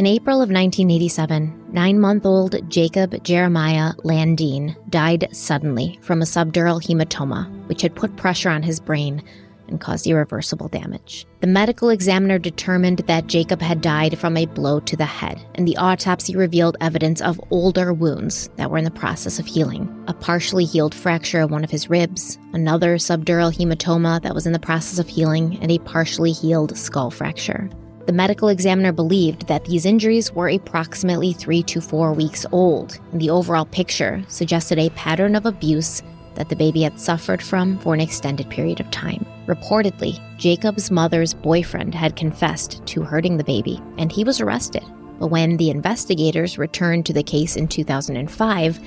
In 0.00 0.06
April 0.06 0.36
of 0.36 0.48
1987, 0.48 1.72
nine 1.74 2.00
month 2.00 2.24
old 2.24 2.56
Jacob 2.70 3.22
Jeremiah 3.22 3.92
Landin 4.02 4.74
died 4.88 5.28
suddenly 5.30 5.98
from 6.00 6.22
a 6.22 6.24
subdural 6.24 6.82
hematoma, 6.82 7.50
which 7.68 7.82
had 7.82 7.94
put 7.94 8.16
pressure 8.16 8.48
on 8.48 8.62
his 8.62 8.80
brain 8.80 9.22
and 9.68 9.78
caused 9.78 10.06
irreversible 10.06 10.68
damage. 10.68 11.26
The 11.42 11.48
medical 11.48 11.90
examiner 11.90 12.38
determined 12.38 13.00
that 13.00 13.26
Jacob 13.26 13.60
had 13.60 13.82
died 13.82 14.18
from 14.18 14.38
a 14.38 14.46
blow 14.46 14.80
to 14.80 14.96
the 14.96 15.04
head, 15.04 15.38
and 15.54 15.68
the 15.68 15.76
autopsy 15.76 16.34
revealed 16.34 16.78
evidence 16.80 17.20
of 17.20 17.38
older 17.50 17.92
wounds 17.92 18.48
that 18.56 18.70
were 18.70 18.78
in 18.78 18.84
the 18.84 18.90
process 18.90 19.38
of 19.38 19.44
healing. 19.44 20.02
A 20.08 20.14
partially 20.14 20.64
healed 20.64 20.94
fracture 20.94 21.42
of 21.42 21.50
one 21.50 21.62
of 21.62 21.70
his 21.70 21.90
ribs, 21.90 22.38
another 22.54 22.96
subdural 22.96 23.54
hematoma 23.54 24.22
that 24.22 24.34
was 24.34 24.46
in 24.46 24.54
the 24.54 24.58
process 24.58 24.98
of 24.98 25.08
healing, 25.08 25.58
and 25.60 25.70
a 25.70 25.78
partially 25.80 26.32
healed 26.32 26.74
skull 26.74 27.10
fracture. 27.10 27.68
The 28.10 28.16
medical 28.16 28.48
examiner 28.48 28.90
believed 28.90 29.46
that 29.46 29.66
these 29.66 29.86
injuries 29.86 30.32
were 30.32 30.48
approximately 30.48 31.32
three 31.32 31.62
to 31.62 31.80
four 31.80 32.12
weeks 32.12 32.44
old, 32.50 32.98
and 33.12 33.20
the 33.20 33.30
overall 33.30 33.66
picture 33.66 34.24
suggested 34.26 34.80
a 34.80 34.90
pattern 34.90 35.36
of 35.36 35.46
abuse 35.46 36.02
that 36.34 36.48
the 36.48 36.56
baby 36.56 36.82
had 36.82 36.98
suffered 36.98 37.40
from 37.40 37.78
for 37.78 37.94
an 37.94 38.00
extended 38.00 38.50
period 38.50 38.80
of 38.80 38.90
time. 38.90 39.24
Reportedly, 39.46 40.18
Jacob's 40.38 40.90
mother's 40.90 41.34
boyfriend 41.34 41.94
had 41.94 42.16
confessed 42.16 42.84
to 42.84 43.02
hurting 43.02 43.36
the 43.36 43.44
baby, 43.44 43.80
and 43.96 44.10
he 44.10 44.24
was 44.24 44.40
arrested. 44.40 44.82
But 45.20 45.28
when 45.28 45.56
the 45.56 45.70
investigators 45.70 46.58
returned 46.58 47.06
to 47.06 47.12
the 47.12 47.22
case 47.22 47.54
in 47.54 47.68
2005, 47.68 48.80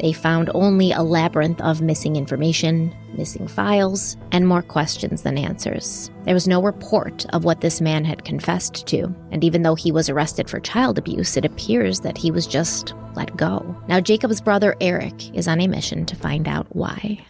they 0.00 0.12
found 0.12 0.50
only 0.54 0.92
a 0.92 1.02
labyrinth 1.02 1.60
of 1.60 1.82
missing 1.82 2.16
information, 2.16 2.94
missing 3.16 3.46
files, 3.46 4.16
and 4.32 4.48
more 4.48 4.62
questions 4.62 5.22
than 5.22 5.36
answers. 5.36 6.10
There 6.24 6.34
was 6.34 6.48
no 6.48 6.62
report 6.62 7.26
of 7.34 7.44
what 7.44 7.60
this 7.60 7.80
man 7.80 8.04
had 8.04 8.24
confessed 8.24 8.86
to, 8.88 9.14
and 9.30 9.44
even 9.44 9.62
though 9.62 9.74
he 9.74 9.92
was 9.92 10.08
arrested 10.08 10.48
for 10.48 10.60
child 10.60 10.98
abuse, 10.98 11.36
it 11.36 11.44
appears 11.44 12.00
that 12.00 12.18
he 12.18 12.30
was 12.30 12.46
just 12.46 12.94
let 13.14 13.36
go. 13.36 13.76
Now, 13.88 14.00
Jacob's 14.00 14.40
brother 14.40 14.74
Eric 14.80 15.34
is 15.34 15.48
on 15.48 15.60
a 15.60 15.66
mission 15.66 16.06
to 16.06 16.16
find 16.16 16.48
out 16.48 16.66
why. 16.74 17.24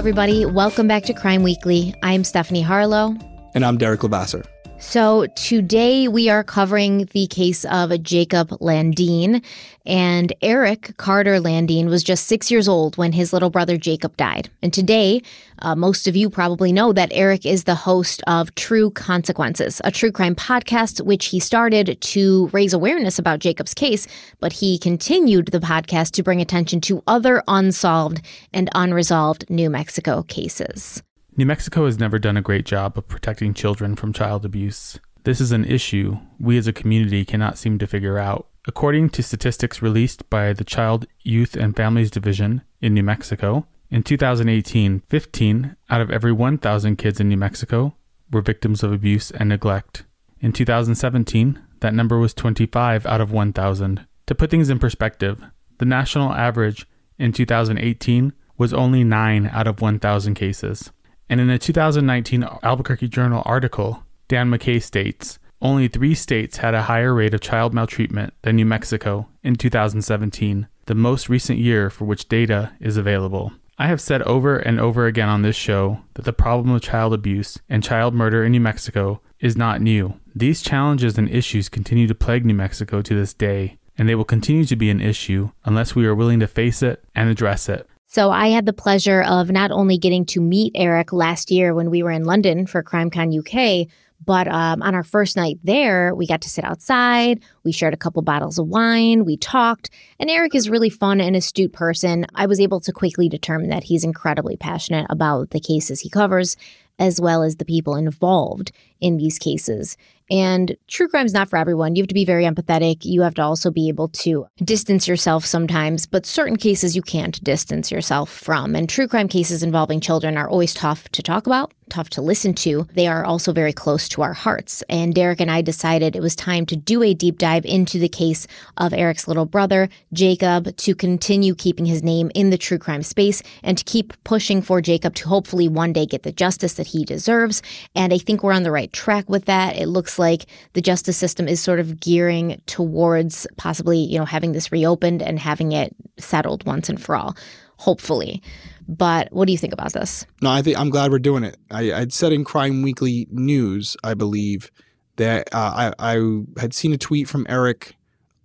Everybody. 0.00 0.46
Welcome 0.46 0.88
back 0.88 1.02
to 1.04 1.12
Crime 1.12 1.42
Weekly. 1.42 1.94
I'm 2.02 2.24
Stephanie 2.24 2.62
Harlow. 2.62 3.14
And 3.52 3.66
I'm 3.66 3.76
Derrick 3.76 4.02
Levasseur. 4.02 4.42
So 4.80 5.26
today 5.36 6.08
we 6.08 6.30
are 6.30 6.42
covering 6.42 7.04
the 7.12 7.26
case 7.26 7.66
of 7.66 8.02
Jacob 8.02 8.56
Landin. 8.60 9.42
And 9.86 10.32
Eric 10.42 10.96
Carter 10.96 11.38
Landin 11.38 11.88
was 11.88 12.02
just 12.02 12.26
six 12.26 12.50
years 12.50 12.66
old 12.66 12.96
when 12.96 13.12
his 13.12 13.32
little 13.32 13.50
brother 13.50 13.76
Jacob 13.76 14.16
died. 14.16 14.48
And 14.62 14.72
today, 14.72 15.22
uh, 15.60 15.76
most 15.76 16.08
of 16.08 16.16
you 16.16 16.30
probably 16.30 16.72
know 16.72 16.92
that 16.92 17.10
Eric 17.12 17.44
is 17.44 17.64
the 17.64 17.74
host 17.74 18.22
of 18.26 18.54
True 18.54 18.90
Consequences, 18.90 19.80
a 19.84 19.90
true 19.90 20.10
crime 20.10 20.34
podcast, 20.34 21.04
which 21.04 21.26
he 21.26 21.40
started 21.40 22.00
to 22.00 22.48
raise 22.48 22.72
awareness 22.72 23.18
about 23.18 23.40
Jacob's 23.40 23.74
case, 23.74 24.06
but 24.40 24.54
he 24.54 24.78
continued 24.78 25.48
the 25.48 25.60
podcast 25.60 26.12
to 26.12 26.22
bring 26.22 26.40
attention 26.40 26.80
to 26.82 27.02
other 27.06 27.42
unsolved 27.46 28.22
and 28.52 28.70
unresolved 28.74 29.48
New 29.50 29.70
Mexico 29.70 30.22
cases. 30.22 31.02
New 31.40 31.46
Mexico 31.46 31.86
has 31.86 31.98
never 31.98 32.18
done 32.18 32.36
a 32.36 32.42
great 32.42 32.66
job 32.66 32.98
of 32.98 33.08
protecting 33.08 33.54
children 33.54 33.96
from 33.96 34.12
child 34.12 34.44
abuse. 34.44 35.00
This 35.24 35.40
is 35.40 35.52
an 35.52 35.64
issue 35.64 36.18
we 36.38 36.58
as 36.58 36.66
a 36.66 36.72
community 36.74 37.24
cannot 37.24 37.56
seem 37.56 37.78
to 37.78 37.86
figure 37.86 38.18
out. 38.18 38.46
According 38.68 39.08
to 39.08 39.22
statistics 39.22 39.80
released 39.80 40.28
by 40.28 40.52
the 40.52 40.64
Child, 40.64 41.06
Youth, 41.22 41.56
and 41.56 41.74
Families 41.74 42.10
Division 42.10 42.60
in 42.82 42.92
New 42.92 43.02
Mexico, 43.02 43.66
in 43.90 44.02
2018, 44.02 45.00
15 45.08 45.76
out 45.88 46.02
of 46.02 46.10
every 46.10 46.30
1,000 46.30 46.96
kids 46.96 47.20
in 47.20 47.30
New 47.30 47.38
Mexico 47.38 47.94
were 48.30 48.42
victims 48.42 48.82
of 48.82 48.92
abuse 48.92 49.30
and 49.30 49.48
neglect. 49.48 50.04
In 50.42 50.52
2017, 50.52 51.58
that 51.80 51.94
number 51.94 52.18
was 52.18 52.34
25 52.34 53.06
out 53.06 53.22
of 53.22 53.32
1,000. 53.32 54.06
To 54.26 54.34
put 54.34 54.50
things 54.50 54.68
in 54.68 54.78
perspective, 54.78 55.42
the 55.78 55.86
national 55.86 56.34
average 56.34 56.86
in 57.18 57.32
2018 57.32 58.34
was 58.58 58.74
only 58.74 59.04
9 59.04 59.48
out 59.50 59.66
of 59.66 59.80
1,000 59.80 60.34
cases. 60.34 60.90
And 61.30 61.40
in 61.40 61.48
a 61.48 61.58
2019 61.58 62.44
Albuquerque 62.64 63.06
Journal 63.06 63.42
article, 63.46 64.02
Dan 64.26 64.50
McKay 64.50 64.82
states 64.82 65.38
only 65.62 65.86
three 65.88 66.14
states 66.14 66.56
had 66.56 66.74
a 66.74 66.82
higher 66.82 67.14
rate 67.14 67.34
of 67.34 67.40
child 67.40 67.72
maltreatment 67.72 68.32
than 68.42 68.56
New 68.56 68.64
Mexico 68.64 69.28
in 69.44 69.54
2017, 69.54 70.66
the 70.86 70.94
most 70.94 71.28
recent 71.28 71.58
year 71.58 71.88
for 71.88 72.04
which 72.06 72.28
data 72.28 72.72
is 72.80 72.96
available. 72.96 73.52
I 73.78 73.86
have 73.86 74.00
said 74.00 74.22
over 74.22 74.58
and 74.58 74.80
over 74.80 75.06
again 75.06 75.28
on 75.28 75.42
this 75.42 75.56
show 75.56 76.00
that 76.14 76.24
the 76.24 76.32
problem 76.32 76.74
of 76.74 76.82
child 76.82 77.14
abuse 77.14 77.58
and 77.68 77.84
child 77.84 78.12
murder 78.12 78.42
in 78.42 78.52
New 78.52 78.60
Mexico 78.60 79.20
is 79.38 79.56
not 79.56 79.80
new. 79.80 80.18
These 80.34 80.62
challenges 80.62 81.16
and 81.16 81.28
issues 81.28 81.68
continue 81.68 82.06
to 82.08 82.14
plague 82.14 82.44
New 82.44 82.54
Mexico 82.54 83.02
to 83.02 83.14
this 83.14 83.34
day, 83.34 83.78
and 83.96 84.08
they 84.08 84.14
will 84.14 84.24
continue 84.24 84.64
to 84.64 84.76
be 84.76 84.90
an 84.90 85.00
issue 85.00 85.50
unless 85.64 85.94
we 85.94 86.06
are 86.06 86.14
willing 86.14 86.40
to 86.40 86.46
face 86.48 86.82
it 86.82 87.04
and 87.14 87.30
address 87.30 87.68
it. 87.68 87.86
So 88.12 88.32
I 88.32 88.48
had 88.48 88.66
the 88.66 88.72
pleasure 88.72 89.22
of 89.22 89.52
not 89.52 89.70
only 89.70 89.96
getting 89.96 90.24
to 90.26 90.40
meet 90.40 90.72
Eric 90.74 91.12
last 91.12 91.48
year 91.48 91.72
when 91.72 91.90
we 91.90 92.02
were 92.02 92.10
in 92.10 92.24
London 92.24 92.66
for 92.66 92.82
CrimeCon 92.82 93.38
UK, 93.38 93.86
but 94.26 94.48
um, 94.48 94.82
on 94.82 94.96
our 94.96 95.04
first 95.04 95.36
night 95.36 95.60
there, 95.62 96.12
we 96.12 96.26
got 96.26 96.40
to 96.40 96.48
sit 96.48 96.64
outside. 96.64 97.40
We 97.62 97.70
shared 97.70 97.94
a 97.94 97.96
couple 97.96 98.20
bottles 98.22 98.58
of 98.58 98.66
wine. 98.66 99.24
We 99.24 99.36
talked. 99.36 99.90
And 100.18 100.28
Eric 100.28 100.56
is 100.56 100.68
really 100.68 100.90
fun 100.90 101.20
and 101.20 101.36
astute 101.36 101.72
person. 101.72 102.26
I 102.34 102.46
was 102.46 102.58
able 102.58 102.80
to 102.80 102.92
quickly 102.92 103.28
determine 103.28 103.70
that 103.70 103.84
he's 103.84 104.02
incredibly 104.02 104.56
passionate 104.56 105.06
about 105.08 105.50
the 105.50 105.60
cases 105.60 106.00
he 106.00 106.10
covers, 106.10 106.56
as 107.00 107.20
well 107.20 107.42
as 107.42 107.56
the 107.56 107.64
people 107.64 107.96
involved 107.96 108.70
in 109.00 109.16
these 109.16 109.38
cases. 109.38 109.96
And 110.30 110.76
true 110.86 111.08
crime 111.08 111.26
is 111.26 111.32
not 111.32 111.50
for 111.50 111.56
everyone. 111.56 111.96
You 111.96 112.02
have 112.02 112.08
to 112.08 112.14
be 112.14 112.24
very 112.24 112.44
empathetic. 112.44 113.04
You 113.04 113.22
have 113.22 113.34
to 113.34 113.42
also 113.42 113.70
be 113.70 113.88
able 113.88 114.08
to 114.08 114.46
distance 114.62 115.08
yourself 115.08 115.44
sometimes, 115.44 116.06
but 116.06 116.24
certain 116.24 116.56
cases 116.56 116.94
you 116.94 117.02
can't 117.02 117.42
distance 117.42 117.90
yourself 117.90 118.30
from. 118.30 118.76
And 118.76 118.88
true 118.88 119.08
crime 119.08 119.26
cases 119.26 119.64
involving 119.64 119.98
children 119.98 120.36
are 120.36 120.48
always 120.48 120.72
tough 120.72 121.08
to 121.08 121.22
talk 121.22 121.48
about, 121.48 121.72
tough 121.88 122.10
to 122.10 122.22
listen 122.22 122.54
to. 122.54 122.86
They 122.94 123.08
are 123.08 123.24
also 123.24 123.52
very 123.52 123.72
close 123.72 124.08
to 124.10 124.22
our 124.22 124.32
hearts. 124.32 124.84
And 124.88 125.12
Derrick 125.12 125.40
and 125.40 125.50
I 125.50 125.62
decided 125.62 126.14
it 126.14 126.22
was 126.22 126.36
time 126.36 126.64
to 126.66 126.76
do 126.76 127.02
a 127.02 127.12
deep 127.12 127.38
dive 127.38 127.64
into 127.64 127.98
the 127.98 128.08
case 128.08 128.46
of 128.76 128.92
Eric's 128.92 129.26
little 129.26 129.46
brother, 129.46 129.88
Jacob, 130.12 130.76
to 130.76 130.94
continue 130.94 131.56
keeping 131.56 131.86
his 131.86 132.04
name 132.04 132.30
in 132.36 132.50
the 132.50 132.58
true 132.58 132.78
crime 132.78 133.02
space 133.02 133.42
and 133.64 133.76
to 133.76 133.84
keep 133.84 134.12
pushing 134.22 134.62
for 134.62 134.80
Jacob 134.80 135.16
to 135.16 135.28
hopefully 135.28 135.66
one 135.66 135.92
day 135.92 136.06
get 136.06 136.22
the 136.22 136.30
justice 136.30 136.74
that 136.74 136.88
he 136.90 137.04
deserves. 137.04 137.62
And 137.94 138.12
I 138.12 138.18
think 138.18 138.42
we're 138.42 138.52
on 138.52 138.62
the 138.62 138.70
right 138.70 138.92
track 138.92 139.28
with 139.28 139.46
that. 139.46 139.76
It 139.76 139.86
looks 139.86 140.18
like 140.18 140.46
the 140.72 140.80
justice 140.80 141.16
system 141.16 141.48
is 141.48 141.60
sort 141.60 141.80
of 141.80 142.00
gearing 142.00 142.60
towards 142.66 143.46
possibly, 143.56 143.98
you 143.98 144.18
know, 144.18 144.24
having 144.24 144.52
this 144.52 144.72
reopened 144.72 145.22
and 145.22 145.38
having 145.38 145.72
it 145.72 145.94
settled 146.18 146.64
once 146.66 146.88
and 146.88 147.00
for 147.00 147.16
all, 147.16 147.36
hopefully. 147.76 148.42
But 148.88 149.32
what 149.32 149.46
do 149.46 149.52
you 149.52 149.58
think 149.58 149.72
about 149.72 149.92
this? 149.92 150.26
No, 150.42 150.50
I 150.50 150.62
think 150.62 150.78
I'm 150.78 150.90
glad 150.90 151.12
we're 151.12 151.20
doing 151.20 151.44
it. 151.44 151.56
I, 151.70 151.92
I'd 151.92 152.12
said 152.12 152.32
in 152.32 152.44
Crime 152.44 152.82
Weekly 152.82 153.28
News, 153.30 153.96
I 154.02 154.14
believe, 154.14 154.70
that 155.16 155.48
uh, 155.54 155.92
I, 155.98 156.14
I 156.16 156.42
had 156.60 156.74
seen 156.74 156.92
a 156.92 156.98
tweet 156.98 157.28
from 157.28 157.46
Eric 157.48 157.94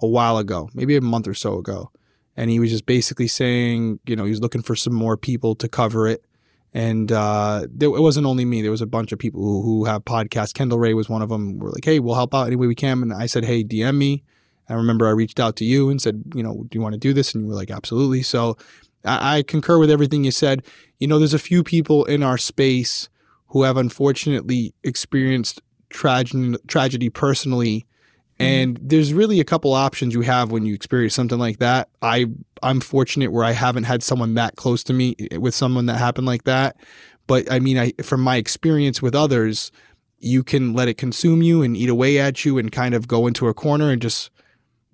a 0.02 0.08
while 0.08 0.38
ago, 0.38 0.70
maybe 0.74 0.96
a 0.96 1.02
month 1.02 1.28
or 1.28 1.34
so 1.34 1.58
ago. 1.58 1.90
And 2.38 2.52
he 2.52 2.60
was 2.60 2.70
just 2.70 2.86
basically 2.86 3.28
saying, 3.28 4.00
you 4.06 4.16
know, 4.16 4.26
he's 4.26 4.42
looking 4.42 4.62
for 4.62 4.76
some 4.76 4.94
more 4.94 5.18
people 5.18 5.56
to 5.56 5.68
cover 5.68 6.08
it. 6.08 6.24
And 6.76 7.10
uh, 7.10 7.68
there, 7.72 7.88
it 7.88 8.02
wasn't 8.02 8.26
only 8.28 8.44
me. 8.44 8.62
There 8.62 8.70
was 8.70 8.82
a 8.82 8.86
bunch 8.86 9.14
of 9.14 9.18
people 9.18 9.42
who, 9.42 9.62
who 9.62 9.86
have 9.86 10.04
podcasts. 10.04 10.54
Kendall 10.54 10.78
Rae 10.78 10.94
was 10.94 11.08
one 11.08 11.22
of 11.22 11.30
them. 11.30 11.58
We're 11.58 11.70
like, 11.70 11.86
hey, 11.86 12.00
we'll 12.00 12.16
help 12.16 12.36
out 12.36 12.48
any 12.48 12.58
way 12.58 12.68
we 12.68 12.76
can. 12.76 13.02
And 13.02 13.14
I 13.14 13.28
said, 13.28 13.46
hey, 13.46 13.64
DM 13.64 13.96
me. 13.96 14.24
I 14.68 14.74
remember 14.74 15.08
I 15.08 15.12
reached 15.12 15.40
out 15.40 15.56
to 15.58 15.66
you 15.66 15.90
and 15.90 16.02
said, 16.02 16.22
you 16.36 16.44
know, 16.44 16.66
do 16.68 16.78
you 16.78 16.82
want 16.82 16.92
to 16.92 17.00
do 17.00 17.14
this? 17.14 17.34
And 17.34 17.46
you 17.46 17.50
were 17.50 17.56
like, 17.56 17.72
absolutely. 17.72 18.24
So 18.24 18.58
I, 19.06 19.38
I 19.38 19.44
concur 19.44 19.80
with 19.80 19.90
everything 19.90 20.26
you 20.26 20.32
said. 20.32 20.66
You 21.00 21.08
know, 21.08 21.18
there's 21.18 21.34
a 21.34 21.40
few 21.40 21.64
people 21.64 22.04
in 22.04 22.24
our 22.24 22.38
space 22.38 23.08
who 23.48 23.64
have 23.64 23.78
unfortunately 23.78 24.74
experienced 24.84 25.62
tragedy, 25.90 26.58
tragedy 26.68 27.10
personally. 27.10 27.86
And 28.38 28.78
there's 28.82 29.14
really 29.14 29.40
a 29.40 29.46
couple 29.46 29.74
options 29.74 30.14
you 30.14 30.22
have 30.22 30.52
when 30.52 30.66
you 30.66 30.74
experience 30.74 31.14
something 31.14 31.40
like 31.40 31.60
that. 31.60 31.90
I 32.02 32.26
I'm 32.62 32.82
fortunate 32.82 33.32
where 33.32 33.46
I 33.46 33.52
haven't 33.52 33.84
had 33.84 34.04
someone 34.04 34.34
that 34.34 34.56
close 34.56 34.84
to 34.86 34.94
me 34.94 35.16
eh, 35.32 35.38
with 35.38 35.56
someone 35.56 35.86
that 35.86 35.98
happened 35.98 36.28
like 36.28 36.44
that. 36.44 36.76
But 37.28 37.52
I 37.52 37.60
mean, 37.60 37.78
I 37.78 37.94
from 38.02 38.22
my 38.22 38.36
experience 38.36 39.02
with 39.02 39.16
others, 39.16 39.72
you 40.20 40.44
can 40.44 40.74
let 40.74 40.88
it 40.88 40.98
consume 40.98 41.42
you 41.42 41.62
and 41.62 41.78
eat 41.78 41.90
away 41.90 42.20
at 42.20 42.44
you 42.44 42.58
and 42.58 42.72
kind 42.72 42.94
of 42.94 43.08
go 43.08 43.28
into 43.28 43.48
a 43.48 43.54
corner 43.54 43.92
and 43.92 44.02
just 44.02 44.32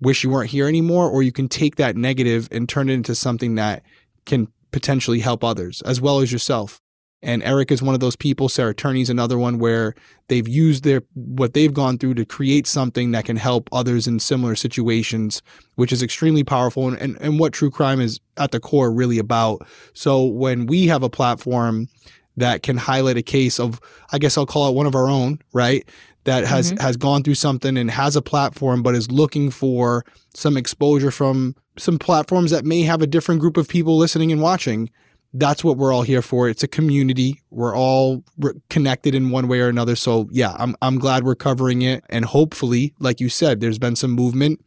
wish 0.00 0.22
you 0.24 0.30
weren't 0.30 0.50
here 0.50 0.68
anymore 0.68 1.08
or 1.08 1.22
you 1.22 1.32
can 1.32 1.48
take 1.48 1.76
that 1.76 1.96
negative 1.96 2.48
and 2.50 2.68
turn 2.68 2.90
it 2.90 2.94
into 2.94 3.14
something 3.14 3.54
that 3.54 3.82
can 4.26 4.48
potentially 4.72 5.20
help 5.20 5.44
others 5.44 5.80
as 5.82 6.00
well 6.00 6.20
as 6.20 6.30
yourself. 6.30 6.81
And 7.22 7.42
Eric 7.44 7.70
is 7.70 7.82
one 7.82 7.94
of 7.94 8.00
those 8.00 8.16
people. 8.16 8.48
Sarah 8.48 8.74
Turney's 8.74 9.08
another 9.08 9.38
one 9.38 9.58
where 9.58 9.94
they've 10.28 10.48
used 10.48 10.82
their 10.82 11.02
what 11.14 11.54
they've 11.54 11.72
gone 11.72 11.96
through 11.98 12.14
to 12.14 12.24
create 12.24 12.66
something 12.66 13.12
that 13.12 13.24
can 13.24 13.36
help 13.36 13.68
others 13.72 14.08
in 14.08 14.18
similar 14.18 14.56
situations, 14.56 15.40
which 15.76 15.92
is 15.92 16.02
extremely 16.02 16.42
powerful 16.42 16.88
and, 16.88 16.98
and, 16.98 17.16
and 17.20 17.38
what 17.38 17.52
true 17.52 17.70
crime 17.70 18.00
is 18.00 18.18
at 18.36 18.50
the 18.50 18.58
core 18.58 18.92
really 18.92 19.18
about. 19.18 19.66
So 19.94 20.24
when 20.24 20.66
we 20.66 20.88
have 20.88 21.02
a 21.04 21.10
platform 21.10 21.88
that 22.36 22.62
can 22.62 22.76
highlight 22.76 23.16
a 23.16 23.22
case 23.22 23.60
of, 23.60 23.80
I 24.10 24.18
guess 24.18 24.36
I'll 24.36 24.46
call 24.46 24.68
it 24.68 24.74
one 24.74 24.86
of 24.86 24.94
our 24.94 25.08
own, 25.08 25.38
right? 25.52 25.88
That 26.24 26.44
has 26.44 26.72
mm-hmm. 26.72 26.82
has 26.82 26.96
gone 26.96 27.22
through 27.22 27.34
something 27.34 27.76
and 27.76 27.90
has 27.90 28.16
a 28.16 28.22
platform, 28.22 28.82
but 28.82 28.94
is 28.94 29.10
looking 29.10 29.50
for 29.50 30.04
some 30.34 30.56
exposure 30.56 31.10
from 31.10 31.56
some 31.78 31.98
platforms 31.98 32.50
that 32.50 32.64
may 32.64 32.82
have 32.82 33.02
a 33.02 33.06
different 33.06 33.40
group 33.40 33.56
of 33.56 33.68
people 33.68 33.96
listening 33.96 34.32
and 34.32 34.40
watching. 34.40 34.90
That's 35.34 35.64
what 35.64 35.78
we're 35.78 35.92
all 35.92 36.02
here 36.02 36.22
for. 36.22 36.48
It's 36.48 36.62
a 36.62 36.68
community. 36.68 37.40
We're 37.50 37.74
all 37.74 38.22
re- 38.38 38.52
connected 38.68 39.14
in 39.14 39.30
one 39.30 39.48
way 39.48 39.60
or 39.60 39.68
another. 39.68 39.96
So 39.96 40.28
yeah, 40.30 40.54
I'm 40.58 40.76
I'm 40.82 40.98
glad 40.98 41.24
we're 41.24 41.34
covering 41.34 41.82
it, 41.82 42.04
and 42.10 42.24
hopefully, 42.24 42.94
like 42.98 43.20
you 43.20 43.28
said, 43.28 43.60
there's 43.60 43.78
been 43.78 43.96
some 43.96 44.10
movement. 44.10 44.62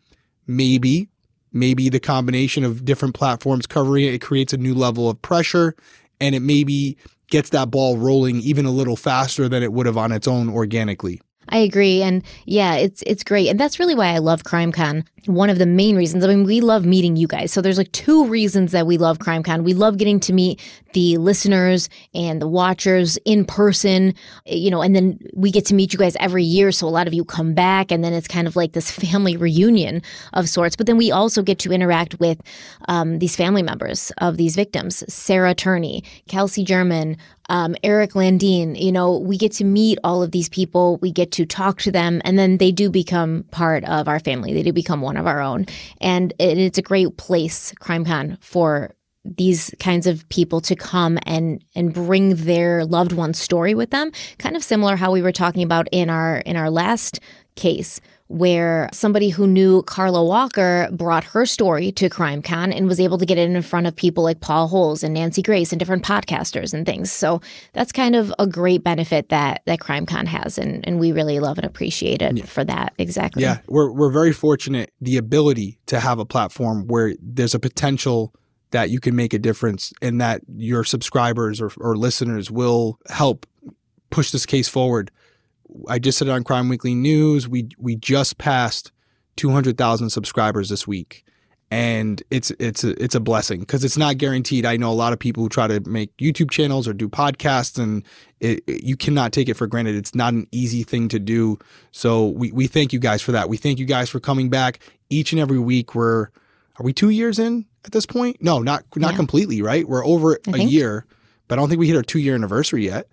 Maybe 0.48 1.10
maybe 1.56 1.88
the 1.88 2.00
combination 2.02 2.64
of 2.66 2.84
different 2.84 3.16
platforms 3.16 3.66
covering 3.66 4.04
it, 4.04 4.14
it 4.14 4.22
creates 4.22 4.52
a 4.52 4.58
new 4.58 4.76
level 4.76 5.10
of 5.10 5.20
pressure 5.22 5.74
and 6.20 6.36
it 6.36 6.42
maybe 6.42 6.98
gets 7.30 7.50
that 7.50 7.72
ball 7.72 7.98
rolling 7.98 8.42
even 8.42 8.66
a 8.66 8.72
little 8.72 8.98
faster 8.98 9.48
than 9.48 9.64
it 9.64 9.72
would 9.72 9.86
have 9.86 9.98
on 9.98 10.12
its 10.12 10.28
own 10.28 10.50
organically. 10.50 11.22
I 11.50 11.58
agree. 11.58 12.02
And 12.02 12.24
yeah, 12.46 12.76
it's 12.76 13.02
it's 13.04 13.24
great. 13.24 13.50
And 13.50 13.60
that's 13.60 13.80
really 13.80 13.96
why 13.96 14.08
I 14.08 14.18
love 14.18 14.44
CrimeCon. 14.44 15.06
One 15.26 15.50
of 15.50 15.58
the 15.58 15.66
main 15.66 15.96
reasons. 15.96 16.24
I 16.24 16.28
mean, 16.28 16.44
we 16.44 16.62
love 16.62 16.86
meeting 16.86 17.16
you 17.16 17.28
guys. 17.28 17.52
So 17.52 17.62
there's 17.62 17.78
like 17.78 17.92
two 17.92 18.26
reasons 18.28 18.72
that 18.74 18.86
we 18.86 18.98
love 18.98 19.18
CrimeCon. 19.18 19.64
We 19.64 19.74
love 19.74 19.98
getting 19.98 20.20
to 20.22 20.34
meet 20.34 20.62
the 20.94 21.18
listeners 21.18 21.90
and 22.14 22.42
the 22.42 22.48
watchers 22.48 23.18
in 23.26 23.44
person, 23.44 24.14
you 24.46 24.72
know, 24.72 24.82
and 24.82 24.96
then 24.96 25.20
we 25.34 25.52
get 25.52 25.66
to 25.66 25.76
meet 25.76 25.92
you 25.92 26.00
guys 26.00 26.16
every 26.20 26.44
year. 26.44 26.72
So 26.72 26.88
a 26.88 26.90
lot 26.90 27.06
of 27.06 27.14
you 27.14 27.26
come 27.26 27.54
back 27.54 27.92
and 27.92 28.04
then 28.04 28.14
it's 28.14 28.28
kind 28.28 28.48
of 28.48 28.56
like 28.56 28.72
this 28.72 28.90
family 28.92 29.36
reunion 29.36 30.02
of 30.34 30.48
sorts. 30.48 30.76
But 30.76 30.86
then 30.86 30.98
we 30.98 31.12
also 31.12 31.42
get 31.42 31.60
to 31.60 31.72
interact 31.72 32.20
with 32.20 32.40
um, 32.88 33.20
these 33.20 33.36
family 33.36 33.62
members 33.62 34.12
of 34.20 34.38
these 34.38 34.56
victims, 34.56 35.04
Sarah 35.14 35.54
Turney, 35.56 36.04
Kelsey 36.28 36.64
German, 36.64 37.18
um, 37.50 37.76
Eric 37.84 38.16
Landin, 38.16 38.76
you 38.76 38.92
know, 38.92 39.18
we 39.18 39.38
get 39.38 39.52
to 39.54 39.64
meet 39.64 40.00
all 40.04 40.24
of 40.24 40.32
these 40.32 40.50
people, 40.50 40.98
we 40.98 41.12
get 41.12 41.32
to 41.34 41.46
talk 41.46 41.80
to 41.82 41.92
them, 41.92 42.22
and 42.26 42.40
then 42.40 42.58
they 42.58 42.72
do 42.72 42.90
become 42.90 43.44
part 43.52 43.84
of 43.86 44.08
our 44.08 44.20
family. 44.20 44.54
They 44.54 44.64
do 44.64 44.74
become 44.74 45.02
one 45.02 45.18
of 45.18 45.28
our 45.28 45.42
own. 45.42 45.66
And 46.02 46.34
it, 46.40 46.58
it's 46.58 46.78
a 46.78 46.84
great 46.84 47.18
place, 47.18 47.74
CrimeCon, 47.80 48.42
for 48.42 48.96
these 49.26 49.74
kinds 49.80 50.06
of 50.06 50.28
people 50.30 50.62
to 50.62 50.76
come 50.76 51.18
and 51.24 51.64
and 51.76 51.94
bring 51.94 52.36
their 52.36 52.86
loved 52.86 53.12
one's 53.12 53.40
story 53.40 53.74
with 53.74 53.90
them 53.90 54.12
kind 54.38 54.56
of 54.56 54.64
similar 54.64 54.96
how 54.96 55.12
we 55.12 55.24
were 55.24 55.32
talking 55.32 55.64
about 55.64 55.88
in 55.92 56.12
our 56.12 56.38
in 56.40 56.56
our 56.56 56.70
last 56.70 57.20
case 57.56 58.00
where 58.28 58.90
somebody 58.92 59.30
who 59.30 59.46
knew 59.46 59.84
Carla 59.84 60.24
Walker 60.24 60.90
brought 60.92 61.24
her 61.24 61.46
story 61.46 61.92
to 61.92 62.10
CrimeCon 62.10 62.76
and 62.76 62.88
was 62.88 63.00
able 63.00 63.20
to 63.20 63.26
get 63.26 63.38
it 63.38 63.50
in 63.50 63.62
front 63.62 63.86
of 63.86 63.96
people 63.96 64.24
like 64.24 64.40
Paul 64.40 64.68
Holes 64.68 65.04
and 65.04 65.14
Nancy 65.14 65.44
Grace 65.44 65.72
and 65.72 65.80
different 65.80 66.04
podcasters 66.04 66.74
and 66.74 66.86
things. 66.86 67.12
So 67.12 67.42
that's 67.74 67.92
kind 67.92 68.16
of 68.16 68.34
a 68.40 68.48
great 68.48 68.84
benefit 68.84 69.30
that 69.30 69.62
that 69.66 69.80
CrimeCon 69.80 70.26
has, 70.26 70.58
and, 70.58 70.86
and 70.88 71.00
we 71.00 71.12
really 71.12 71.40
love 71.40 71.58
and 71.58 71.66
appreciate 71.66 72.22
it 72.22 72.38
yeah. 72.38 72.46
for 72.46 72.64
that. 72.64 72.94
Exactly. 72.98 73.44
Yeah, 73.44 73.60
we're 73.68 73.92
we're 73.92 74.12
very 74.12 74.34
fortunate 74.34 74.92
the 75.00 75.18
ability 75.18 75.80
to 75.86 76.00
have 76.00 76.18
a 76.18 76.26
platform 76.26 76.88
where 76.88 77.14
there's 77.22 77.54
a 77.54 77.60
potential 77.60 78.34
that 78.72 78.90
you 78.90 79.00
can 79.00 79.16
make 79.16 79.34
a 79.34 79.40
difference 79.40 79.94
and 80.02 80.20
that 80.20 80.42
your 80.58 80.84
subscribers 80.84 81.62
or, 81.62 81.72
or 81.78 81.96
listeners 81.96 82.50
will 82.50 83.00
help 83.10 83.46
push 84.10 84.32
this 84.32 84.46
case 84.46 84.68
forward 84.68 85.12
I 85.88 86.00
just 86.00 86.18
said 86.18 86.28
it 86.28 86.32
on 86.32 86.44
Crime 86.44 86.70
Weekly 86.70 86.96
News. 86.96 87.48
We 87.48 87.70
we 87.78 87.96
just 87.96 88.38
passed 88.38 88.92
200,000 89.36 90.10
subscribers 90.10 90.70
this 90.70 90.88
week. 90.88 91.24
And 91.72 92.22
it's 92.30 92.52
it's 92.52 92.84
a, 92.84 93.04
it's 93.04 93.16
a 93.16 93.20
blessing 93.20 93.62
because 93.62 93.84
it's 93.84 93.98
not 93.98 94.20
guaranteed. 94.20 94.68
I 94.68 94.78
know 94.78 94.92
a 94.92 94.94
lot 94.94 95.14
of 95.14 95.20
people 95.20 95.42
who 95.42 95.50
try 95.50 95.66
to 95.68 95.80
make 95.90 96.16
YouTube 96.18 96.52
channels 96.52 96.88
or 96.88 96.94
do 96.94 97.10
podcasts, 97.10 97.80
and 97.82 98.04
it, 98.40 98.64
it, 98.68 98.84
you 98.84 98.96
cannot 98.96 99.32
take 99.34 99.50
it 99.50 99.56
for 99.56 99.66
granted. 99.66 99.96
It's 99.96 100.14
not 100.14 100.34
an 100.34 100.48
easy 100.52 100.84
thing 100.84 101.10
to 101.10 101.20
do. 101.20 101.58
So 101.92 102.28
we, 102.28 102.52
we 102.52 102.68
thank 102.68 102.94
you 102.94 103.00
guys 103.00 103.24
for 103.24 103.32
that. 103.32 103.50
We 103.50 103.58
thank 103.58 103.80
you 103.80 103.86
guys 103.86 104.12
for 104.12 104.20
coming 104.20 104.48
back 104.48 104.80
each 105.10 105.32
and 105.32 105.42
every 105.42 105.58
week. 105.58 105.96
We're 105.96 106.28
are 106.78 106.84
we 106.84 106.94
two 106.94 107.10
years 107.10 107.40
in 107.40 107.66
at 107.84 107.94
this 107.94 108.06
point? 108.06 108.38
No, 108.42 108.60
not 108.60 108.84
not 108.96 109.12
yeah. 109.12 109.18
completely. 109.18 109.64
Right, 109.64 109.90
we're 109.90 110.06
over 110.06 110.34
I 110.48 110.52
a 110.52 110.54
think. 110.54 110.72
year, 110.72 111.08
but 111.48 111.58
I 111.58 111.62
don't 111.62 111.68
think 111.68 111.80
we 111.80 111.88
hit 111.88 111.96
our 111.96 112.04
two 112.04 112.20
year 112.20 112.36
anniversary 112.36 112.86
yet. 112.86 113.08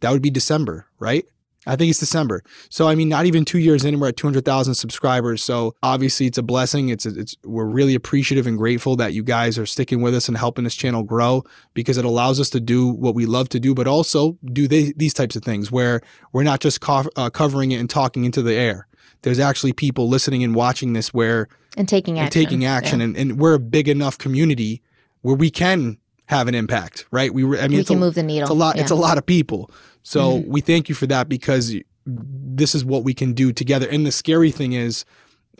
That 0.00 0.12
would 0.12 0.22
be 0.22 0.30
December, 0.30 0.86
right? 0.98 1.24
I 1.66 1.76
think 1.76 1.90
it's 1.90 1.98
December. 1.98 2.42
So 2.68 2.88
I 2.88 2.94
mean, 2.94 3.08
not 3.08 3.26
even 3.26 3.44
two 3.44 3.58
years 3.58 3.84
in, 3.84 3.98
we're 4.00 4.08
at 4.08 4.16
200,000 4.16 4.74
subscribers. 4.74 5.42
So 5.42 5.74
obviously, 5.82 6.26
it's 6.26 6.38
a 6.38 6.42
blessing. 6.42 6.88
It's 6.88 7.06
a, 7.06 7.18
it's 7.18 7.36
we're 7.44 7.64
really 7.64 7.94
appreciative 7.94 8.46
and 8.46 8.58
grateful 8.58 8.96
that 8.96 9.14
you 9.14 9.22
guys 9.22 9.58
are 9.58 9.66
sticking 9.66 10.02
with 10.02 10.14
us 10.14 10.28
and 10.28 10.36
helping 10.36 10.64
this 10.64 10.74
channel 10.74 11.02
grow 11.02 11.44
because 11.74 11.98
it 11.98 12.04
allows 12.04 12.40
us 12.40 12.50
to 12.50 12.60
do 12.60 12.88
what 12.88 13.14
we 13.14 13.26
love 13.26 13.48
to 13.50 13.60
do, 13.60 13.74
but 13.74 13.86
also 13.86 14.38
do 14.44 14.68
they, 14.68 14.92
these 14.96 15.14
types 15.14 15.36
of 15.36 15.42
things 15.42 15.70
where 15.70 16.00
we're 16.32 16.42
not 16.42 16.60
just 16.60 16.80
co- 16.80 17.10
uh, 17.16 17.30
covering 17.30 17.72
it 17.72 17.76
and 17.76 17.88
talking 17.88 18.24
into 18.24 18.42
the 18.42 18.54
air. 18.54 18.86
There's 19.22 19.40
actually 19.40 19.72
people 19.72 20.08
listening 20.08 20.44
and 20.44 20.54
watching 20.54 20.92
this 20.92 21.14
where 21.14 21.48
and 21.76 21.88
taking 21.88 22.18
action, 22.18 22.24
and 22.24 22.32
taking 22.32 22.64
action, 22.64 23.00
yeah. 23.00 23.06
and, 23.06 23.16
and 23.16 23.38
we're 23.38 23.54
a 23.54 23.58
big 23.58 23.88
enough 23.88 24.18
community 24.18 24.82
where 25.22 25.34
we 25.34 25.50
can 25.50 25.98
have 26.26 26.48
an 26.48 26.54
impact, 26.54 27.06
right? 27.10 27.32
We 27.32 27.42
I 27.58 27.68
mean, 27.68 27.78
we 27.78 27.84
can 27.84 27.96
a, 27.96 28.00
move 28.00 28.14
the 28.14 28.22
needle. 28.22 28.44
It's 28.44 28.50
a 28.50 28.54
lot. 28.54 28.76
Yeah. 28.76 28.82
It's 28.82 28.90
a 28.90 28.96
lot 28.96 29.18
of 29.18 29.26
people. 29.26 29.70
So 30.04 30.38
mm-hmm. 30.38 30.50
we 30.50 30.60
thank 30.60 30.88
you 30.88 30.94
for 30.94 31.06
that 31.08 31.28
because 31.28 31.74
this 32.06 32.74
is 32.74 32.84
what 32.84 33.02
we 33.02 33.14
can 33.14 33.32
do 33.32 33.52
together. 33.52 33.88
And 33.88 34.06
the 34.06 34.12
scary 34.12 34.52
thing 34.52 34.74
is, 34.74 35.04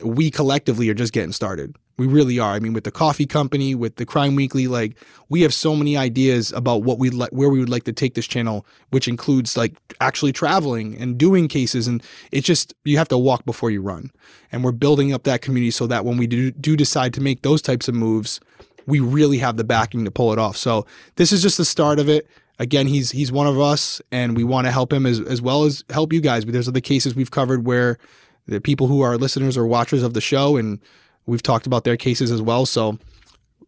we 0.02 0.30
collectively 0.30 0.88
are 0.88 0.94
just 0.94 1.12
getting 1.12 1.32
started. 1.32 1.76
We 1.96 2.08
really 2.08 2.40
are. 2.40 2.52
I 2.52 2.58
mean, 2.58 2.72
with 2.72 2.82
the 2.82 2.90
coffee 2.90 3.26
company, 3.26 3.76
with 3.76 3.96
the 3.96 4.04
Crime 4.04 4.34
Weekly, 4.34 4.66
like 4.66 4.96
we 5.28 5.42
have 5.42 5.54
so 5.54 5.76
many 5.76 5.96
ideas 5.96 6.52
about 6.52 6.82
what 6.82 6.98
we 6.98 7.10
like, 7.10 7.30
where 7.30 7.48
we 7.48 7.60
would 7.60 7.68
like 7.68 7.84
to 7.84 7.92
take 7.92 8.14
this 8.14 8.26
channel, 8.26 8.66
which 8.90 9.06
includes 9.06 9.56
like 9.56 9.76
actually 10.00 10.32
traveling 10.32 10.96
and 11.00 11.16
doing 11.16 11.46
cases. 11.46 11.86
And 11.86 12.02
it's 12.32 12.46
just 12.46 12.74
you 12.84 12.98
have 12.98 13.08
to 13.08 13.18
walk 13.18 13.44
before 13.44 13.70
you 13.70 13.80
run. 13.80 14.10
And 14.50 14.64
we're 14.64 14.72
building 14.72 15.12
up 15.12 15.22
that 15.22 15.42
community 15.42 15.70
so 15.70 15.86
that 15.86 16.04
when 16.04 16.16
we 16.16 16.26
do, 16.26 16.50
do 16.50 16.76
decide 16.76 17.14
to 17.14 17.20
make 17.20 17.42
those 17.42 17.62
types 17.62 17.86
of 17.86 17.94
moves, 17.94 18.40
we 18.86 18.98
really 18.98 19.38
have 19.38 19.56
the 19.56 19.64
backing 19.64 20.04
to 20.04 20.10
pull 20.10 20.32
it 20.32 20.38
off. 20.40 20.56
So 20.56 20.86
this 21.14 21.30
is 21.30 21.40
just 21.42 21.58
the 21.58 21.64
start 21.64 22.00
of 22.00 22.08
it 22.08 22.26
again, 22.58 22.86
he's 22.86 23.10
he's 23.10 23.32
one 23.32 23.46
of 23.46 23.58
us, 23.60 24.00
and 24.12 24.36
we 24.36 24.44
want 24.44 24.66
to 24.66 24.70
help 24.70 24.92
him 24.92 25.06
as 25.06 25.20
as 25.20 25.42
well 25.42 25.64
as 25.64 25.84
help 25.90 26.12
you 26.12 26.20
guys. 26.20 26.44
But 26.44 26.52
there's 26.52 26.68
other 26.68 26.80
cases 26.80 27.14
we've 27.14 27.30
covered 27.30 27.64
where 27.64 27.98
the 28.46 28.60
people 28.60 28.86
who 28.86 29.00
are 29.00 29.16
listeners 29.16 29.56
or 29.56 29.66
watchers 29.66 30.02
of 30.02 30.14
the 30.14 30.20
show, 30.20 30.56
and 30.56 30.80
we've 31.26 31.42
talked 31.42 31.66
about 31.66 31.84
their 31.84 31.96
cases 31.96 32.30
as 32.30 32.42
well. 32.42 32.66
So 32.66 32.98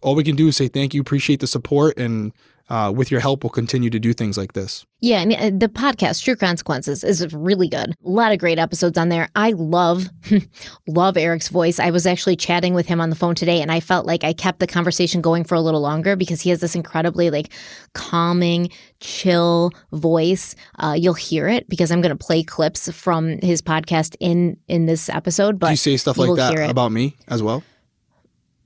all 0.02 0.14
we 0.14 0.24
can 0.24 0.36
do 0.36 0.48
is 0.48 0.56
say 0.56 0.68
thank 0.68 0.94
you, 0.94 1.00
appreciate 1.00 1.40
the 1.40 1.46
support, 1.46 1.98
and 1.98 2.32
uh, 2.68 2.92
with 2.94 3.10
your 3.10 3.20
help, 3.20 3.44
we'll 3.44 3.50
continue 3.50 3.90
to 3.90 4.00
do 4.00 4.12
things 4.12 4.36
like 4.36 4.54
this. 4.54 4.84
Yeah, 5.00 5.20
and 5.20 5.32
uh, 5.34 5.50
the 5.56 5.72
podcast 5.72 6.24
True 6.24 6.34
Consequences 6.34 7.04
is 7.04 7.32
really 7.32 7.68
good. 7.68 7.90
A 7.90 8.08
lot 8.08 8.32
of 8.32 8.38
great 8.38 8.58
episodes 8.58 8.98
on 8.98 9.08
there. 9.08 9.28
I 9.36 9.52
love, 9.52 10.08
love 10.88 11.16
Eric's 11.16 11.48
voice. 11.48 11.78
I 11.78 11.90
was 11.90 12.06
actually 12.06 12.36
chatting 12.36 12.74
with 12.74 12.86
him 12.86 13.00
on 13.00 13.10
the 13.10 13.16
phone 13.16 13.34
today, 13.34 13.60
and 13.60 13.70
I 13.70 13.80
felt 13.80 14.06
like 14.06 14.24
I 14.24 14.32
kept 14.32 14.58
the 14.58 14.66
conversation 14.66 15.20
going 15.20 15.44
for 15.44 15.54
a 15.54 15.60
little 15.60 15.80
longer 15.80 16.16
because 16.16 16.40
he 16.40 16.50
has 16.50 16.60
this 16.60 16.74
incredibly 16.74 17.30
like 17.30 17.52
calming, 17.94 18.70
chill 19.00 19.70
voice. 19.92 20.56
Uh, 20.78 20.96
you'll 20.98 21.14
hear 21.14 21.46
it 21.48 21.68
because 21.68 21.92
I'm 21.92 22.00
going 22.00 22.16
to 22.16 22.24
play 22.24 22.42
clips 22.42 22.90
from 22.90 23.38
his 23.42 23.62
podcast 23.62 24.16
in 24.18 24.56
in 24.66 24.86
this 24.86 25.08
episode. 25.08 25.60
But 25.60 25.68
do 25.68 25.72
you 25.72 25.76
say 25.76 25.96
stuff 25.98 26.18
like 26.18 26.34
that 26.36 26.70
about 26.70 26.90
me 26.90 27.16
as 27.28 27.42
well? 27.42 27.62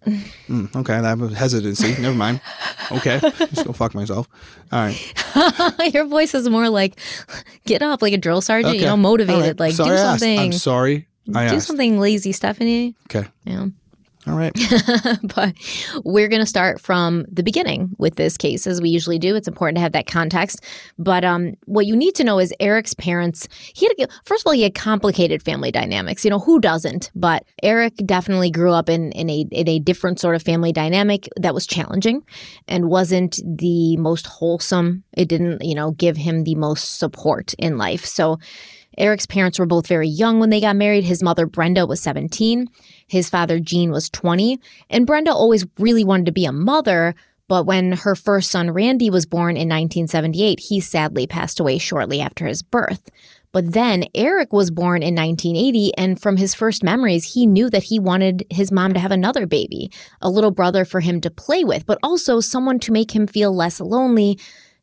Mm, 0.07 0.75
okay, 0.77 1.01
that 1.01 1.19
was 1.19 1.35
hesitancy. 1.35 1.95
Never 2.01 2.15
mind. 2.15 2.41
Okay, 2.91 3.21
just 3.21 3.67
go 3.67 3.73
fuck 3.73 3.95
myself. 3.95 4.29
All 4.73 4.81
right. 4.81 5.95
Your 5.95 6.07
voice 6.07 6.35
is 6.35 6.49
more 6.49 6.69
like, 6.69 6.99
get 7.67 7.83
up, 7.83 8.03
like 8.03 8.13
a 8.13 8.19
drill 8.19 8.41
sergeant. 8.41 8.75
Okay. 8.75 8.81
You 8.81 8.87
know, 8.87 8.97
motivated. 8.97 9.43
Right. 9.43 9.61
Like 9.61 9.75
sorry 9.75 9.91
do 9.91 9.97
something. 9.99 10.39
I'm 10.39 10.53
sorry. 10.53 11.07
I 11.35 11.49
do 11.49 11.57
asked. 11.57 11.67
something 11.67 12.01
lazy, 12.01 12.33
Stephanie. 12.33 12.95
Okay. 13.09 13.29
Yeah. 13.45 13.67
All 14.31 14.37
right. 14.37 14.53
but 15.35 15.55
we're 16.05 16.29
going 16.29 16.41
to 16.41 16.47
start 16.47 16.81
from 16.81 17.27
the 17.31 17.43
beginning 17.43 17.91
with 17.99 18.15
this 18.15 18.37
case, 18.37 18.65
as 18.65 18.81
we 18.81 18.89
usually 18.89 19.19
do. 19.19 19.35
It's 19.35 19.49
important 19.49 19.77
to 19.77 19.81
have 19.81 19.91
that 19.93 20.07
context. 20.07 20.65
But 20.99 21.25
um, 21.25 21.55
what 21.65 21.87
you 21.87 21.97
need 21.97 22.15
to 22.15 22.25
know 22.25 22.39
is 22.39 22.55
Eric's 22.61 22.95
parents, 22.95 23.49
he 23.75 23.89
had, 23.89 24.09
first 24.25 24.43
of 24.43 24.47
all, 24.47 24.53
he 24.53 24.63
had 24.63 24.77
complicated 24.77 25.43
family 25.43 25.73
dynamics. 25.73 26.25
You 26.25 26.31
know, 26.31 26.39
who 26.39 26.61
doesn't? 26.61 27.11
But 27.17 27.45
Eric 27.63 27.97
definitely 28.07 28.53
grew 28.53 28.73
up 28.73 28.89
in, 28.89 29.11
in, 29.13 29.29
a, 29.29 29.41
in 29.51 29.69
a 29.69 29.81
different 29.81 30.21
sort 30.21 30.37
of 30.37 30.43
family 30.43 30.73
dynamic 30.73 31.29
that 31.37 31.53
was 31.53 31.67
challenging 31.67 32.23
and 32.69 32.89
wasn't 32.89 33.41
the 33.45 33.97
most 33.97 34.29
wholesome. 34.29 35.03
It 35.13 35.29
didn't, 35.29 35.65
you 35.65 35.75
know, 35.75 35.91
give 35.91 36.17
him 36.17 36.45
the 36.45 36.55
most 36.55 36.99
support 36.99 37.53
in 37.55 37.79
life. 37.79 38.05
So, 38.05 38.39
Eric's 39.01 39.27
parents 39.27 39.59
were 39.59 39.67
both 39.67 39.87
very 39.87 40.09
young 40.09 40.39
when 40.39 40.51
they 40.51 40.61
got 40.61 40.77
married. 40.77 41.05
His 41.05 41.23
mother, 41.23 41.47
Brenda, 41.47 41.87
was 41.87 42.01
17. 42.01 42.69
His 43.07 43.31
father, 43.31 43.59
Gene, 43.59 43.91
was 43.91 44.11
20. 44.11 44.61
And 44.91 45.07
Brenda 45.07 45.33
always 45.33 45.67
really 45.79 46.05
wanted 46.05 46.27
to 46.27 46.33
be 46.33 46.45
a 46.45 46.53
mother, 46.53 47.15
But 47.51 47.67
when 47.67 47.91
her 47.91 48.15
first 48.15 48.49
son, 48.49 48.71
Randy, 48.71 49.11
was 49.11 49.27
born 49.27 49.57
in 49.57 49.69
1978, 49.69 50.61
he 50.61 50.79
sadly 50.79 51.27
passed 51.27 51.59
away 51.59 51.79
shortly 51.79 52.21
after 52.21 52.47
his 52.47 52.63
birth. 52.63 53.11
But 53.51 53.73
then 53.73 54.05
Eric 54.15 54.53
was 54.53 54.71
born 54.71 55.03
in 55.03 55.17
1980, 55.17 55.93
and 55.99 56.23
from 56.23 56.37
his 56.37 56.55
first 56.55 56.85
memories, 56.85 57.35
he 57.35 57.47
knew 57.47 57.69
that 57.71 57.83
he 57.83 57.99
wanted 57.99 58.47
his 58.51 58.71
mom 58.71 58.95
to 58.95 59.01
have 59.01 59.11
another 59.11 59.47
baby, 59.47 59.91
a 60.23 60.31
little 60.31 60.53
brother 60.53 60.85
for 60.85 61.01
him 61.01 61.21
to 61.23 61.29
play 61.29 61.65
with, 61.65 61.87
but 61.87 61.99
also 62.05 62.39
someone 62.39 62.79
to 62.79 62.93
make 62.93 63.17
him 63.17 63.27
feel 63.27 63.53
less 63.53 63.81
lonely 63.81 64.39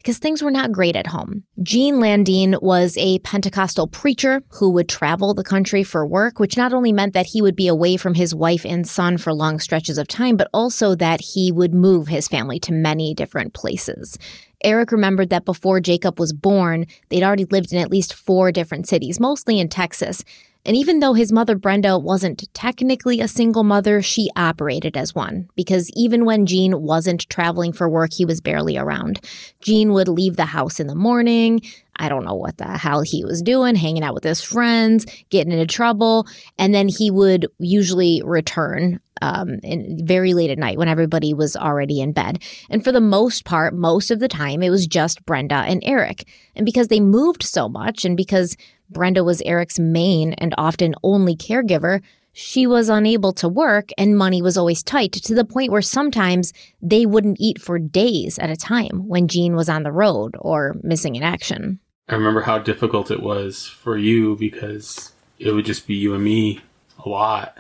because 0.07 0.19
things 0.19 0.41
were 0.41 0.49
not 0.49 0.71
great 0.71 0.95
at 0.95 1.07
home. 1.07 1.43
Gene 1.61 1.99
Landin 1.99 2.55
was 2.61 2.95
a 2.97 3.19
Pentecostal 3.19 3.87
preacher 3.87 4.41
who 4.51 4.69
would 4.69 4.87
travel 4.87 5.33
the 5.33 5.43
country 5.43 5.83
for 5.83 6.07
work, 6.07 6.39
which 6.39 6.55
not 6.55 6.71
only 6.71 6.93
meant 6.93 7.11
that 7.11 7.25
he 7.25 7.41
would 7.41 7.57
be 7.57 7.67
away 7.67 7.97
from 7.97 8.13
his 8.13 8.33
wife 8.33 8.65
and 8.65 8.87
son 8.87 9.17
for 9.17 9.33
long 9.33 9.59
stretches 9.59 9.97
of 9.97 10.07
time, 10.07 10.37
but 10.37 10.47
also 10.53 10.95
that 10.95 11.19
he 11.19 11.51
would 11.51 11.73
move 11.73 12.07
his 12.07 12.29
family 12.29 12.57
to 12.57 12.71
many 12.71 13.13
different 13.13 13.53
places. 13.53 14.17
Eric 14.63 14.93
remembered 14.93 15.29
that 15.29 15.43
before 15.43 15.81
Jacob 15.81 16.21
was 16.21 16.31
born, 16.31 16.85
they'd 17.09 17.21
already 17.21 17.43
lived 17.43 17.73
in 17.73 17.79
at 17.79 17.91
least 17.91 18.13
four 18.13 18.53
different 18.53 18.87
cities, 18.87 19.19
mostly 19.19 19.59
in 19.59 19.67
Texas, 19.67 20.23
and 20.67 20.75
even 20.75 20.99
though 20.99 21.13
his 21.13 21.31
mother 21.31 21.55
Brenda 21.55 21.97
wasn't 21.97 22.53
technically 22.53 23.21
a 23.21 23.27
single 23.27 23.63
mother, 23.63 24.01
she 24.01 24.29
operated 24.35 24.97
as 24.97 25.15
one 25.15 25.47
because 25.55 25.89
even 25.95 26.25
when 26.25 26.45
Gene 26.45 26.81
wasn't 26.81 27.29
traveling 27.29 27.71
for 27.71 27.89
work, 27.89 28.11
he 28.11 28.25
was 28.25 28.41
barely 28.41 28.77
around. 28.77 29.21
Gene 29.61 29.93
would 29.93 30.09
leave 30.09 30.35
the 30.35 30.45
house 30.45 30.81
in 30.81 30.87
the 30.87 30.95
morning. 30.95 31.61
I 31.95 32.09
don't 32.09 32.25
know 32.25 32.35
what 32.35 32.57
the 32.57 32.77
hell 32.77 33.01
he 33.01 33.23
was 33.23 33.41
doing, 33.41 33.75
hanging 33.75 34.03
out 34.03 34.13
with 34.13 34.25
his 34.25 34.41
friends, 34.41 35.05
getting 35.29 35.53
into 35.53 35.73
trouble, 35.73 36.27
and 36.59 36.75
then 36.75 36.89
he 36.89 37.09
would 37.09 37.47
usually 37.59 38.21
return 38.25 38.99
um, 39.21 39.59
in, 39.63 40.05
very 40.05 40.33
late 40.33 40.51
at 40.51 40.59
night 40.59 40.77
when 40.77 40.87
everybody 40.89 41.33
was 41.33 41.55
already 41.55 42.01
in 42.01 42.11
bed. 42.11 42.43
And 42.69 42.83
for 42.83 42.91
the 42.91 43.01
most 43.01 43.45
part, 43.45 43.73
most 43.73 44.11
of 44.11 44.19
the 44.19 44.27
time, 44.27 44.61
it 44.61 44.69
was 44.69 44.85
just 44.85 45.25
Brenda 45.25 45.55
and 45.55 45.81
Eric. 45.85 46.27
And 46.55 46.65
because 46.65 46.89
they 46.89 46.99
moved 46.99 47.41
so 47.41 47.67
much, 47.67 48.05
and 48.05 48.15
because 48.15 48.55
Brenda 48.89 49.23
was 49.23 49.41
Eric's 49.41 49.79
main 49.79 50.33
and 50.33 50.53
often 50.57 50.95
only 51.03 51.35
caregiver, 51.35 52.01
she 52.39 52.67
was 52.67 52.87
unable 52.87 53.33
to 53.33 53.49
work 53.49 53.89
and 53.97 54.15
money 54.15 54.43
was 54.43 54.57
always 54.57 54.83
tight 54.83 55.11
to 55.11 55.33
the 55.33 55.43
point 55.43 55.71
where 55.71 55.81
sometimes 55.81 56.53
they 56.81 57.05
wouldn't 57.05 57.37
eat 57.39 57.59
for 57.59 57.79
days 57.79 58.37
at 58.37 58.51
a 58.51 58.55
time 58.55 59.07
when 59.07 59.27
Gene 59.27 59.55
was 59.55 59.69
on 59.69 59.81
the 59.81 59.91
road 59.91 60.35
or 60.39 60.75
missing 60.83 61.15
in 61.15 61.23
action. 61.23 61.79
I 62.07 62.13
remember 62.13 62.41
how 62.41 62.59
difficult 62.59 63.09
it 63.09 63.23
was 63.23 63.65
for 63.65 63.97
you 63.97 64.35
because 64.35 65.13
it 65.39 65.51
would 65.51 65.65
just 65.65 65.87
be 65.87 65.95
you 65.95 66.13
and 66.13 66.23
me 66.23 66.61
a 67.03 67.09
lot. 67.09 67.57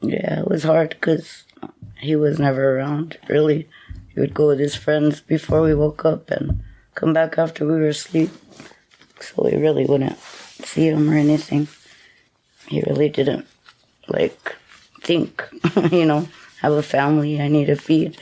Yeah, 0.00 0.40
it 0.40 0.48
was 0.48 0.64
hard 0.64 0.90
because 0.90 1.44
he 1.98 2.16
was 2.16 2.38
never 2.38 2.78
around, 2.78 3.18
really. 3.28 3.68
He 4.14 4.20
would 4.20 4.32
go 4.34 4.46
with 4.46 4.58
his 4.58 4.74
friends 4.74 5.20
before 5.20 5.60
we 5.60 5.74
woke 5.74 6.06
up 6.06 6.30
and 6.30 6.62
come 6.94 7.12
back 7.12 7.36
after 7.36 7.66
we 7.66 7.74
were 7.74 7.88
asleep. 7.88 8.30
So 9.20 9.44
we 9.44 9.56
really 9.56 9.84
wouldn't 9.84 10.18
see 10.66 10.88
him 10.88 11.10
or 11.10 11.14
anything. 11.14 11.68
He 12.68 12.82
really 12.82 13.08
didn't 13.08 13.46
like 14.08 14.56
think, 15.02 15.44
you 15.92 16.04
know, 16.04 16.28
have 16.60 16.72
a 16.72 16.82
family 16.82 17.40
I 17.40 17.48
need 17.48 17.66
to 17.66 17.76
feed. 17.76 18.18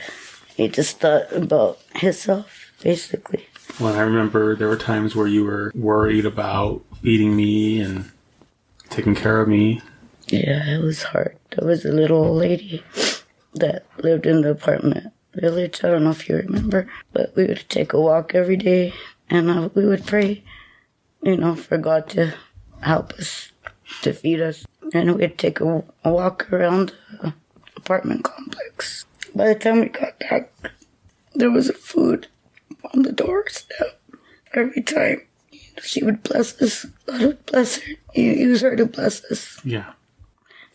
He 0.55 0.67
just 0.67 0.99
thought 0.99 1.31
about 1.33 1.79
himself, 1.95 2.71
basically. 2.81 3.45
Well, 3.79 3.95
I 3.95 4.01
remember 4.01 4.55
there 4.55 4.69
were 4.69 4.77
times 4.77 5.15
where 5.15 5.27
you 5.27 5.43
were 5.43 5.71
worried 5.75 6.25
about 6.25 6.83
feeding 7.01 7.35
me 7.35 7.81
and 7.81 8.09
taking 8.89 9.15
care 9.15 9.41
of 9.41 9.49
me. 9.49 9.81
Yeah, 10.27 10.77
it 10.77 10.81
was 10.81 11.03
hard. 11.03 11.37
There 11.51 11.67
was 11.67 11.85
a 11.85 11.91
little 11.91 12.23
old 12.23 12.37
lady 12.37 12.83
that 13.55 13.85
lived 13.97 14.25
in 14.25 14.41
the 14.41 14.51
apartment 14.51 15.11
village. 15.33 15.83
I 15.83 15.89
don't 15.89 16.03
know 16.03 16.11
if 16.11 16.29
you 16.29 16.37
remember, 16.37 16.87
but 17.11 17.35
we 17.35 17.45
would 17.45 17.65
take 17.69 17.93
a 17.93 17.99
walk 17.99 18.33
every 18.33 18.57
day 18.57 18.93
and 19.29 19.49
uh, 19.49 19.69
we 19.73 19.85
would 19.85 20.05
pray 20.05 20.43
you 21.25 21.35
know, 21.35 21.55
for 21.55 21.77
God 21.77 22.07
to 22.11 22.33
help 22.81 23.11
us, 23.13 23.51
to 24.03 24.13
feed 24.13 24.39
us. 24.39 24.65
And 24.93 25.15
we'd 25.15 25.37
take 25.37 25.59
a, 25.59 25.83
a 26.03 26.11
walk 26.11 26.53
around 26.53 26.93
the 27.21 27.33
apartment 27.75 28.23
complex. 28.23 29.05
By 29.33 29.47
the 29.47 29.55
time 29.55 29.81
we 29.81 29.89
got 29.89 30.17
back, 30.19 30.51
there 31.33 31.51
was 31.51 31.71
food 31.71 32.27
on 32.93 33.01
the 33.01 33.11
doorstep 33.11 33.99
every 34.53 34.83
time. 34.83 35.21
She 35.81 36.03
would 36.03 36.23
bless 36.23 36.61
us. 36.61 36.85
God 37.05 37.21
would 37.21 37.45
bless 37.47 37.79
her. 37.79 37.93
You 38.13 38.31
use 38.31 38.61
her 38.61 38.75
to 38.75 38.85
bless 38.85 39.25
us. 39.25 39.59
Yeah. 39.65 39.93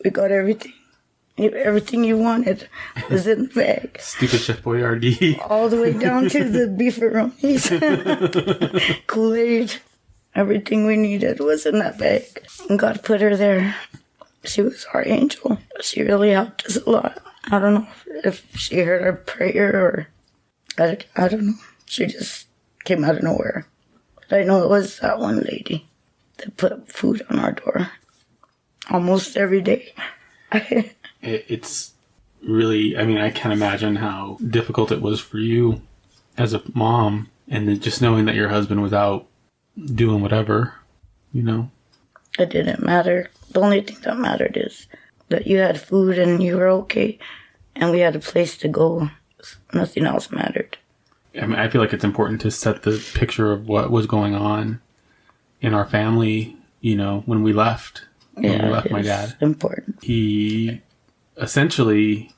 We 0.04 0.10
got 0.10 0.30
everything. 0.32 0.72
Everything 1.38 2.04
you 2.04 2.18
wanted 2.18 2.68
was 3.08 3.26
in 3.26 3.44
the 3.44 3.54
bag. 3.54 3.96
Stupid 4.00 4.40
Chef 4.40 4.60
Boyardee. 4.62 5.38
All 5.48 5.70
the 5.70 5.80
way 5.80 5.94
down 5.94 6.28
to 6.28 6.44
the 6.44 6.66
beefaronis, 6.66 7.70
Kool 9.06 9.34
Aid. 9.34 9.80
Everything 10.34 10.86
we 10.86 10.96
needed 10.96 11.40
was 11.40 11.66
in 11.66 11.78
that 11.80 11.98
bag. 11.98 12.24
And 12.68 12.78
God 12.78 13.02
put 13.02 13.20
her 13.20 13.36
there. 13.36 13.74
She 14.44 14.62
was 14.62 14.86
our 14.94 15.06
angel. 15.06 15.58
She 15.80 16.02
really 16.02 16.30
helped 16.30 16.64
us 16.66 16.76
a 16.76 16.88
lot. 16.88 17.18
I 17.50 17.58
don't 17.58 17.74
know 17.74 17.88
if 18.24 18.46
she 18.56 18.78
heard 18.78 19.02
our 19.02 19.12
prayer 19.12 19.74
or 19.74 20.08
I, 20.78 20.98
I 21.16 21.28
don't 21.28 21.46
know. 21.46 21.54
She 21.86 22.06
just 22.06 22.46
came 22.84 23.04
out 23.04 23.16
of 23.16 23.22
nowhere. 23.22 23.66
But 24.28 24.40
I 24.40 24.44
know 24.44 24.62
it 24.62 24.70
was 24.70 25.00
that 25.00 25.18
one 25.18 25.40
lady 25.40 25.88
that 26.38 26.56
put 26.56 26.90
food 26.90 27.22
on 27.28 27.38
our 27.38 27.52
door 27.52 27.90
almost 28.90 29.36
every 29.36 29.60
day. 29.60 29.92
it, 30.52 30.94
it's 31.22 31.92
really, 32.42 32.96
I 32.96 33.04
mean, 33.04 33.18
I 33.18 33.30
can't 33.30 33.52
imagine 33.52 33.96
how 33.96 34.38
difficult 34.48 34.92
it 34.92 35.02
was 35.02 35.20
for 35.20 35.38
you 35.38 35.82
as 36.38 36.54
a 36.54 36.62
mom 36.72 37.28
and 37.48 37.80
just 37.82 38.00
knowing 38.00 38.24
that 38.26 38.34
your 38.34 38.48
husband 38.48 38.82
was 38.82 38.92
out 38.92 39.26
doing 39.86 40.22
whatever, 40.22 40.74
you 41.32 41.42
know? 41.42 41.70
It 42.38 42.50
didn't 42.50 42.82
matter. 42.82 43.30
The 43.50 43.60
only 43.60 43.80
thing 43.80 43.98
that 44.02 44.18
mattered 44.18 44.56
is 44.56 44.86
that 45.28 45.46
you 45.46 45.58
had 45.58 45.80
food 45.80 46.18
and 46.18 46.42
you 46.42 46.56
were 46.56 46.68
okay 46.68 47.18
and 47.74 47.90
we 47.90 48.00
had 48.00 48.16
a 48.16 48.20
place 48.20 48.56
to 48.58 48.68
go. 48.68 49.10
Nothing 49.72 50.06
else 50.06 50.30
mattered. 50.30 50.76
I 51.40 51.46
mean, 51.46 51.58
I 51.58 51.68
feel 51.68 51.80
like 51.80 51.92
it's 51.92 52.04
important 52.04 52.40
to 52.42 52.50
set 52.50 52.82
the 52.82 53.02
picture 53.14 53.52
of 53.52 53.68
what 53.68 53.90
was 53.90 54.06
going 54.06 54.34
on 54.34 54.80
in 55.60 55.74
our 55.74 55.86
family, 55.86 56.56
you 56.80 56.96
know, 56.96 57.22
when 57.26 57.42
we 57.42 57.52
left. 57.52 58.04
When 58.34 58.44
yeah, 58.44 58.66
we 58.66 58.72
left 58.72 58.90
my 58.90 59.02
dad. 59.02 59.36
Important. 59.40 60.02
He 60.02 60.80
essentially 61.36 62.32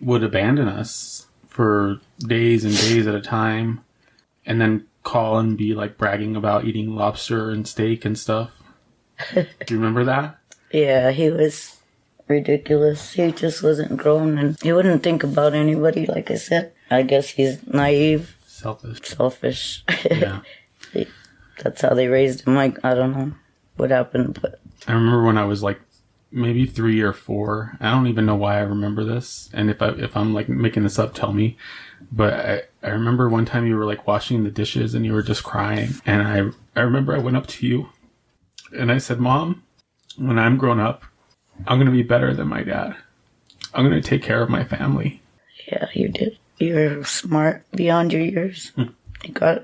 would 0.00 0.24
abandon 0.24 0.68
us 0.68 1.26
for 1.46 2.00
days 2.18 2.64
and 2.64 2.76
days 2.76 3.06
at 3.06 3.14
a 3.14 3.20
time 3.20 3.84
and 4.44 4.60
then 4.60 4.86
call 5.02 5.38
and 5.38 5.56
be 5.56 5.74
like 5.74 5.98
bragging 5.98 6.36
about 6.36 6.64
eating 6.64 6.94
lobster 6.94 7.50
and 7.50 7.66
steak 7.66 8.04
and 8.04 8.18
stuff. 8.18 8.50
Do 9.34 9.46
you 9.68 9.76
remember 9.76 10.04
that? 10.04 10.38
Yeah, 10.74 11.10
he 11.10 11.28
was 11.28 11.82
ridiculous. 12.28 13.12
He 13.12 13.30
just 13.30 13.62
wasn't 13.62 13.98
grown 13.98 14.38
and 14.38 14.56
he 14.62 14.72
wouldn't 14.72 15.02
think 15.02 15.22
about 15.22 15.52
anybody, 15.52 16.06
like 16.06 16.30
I 16.30 16.36
said. 16.36 16.72
I 16.90 17.02
guess 17.02 17.28
he's 17.28 17.66
naive. 17.66 18.34
Selfish. 18.46 19.02
Selfish. 19.02 19.84
Yeah. 20.10 20.40
That's 21.62 21.82
how 21.82 21.92
they 21.92 22.08
raised 22.08 22.46
him. 22.46 22.54
Like, 22.54 22.82
I 22.82 22.94
don't 22.94 23.12
know 23.12 23.32
what 23.76 23.90
happened, 23.90 24.38
but. 24.40 24.60
I 24.88 24.92
remember 24.92 25.24
when 25.24 25.36
I 25.36 25.44
was 25.44 25.62
like 25.62 25.78
maybe 26.32 26.66
three 26.66 27.00
or 27.02 27.12
four. 27.12 27.76
I 27.80 27.90
don't 27.90 28.06
even 28.06 28.26
know 28.26 28.34
why 28.34 28.56
I 28.56 28.62
remember 28.62 29.04
this. 29.04 29.50
And 29.52 29.70
if 29.70 29.82
I 29.82 29.90
if 29.90 30.16
I'm 30.16 30.32
like 30.32 30.48
making 30.48 30.82
this 30.82 30.98
up, 30.98 31.14
tell 31.14 31.32
me. 31.32 31.56
But 32.14 32.34
I, 32.34 32.62
I 32.82 32.90
remember 32.90 33.28
one 33.28 33.46
time 33.46 33.66
you 33.66 33.76
were 33.76 33.86
like 33.86 34.06
washing 34.06 34.44
the 34.44 34.50
dishes 34.50 34.94
and 34.94 35.04
you 35.06 35.14
were 35.14 35.22
just 35.22 35.42
crying. 35.42 35.90
And 36.04 36.22
I 36.22 36.78
I 36.78 36.84
remember 36.84 37.16
I 37.16 37.20
went 37.20 37.38
up 37.38 37.46
to 37.48 37.66
you 37.66 37.88
and 38.76 38.92
I 38.92 38.98
said, 38.98 39.18
Mom, 39.18 39.62
when 40.18 40.38
I'm 40.38 40.58
grown 40.58 40.78
up, 40.78 41.04
I'm 41.66 41.78
gonna 41.78 41.90
be 41.90 42.02
better 42.02 42.34
than 42.34 42.48
my 42.48 42.62
dad. 42.62 42.96
I'm 43.72 43.84
gonna 43.84 44.02
take 44.02 44.22
care 44.22 44.42
of 44.42 44.50
my 44.50 44.62
family. 44.62 45.22
Yeah, 45.66 45.86
you 45.94 46.08
did. 46.08 46.38
You're 46.58 47.02
smart 47.04 47.64
beyond 47.72 48.12
your 48.12 48.22
years. 48.22 48.70
Hmm. 48.76 48.92
You 49.24 49.32
got 49.32 49.62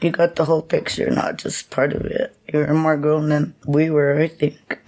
you 0.00 0.10
got 0.10 0.36
the 0.36 0.44
whole 0.44 0.62
picture, 0.62 1.10
not 1.10 1.38
just 1.38 1.70
part 1.70 1.92
of 1.92 2.04
it. 2.04 2.36
You 2.52 2.60
were 2.60 2.74
more 2.74 2.96
grown 2.96 3.28
than 3.28 3.54
we 3.66 3.90
were, 3.90 4.20
I 4.20 4.28
think, 4.28 4.78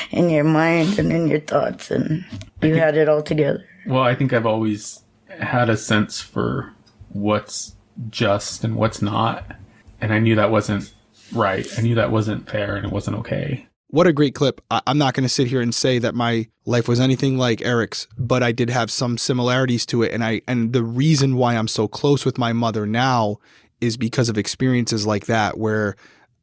in 0.10 0.30
your 0.30 0.44
mind 0.44 0.98
and 0.98 1.12
in 1.12 1.26
your 1.26 1.40
thoughts, 1.40 1.90
and 1.90 2.24
you 2.62 2.76
had 2.76 2.96
it 2.96 3.08
all 3.08 3.22
together. 3.22 3.64
Well, 3.86 4.02
I 4.02 4.14
think 4.14 4.32
I've 4.32 4.46
always 4.46 5.03
had 5.40 5.68
a 5.68 5.76
sense 5.76 6.20
for 6.20 6.72
what's 7.08 7.74
just 8.10 8.64
and 8.64 8.76
what's 8.76 9.00
not, 9.00 9.56
and 10.00 10.12
I 10.12 10.18
knew 10.18 10.34
that 10.36 10.50
wasn't 10.50 10.92
right. 11.32 11.66
I 11.78 11.82
knew 11.82 11.94
that 11.94 12.10
wasn't 12.10 12.48
fair 12.48 12.76
and 12.76 12.86
it 12.86 12.92
wasn't 12.92 13.18
okay. 13.18 13.66
What 13.88 14.06
a 14.08 14.12
great 14.12 14.34
clip. 14.34 14.60
I- 14.70 14.82
am 14.86 14.98
not 14.98 15.14
going 15.14 15.22
to 15.22 15.28
sit 15.28 15.46
here 15.46 15.60
and 15.60 15.72
say 15.72 16.00
that 16.00 16.14
my 16.16 16.48
life 16.66 16.88
was 16.88 16.98
anything 16.98 17.38
like 17.38 17.62
Eric's, 17.62 18.08
but 18.18 18.42
I 18.42 18.50
did 18.50 18.68
have 18.70 18.90
some 18.90 19.16
similarities 19.16 19.86
to 19.86 20.02
it. 20.02 20.12
And 20.12 20.24
I, 20.24 20.40
and 20.48 20.72
the 20.72 20.82
reason 20.82 21.36
why 21.36 21.56
I'm 21.56 21.68
so 21.68 21.86
close 21.86 22.24
with 22.24 22.36
my 22.36 22.52
mother 22.52 22.86
now 22.86 23.38
is 23.80 23.96
because 23.96 24.28
of 24.28 24.36
experiences 24.36 25.06
like 25.06 25.26
that, 25.26 25.58
where 25.58 25.94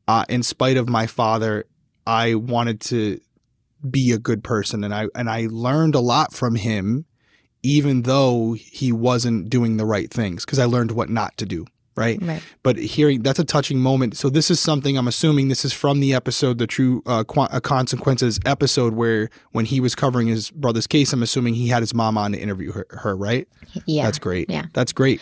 uh, 0.07 0.23
in 0.29 0.43
spite 0.43 0.77
of 0.77 0.87
my 0.87 1.07
father, 1.07 1.65
I 2.07 2.35
wanted 2.35 2.79
to 2.81 3.19
be 3.89 4.11
a 4.11 4.17
good 4.17 4.43
person, 4.43 4.83
and 4.83 4.93
I 4.93 5.07
and 5.15 5.29
I 5.29 5.47
learned 5.49 5.95
a 5.95 5.99
lot 5.99 6.33
from 6.33 6.55
him 6.55 7.05
even 7.63 8.03
though 8.03 8.53
he 8.53 8.91
wasn't 8.91 9.49
doing 9.49 9.77
the 9.77 9.85
right 9.85 10.11
things 10.11 10.45
because 10.45 10.59
I 10.59 10.65
learned 10.65 10.91
what 10.91 11.09
not 11.09 11.37
to 11.37 11.45
do. 11.45 11.65
Right. 11.97 12.19
Right. 12.21 12.41
But 12.63 12.77
hearing 12.77 13.21
that's 13.21 13.37
a 13.37 13.43
touching 13.43 13.77
moment. 13.79 14.15
So 14.15 14.29
this 14.29 14.49
is 14.49 14.61
something 14.61 14.97
I'm 14.97 15.09
assuming 15.09 15.49
this 15.49 15.65
is 15.65 15.73
from 15.73 15.99
the 15.99 16.13
episode, 16.13 16.57
the 16.57 16.65
True 16.65 17.03
uh, 17.05 17.25
Qu- 17.25 17.41
uh, 17.41 17.59
Consequences 17.59 18.39
episode, 18.45 18.93
where 18.93 19.29
when 19.51 19.65
he 19.65 19.81
was 19.81 19.93
covering 19.93 20.27
his 20.27 20.51
brother's 20.51 20.87
case, 20.87 21.11
I'm 21.11 21.21
assuming 21.21 21.53
he 21.55 21.67
had 21.67 21.81
his 21.81 21.93
mom 21.93 22.17
on 22.17 22.31
to 22.31 22.39
interview 22.39 22.71
her, 22.71 22.87
her 22.91 23.15
right? 23.15 23.45
Yeah. 23.85 24.05
That's 24.05 24.19
great. 24.19 24.49
Yeah. 24.49 24.67
That's 24.73 24.93
great. 24.93 25.21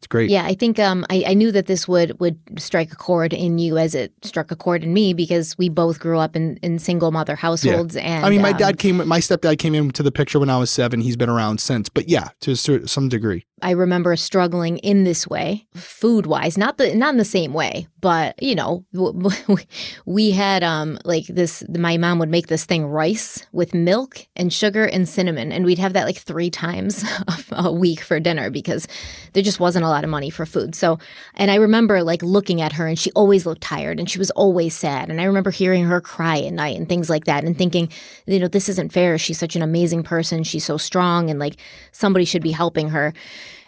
It's 0.00 0.06
great. 0.06 0.30
Yeah, 0.30 0.46
I 0.46 0.54
think 0.54 0.78
um, 0.78 1.04
I, 1.10 1.24
I 1.26 1.34
knew 1.34 1.52
that 1.52 1.66
this 1.66 1.86
would 1.86 2.18
would 2.20 2.38
strike 2.56 2.90
a 2.90 2.96
chord 2.96 3.34
in 3.34 3.58
you 3.58 3.76
as 3.76 3.94
it 3.94 4.14
struck 4.22 4.50
a 4.50 4.56
chord 4.56 4.82
in 4.82 4.94
me 4.94 5.12
because 5.12 5.58
we 5.58 5.68
both 5.68 6.00
grew 6.00 6.18
up 6.18 6.34
in, 6.34 6.56
in 6.62 6.78
single 6.78 7.10
mother 7.10 7.36
households. 7.36 7.96
And 7.96 8.24
I 8.24 8.30
mean, 8.30 8.40
my 8.40 8.52
um, 8.52 8.56
dad 8.56 8.78
came. 8.78 9.06
My 9.06 9.20
stepdad 9.20 9.58
came 9.58 9.74
into 9.74 10.02
the 10.02 10.10
picture 10.10 10.38
when 10.38 10.48
I 10.48 10.56
was 10.56 10.70
seven. 10.70 11.02
He's 11.02 11.18
been 11.18 11.28
around 11.28 11.60
since. 11.60 11.90
But 11.90 12.08
yeah, 12.08 12.30
to 12.40 12.56
some 12.56 13.10
degree. 13.10 13.44
I 13.62 13.72
remember 13.72 14.16
struggling 14.16 14.78
in 14.78 15.04
this 15.04 15.26
way, 15.26 15.66
food 15.74 16.26
wise, 16.26 16.56
not 16.56 16.78
the 16.78 16.94
not 16.94 17.14
in 17.14 17.18
the 17.18 17.24
same 17.24 17.52
way, 17.52 17.86
but 18.00 18.40
you 18.42 18.54
know, 18.54 18.84
we 20.06 20.30
had 20.30 20.62
um 20.62 20.98
like 21.04 21.26
this. 21.26 21.62
My 21.68 21.96
mom 21.96 22.18
would 22.18 22.28
make 22.28 22.46
this 22.46 22.64
thing 22.64 22.86
rice 22.86 23.46
with 23.52 23.74
milk 23.74 24.26
and 24.36 24.52
sugar 24.52 24.84
and 24.84 25.08
cinnamon, 25.08 25.52
and 25.52 25.64
we'd 25.64 25.78
have 25.78 25.92
that 25.92 26.04
like 26.06 26.16
three 26.16 26.50
times 26.50 27.04
a 27.52 27.72
week 27.72 28.00
for 28.00 28.20
dinner 28.20 28.50
because 28.50 28.88
there 29.32 29.42
just 29.42 29.60
wasn't 29.60 29.84
a 29.84 29.88
lot 29.88 30.04
of 30.04 30.10
money 30.10 30.30
for 30.30 30.46
food. 30.46 30.74
So, 30.74 30.98
and 31.34 31.50
I 31.50 31.56
remember 31.56 32.02
like 32.02 32.22
looking 32.22 32.60
at 32.60 32.74
her, 32.74 32.86
and 32.86 32.98
she 32.98 33.12
always 33.12 33.46
looked 33.46 33.62
tired, 33.62 33.98
and 33.98 34.08
she 34.08 34.18
was 34.18 34.30
always 34.32 34.74
sad, 34.74 35.10
and 35.10 35.20
I 35.20 35.24
remember 35.24 35.50
hearing 35.50 35.84
her 35.84 36.00
cry 36.00 36.38
at 36.40 36.52
night 36.52 36.76
and 36.76 36.88
things 36.88 37.10
like 37.10 37.24
that, 37.24 37.44
and 37.44 37.56
thinking, 37.56 37.90
you 38.26 38.38
know, 38.38 38.48
this 38.48 38.68
isn't 38.68 38.92
fair. 38.92 39.18
She's 39.18 39.38
such 39.38 39.56
an 39.56 39.62
amazing 39.62 40.02
person. 40.02 40.44
She's 40.44 40.64
so 40.64 40.76
strong, 40.76 41.30
and 41.30 41.38
like 41.38 41.56
somebody 41.92 42.24
should 42.24 42.42
be 42.42 42.52
helping 42.52 42.90
her 42.90 43.12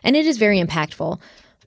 and 0.04 0.16
it 0.16 0.26
is 0.26 0.38
very 0.38 0.61
impactful 0.61 1.21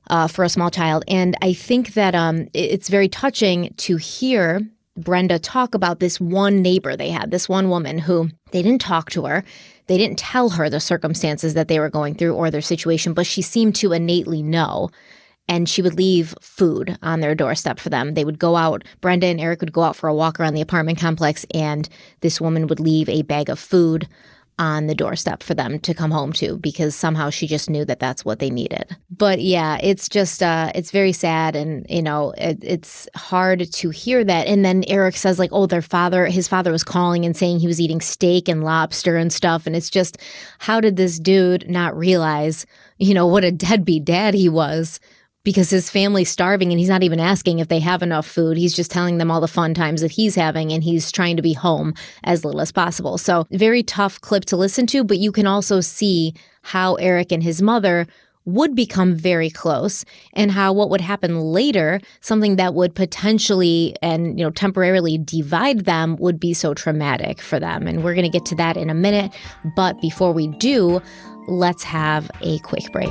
uh, 0.10 0.28
for 0.28 0.44
a 0.44 0.50
small 0.50 0.70
child. 0.70 1.04
And 1.08 1.36
I 1.42 1.54
think 1.54 1.94
that 1.94 2.16
um, 2.16 2.48
it's 2.54 2.90
very 2.90 3.10
touching 3.10 3.74
to 3.78 3.98
hear 3.98 4.62
Brenda 4.98 5.40
talk 5.40 5.76
about 5.76 6.00
this 6.00 6.22
one 6.22 6.62
neighbor 6.62 6.96
they 6.96 7.10
had, 7.10 7.32
this 7.32 7.50
one 7.50 7.70
woman 7.70 7.98
who 7.98 8.30
they 8.52 8.62
didn't 8.62 8.82
talk 8.82 9.10
to 9.12 9.26
her. 9.26 9.44
They 9.88 9.98
didn't 9.98 10.18
tell 10.18 10.50
her 10.50 10.70
the 10.70 10.80
circumstances 10.80 11.54
that 11.54 11.68
they 11.68 11.80
were 11.80 11.90
going 11.90 12.16
through 12.16 12.34
or 12.34 12.50
their 12.50 12.62
situation, 12.62 13.14
but 13.14 13.28
she 13.28 13.42
seemed 13.42 13.76
to 13.76 13.92
innately 13.92 14.42
know. 14.42 14.90
And 15.48 15.70
she 15.70 15.84
would 15.84 15.94
leave 15.94 16.34
food 16.42 16.98
on 17.04 17.20
their 17.20 17.36
doorstep 17.36 17.80
for 17.80 17.90
them. 17.90 18.16
They 18.16 18.26
would 18.26 18.40
go 18.40 18.56
out, 18.56 18.84
Brenda 19.02 19.28
and 19.28 19.40
Eric 19.40 19.60
would 19.62 19.74
go 19.74 19.84
out 19.84 19.96
for 19.96 20.08
a 20.08 20.16
walk 20.16 20.40
around 20.40 20.56
the 20.56 20.62
apartment 20.62 20.98
complex, 20.98 21.46
and 21.54 21.88
this 22.22 22.42
woman 22.42 22.66
would 22.66 22.80
leave 22.80 23.08
a 23.10 23.22
bag 23.22 23.50
of 23.50 23.60
food 23.60 24.08
on 24.58 24.88
the 24.88 24.96
doorstep 24.96 25.44
for 25.44 25.54
them 25.54 25.80
to 25.80 25.94
come 25.94 26.12
home 26.12 26.32
to 26.34 26.58
because 26.58 26.96
somehow 26.96 27.30
she 27.30 27.46
just 27.46 27.70
knew 27.70 27.84
that 27.86 28.00
that's 28.00 28.24
what 28.24 28.40
they 28.40 28.50
needed. 28.50 28.96
But 29.10 29.42
yeah, 29.42 29.78
it's 29.82 30.08
just 30.08 30.42
uh 30.42 30.72
it's 30.74 30.92
very 30.92 31.12
sad 31.12 31.56
and 31.56 31.86
you 31.90 32.02
know, 32.02 32.34
it, 32.38 32.60
it's 32.62 33.08
hard 33.16 33.72
to 33.72 33.90
hear 33.90 34.24
that 34.24 34.48
and 34.48 34.64
then 34.64 34.84
Eric 34.88 35.18
says 35.18 35.40
like, 35.40 35.52
"Oh, 35.52 35.66
their 35.66 35.82
father, 35.82 36.26
his 36.26 36.48
father 36.48 36.72
was 36.72 36.84
calling 36.84 37.26
and 37.26 37.36
saying 37.36 37.60
he 37.60 37.68
was 37.68 37.82
eating 37.82 38.02
steak 38.02 38.48
and 38.48 38.64
lobster 38.64 39.18
and 39.18 39.32
stuff." 39.32 39.68
And 39.68 39.76
it's 39.76 39.90
just 39.90 40.18
how 40.60 40.80
did 40.80 40.96
this 40.96 41.20
dude 41.20 41.70
not 41.70 41.98
realize, 41.98 42.66
you 42.98 43.14
know, 43.14 43.28
what 43.28 43.44
a 43.44 43.52
deadbeat 43.52 44.06
dad 44.06 44.34
he 44.34 44.50
was? 44.50 45.00
Because 45.46 45.70
his 45.70 45.90
family's 45.90 46.30
starving 46.30 46.72
and 46.72 46.80
he's 46.80 46.90
not 46.90 47.04
even 47.04 47.20
asking 47.20 47.60
if 47.60 47.70
they 47.70 47.80
have 47.80 48.02
enough 48.02 48.28
food. 48.28 48.58
He's 48.58 48.74
just 48.74 48.92
telling 48.92 49.20
them 49.20 49.32
all 49.32 49.40
the 49.40 49.48
fun 49.48 49.74
times 49.74 50.02
that 50.02 50.12
he's 50.12 50.36
having 50.36 50.74
and 50.74 50.84
he's 50.84 51.12
trying 51.12 51.38
to 51.38 51.42
be 51.42 51.54
home 51.54 51.94
as 52.26 52.44
little 52.44 52.60
as 52.60 52.74
possible. 52.74 53.18
So, 53.18 53.48
very 53.52 53.84
tough 53.84 54.20
clip 54.20 54.44
to 54.46 54.58
listen 54.58 54.88
to, 54.88 55.06
but 55.06 55.20
you 55.20 55.32
can 55.32 55.48
also 55.48 55.80
see 55.80 56.34
how 56.64 56.96
Eric 56.96 57.32
and 57.32 57.44
his 57.44 57.62
mother 57.62 58.08
would 58.46 58.76
become 58.76 59.16
very 59.16 59.50
close 59.50 60.06
and 60.34 60.52
how 60.52 60.72
what 60.72 60.90
would 60.90 61.02
happen 61.02 61.40
later 61.40 62.00
something 62.22 62.58
that 62.58 62.76
would 62.76 62.94
potentially 62.94 63.96
and 64.04 64.38
you 64.40 64.46
know 64.46 64.52
temporarily 64.52 65.18
divide 65.18 65.86
them 65.86 66.16
would 66.18 66.40
be 66.40 66.54
so 66.54 66.74
traumatic 66.74 67.42
for 67.42 67.60
them 67.60 67.88
and 67.88 68.04
we're 68.04 68.14
going 68.14 68.24
to 68.24 68.30
get 68.30 68.46
to 68.46 68.56
that 68.56 68.78
in 68.78 68.92
a 68.92 68.94
minute 68.94 69.34
but 69.76 70.00
before 70.00 70.32
we 70.32 70.48
do 70.60 71.02
let's 71.48 71.84
have 71.84 72.30
a 72.42 72.60
quick 72.60 72.84
break 72.92 73.10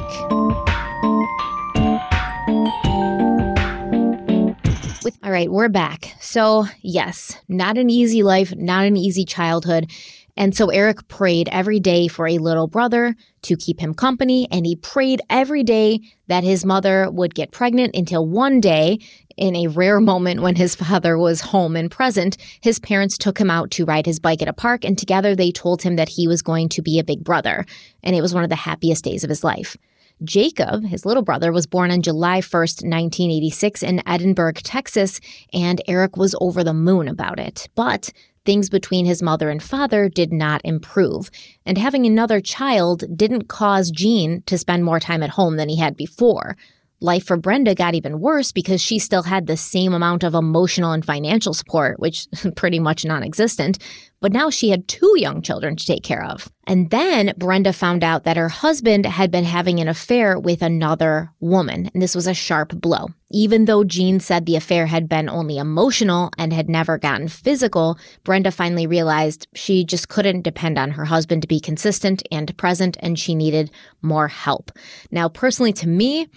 With, 5.04 5.18
all 5.22 5.30
right, 5.30 5.50
we're 5.50 5.68
back. 5.68 6.14
So, 6.18 6.64
yes, 6.80 7.36
not 7.46 7.76
an 7.76 7.90
easy 7.90 8.22
life, 8.22 8.56
not 8.56 8.86
an 8.86 8.96
easy 8.96 9.26
childhood. 9.26 9.90
And 10.34 10.56
so 10.56 10.70
Eric 10.70 11.06
prayed 11.08 11.48
every 11.52 11.78
day 11.78 12.08
for 12.08 12.26
a 12.26 12.38
little 12.38 12.68
brother 12.68 13.14
to 13.42 13.56
keep 13.56 13.80
him 13.80 13.92
company. 13.92 14.48
And 14.50 14.64
he 14.64 14.76
prayed 14.76 15.20
every 15.28 15.62
day 15.62 16.00
that 16.28 16.42
his 16.42 16.64
mother 16.64 17.10
would 17.10 17.34
get 17.34 17.52
pregnant 17.52 17.94
until 17.94 18.26
one 18.26 18.60
day, 18.60 18.98
in 19.36 19.54
a 19.54 19.66
rare 19.66 20.00
moment 20.00 20.40
when 20.40 20.56
his 20.56 20.74
father 20.74 21.18
was 21.18 21.42
home 21.42 21.76
and 21.76 21.90
present, 21.90 22.38
his 22.62 22.78
parents 22.78 23.18
took 23.18 23.38
him 23.38 23.50
out 23.50 23.70
to 23.72 23.84
ride 23.84 24.06
his 24.06 24.20
bike 24.20 24.40
at 24.40 24.48
a 24.48 24.54
park. 24.54 24.86
And 24.86 24.96
together 24.96 25.36
they 25.36 25.52
told 25.52 25.82
him 25.82 25.96
that 25.96 26.08
he 26.08 26.26
was 26.26 26.40
going 26.40 26.70
to 26.70 26.82
be 26.82 26.98
a 26.98 27.04
big 27.04 27.22
brother. 27.22 27.66
And 28.02 28.16
it 28.16 28.22
was 28.22 28.32
one 28.32 28.44
of 28.44 28.50
the 28.50 28.56
happiest 28.56 29.04
days 29.04 29.22
of 29.22 29.28
his 29.28 29.44
life. 29.44 29.76
Jacob, 30.24 30.84
his 30.84 31.04
little 31.04 31.22
brother, 31.22 31.52
was 31.52 31.66
born 31.66 31.90
on 31.90 32.02
July 32.02 32.40
1st, 32.40 32.82
1986, 32.82 33.82
in 33.82 34.02
Edinburg, 34.06 34.56
Texas, 34.62 35.20
and 35.52 35.80
Eric 35.86 36.16
was 36.16 36.34
over 36.40 36.64
the 36.64 36.74
moon 36.74 37.08
about 37.08 37.38
it. 37.38 37.68
But 37.74 38.12
things 38.44 38.68
between 38.68 39.06
his 39.06 39.22
mother 39.22 39.48
and 39.48 39.62
father 39.62 40.08
did 40.08 40.32
not 40.32 40.60
improve, 40.64 41.30
and 41.64 41.78
having 41.78 42.06
another 42.06 42.40
child 42.40 43.04
didn't 43.16 43.48
cause 43.48 43.90
Gene 43.90 44.42
to 44.46 44.58
spend 44.58 44.84
more 44.84 45.00
time 45.00 45.22
at 45.22 45.30
home 45.30 45.56
than 45.56 45.68
he 45.68 45.78
had 45.78 45.96
before. 45.96 46.56
Life 47.04 47.26
for 47.26 47.36
Brenda 47.36 47.74
got 47.74 47.94
even 47.94 48.18
worse 48.18 48.50
because 48.50 48.80
she 48.80 48.98
still 48.98 49.24
had 49.24 49.46
the 49.46 49.58
same 49.58 49.92
amount 49.92 50.24
of 50.24 50.34
emotional 50.34 50.92
and 50.92 51.04
financial 51.04 51.52
support, 51.52 52.00
which 52.00 52.26
pretty 52.56 52.78
much 52.78 53.04
non 53.04 53.22
existent, 53.22 53.76
but 54.22 54.32
now 54.32 54.48
she 54.48 54.70
had 54.70 54.88
two 54.88 55.12
young 55.18 55.42
children 55.42 55.76
to 55.76 55.84
take 55.84 56.02
care 56.02 56.24
of. 56.24 56.48
And 56.66 56.88
then 56.88 57.34
Brenda 57.36 57.74
found 57.74 58.02
out 58.02 58.24
that 58.24 58.38
her 58.38 58.48
husband 58.48 59.04
had 59.04 59.30
been 59.30 59.44
having 59.44 59.80
an 59.80 59.88
affair 59.88 60.40
with 60.40 60.62
another 60.62 61.30
woman, 61.40 61.90
and 61.92 62.02
this 62.02 62.14
was 62.14 62.26
a 62.26 62.32
sharp 62.32 62.70
blow. 62.80 63.08
Even 63.30 63.66
though 63.66 63.84
Gene 63.84 64.18
said 64.18 64.46
the 64.46 64.56
affair 64.56 64.86
had 64.86 65.06
been 65.06 65.28
only 65.28 65.58
emotional 65.58 66.30
and 66.38 66.54
had 66.54 66.70
never 66.70 66.96
gotten 66.96 67.28
physical, 67.28 67.98
Brenda 68.24 68.50
finally 68.50 68.86
realized 68.86 69.46
she 69.54 69.84
just 69.84 70.08
couldn't 70.08 70.40
depend 70.40 70.78
on 70.78 70.92
her 70.92 71.04
husband 71.04 71.42
to 71.42 71.48
be 71.48 71.60
consistent 71.60 72.22
and 72.32 72.56
present, 72.56 72.96
and 73.00 73.18
she 73.18 73.34
needed 73.34 73.70
more 74.00 74.28
help. 74.28 74.70
Now, 75.10 75.28
personally, 75.28 75.74
to 75.74 75.86
me, 75.86 76.28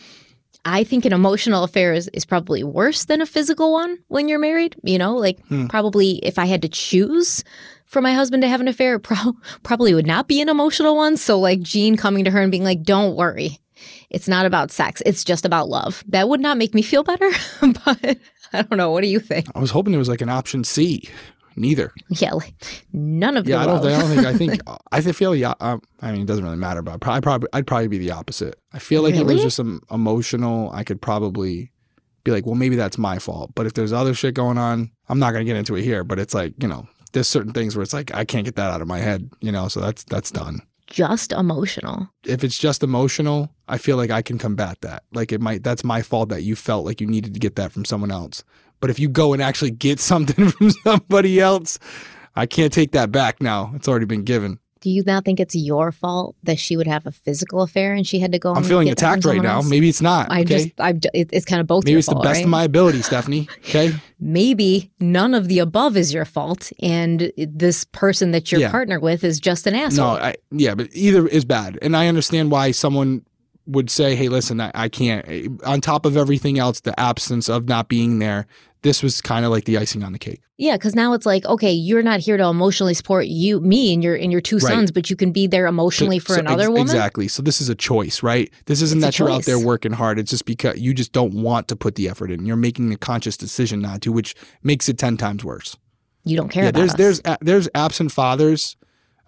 I 0.65 0.83
think 0.83 1.05
an 1.05 1.13
emotional 1.13 1.63
affair 1.63 1.93
is, 1.93 2.09
is 2.13 2.25
probably 2.25 2.63
worse 2.63 3.05
than 3.05 3.21
a 3.21 3.25
physical 3.25 3.71
one 3.71 3.99
when 4.07 4.27
you're 4.27 4.39
married. 4.39 4.75
You 4.83 4.97
know, 4.97 5.15
like 5.15 5.39
Hmm. 5.47 5.67
probably 5.67 6.17
if 6.23 6.37
I 6.37 6.45
had 6.45 6.61
to 6.63 6.69
choose 6.69 7.43
for 7.85 8.01
my 8.01 8.13
husband 8.13 8.41
to 8.43 8.49
have 8.49 8.59
an 8.61 8.67
affair, 8.67 8.95
it 8.95 8.99
pro- 9.03 9.33
probably 9.63 9.93
would 9.93 10.07
not 10.07 10.27
be 10.27 10.41
an 10.41 10.49
emotional 10.49 10.95
one. 10.95 11.15
So, 11.17 11.39
like 11.39 11.61
Gene 11.61 11.95
coming 11.95 12.25
to 12.25 12.31
her 12.31 12.41
and 12.41 12.51
being 12.51 12.63
like, 12.65 12.83
don't 12.83 13.15
worry, 13.15 13.59
it's 14.09 14.27
not 14.27 14.45
about 14.45 14.71
sex, 14.71 15.01
it's 15.05 15.23
just 15.23 15.45
about 15.45 15.69
love. 15.69 16.03
That 16.07 16.27
would 16.27 16.41
not 16.41 16.57
make 16.57 16.73
me 16.73 16.81
feel 16.81 17.03
better. 17.03 17.29
but 17.61 18.17
I 18.53 18.61
don't 18.63 18.77
know. 18.77 18.91
What 18.91 19.01
do 19.01 19.07
you 19.07 19.19
think? 19.19 19.47
I 19.55 19.59
was 19.59 19.71
hoping 19.71 19.93
it 19.93 19.97
was 19.97 20.09
like 20.09 20.21
an 20.21 20.29
option 20.29 20.63
C. 20.63 21.07
Neither. 21.57 21.91
Yeah, 22.09 22.33
like 22.35 22.85
none 22.93 23.35
of 23.35 23.47
Yeah, 23.47 23.57
the 23.57 23.61
I 23.63 23.65
don't. 23.65 23.85
I 23.87 23.99
don't 23.99 24.09
think. 24.09 24.25
I 24.25 24.33
think. 24.33 24.61
I 24.91 25.01
feel. 25.01 25.35
Yeah. 25.35 25.55
Um, 25.59 25.81
I 26.01 26.11
mean, 26.11 26.21
it 26.21 26.27
doesn't 26.27 26.43
really 26.43 26.55
matter. 26.55 26.81
But 26.83 26.93
I 26.93 26.97
probably, 26.97 27.21
probably, 27.21 27.49
I'd 27.51 27.67
probably 27.67 27.87
be 27.87 27.97
the 27.97 28.11
opposite. 28.11 28.59
I 28.73 28.79
feel 28.79 29.01
like 29.01 29.15
it 29.15 29.25
was 29.25 29.41
just 29.41 29.57
some 29.57 29.81
emotional. 29.91 30.69
I 30.71 30.83
could 30.83 31.01
probably 31.01 31.71
be 32.23 32.31
like, 32.31 32.45
well, 32.45 32.55
maybe 32.55 32.75
that's 32.75 32.97
my 32.97 33.17
fault. 33.19 33.51
But 33.55 33.65
if 33.65 33.73
there's 33.73 33.91
other 33.91 34.13
shit 34.13 34.35
going 34.35 34.57
on, 34.59 34.91
I'm 35.09 35.17
not 35.19 35.31
gonna 35.31 35.45
get 35.45 35.57
into 35.57 35.75
it 35.75 35.83
here. 35.83 36.03
But 36.03 36.19
it's 36.19 36.33
like, 36.35 36.53
you 36.61 36.67
know, 36.67 36.87
there's 37.13 37.27
certain 37.27 37.53
things 37.53 37.75
where 37.75 37.83
it's 37.83 37.93
like 37.93 38.13
I 38.13 38.23
can't 38.23 38.45
get 38.45 38.55
that 38.55 38.69
out 38.71 38.81
of 38.81 38.87
my 38.87 38.99
head. 38.99 39.29
You 39.41 39.51
know, 39.51 39.67
so 39.67 39.81
that's 39.81 40.03
that's 40.03 40.29
done. 40.29 40.61
just 40.85 41.31
emotional. 41.31 42.07
If 42.23 42.43
it's 42.43 42.57
just 42.57 42.83
emotional, 42.83 43.49
I 43.67 43.77
feel 43.79 43.97
like 43.97 44.11
I 44.11 44.21
can 44.21 44.37
combat 44.37 44.79
that. 44.81 45.03
Like 45.11 45.31
it 45.31 45.41
might. 45.41 45.63
That's 45.63 45.83
my 45.83 46.03
fault 46.03 46.29
that 46.29 46.43
you 46.43 46.55
felt 46.55 46.85
like 46.85 47.01
you 47.01 47.07
needed 47.07 47.33
to 47.33 47.39
get 47.39 47.55
that 47.55 47.71
from 47.71 47.83
someone 47.83 48.11
else. 48.11 48.43
But 48.79 48.89
if 48.89 48.99
you 48.99 49.09
go 49.09 49.33
and 49.33 49.41
actually 49.41 49.71
get 49.71 49.99
something 50.11 50.49
from 50.49 50.71
somebody 50.71 51.39
else, 51.39 51.79
I 52.35 52.45
can't 52.45 52.71
take 52.71 52.91
that 52.91 53.11
back 53.11 53.41
now. 53.41 53.71
It's 53.75 53.87
already 53.87 54.05
been 54.05 54.23
given. 54.23 54.59
Do 54.79 54.91
you 54.91 55.01
not 55.05 55.25
think 55.25 55.39
it's 55.39 55.55
your 55.55 55.91
fault 55.91 56.35
that 56.43 56.59
she 56.59 56.77
would 56.77 56.85
have 56.85 57.07
a 57.07 57.11
physical 57.11 57.63
affair 57.63 57.93
and 57.95 58.05
she 58.05 58.19
had 58.19 58.31
to 58.33 58.39
go? 58.39 58.53
I'm 58.53 58.63
feeling 58.63 58.85
get 58.87 58.97
that 58.97 59.05
from 59.05 59.13
attacked 59.19 59.25
right 59.25 59.41
now. 59.41 59.55
else? 59.55 59.69
Maybe 59.69 59.89
it's 59.89 60.03
not. 60.03 60.31
I 60.31 60.41
okay? 60.41 60.45
just, 60.65 60.79
I, 60.79 60.89
it, 61.15 61.29
it's 61.33 61.45
kind 61.45 61.59
of 61.59 61.65
both. 61.65 61.83
Maybe 61.83 61.97
it's 61.97 62.07
the 62.07 62.13
best 62.15 62.37
right? 62.37 62.43
of 62.43 62.49
my 62.49 62.63
ability, 62.63 63.01
Stephanie. 63.01 63.49
Okay. 63.59 63.91
Maybe 64.19 64.91
none 64.99 65.33
of 65.33 65.47
the 65.47 65.59
above 65.59 65.97
is 65.97 66.13
your 66.13 66.25
fault, 66.25 66.71
and 66.79 67.31
this 67.37 67.85
person 67.85 68.31
that 68.31 68.51
you're 68.51 68.61
Yeah. 68.61 68.69
partnered 68.71 69.01
with 69.01 69.23
is 69.23 69.39
just 69.39 69.65
an 69.65 69.73
asshole. 69.73 70.17
No, 70.17 70.21
I, 70.21 70.35
yeah, 70.51 70.75
but 70.75 70.89
either 70.91 71.27
is 71.27 71.43
bad. 71.43 71.79
And 71.81 71.97
I 71.97 72.07
understand 72.07 72.51
why 72.51 72.69
someone 72.69 73.25
would 73.65 73.89
say, 73.89 74.15
hey, 74.15 74.29
listen, 74.29 74.61
I, 74.61 74.71
I 74.75 74.89
can't. 74.89 75.61
On 75.63 75.81
top 75.81 76.05
of 76.05 76.15
everything 76.15 76.59
else, 76.59 76.81
the 76.81 76.97
absence 76.99 77.49
of 77.49 77.67
not 77.67 77.89
being 77.89 78.19
there, 78.19 78.45
this 78.87 79.03
was 79.03 79.21
kind 79.21 79.43
of 79.45 79.51
like 79.51 79.65
the 79.65 79.77
icing 79.77 80.01
on 80.03 80.13
the 80.13 80.17
cake. 80.19 80.41
Yeah, 80.57 80.77
because 80.77 80.95
now 80.95 81.11
it's 81.13 81.25
like, 81.25 81.45
okay, 81.45 81.71
you're 81.71 82.01
not 82.01 82.21
here 82.21 82.37
to 82.37 82.45
emotionally 82.45 82.93
support 82.93 83.27
you, 83.27 83.59
me, 83.59 83.93
and 83.93 84.01
your 84.03 84.15
and 84.15 84.31
your 84.31 84.39
two 84.41 84.55
Right. 84.57 84.71
sons, 84.73 84.91
but 84.91 85.09
you 85.09 85.15
can 85.15 85.31
be 85.31 85.45
there 85.45 85.67
emotionally 85.67 86.19
for 86.19 86.33
So- 86.35 86.39
another 86.39 86.63
ex- 86.63 86.69
woman. 86.69 86.81
Exactly. 86.83 87.27
So 87.27 87.41
this 87.43 87.59
is 87.61 87.67
a 87.69 87.75
choice, 87.75 88.23
right? 88.23 88.49
This 88.65 88.81
isn't 88.81 88.99
It's 88.99 89.05
that 89.05 89.19
you're 89.19 89.29
out 89.29 89.43
there 89.45 89.59
working 89.59 89.91
hard. 89.91 90.17
It's 90.19 90.31
just 90.31 90.45
because 90.45 90.79
you 90.79 90.93
just 90.93 91.11
don't 91.11 91.33
want 91.33 91.67
to 91.67 91.75
put 91.75 91.95
the 91.95 92.07
effort 92.09 92.31
in. 92.31 92.45
You're 92.45 92.55
making 92.55 92.91
a 92.93 92.97
conscious 92.97 93.35
decision 93.37 93.81
not 93.81 94.01
to, 94.03 94.11
which 94.11 94.33
makes 94.63 94.87
it 94.89 94.97
ten 94.97 95.17
times 95.17 95.43
worse. 95.43 95.75
You 96.23 96.37
don't 96.37 96.49
care 96.49 96.63
yeah, 96.63 96.69
about 96.69 96.79
there's 96.79 96.91
us. 96.91 96.97
there's 96.97 97.21
a- 97.25 97.37
there's 97.41 97.69
absent 97.75 98.11
fathers. 98.13 98.77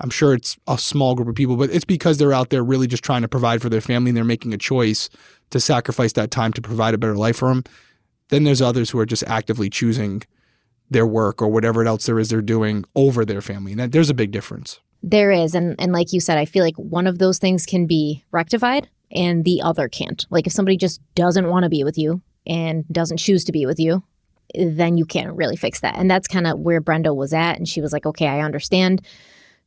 I'm 0.01 0.09
sure 0.09 0.33
it's 0.33 0.57
a 0.65 0.77
small 0.77 1.13
group 1.13 1.27
of 1.27 1.35
people, 1.35 1.57
but 1.57 1.69
it's 1.71 1.83
because 1.83 2.17
they're 2.17 2.31
out 2.33 2.49
there 2.51 2.63
really 2.63 2.87
just 2.87 3.03
trying 3.03 3.21
to 3.21 3.27
provide 3.27 3.61
for 3.61 3.67
their 3.67 3.81
family 3.81 4.09
and 4.11 4.15
they're 4.17 4.23
making 4.23 4.53
a 4.53 4.57
choice 4.57 5.09
to 5.49 5.59
sacrifice 5.59 6.13
that 6.13 6.31
time 6.31 6.53
to 6.53 6.61
provide 6.61 6.93
a 6.93 6.97
better 6.97 7.17
life 7.17 7.35
for 7.37 7.49
them. 7.49 7.63
Then 8.29 8.43
there's 8.43 8.61
others 8.61 8.91
who 8.91 8.99
are 8.99 9.05
just 9.05 9.23
actively 9.23 9.69
choosing 9.69 10.23
their 10.89 11.05
work 11.05 11.41
or 11.41 11.47
whatever 11.47 11.85
else 11.85 12.05
there 12.05 12.19
is 12.19 12.29
they're 12.29 12.41
doing 12.41 12.85
over 12.95 13.25
their 13.25 13.41
family. 13.41 13.71
And 13.71 13.79
that, 13.79 13.91
there's 13.91 14.09
a 14.09 14.15
big 14.15 14.31
difference. 14.31 14.79
There 15.01 15.31
is, 15.31 15.55
and 15.55 15.75
and 15.79 15.93
like 15.93 16.11
you 16.11 16.19
said, 16.19 16.37
I 16.37 16.45
feel 16.45 16.63
like 16.63 16.75
one 16.75 17.07
of 17.07 17.19
those 17.19 17.37
things 17.37 17.65
can 17.65 17.85
be 17.85 18.25
rectified, 18.31 18.89
and 19.11 19.45
the 19.45 19.61
other 19.61 19.87
can't. 19.87 20.25
Like 20.29 20.45
if 20.45 20.53
somebody 20.53 20.75
just 20.75 20.99
doesn't 21.15 21.47
want 21.47 21.63
to 21.63 21.69
be 21.69 21.83
with 21.83 21.97
you 21.97 22.21
and 22.45 22.85
doesn't 22.91 23.17
choose 23.17 23.45
to 23.45 23.53
be 23.53 23.65
with 23.65 23.79
you, 23.79 24.03
then 24.55 24.97
you 24.97 25.05
can't 25.05 25.35
really 25.35 25.55
fix 25.55 25.79
that. 25.81 25.95
And 25.95 26.11
that's 26.11 26.27
kind 26.27 26.47
of 26.47 26.59
where 26.59 26.81
Brenda 26.81 27.13
was 27.13 27.33
at, 27.33 27.57
and 27.57 27.67
she 27.67 27.79
was 27.79 27.93
like, 27.93 28.05
"Okay, 28.05 28.27
I 28.27 28.41
understand. 28.41 29.01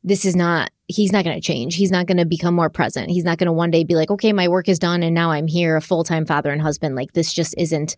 This 0.04 0.26
is 0.26 0.36
not. 0.36 0.70
He's 0.86 1.12
not 1.12 1.24
going 1.24 1.40
to 1.40 1.46
change. 1.46 1.76
He's 1.76 1.90
not 1.90 2.06
going 2.06 2.18
to 2.18 2.26
become 2.26 2.54
more 2.54 2.68
present. 2.68 3.10
He's 3.10 3.24
not 3.24 3.38
going 3.38 3.46
to 3.46 3.52
one 3.52 3.70
day 3.70 3.84
be 3.84 3.94
like, 3.94 4.10
okay, 4.10 4.34
my 4.34 4.48
work 4.48 4.68
is 4.68 4.78
done, 4.78 5.02
and 5.02 5.14
now 5.14 5.30
I'm 5.30 5.46
here, 5.46 5.76
a 5.76 5.80
full 5.80 6.04
time 6.04 6.26
father 6.26 6.50
and 6.50 6.60
husband. 6.60 6.94
Like 6.94 7.12
this 7.14 7.32
just 7.32 7.54
isn't." 7.56 7.96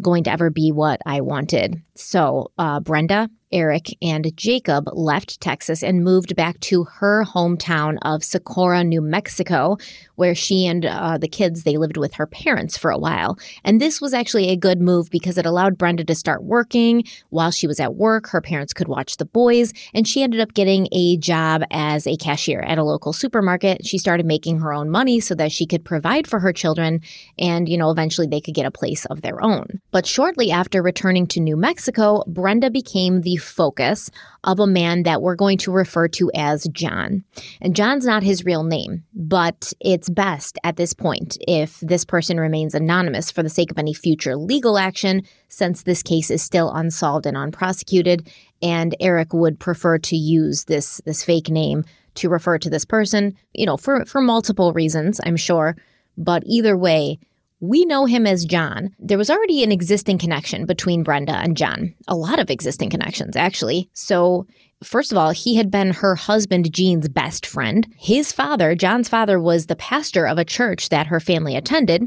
Going 0.00 0.24
to 0.24 0.30
ever 0.30 0.50
be 0.50 0.72
what 0.72 1.00
I 1.04 1.20
wanted. 1.20 1.82
So, 1.94 2.52
uh, 2.58 2.80
Brenda, 2.80 3.28
Eric, 3.52 3.96
and 4.02 4.36
Jacob 4.36 4.88
left 4.92 5.40
Texas 5.40 5.82
and 5.82 6.04
moved 6.04 6.36
back 6.36 6.60
to 6.60 6.84
her 6.84 7.24
hometown 7.24 7.98
of 8.02 8.22
Socorro, 8.22 8.82
New 8.82 9.00
Mexico, 9.00 9.78
where 10.16 10.34
she 10.34 10.66
and 10.66 10.84
uh, 10.84 11.16
the 11.18 11.28
kids 11.28 11.62
they 11.62 11.76
lived 11.76 11.96
with 11.96 12.14
her 12.14 12.26
parents 12.26 12.76
for 12.76 12.90
a 12.90 12.98
while. 12.98 13.38
And 13.64 13.80
this 13.80 14.00
was 14.00 14.12
actually 14.12 14.48
a 14.48 14.56
good 14.56 14.80
move 14.80 15.10
because 15.10 15.38
it 15.38 15.46
allowed 15.46 15.78
Brenda 15.78 16.04
to 16.04 16.14
start 16.14 16.42
working 16.42 17.04
while 17.30 17.50
she 17.50 17.66
was 17.66 17.80
at 17.80 17.94
work. 17.94 18.28
Her 18.28 18.40
parents 18.40 18.72
could 18.72 18.88
watch 18.88 19.16
the 19.16 19.24
boys, 19.24 19.72
and 19.94 20.06
she 20.06 20.22
ended 20.22 20.40
up 20.40 20.54
getting 20.54 20.88
a 20.92 21.16
job 21.16 21.62
as 21.70 22.06
a 22.06 22.16
cashier 22.16 22.60
at 22.60 22.78
a 22.78 22.84
local 22.84 23.12
supermarket. 23.12 23.86
She 23.86 23.98
started 23.98 24.26
making 24.26 24.58
her 24.60 24.72
own 24.72 24.90
money 24.90 25.20
so 25.20 25.34
that 25.36 25.52
she 25.52 25.66
could 25.66 25.84
provide 25.84 26.26
for 26.26 26.40
her 26.40 26.52
children 26.52 27.00
and, 27.38 27.68
you 27.68 27.78
know, 27.78 27.90
eventually 27.90 28.26
they 28.26 28.40
could 28.40 28.54
get 28.54 28.66
a 28.66 28.70
place 28.70 29.04
of 29.06 29.22
their 29.22 29.42
own. 29.42 29.80
But 29.90 30.06
shortly 30.06 30.50
after 30.50 30.82
returning 30.82 31.26
to 31.28 31.40
New 31.40 31.56
Mexico, 31.56 32.22
Brenda 32.26 32.70
became 32.70 33.22
the 33.22 33.37
focus 33.38 34.10
of 34.44 34.60
a 34.60 34.66
man 34.66 35.04
that 35.04 35.22
we're 35.22 35.34
going 35.34 35.58
to 35.58 35.72
refer 35.72 36.08
to 36.08 36.30
as 36.34 36.68
John. 36.72 37.24
And 37.60 37.74
John's 37.74 38.04
not 38.04 38.22
his 38.22 38.44
real 38.44 38.64
name, 38.64 39.04
but 39.14 39.72
it's 39.80 40.10
best 40.10 40.58
at 40.64 40.76
this 40.76 40.92
point 40.92 41.38
if 41.40 41.80
this 41.80 42.04
person 42.04 42.38
remains 42.38 42.74
anonymous 42.74 43.30
for 43.30 43.42
the 43.42 43.48
sake 43.48 43.70
of 43.70 43.78
any 43.78 43.94
future 43.94 44.36
legal 44.36 44.78
action, 44.78 45.22
since 45.48 45.82
this 45.82 46.02
case 46.02 46.30
is 46.30 46.42
still 46.42 46.70
unsolved 46.72 47.26
and 47.26 47.36
unprosecuted. 47.36 48.28
And 48.60 48.94
Eric 49.00 49.32
would 49.32 49.58
prefer 49.58 49.98
to 49.98 50.16
use 50.16 50.64
this, 50.64 51.00
this 51.04 51.24
fake 51.24 51.48
name 51.48 51.84
to 52.14 52.28
refer 52.28 52.58
to 52.58 52.70
this 52.70 52.84
person, 52.84 53.36
you 53.54 53.64
know, 53.64 53.76
for, 53.76 54.04
for 54.04 54.20
multiple 54.20 54.72
reasons, 54.72 55.20
I'm 55.24 55.36
sure. 55.36 55.76
But 56.16 56.42
either 56.46 56.76
way, 56.76 57.20
we 57.60 57.84
know 57.84 58.06
him 58.06 58.26
as 58.26 58.44
John. 58.44 58.90
There 58.98 59.18
was 59.18 59.30
already 59.30 59.62
an 59.62 59.72
existing 59.72 60.18
connection 60.18 60.64
between 60.64 61.02
Brenda 61.02 61.34
and 61.34 61.56
John, 61.56 61.94
a 62.06 62.14
lot 62.14 62.38
of 62.38 62.50
existing 62.50 62.90
connections, 62.90 63.36
actually. 63.36 63.90
So, 63.94 64.46
first 64.82 65.10
of 65.10 65.18
all, 65.18 65.30
he 65.30 65.56
had 65.56 65.70
been 65.70 65.90
her 65.90 66.14
husband 66.14 66.72
Jean's 66.72 67.08
best 67.08 67.44
friend. 67.44 67.86
His 67.98 68.30
father, 68.30 68.76
John's 68.76 69.08
father, 69.08 69.40
was 69.40 69.66
the 69.66 69.76
pastor 69.76 70.26
of 70.26 70.38
a 70.38 70.44
church 70.44 70.88
that 70.90 71.08
her 71.08 71.18
family 71.18 71.56
attended. 71.56 72.04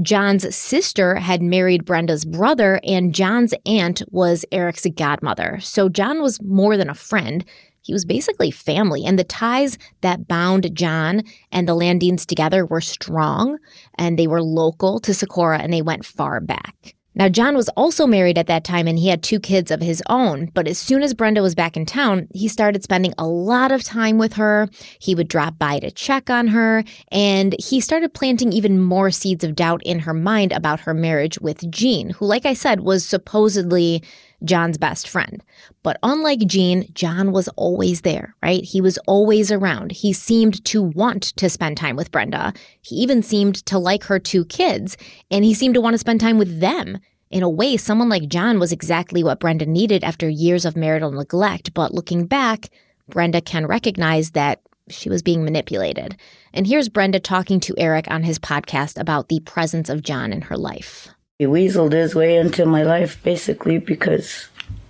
John's 0.00 0.54
sister 0.54 1.16
had 1.16 1.42
married 1.42 1.84
Brenda's 1.84 2.24
brother, 2.24 2.80
and 2.82 3.14
John's 3.14 3.52
aunt 3.66 4.02
was 4.10 4.46
Eric's 4.50 4.86
godmother. 4.96 5.58
So, 5.60 5.90
John 5.90 6.22
was 6.22 6.42
more 6.42 6.78
than 6.78 6.88
a 6.88 6.94
friend. 6.94 7.44
He 7.86 7.92
was 7.92 8.04
basically 8.04 8.50
family, 8.50 9.04
and 9.04 9.16
the 9.16 9.22
ties 9.22 9.78
that 10.00 10.26
bound 10.26 10.74
John 10.74 11.22
and 11.52 11.68
the 11.68 11.76
Landins 11.76 12.26
together 12.26 12.66
were 12.66 12.80
strong, 12.80 13.58
and 13.96 14.18
they 14.18 14.26
were 14.26 14.42
local 14.42 14.98
to 14.98 15.14
Socorro, 15.14 15.56
and 15.56 15.72
they 15.72 15.82
went 15.82 16.04
far 16.04 16.40
back. 16.40 16.96
Now, 17.14 17.30
John 17.30 17.56
was 17.56 17.70
also 17.70 18.06
married 18.06 18.36
at 18.36 18.46
that 18.48 18.62
time 18.62 18.86
and 18.86 18.98
he 18.98 19.08
had 19.08 19.22
two 19.22 19.40
kids 19.40 19.70
of 19.70 19.80
his 19.80 20.02
own. 20.10 20.50
But 20.52 20.68
as 20.68 20.78
soon 20.78 21.02
as 21.02 21.14
Brenda 21.14 21.40
was 21.40 21.54
back 21.54 21.74
in 21.74 21.86
town, 21.86 22.28
he 22.34 22.46
started 22.46 22.82
spending 22.82 23.14
a 23.16 23.26
lot 23.26 23.72
of 23.72 23.82
time 23.82 24.18
with 24.18 24.34
her. 24.34 24.68
He 24.98 25.14
would 25.14 25.26
drop 25.28 25.58
by 25.58 25.78
to 25.78 25.90
check 25.90 26.28
on 26.28 26.48
her. 26.48 26.84
And 27.10 27.56
he 27.58 27.80
started 27.80 28.12
planting 28.12 28.52
even 28.52 28.82
more 28.82 29.10
seeds 29.10 29.44
of 29.44 29.56
doubt 29.56 29.80
in 29.82 30.00
her 30.00 30.12
mind 30.12 30.52
about 30.52 30.80
her 30.80 30.92
marriage 30.92 31.40
with 31.40 31.70
Gene, 31.70 32.10
who, 32.10 32.26
like 32.26 32.44
I 32.44 32.52
said, 32.52 32.80
was 32.80 33.06
supposedly 33.06 34.02
John's 34.44 34.78
best 34.78 35.08
friend. 35.08 35.42
But 35.82 35.98
unlike 36.02 36.40
Gene, 36.40 36.88
John 36.92 37.32
was 37.32 37.48
always 37.56 38.02
there, 38.02 38.34
right? 38.42 38.64
He 38.64 38.80
was 38.80 38.98
always 39.06 39.50
around. 39.50 39.92
He 39.92 40.12
seemed 40.12 40.64
to 40.66 40.82
want 40.82 41.22
to 41.36 41.48
spend 41.48 41.76
time 41.76 41.96
with 41.96 42.10
Brenda. 42.10 42.52
He 42.80 42.96
even 42.96 43.22
seemed 43.22 43.56
to 43.66 43.78
like 43.78 44.04
her 44.04 44.18
two 44.18 44.44
kids, 44.44 44.96
and 45.30 45.44
he 45.44 45.54
seemed 45.54 45.74
to 45.74 45.80
want 45.80 45.94
to 45.94 45.98
spend 45.98 46.20
time 46.20 46.38
with 46.38 46.60
them. 46.60 46.98
In 47.30 47.42
a 47.42 47.48
way, 47.48 47.76
someone 47.76 48.08
like 48.08 48.28
John 48.28 48.60
was 48.60 48.72
exactly 48.72 49.24
what 49.24 49.40
Brenda 49.40 49.66
needed 49.66 50.04
after 50.04 50.28
years 50.28 50.64
of 50.64 50.76
marital 50.76 51.10
neglect. 51.10 51.74
But 51.74 51.92
looking 51.92 52.26
back, 52.26 52.68
Brenda 53.08 53.40
can 53.40 53.66
recognize 53.66 54.32
that 54.32 54.60
she 54.88 55.08
was 55.08 55.22
being 55.22 55.44
manipulated. 55.44 56.16
And 56.52 56.66
here's 56.66 56.88
Brenda 56.88 57.18
talking 57.18 57.58
to 57.60 57.74
Eric 57.76 58.08
on 58.10 58.22
his 58.22 58.38
podcast 58.38 59.00
about 59.00 59.28
the 59.28 59.40
presence 59.40 59.88
of 59.88 60.02
John 60.02 60.32
in 60.32 60.42
her 60.42 60.56
life. 60.56 61.08
He 61.38 61.44
weaseled 61.44 61.92
his 61.92 62.14
way 62.14 62.36
into 62.36 62.64
my 62.64 62.82
life 62.82 63.22
basically 63.22 63.76
because 63.76 64.48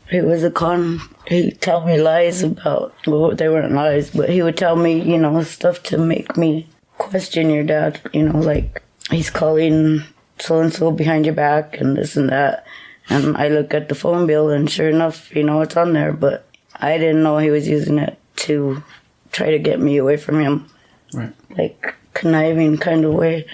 he 0.08 0.20
was 0.20 0.44
a 0.44 0.50
con. 0.50 1.00
He'd 1.26 1.60
tell 1.60 1.84
me 1.84 2.00
lies 2.00 2.44
about, 2.44 2.94
well, 3.04 3.34
they 3.34 3.48
weren't 3.48 3.74
lies, 3.74 4.10
but 4.10 4.30
he 4.30 4.42
would 4.42 4.56
tell 4.56 4.76
me, 4.76 5.02
you 5.02 5.18
know, 5.18 5.42
stuff 5.42 5.82
to 5.84 5.98
make 5.98 6.36
me 6.36 6.68
question 6.98 7.50
your 7.50 7.64
dad. 7.64 8.00
You 8.12 8.28
know, 8.28 8.38
like 8.38 8.80
he's 9.10 9.28
calling 9.28 10.04
so 10.38 10.60
and 10.60 10.72
so 10.72 10.92
behind 10.92 11.26
your 11.26 11.34
back 11.34 11.80
and 11.80 11.96
this 11.96 12.16
and 12.16 12.28
that. 12.28 12.64
And 13.08 13.36
I 13.36 13.48
look 13.48 13.74
at 13.74 13.88
the 13.88 13.96
phone 13.96 14.28
bill 14.28 14.50
and 14.50 14.70
sure 14.70 14.88
enough, 14.88 15.34
you 15.34 15.42
know, 15.42 15.62
it's 15.62 15.76
on 15.76 15.94
there, 15.94 16.12
but 16.12 16.46
I 16.76 16.96
didn't 16.96 17.24
know 17.24 17.38
he 17.38 17.50
was 17.50 17.66
using 17.66 17.98
it 17.98 18.18
to 18.36 18.84
try 19.32 19.50
to 19.50 19.58
get 19.58 19.80
me 19.80 19.96
away 19.96 20.16
from 20.16 20.38
him. 20.38 20.70
Right. 21.12 21.32
Like 21.58 21.94
conniving 22.14 22.78
kind 22.78 23.04
of 23.04 23.14
way, 23.14 23.46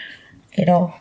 you 0.59 0.67
know. 0.67 0.95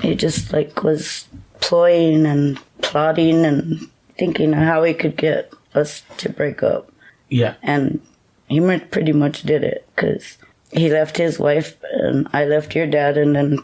He 0.00 0.14
just 0.14 0.52
like 0.52 0.82
was 0.82 1.26
ploying 1.60 2.26
and 2.26 2.58
plotting 2.82 3.44
and 3.44 3.88
thinking 4.18 4.52
how 4.52 4.82
he 4.82 4.94
could 4.94 5.16
get 5.16 5.52
us 5.74 6.02
to 6.18 6.28
break 6.28 6.62
up. 6.62 6.90
Yeah. 7.28 7.54
And 7.62 8.00
he 8.48 8.60
pretty 8.78 9.12
much 9.12 9.42
did 9.42 9.64
it 9.64 9.88
because 9.94 10.38
he 10.72 10.90
left 10.90 11.16
his 11.16 11.38
wife 11.38 11.76
and 11.92 12.28
I 12.32 12.44
left 12.44 12.74
your 12.74 12.86
dad, 12.86 13.16
and 13.16 13.34
then, 13.34 13.58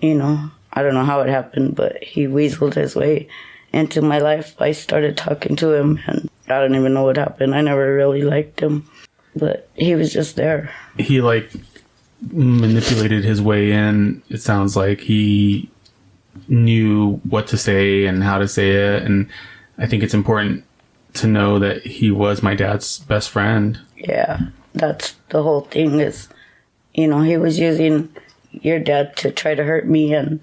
you 0.00 0.14
know, 0.14 0.50
I 0.72 0.82
don't 0.82 0.94
know 0.94 1.04
how 1.04 1.20
it 1.20 1.28
happened, 1.28 1.74
but 1.74 2.02
he 2.02 2.26
weaseled 2.26 2.74
his 2.74 2.94
way 2.94 3.28
into 3.72 4.02
my 4.02 4.18
life. 4.18 4.60
I 4.60 4.72
started 4.72 5.16
talking 5.16 5.56
to 5.56 5.72
him, 5.72 6.00
and 6.06 6.28
I 6.48 6.60
don't 6.60 6.74
even 6.74 6.94
know 6.94 7.04
what 7.04 7.16
happened. 7.16 7.54
I 7.54 7.60
never 7.60 7.94
really 7.94 8.22
liked 8.22 8.60
him, 8.60 8.88
but 9.34 9.68
he 9.74 9.94
was 9.94 10.12
just 10.12 10.36
there. 10.36 10.70
He 10.98 11.20
like 11.20 11.50
manipulated 12.20 13.24
his 13.24 13.40
way 13.40 13.72
in. 13.72 14.22
It 14.28 14.42
sounds 14.42 14.76
like 14.76 15.00
he 15.00 15.70
knew 16.48 17.20
what 17.28 17.46
to 17.48 17.56
say 17.56 18.06
and 18.06 18.22
how 18.22 18.38
to 18.38 18.48
say 18.48 18.70
it. 18.70 19.02
And 19.02 19.28
I 19.76 19.86
think 19.86 20.02
it's 20.02 20.14
important 20.14 20.64
to 21.14 21.26
know 21.26 21.58
that 21.58 21.84
he 21.84 22.10
was 22.10 22.42
my 22.42 22.54
dad's 22.54 22.98
best 23.00 23.30
friend. 23.30 23.78
Yeah, 23.96 24.40
that's 24.74 25.16
the 25.30 25.42
whole 25.42 25.62
thing 25.62 26.00
is, 26.00 26.28
you 26.94 27.08
know, 27.08 27.22
he 27.22 27.36
was 27.36 27.58
using 27.58 28.14
your 28.52 28.78
dad 28.78 29.16
to 29.18 29.30
try 29.30 29.54
to 29.54 29.64
hurt 29.64 29.86
me 29.86 30.14
and 30.14 30.40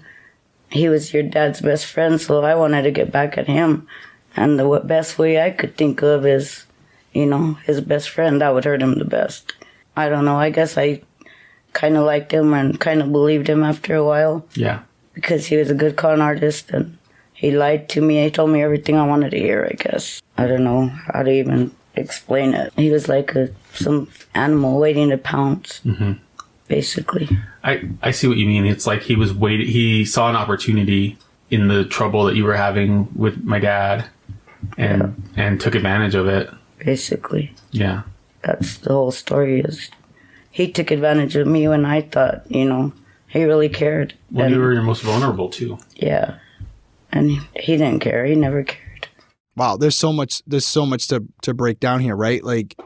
he 0.70 0.88
was 0.88 1.14
your 1.14 1.22
dad's 1.22 1.60
best 1.60 1.86
friend, 1.86 2.20
so 2.20 2.42
I 2.42 2.54
wanted 2.54 2.82
to 2.82 2.90
get 2.90 3.12
back 3.12 3.38
at 3.38 3.46
him. 3.46 3.86
And 4.34 4.58
the 4.58 4.80
best 4.84 5.18
way 5.18 5.40
I 5.40 5.50
could 5.50 5.76
think 5.76 6.02
of 6.02 6.26
is, 6.26 6.66
you 7.12 7.26
know, 7.26 7.54
his 7.64 7.80
best 7.80 8.10
friend, 8.10 8.40
that 8.40 8.52
would 8.52 8.64
hurt 8.64 8.82
him 8.82 8.98
the 8.98 9.04
best. 9.04 9.54
I 9.96 10.08
don't 10.08 10.24
know, 10.24 10.36
I 10.36 10.50
guess 10.50 10.76
I 10.76 11.02
kind 11.76 11.96
of 11.96 12.04
liked 12.08 12.32
him 12.32 12.54
and 12.56 12.80
kind 12.80 13.00
of 13.02 13.12
believed 13.12 13.46
him 13.48 13.62
after 13.62 13.94
a 13.94 14.04
while 14.04 14.44
Yeah. 14.54 14.80
because 15.12 15.44
he 15.46 15.56
was 15.60 15.68
a 15.70 15.74
good 15.82 15.94
con 15.96 16.20
artist 16.20 16.70
and 16.72 16.96
he 17.36 17.50
lied 17.52 17.88
to 17.90 18.00
me. 18.00 18.24
He 18.24 18.30
told 18.30 18.50
me 18.50 18.62
everything 18.64 18.96
I 18.96 19.06
wanted 19.06 19.30
to 19.32 19.38
hear, 19.38 19.68
I 19.70 19.74
guess. 19.76 20.22
I 20.40 20.46
don't 20.48 20.64
know 20.64 20.88
how 21.12 21.22
to 21.22 21.30
even 21.30 21.70
explain 21.94 22.54
it. 22.54 22.72
He 22.76 22.90
was 22.90 23.08
like 23.08 23.34
a, 23.36 23.50
some 23.74 24.08
animal 24.34 24.80
waiting 24.80 25.10
to 25.10 25.18
pounce, 25.18 25.80
mm-hmm. 25.84 26.12
basically. 26.68 27.28
I, 27.62 27.88
I 28.02 28.10
see 28.12 28.26
what 28.28 28.38
you 28.38 28.46
mean. 28.46 28.64
It's 28.64 28.86
like 28.86 29.02
he 29.02 29.16
was 29.16 29.34
waiting. 29.34 29.66
He 29.68 30.04
saw 30.06 30.30
an 30.30 30.36
opportunity 30.36 31.18
in 31.50 31.68
the 31.68 31.84
trouble 31.84 32.24
that 32.24 32.36
you 32.36 32.44
were 32.44 32.56
having 32.56 33.08
with 33.14 33.44
my 33.44 33.58
dad, 33.60 34.06
and 34.78 35.14
and 35.36 35.60
took 35.60 35.74
advantage 35.74 36.14
of 36.14 36.26
it. 36.26 36.48
basically. 36.78 37.52
Yeah. 37.70 38.02
That's 38.42 38.78
the 38.78 38.90
whole 38.96 39.12
story. 39.12 39.60
Is 39.60 39.90
he 40.56 40.72
took 40.72 40.90
advantage 40.90 41.36
of 41.36 41.46
me 41.46 41.68
when 41.68 41.84
I 41.84 42.00
thought, 42.00 42.50
you 42.50 42.64
know, 42.64 42.90
he 43.28 43.44
really 43.44 43.68
cared. 43.68 44.14
When 44.30 44.46
and, 44.46 44.54
you 44.54 44.60
were 44.62 44.72
your 44.72 44.80
most 44.80 45.02
vulnerable 45.02 45.50
too. 45.50 45.76
yeah, 45.96 46.38
and 47.12 47.30
he, 47.30 47.40
he 47.54 47.76
didn't 47.76 48.00
care. 48.00 48.24
He 48.24 48.34
never 48.34 48.62
cared. 48.64 49.08
Wow, 49.54 49.76
there's 49.76 49.96
so 49.96 50.14
much 50.14 50.42
there's 50.46 50.64
so 50.66 50.86
much 50.86 51.08
to 51.08 51.26
to 51.42 51.52
break 51.52 51.78
down 51.78 52.00
here, 52.00 52.16
right? 52.16 52.42
Like 52.42 52.80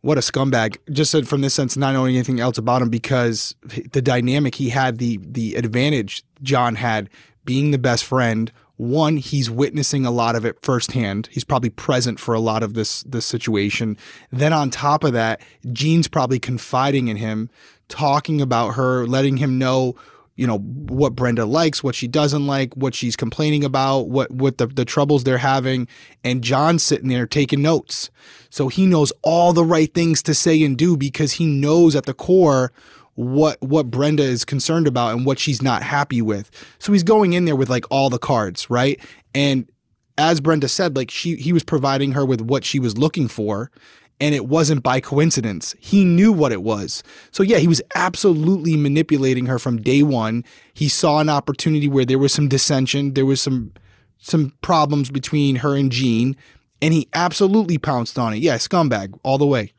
what 0.00 0.16
a 0.16 0.20
scumbag. 0.20 0.76
Just 0.92 1.10
said 1.10 1.26
from 1.26 1.40
this 1.40 1.54
sense, 1.54 1.76
not 1.76 1.92
knowing 1.92 2.14
anything 2.14 2.38
else 2.38 2.56
about 2.56 2.82
him 2.82 2.88
because 2.88 3.56
the 3.92 4.00
dynamic 4.00 4.54
he 4.54 4.68
had, 4.68 4.98
the 4.98 5.18
the 5.20 5.56
advantage 5.56 6.22
John 6.40 6.76
had 6.76 7.10
being 7.44 7.72
the 7.72 7.78
best 7.78 8.04
friend. 8.04 8.52
One, 8.78 9.16
he's 9.16 9.50
witnessing 9.50 10.06
a 10.06 10.10
lot 10.10 10.36
of 10.36 10.44
it 10.44 10.56
firsthand. 10.62 11.28
He's 11.32 11.44
probably 11.44 11.68
present 11.68 12.18
for 12.18 12.32
a 12.32 12.40
lot 12.40 12.62
of 12.62 12.74
this 12.74 13.02
this 13.02 13.26
situation. 13.26 13.98
Then 14.30 14.52
on 14.52 14.70
top 14.70 15.04
of 15.04 15.12
that, 15.12 15.40
Gene's 15.72 16.08
probably 16.08 16.38
confiding 16.38 17.08
in 17.08 17.16
him, 17.16 17.50
talking 17.88 18.40
about 18.40 18.76
her, 18.76 19.04
letting 19.06 19.38
him 19.38 19.58
know 19.58 19.96
you 20.38 20.46
know 20.46 20.58
what 20.58 21.16
Brenda 21.16 21.44
likes, 21.44 21.82
what 21.82 21.96
she 21.96 22.06
doesn't 22.06 22.46
like, 22.46 22.72
what 22.76 22.94
she's 22.94 23.16
complaining 23.16 23.64
about, 23.64 24.08
what 24.08 24.30
what 24.30 24.58
the, 24.58 24.68
the 24.68 24.84
troubles 24.84 25.24
they're 25.24 25.38
having, 25.38 25.88
and 26.22 26.44
John's 26.44 26.84
sitting 26.84 27.08
there 27.08 27.26
taking 27.26 27.60
notes. 27.60 28.08
So 28.48 28.68
he 28.68 28.86
knows 28.86 29.12
all 29.22 29.52
the 29.52 29.64
right 29.64 29.92
things 29.92 30.22
to 30.22 30.34
say 30.34 30.62
and 30.62 30.78
do 30.78 30.96
because 30.96 31.32
he 31.32 31.46
knows 31.46 31.96
at 31.96 32.06
the 32.06 32.14
core 32.14 32.72
what 33.18 33.60
what 33.60 33.90
Brenda 33.90 34.22
is 34.22 34.44
concerned 34.44 34.86
about 34.86 35.12
and 35.12 35.26
what 35.26 35.40
she's 35.40 35.60
not 35.60 35.82
happy 35.82 36.22
with. 36.22 36.52
So 36.78 36.92
he's 36.92 37.02
going 37.02 37.32
in 37.32 37.46
there 37.46 37.56
with 37.56 37.68
like 37.68 37.84
all 37.90 38.10
the 38.10 38.18
cards, 38.18 38.70
right? 38.70 39.00
And 39.34 39.68
as 40.16 40.40
Brenda 40.40 40.68
said, 40.68 40.94
like 40.94 41.10
she 41.10 41.34
he 41.34 41.52
was 41.52 41.64
providing 41.64 42.12
her 42.12 42.24
with 42.24 42.40
what 42.40 42.64
she 42.64 42.78
was 42.78 42.96
looking 42.96 43.26
for 43.26 43.72
and 44.20 44.36
it 44.36 44.46
wasn't 44.46 44.84
by 44.84 45.00
coincidence. 45.00 45.74
He 45.80 46.04
knew 46.04 46.30
what 46.30 46.52
it 46.52 46.62
was. 46.62 47.02
So 47.32 47.42
yeah, 47.42 47.58
he 47.58 47.66
was 47.66 47.82
absolutely 47.96 48.76
manipulating 48.76 49.46
her 49.46 49.58
from 49.58 49.82
day 49.82 50.04
1. 50.04 50.44
He 50.74 50.88
saw 50.88 51.18
an 51.18 51.28
opportunity 51.28 51.88
where 51.88 52.04
there 52.04 52.20
was 52.20 52.32
some 52.32 52.48
dissension, 52.48 53.14
there 53.14 53.26
was 53.26 53.42
some 53.42 53.72
some 54.18 54.52
problems 54.62 55.10
between 55.10 55.56
her 55.56 55.74
and 55.74 55.90
Gene, 55.90 56.36
and 56.80 56.94
he 56.94 57.08
absolutely 57.14 57.78
pounced 57.78 58.16
on 58.16 58.32
it. 58.32 58.38
Yeah, 58.38 58.58
scumbag 58.58 59.18
all 59.24 59.38
the 59.38 59.46
way. 59.46 59.72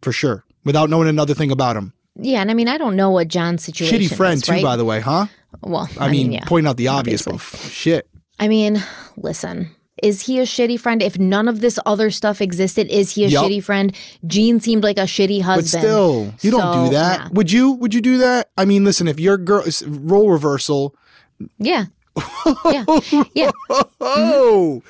For 0.00 0.12
sure. 0.12 0.44
Without 0.64 0.88
knowing 0.88 1.08
another 1.08 1.34
thing 1.34 1.50
about 1.50 1.76
him. 1.76 1.92
Yeah, 2.18 2.40
and 2.40 2.50
I 2.50 2.54
mean, 2.54 2.68
I 2.68 2.78
don't 2.78 2.96
know 2.96 3.10
what 3.10 3.28
John's 3.28 3.64
situation. 3.64 4.00
Shitty 4.00 4.16
friend 4.16 4.34
is, 4.36 4.42
too, 4.42 4.52
right? 4.52 4.62
by 4.62 4.76
the 4.76 4.84
way, 4.84 5.00
huh? 5.00 5.26
Well, 5.62 5.88
I, 6.00 6.10
mean, 6.10 6.32
yeah. 6.32 6.44
pointing 6.46 6.68
out 6.68 6.76
the 6.76 6.88
obvious, 6.88 7.22
but 7.22 7.34
f- 7.34 7.70
shit. 7.70 8.08
I 8.38 8.48
mean, 8.48 8.82
listen. 9.16 9.70
Is 10.02 10.22
he 10.22 10.38
a 10.40 10.42
shitty 10.42 10.78
friend? 10.78 11.02
If 11.02 11.18
none 11.18 11.48
of 11.48 11.60
this 11.62 11.78
other 11.86 12.10
stuff 12.10 12.42
existed, 12.42 12.86
is 12.88 13.12
he 13.12 13.24
a 13.24 13.28
Yup. 13.28 13.44
shitty 13.46 13.64
friend? 13.64 13.96
Gene 14.26 14.60
seemed 14.60 14.82
like 14.82 14.98
a 14.98 15.02
shitty 15.02 15.38
But 15.38 15.44
husband. 15.46 15.82
still, 15.82 16.34
you 16.42 16.50
don't 16.50 16.84
do 16.86 16.92
that. 16.92 17.20
nah. 17.20 17.28
Would 17.32 17.50
you? 17.50 17.72
Would 17.72 17.94
you 17.94 18.02
do 18.02 18.18
that? 18.18 18.50
I 18.58 18.66
mean, 18.66 18.84
listen, 18.84 19.08
if 19.08 19.18
your 19.18 19.38
girl 19.38 19.64
role 19.86 20.30
reversal, 20.30 20.94
Yeah. 21.58 21.86
yeah. 22.66 22.84
Yeah. 23.34 23.50
oh, 24.00 24.82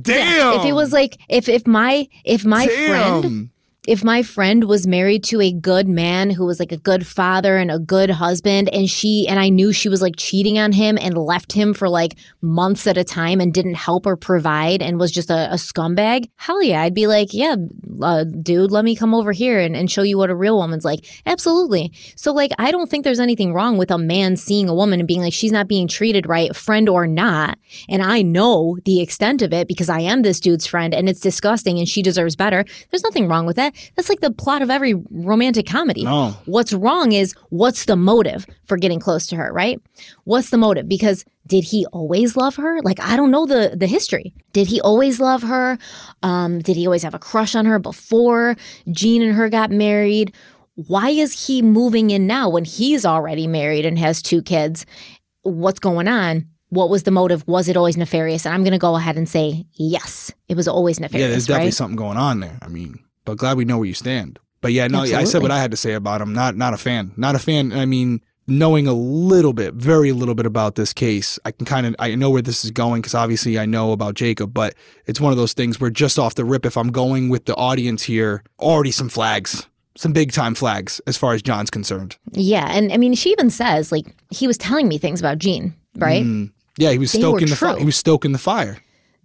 damn. 0.00 0.60
If 0.60 0.64
it 0.66 0.72
was 0.72 0.92
like 0.92 1.18
if 1.28 1.48
if 1.48 1.66
my 1.66 2.08
if 2.24 2.44
my 2.44 2.66
friend 2.66 3.22
damn. 3.22 3.50
If 3.86 4.02
my 4.02 4.22
friend 4.22 4.64
was 4.64 4.86
married 4.86 5.24
to 5.24 5.40
a 5.40 5.52
good 5.52 5.88
man 5.88 6.30
who 6.30 6.46
was 6.46 6.58
like 6.58 6.72
a 6.72 6.76
good 6.76 7.06
father 7.06 7.56
and 7.56 7.70
a 7.70 7.78
good 7.78 8.10
husband 8.10 8.68
and 8.72 8.88
she 8.88 9.26
and 9.28 9.38
I 9.38 9.48
knew 9.48 9.72
she 9.72 9.88
was 9.88 10.00
like 10.00 10.14
cheating 10.16 10.58
on 10.58 10.72
him 10.72 10.98
and 11.00 11.16
left 11.16 11.52
him 11.52 11.74
for 11.74 11.88
like 11.88 12.16
months 12.40 12.86
at 12.86 12.96
a 12.96 13.04
time 13.04 13.40
and 13.40 13.52
didn't 13.52 13.74
help 13.74 14.06
or 14.06 14.16
provide 14.16 14.82
and 14.82 14.98
was 14.98 15.10
just 15.10 15.30
a, 15.30 15.52
a 15.52 15.56
scumbag, 15.56 16.28
hell 16.36 16.62
yeah, 16.62 16.82
I'd 16.82 16.94
be 16.94 17.06
like, 17.06 17.32
yeah, 17.32 17.56
uh, 18.02 18.24
dude, 18.24 18.70
let 18.70 18.84
me 18.84 18.96
come 18.96 19.14
over 19.14 19.32
here 19.32 19.58
and, 19.58 19.76
and 19.76 19.90
show 19.90 20.02
you 20.02 20.18
what 20.18 20.30
a 20.30 20.34
real 20.34 20.56
woman's 20.56 20.84
like. 20.84 21.04
Absolutely. 21.26 21.92
So 22.16 22.32
like, 22.32 22.52
I 22.58 22.70
don't 22.70 22.90
think 22.90 23.04
there's 23.04 23.20
anything 23.20 23.52
wrong 23.52 23.78
with 23.78 23.90
a 23.90 23.98
man 23.98 24.36
seeing 24.36 24.68
a 24.68 24.74
woman 24.74 25.00
and 25.00 25.06
being 25.06 25.20
like, 25.20 25.32
she's 25.32 25.52
not 25.52 25.68
being 25.68 25.88
treated 25.88 26.26
right, 26.26 26.54
friend 26.54 26.88
or 26.88 27.06
not. 27.06 27.58
And 27.88 28.02
I 28.02 28.22
know 28.22 28.78
the 28.84 29.00
extent 29.00 29.42
of 29.42 29.52
it 29.52 29.68
because 29.68 29.88
I 29.88 30.00
am 30.00 30.22
this 30.22 30.40
dude's 30.40 30.66
friend 30.66 30.94
and 30.94 31.08
it's 31.08 31.20
disgusting 31.20 31.78
and 31.78 31.88
she 31.88 32.02
deserves 32.02 32.36
better. 32.36 32.64
There's 32.90 33.04
nothing 33.04 33.28
wrong 33.28 33.46
with 33.46 33.56
that. 33.56 33.74
That's 33.96 34.08
like 34.08 34.20
the 34.20 34.30
plot 34.30 34.62
of 34.62 34.70
every 34.70 34.94
romantic 35.10 35.66
comedy. 35.66 36.04
No. 36.04 36.36
What's 36.46 36.72
wrong 36.72 37.12
is 37.12 37.34
what's 37.50 37.84
the 37.84 37.96
motive 37.96 38.46
for 38.66 38.76
getting 38.76 39.00
close 39.00 39.26
to 39.28 39.36
her, 39.36 39.52
right? 39.52 39.80
What's 40.24 40.50
the 40.50 40.58
motive? 40.58 40.88
Because 40.88 41.24
did 41.46 41.64
he 41.64 41.86
always 41.92 42.36
love 42.36 42.56
her? 42.56 42.80
Like 42.82 43.00
I 43.00 43.16
don't 43.16 43.30
know 43.30 43.46
the 43.46 43.74
the 43.76 43.86
history. 43.86 44.34
Did 44.52 44.66
he 44.66 44.80
always 44.80 45.20
love 45.20 45.42
her? 45.42 45.78
Um, 46.22 46.60
did 46.60 46.76
he 46.76 46.86
always 46.86 47.02
have 47.02 47.14
a 47.14 47.18
crush 47.18 47.54
on 47.54 47.66
her 47.66 47.78
before 47.78 48.56
Gene 48.90 49.22
and 49.22 49.34
her 49.34 49.48
got 49.48 49.70
married? 49.70 50.34
Why 50.74 51.10
is 51.10 51.46
he 51.46 51.62
moving 51.62 52.10
in 52.10 52.26
now 52.26 52.48
when 52.48 52.64
he's 52.64 53.06
already 53.06 53.46
married 53.46 53.86
and 53.86 53.98
has 53.98 54.22
two 54.22 54.42
kids? 54.42 54.86
What's 55.42 55.78
going 55.78 56.08
on? 56.08 56.48
What 56.70 56.90
was 56.90 57.04
the 57.04 57.12
motive? 57.12 57.46
Was 57.46 57.68
it 57.68 57.76
always 57.76 57.96
nefarious? 57.96 58.44
And 58.44 58.54
I'm 58.54 58.62
going 58.62 58.72
to 58.72 58.78
go 58.78 58.96
ahead 58.96 59.16
and 59.16 59.28
say 59.28 59.66
yes, 59.74 60.32
it 60.48 60.56
was 60.56 60.66
always 60.66 60.98
nefarious. 60.98 61.24
Yeah, 61.24 61.30
there's 61.30 61.46
definitely 61.46 61.66
right? 61.66 61.74
something 61.74 61.96
going 61.96 62.16
on 62.16 62.40
there. 62.40 62.58
I 62.62 62.68
mean, 62.68 62.98
but 63.24 63.36
glad 63.38 63.56
we 63.56 63.64
know 63.64 63.78
where 63.78 63.86
you 63.86 63.94
stand. 63.94 64.40
But 64.60 64.72
yeah, 64.72 64.88
no, 64.88 65.02
I 65.02 65.24
said 65.24 65.42
what 65.42 65.50
I 65.50 65.60
had 65.60 65.72
to 65.72 65.76
say 65.76 65.92
about 65.92 66.22
him. 66.22 66.32
Not 66.32 66.56
not 66.56 66.72
a 66.72 66.78
fan. 66.78 67.12
Not 67.18 67.34
a 67.34 67.38
fan. 67.38 67.70
I 67.70 67.84
mean, 67.84 68.22
knowing 68.46 68.86
a 68.86 68.92
little 68.92 69.52
bit, 69.52 69.74
very 69.74 70.12
little 70.12 70.34
bit 70.34 70.46
about 70.46 70.74
this 70.74 70.92
case, 70.92 71.38
I 71.44 71.50
can 71.50 71.66
kind 71.66 71.86
of 71.86 71.96
I 71.98 72.14
know 72.14 72.30
where 72.30 72.42
this 72.42 72.64
is 72.64 72.70
going 72.70 73.02
because 73.02 73.14
obviously 73.14 73.58
I 73.58 73.66
know 73.66 73.92
about 73.92 74.14
Jacob. 74.14 74.52
But 74.52 74.74
it's 75.06 75.20
one 75.20 75.32
of 75.32 75.38
those 75.38 75.52
things 75.52 75.80
where 75.80 75.90
just 75.90 76.18
off 76.18 76.34
the 76.34 76.44
rip, 76.44 76.66
if 76.66 76.76
I'm 76.76 76.92
going 76.92 77.28
with 77.28 77.46
the 77.46 77.54
audience 77.56 78.04
here, 78.04 78.42
already 78.58 78.90
some 78.90 79.08
flags, 79.08 79.66
some 79.96 80.12
big 80.12 80.32
time 80.32 80.54
flags 80.54 81.00
as 81.06 81.16
far 81.16 81.34
as 81.34 81.42
John's 81.42 81.70
concerned. 81.70 82.16
Yeah, 82.32 82.66
and 82.70 82.92
I 82.92 82.96
mean, 82.96 83.14
she 83.14 83.30
even 83.30 83.50
says 83.50 83.90
like 83.90 84.06
he 84.30 84.46
was 84.46 84.58
telling 84.58 84.88
me 84.88 84.98
things 84.98 85.20
about 85.20 85.38
Gene, 85.38 85.74
right? 85.96 86.24
Mm. 86.24 86.52
Yeah, 86.76 86.90
he 86.90 86.98
was 86.98 87.12
stoking 87.12 87.48
the 87.48 87.56
fire. 87.56 87.78
He 87.78 87.84
was 87.84 87.96
stoking 87.96 88.32
the 88.32 88.38
fire. 88.38 88.78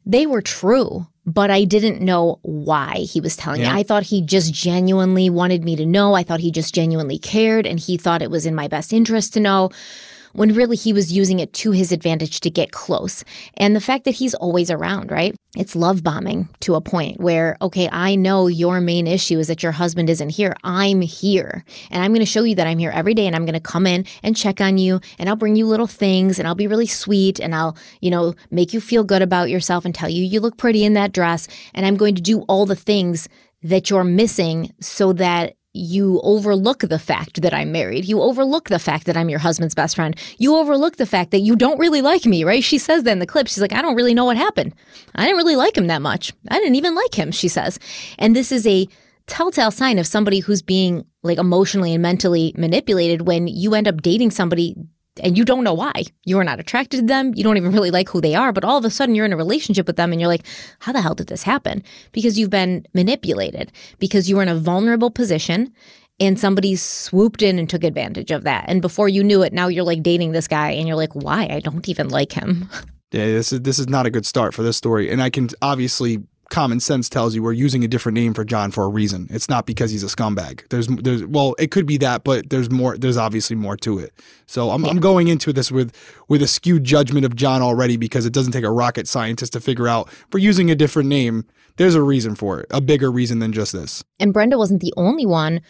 They 0.05 0.25
were 0.25 0.41
true, 0.41 1.07
but 1.33 1.51
I 1.51 1.63
didn't 1.63 2.01
know 2.01 2.39
why 2.41 3.05
he 3.11 3.21
was 3.21 3.35
telling 3.35 3.61
Yeah. 3.61 3.73
me. 3.73 3.79
I 3.79 3.83
thought 3.83 4.03
he 4.03 4.21
just 4.21 4.53
genuinely 4.53 5.29
wanted 5.29 5.63
me 5.63 5.75
to 5.75 5.85
know. 5.85 6.13
I 6.15 6.23
thought 6.23 6.39
he 6.39 6.51
just 6.51 6.73
genuinely 6.73 7.19
cared, 7.19 7.67
and 7.67 7.79
he 7.79 7.97
thought 7.97 8.21
it 8.21 8.31
was 8.31 8.45
in 8.45 8.55
my 8.55 8.67
best 8.67 8.91
interest 8.93 9.33
to 9.33 9.39
know. 9.39 9.69
When 10.33 10.53
really 10.53 10.75
he 10.75 10.93
was 10.93 11.11
using 11.11 11.39
it 11.39 11.53
to 11.53 11.71
his 11.71 11.91
advantage 11.91 12.39
to 12.41 12.49
get 12.49 12.71
close. 12.71 13.23
And 13.57 13.75
the 13.75 13.81
fact 13.81 14.05
that 14.05 14.15
he's 14.15 14.33
always 14.35 14.69
around, 14.71 15.11
right? 15.11 15.35
It's 15.55 15.75
love 15.75 16.03
bombing 16.03 16.47
to 16.61 16.75
a 16.75 16.81
point 16.81 17.19
where, 17.19 17.57
okay, 17.61 17.89
I 17.91 18.15
know 18.15 18.47
your 18.47 18.79
main 18.79 19.07
issue 19.07 19.39
is 19.39 19.47
that 19.47 19.63
your 19.63 19.71
husband 19.71 20.09
isn't 20.09 20.29
here. 20.29 20.55
I'm 20.63 21.01
here. 21.01 21.63
And 21.89 22.03
I'm 22.03 22.11
going 22.11 22.19
to 22.19 22.25
show 22.25 22.43
you 22.43 22.55
that 22.55 22.67
I'm 22.67 22.77
here 22.77 22.91
every 22.91 23.15
day 23.15 23.25
and 23.25 23.35
I'm 23.35 23.45
going 23.45 23.53
to 23.53 23.59
come 23.59 23.87
in 23.87 24.05
and 24.21 24.37
check 24.37 24.61
on 24.61 24.77
you 24.77 24.99
and 25.17 25.27
I'll 25.27 25.35
bring 25.35 25.55
you 25.55 25.65
little 25.65 25.87
things 25.87 26.37
and 26.37 26.47
I'll 26.47 26.55
be 26.55 26.67
really 26.67 26.85
sweet 26.87 27.39
and 27.39 27.55
I'll, 27.55 27.75
you 27.99 28.11
know, 28.11 28.35
make 28.51 28.73
you 28.73 28.79
feel 28.79 29.03
good 29.03 29.23
about 29.23 29.49
yourself 29.49 29.85
and 29.85 29.95
tell 29.95 30.09
you 30.09 30.23
you 30.23 30.39
look 30.39 30.57
pretty 30.57 30.85
in 30.85 30.93
that 30.93 31.13
dress. 31.13 31.47
And 31.73 31.85
I'm 31.85 31.97
going 31.97 32.15
to 32.15 32.21
do 32.21 32.41
all 32.41 32.65
the 32.65 32.75
things 32.75 33.27
that 33.63 33.89
you're 33.89 34.03
missing 34.03 34.73
so 34.79 35.13
that 35.13 35.55
you 35.73 36.19
overlook 36.23 36.79
the 36.81 36.99
fact 36.99 37.41
that 37.41 37.53
I'm 37.53 37.71
married. 37.71 38.05
You 38.05 38.21
overlook 38.21 38.69
the 38.69 38.79
fact 38.79 39.05
that 39.05 39.15
I'm 39.15 39.29
your 39.29 39.39
husband's 39.39 39.75
best 39.75 39.95
friend. 39.95 40.15
You 40.37 40.55
overlook 40.55 40.97
the 40.97 41.05
fact 41.05 41.31
that 41.31 41.39
you 41.39 41.55
don't 41.55 41.79
really 41.79 42.01
like 42.01 42.25
me, 42.25 42.43
right? 42.43 42.63
She 42.63 42.77
says 42.77 43.03
that 43.03 43.11
in 43.11 43.19
the 43.19 43.27
clip. 43.27 43.47
She's 43.47 43.61
like, 43.61 43.73
I 43.73 43.81
don't 43.81 43.95
really 43.95 44.13
know 44.13 44.25
what 44.25 44.37
happened. 44.37 44.73
I 45.15 45.25
didn't 45.25 45.37
really 45.37 45.55
like 45.55 45.77
him 45.77 45.87
that 45.87 46.01
much. 46.01 46.33
I 46.49 46.57
didn't 46.57 46.75
even 46.75 46.95
like 46.95 47.17
him, 47.17 47.31
she 47.31 47.47
says. 47.47 47.79
And 48.17 48.35
this 48.35 48.51
is 48.51 48.65
a 48.65 48.87
telltale 49.27 49.71
sign 49.71 49.99
of 49.99 50.07
somebody 50.07 50.39
who's 50.39 50.63
being 50.63 51.05
like 51.21 51.37
emotionally 51.37 51.93
and 51.93 52.01
mentally 52.01 52.53
manipulated 52.57 53.27
when 53.27 53.47
you 53.47 53.75
end 53.75 53.87
up 53.87 54.01
dating 54.01 54.31
somebody 54.31 54.75
and 55.19 55.37
you 55.37 55.45
don't 55.45 55.63
know 55.63 55.73
why. 55.73 56.03
You 56.25 56.39
are 56.39 56.43
not 56.43 56.59
attracted 56.59 57.01
to 57.01 57.05
them. 57.05 57.33
You 57.35 57.43
don't 57.43 57.57
even 57.57 57.71
really 57.71 57.91
like 57.91 58.09
who 58.09 58.21
they 58.21 58.35
are, 58.35 58.51
but 58.51 58.63
all 58.63 58.77
of 58.77 58.85
a 58.85 58.89
sudden 58.89 59.15
you're 59.15 59.25
in 59.25 59.33
a 59.33 59.37
relationship 59.37 59.87
with 59.87 59.95
them 59.95 60.11
and 60.11 60.19
you're 60.19 60.27
like, 60.27 60.45
how 60.79 60.91
the 60.91 61.01
hell 61.01 61.15
did 61.15 61.27
this 61.27 61.43
happen? 61.43 61.83
Because 62.11 62.37
you've 62.37 62.49
been 62.49 62.85
manipulated, 62.93 63.71
because 63.99 64.29
you 64.29 64.35
were 64.35 64.43
in 64.43 64.49
a 64.49 64.55
vulnerable 64.55 65.11
position 65.11 65.73
and 66.19 66.39
somebody 66.39 66.75
swooped 66.75 67.41
in 67.41 67.57
and 67.57 67.69
took 67.69 67.83
advantage 67.83 68.31
of 68.31 68.43
that. 68.43 68.65
And 68.67 68.81
before 68.81 69.07
you 69.07 69.23
knew 69.23 69.41
it, 69.41 69.53
now 69.53 69.67
you're 69.67 69.83
like 69.83 70.03
dating 70.03 70.31
this 70.31 70.47
guy 70.47 70.71
and 70.71 70.87
you're 70.87 70.97
like, 70.97 71.15
why? 71.15 71.47
I 71.49 71.59
don't 71.59 71.87
even 71.87 72.09
like 72.09 72.31
him. 72.31 72.69
Yeah, 73.11 73.25
this 73.25 73.51
is 73.51 73.61
this 73.61 73.79
is 73.79 73.87
not 73.89 74.05
a 74.05 74.11
good 74.11 74.25
start 74.25 74.53
for 74.53 74.61
this 74.61 74.77
story. 74.77 75.09
And 75.09 75.21
I 75.21 75.29
can 75.29 75.49
obviously 75.61 76.19
common 76.49 76.79
sense 76.79 77.09
tells 77.09 77.35
you 77.35 77.43
we're 77.43 77.53
using 77.53 77.83
a 77.83 77.87
different 77.87 78.15
name 78.15 78.33
for 78.33 78.43
John 78.43 78.71
for 78.71 78.83
a 78.83 78.89
reason. 78.89 79.27
It's 79.29 79.49
not 79.49 79.65
because 79.65 79.91
he's 79.91 80.03
a 80.03 80.07
scumbag. 80.07 80.67
There's 80.69 80.87
there's 80.87 81.25
well, 81.25 81.55
it 81.59 81.71
could 81.71 81.85
be 81.85 81.97
that, 81.97 82.23
but 82.23 82.49
there's 82.49 82.69
more 82.69 82.97
there's 82.97 83.17
obviously 83.17 83.55
more 83.55 83.77
to 83.77 83.99
it. 83.99 84.13
So 84.45 84.71
I'm 84.71 84.85
I'm 84.85 84.99
going 84.99 85.27
into 85.27 85.53
this 85.53 85.71
with 85.71 85.93
with 86.27 86.41
a 86.41 86.47
skewed 86.47 86.83
judgment 86.83 87.25
of 87.25 87.35
John 87.35 87.61
already 87.61 87.97
because 87.97 88.25
it 88.25 88.33
doesn't 88.33 88.53
take 88.53 88.63
a 88.63 88.71
rocket 88.71 89.07
scientist 89.07 89.53
to 89.53 89.59
figure 89.59 89.87
out 89.87 90.09
for 90.31 90.37
using 90.37 90.69
a 90.69 90.75
different 90.75 91.09
name, 91.09 91.45
there's 91.77 91.95
a 91.95 92.01
reason 92.01 92.35
for 92.35 92.59
it. 92.59 92.67
A 92.71 92.81
bigger 92.81 93.11
reason 93.11 93.39
than 93.39 93.53
just 93.53 93.73
this. 93.73 94.03
And 94.19 94.33
Brenda 94.33 94.57
wasn't 94.57 94.81
the 94.81 94.93
only 94.97 95.25
one 95.25 95.61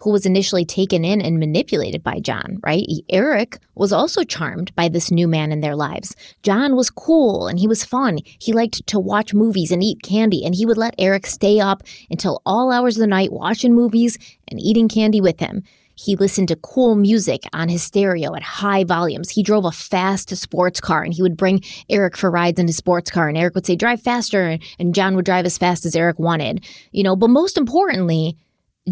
who 0.00 0.10
was 0.10 0.26
initially 0.26 0.64
taken 0.64 1.04
in 1.04 1.20
and 1.20 1.38
manipulated 1.38 2.02
by 2.02 2.20
John, 2.20 2.58
right? 2.62 2.86
Eric 3.08 3.58
was 3.74 3.92
also 3.92 4.24
charmed 4.24 4.74
by 4.74 4.88
this 4.88 5.10
new 5.10 5.28
man 5.28 5.52
in 5.52 5.60
their 5.60 5.76
lives. 5.76 6.16
John 6.42 6.74
was 6.74 6.90
cool 6.90 7.48
and 7.48 7.58
he 7.58 7.68
was 7.68 7.84
fun. 7.84 8.18
He 8.38 8.52
liked 8.52 8.86
to 8.86 8.98
watch 8.98 9.34
movies 9.34 9.70
and 9.70 9.82
eat 9.82 10.02
candy, 10.02 10.44
and 10.44 10.54
he 10.54 10.66
would 10.66 10.78
let 10.78 10.94
Eric 10.98 11.26
stay 11.26 11.60
up 11.60 11.82
until 12.10 12.42
all 12.46 12.72
hours 12.72 12.96
of 12.96 13.00
the 13.00 13.06
night 13.06 13.32
watching 13.32 13.74
movies 13.74 14.18
and 14.48 14.60
eating 14.60 14.88
candy 14.88 15.20
with 15.20 15.40
him. 15.40 15.62
He 15.94 16.16
listened 16.16 16.48
to 16.48 16.56
cool 16.56 16.94
music 16.94 17.42
on 17.52 17.68
his 17.68 17.82
stereo 17.82 18.34
at 18.34 18.42
high 18.42 18.84
volumes. 18.84 19.28
He 19.28 19.42
drove 19.42 19.66
a 19.66 19.70
fast 19.70 20.34
sports 20.34 20.80
car 20.80 21.02
and 21.02 21.12
he 21.12 21.20
would 21.20 21.36
bring 21.36 21.62
Eric 21.90 22.16
for 22.16 22.30
rides 22.30 22.58
in 22.58 22.66
his 22.66 22.78
sports 22.78 23.10
car. 23.10 23.28
And 23.28 23.36
Eric 23.36 23.54
would 23.54 23.66
say, 23.66 23.76
drive 23.76 24.00
faster. 24.00 24.56
And 24.78 24.94
John 24.94 25.14
would 25.14 25.26
drive 25.26 25.44
as 25.44 25.58
fast 25.58 25.84
as 25.84 25.94
Eric 25.94 26.18
wanted, 26.18 26.64
you 26.90 27.02
know. 27.02 27.16
But 27.16 27.28
most 27.28 27.58
importantly, 27.58 28.38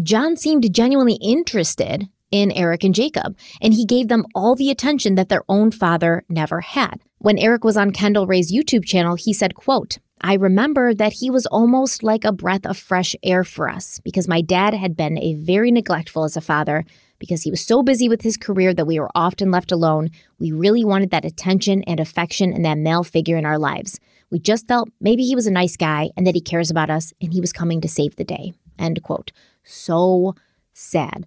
John 0.03 0.37
seemed 0.37 0.73
genuinely 0.73 1.17
interested 1.21 2.07
in 2.31 2.51
Eric 2.51 2.83
and 2.83 2.93
Jacob, 2.93 3.35
and 3.61 3.73
he 3.73 3.85
gave 3.85 4.07
them 4.07 4.25
all 4.35 4.55
the 4.55 4.69
attention 4.69 5.15
that 5.15 5.29
their 5.29 5.43
own 5.49 5.71
father 5.71 6.23
never 6.29 6.61
had. 6.61 7.01
When 7.17 7.39
Eric 7.39 7.63
was 7.63 7.75
on 7.75 7.91
Kendall 7.91 8.27
Rae's 8.27 8.53
YouTube 8.53 8.85
channel, 8.85 9.15
he 9.15 9.33
said, 9.33 9.55
quote, 9.55 9.97
I 10.21 10.33
remember 10.33 10.93
that 10.93 11.13
he 11.13 11.29
was 11.29 11.45
almost 11.45 12.03
like 12.03 12.25
a 12.25 12.33
breath 12.33 12.65
of 12.65 12.77
fresh 12.77 13.15
air 13.23 13.43
for 13.43 13.69
us 13.69 13.99
because 14.03 14.27
my 14.27 14.41
dad 14.41 14.73
had 14.73 14.95
been 14.95 15.17
a 15.17 15.35
very 15.35 15.71
neglectful 15.71 16.25
as 16.25 16.35
a 16.35 16.41
father 16.41 16.83
because 17.19 17.43
he 17.43 17.51
was 17.51 17.65
so 17.65 17.83
busy 17.83 18.09
with 18.09 18.21
his 18.21 18.37
career 18.37 18.73
that 18.73 18.85
we 18.85 18.99
were 18.99 19.11
often 19.15 19.49
left 19.49 19.71
alone. 19.71 20.09
We 20.37 20.51
really 20.51 20.83
wanted 20.83 21.11
that 21.11 21.25
attention 21.25 21.83
and 21.83 21.99
affection 21.99 22.53
and 22.53 22.65
that 22.65 22.77
male 22.77 23.03
figure 23.03 23.37
in 23.37 23.45
our 23.45 23.57
lives. 23.57 23.99
We 24.29 24.39
just 24.39 24.67
felt 24.67 24.89
maybe 24.99 25.23
he 25.23 25.35
was 25.35 25.47
a 25.47 25.51
nice 25.51 25.77
guy 25.77 26.09
and 26.15 26.27
that 26.27 26.35
he 26.35 26.41
cares 26.41 26.69
about 26.69 26.89
us 26.89 27.13
and 27.21 27.33
he 27.33 27.41
was 27.41 27.53
coming 27.53 27.81
to 27.81 27.87
save 27.87 28.17
the 28.17 28.23
day. 28.23 28.53
End 28.77 29.01
quote. 29.03 29.31
So 29.69 30.35
sad. 30.73 31.25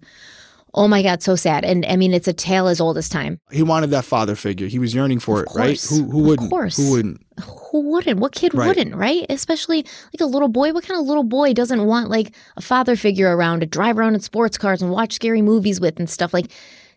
Oh 0.75 0.87
my 0.87 1.03
God, 1.03 1.21
so 1.21 1.35
sad. 1.35 1.63
And 1.63 1.85
I 1.85 1.95
mean, 1.97 2.13
it's 2.15 2.27
a 2.27 2.33
tale 2.33 2.67
as 2.67 2.81
old 2.81 2.97
as 2.97 3.07
time. 3.07 3.39
He 3.51 3.61
wanted 3.61 3.91
that 3.91 4.05
father 4.05 4.35
figure. 4.35 4.65
He 4.67 4.79
was 4.79 4.95
yearning 4.95 5.19
for 5.19 5.41
Of 5.41 5.47
it, 5.55 5.59
right? 5.59 5.81
Who 5.89 6.09
who 6.09 6.23
wouldn't? 6.23 6.47
Of 6.47 6.49
course. 6.49 6.77
Who 6.77 6.91
wouldn't? 6.91 7.21
Who 7.71 7.81
wouldn't? 7.91 8.19
What 8.19 8.31
kid 8.33 8.55
Right. 8.55 8.67
wouldn't, 8.67 8.95
right? 8.95 9.25
Especially 9.29 9.85
like 10.13 10.21
a 10.21 10.25
little 10.25 10.47
boy. 10.47 10.73
What 10.73 10.83
kind 10.83 10.99
of 10.99 11.05
little 11.05 11.23
boy 11.23 11.53
doesn't 11.53 11.85
want 11.85 12.09
like 12.09 12.33
a 12.57 12.61
father 12.61 12.95
figure 12.95 13.35
around 13.35 13.59
to 13.59 13.67
drive 13.67 13.99
around 13.99 14.15
in 14.15 14.21
sports 14.21 14.57
cars 14.57 14.81
and 14.81 14.89
watch 14.91 15.13
scary 15.13 15.43
movies 15.43 15.79
with 15.79 15.99
and 15.99 16.09
stuff? 16.09 16.33
Like 16.33 16.47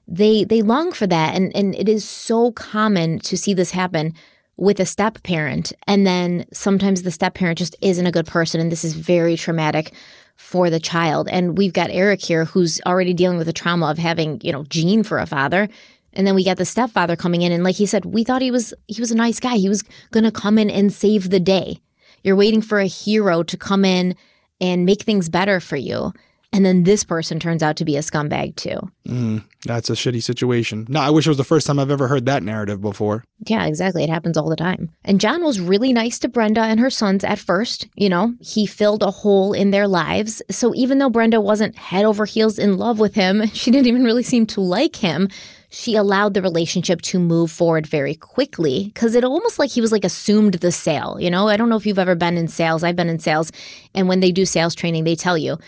they 0.09 0.45
they 0.45 0.63
long 0.63 0.91
for 0.93 1.07
that. 1.07 1.35
And 1.35 1.55
and 1.55 1.75
it 1.75 1.89
is 1.89 2.09
so 2.09 2.53
common 2.53 3.19
to 3.21 3.37
see 3.37 3.53
this 3.53 3.73
happen 3.73 4.15
with 4.57 4.81
a 4.81 4.87
step 4.87 5.23
parent. 5.23 5.75
And 5.87 6.07
then 6.07 6.47
sometimes 6.51 7.03
the 7.03 7.11
step 7.11 7.35
parent 7.35 7.59
just 7.59 7.77
isn't 7.83 8.07
a 8.07 8.13
good 8.13 8.27
person. 8.27 8.59
And 8.59 8.73
this 8.73 8.85
is 8.85 8.95
very 8.95 9.37
traumatic 9.37 9.93
for 10.37 10.71
the 10.71 10.81
child. 10.81 11.29
And 11.29 11.57
we've 11.57 11.73
got 11.73 11.91
Eric 11.91 12.23
here 12.23 12.45
who's 12.45 12.81
already 12.87 13.15
dealing 13.15 13.39
with 13.39 13.47
the 13.47 13.53
trauma 13.53 13.91
of 13.91 13.99
having, 13.99 14.41
you 14.43 14.53
know, 14.53 14.65
Gene 14.65 15.03
for 15.03 15.19
a 15.19 15.27
father. 15.27 15.69
And 16.13 16.27
then 16.27 16.35
we 16.35 16.45
got 16.45 16.57
the 16.57 16.65
stepfather 16.65 17.17
coming 17.17 17.43
in 17.43 17.53
and 17.53 17.65
like 17.65 17.77
he 17.77 17.87
said, 17.87 18.05
we 18.05 18.25
thought 18.25 18.43
he 18.43 18.51
was 18.51 18.73
he 18.87 19.01
was 19.01 19.11
a 19.11 19.17
nice 19.17 19.41
guy. 19.41 19.57
He 19.57 19.69
was 19.69 19.83
gonna 20.13 20.33
come 20.33 20.59
in 20.59 20.71
and 20.71 20.93
save 20.93 21.31
the 21.31 21.41
day. 21.41 21.81
You're 22.23 22.37
waiting 22.37 22.63
for 22.63 22.79
a 22.79 22.87
hero 22.87 23.43
to 23.43 23.57
come 23.57 23.85
in 23.85 24.17
and 24.61 24.87
make 24.87 25.03
things 25.03 25.29
better 25.29 25.61
for 25.61 25.77
you. 25.77 26.13
And 26.53 26.65
then 26.65 26.85
this 26.85 27.05
person 27.05 27.39
turns 27.39 27.63
out 27.63 27.77
to 27.77 27.85
be 27.85 27.97
a 27.97 28.01
scumbag 28.01 28.57
too. 28.57 28.79
Mm, 29.07 29.45
that's 29.65 29.91
a 29.91 29.95
shitty 29.95 30.23
situation. 30.23 30.87
No, 30.89 31.01
I 31.01 31.11
wish 31.11 31.27
it 31.27 31.31
was 31.31 31.37
the 31.37 31.45
first 31.45 31.67
time 31.67 31.79
I've 31.79 31.91
ever 31.91 32.09
heard 32.09 32.27
that 32.27 32.43
narrative 32.43 32.81
before. 32.81 33.25
Yeah, 33.41 33.67
exactly. 33.67 34.05
It 34.05 34.11
happens 34.11 34.37
all 34.37 34.49
the 34.49 34.57
time. 34.57 34.91
And 35.05 35.21
John 35.21 35.45
was 35.45 35.61
really 35.61 35.93
nice 35.93 36.19
to 36.21 36.29
Brenda 36.29 36.63
and 36.63 36.81
her 36.81 36.91
sons 36.91 37.25
at 37.25 37.39
first. 37.39 37.89
You 37.95 38.09
know, 38.09 38.35
he 38.41 38.67
filled 38.67 39.03
a 39.03 39.11
hole 39.11 39.53
in 39.53 39.71
their 39.71 39.87
lives. 39.87 40.41
So 40.51 40.75
even 40.75 40.99
though 40.99 41.11
Brenda 41.11 41.41
wasn't 41.41 41.77
head 41.77 42.05
over 42.05 42.25
heels 42.25 42.59
in 42.59 42.79
love 42.79 42.99
with 42.99 43.15
him, 43.15 43.47
she 43.53 43.71
didn't 43.71 43.89
even 43.89 44.05
really 44.05 44.23
seem 44.23 44.47
to 44.47 44.61
like 44.61 44.97
him. 44.97 45.29
She 45.69 45.95
allowed 45.95 46.33
the 46.33 46.43
relationship 46.43 47.03
to 47.03 47.19
move 47.19 47.51
forward 47.51 47.87
very 47.87 48.15
quickly 48.15 48.85
because 48.95 49.15
it 49.15 49.25
almost 49.25 49.59
like 49.59 49.71
he 49.71 49.81
was 49.81 49.93
like 49.93 50.05
assumed 50.05 50.55
the 50.55 50.73
sale. 50.73 51.19
You 51.21 51.31
know, 51.31 51.49
I 51.49 51.57
don't 51.57 51.69
know 51.69 51.77
if 51.77 51.85
you've 51.85 51.99
ever 51.99 52.15
been 52.15 52.39
in 52.39 52.49
sales. 52.49 52.83
I've 52.83 52.97
been 52.97 53.11
in 53.11 53.19
sales. 53.19 53.53
And 53.95 54.09
when 54.09 54.21
they 54.21 54.33
do 54.33 54.47
sales 54.47 54.75
training, 54.75 55.05
they 55.05 55.17
tell 55.17 55.37
you, 55.37 55.59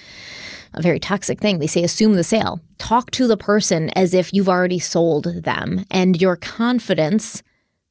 a 0.74 0.82
very 0.82 1.00
toxic 1.00 1.40
thing. 1.40 1.58
They 1.58 1.66
say 1.66 1.82
assume 1.82 2.14
the 2.14 2.24
sale. 2.24 2.60
Talk 2.78 3.10
to 3.12 3.26
the 3.26 3.36
person 3.36 3.90
as 3.90 4.14
if 4.14 4.32
you've 4.32 4.48
already 4.48 4.78
sold 4.78 5.42
them, 5.44 5.84
and 5.90 6.20
your 6.20 6.36
confidence 6.36 7.42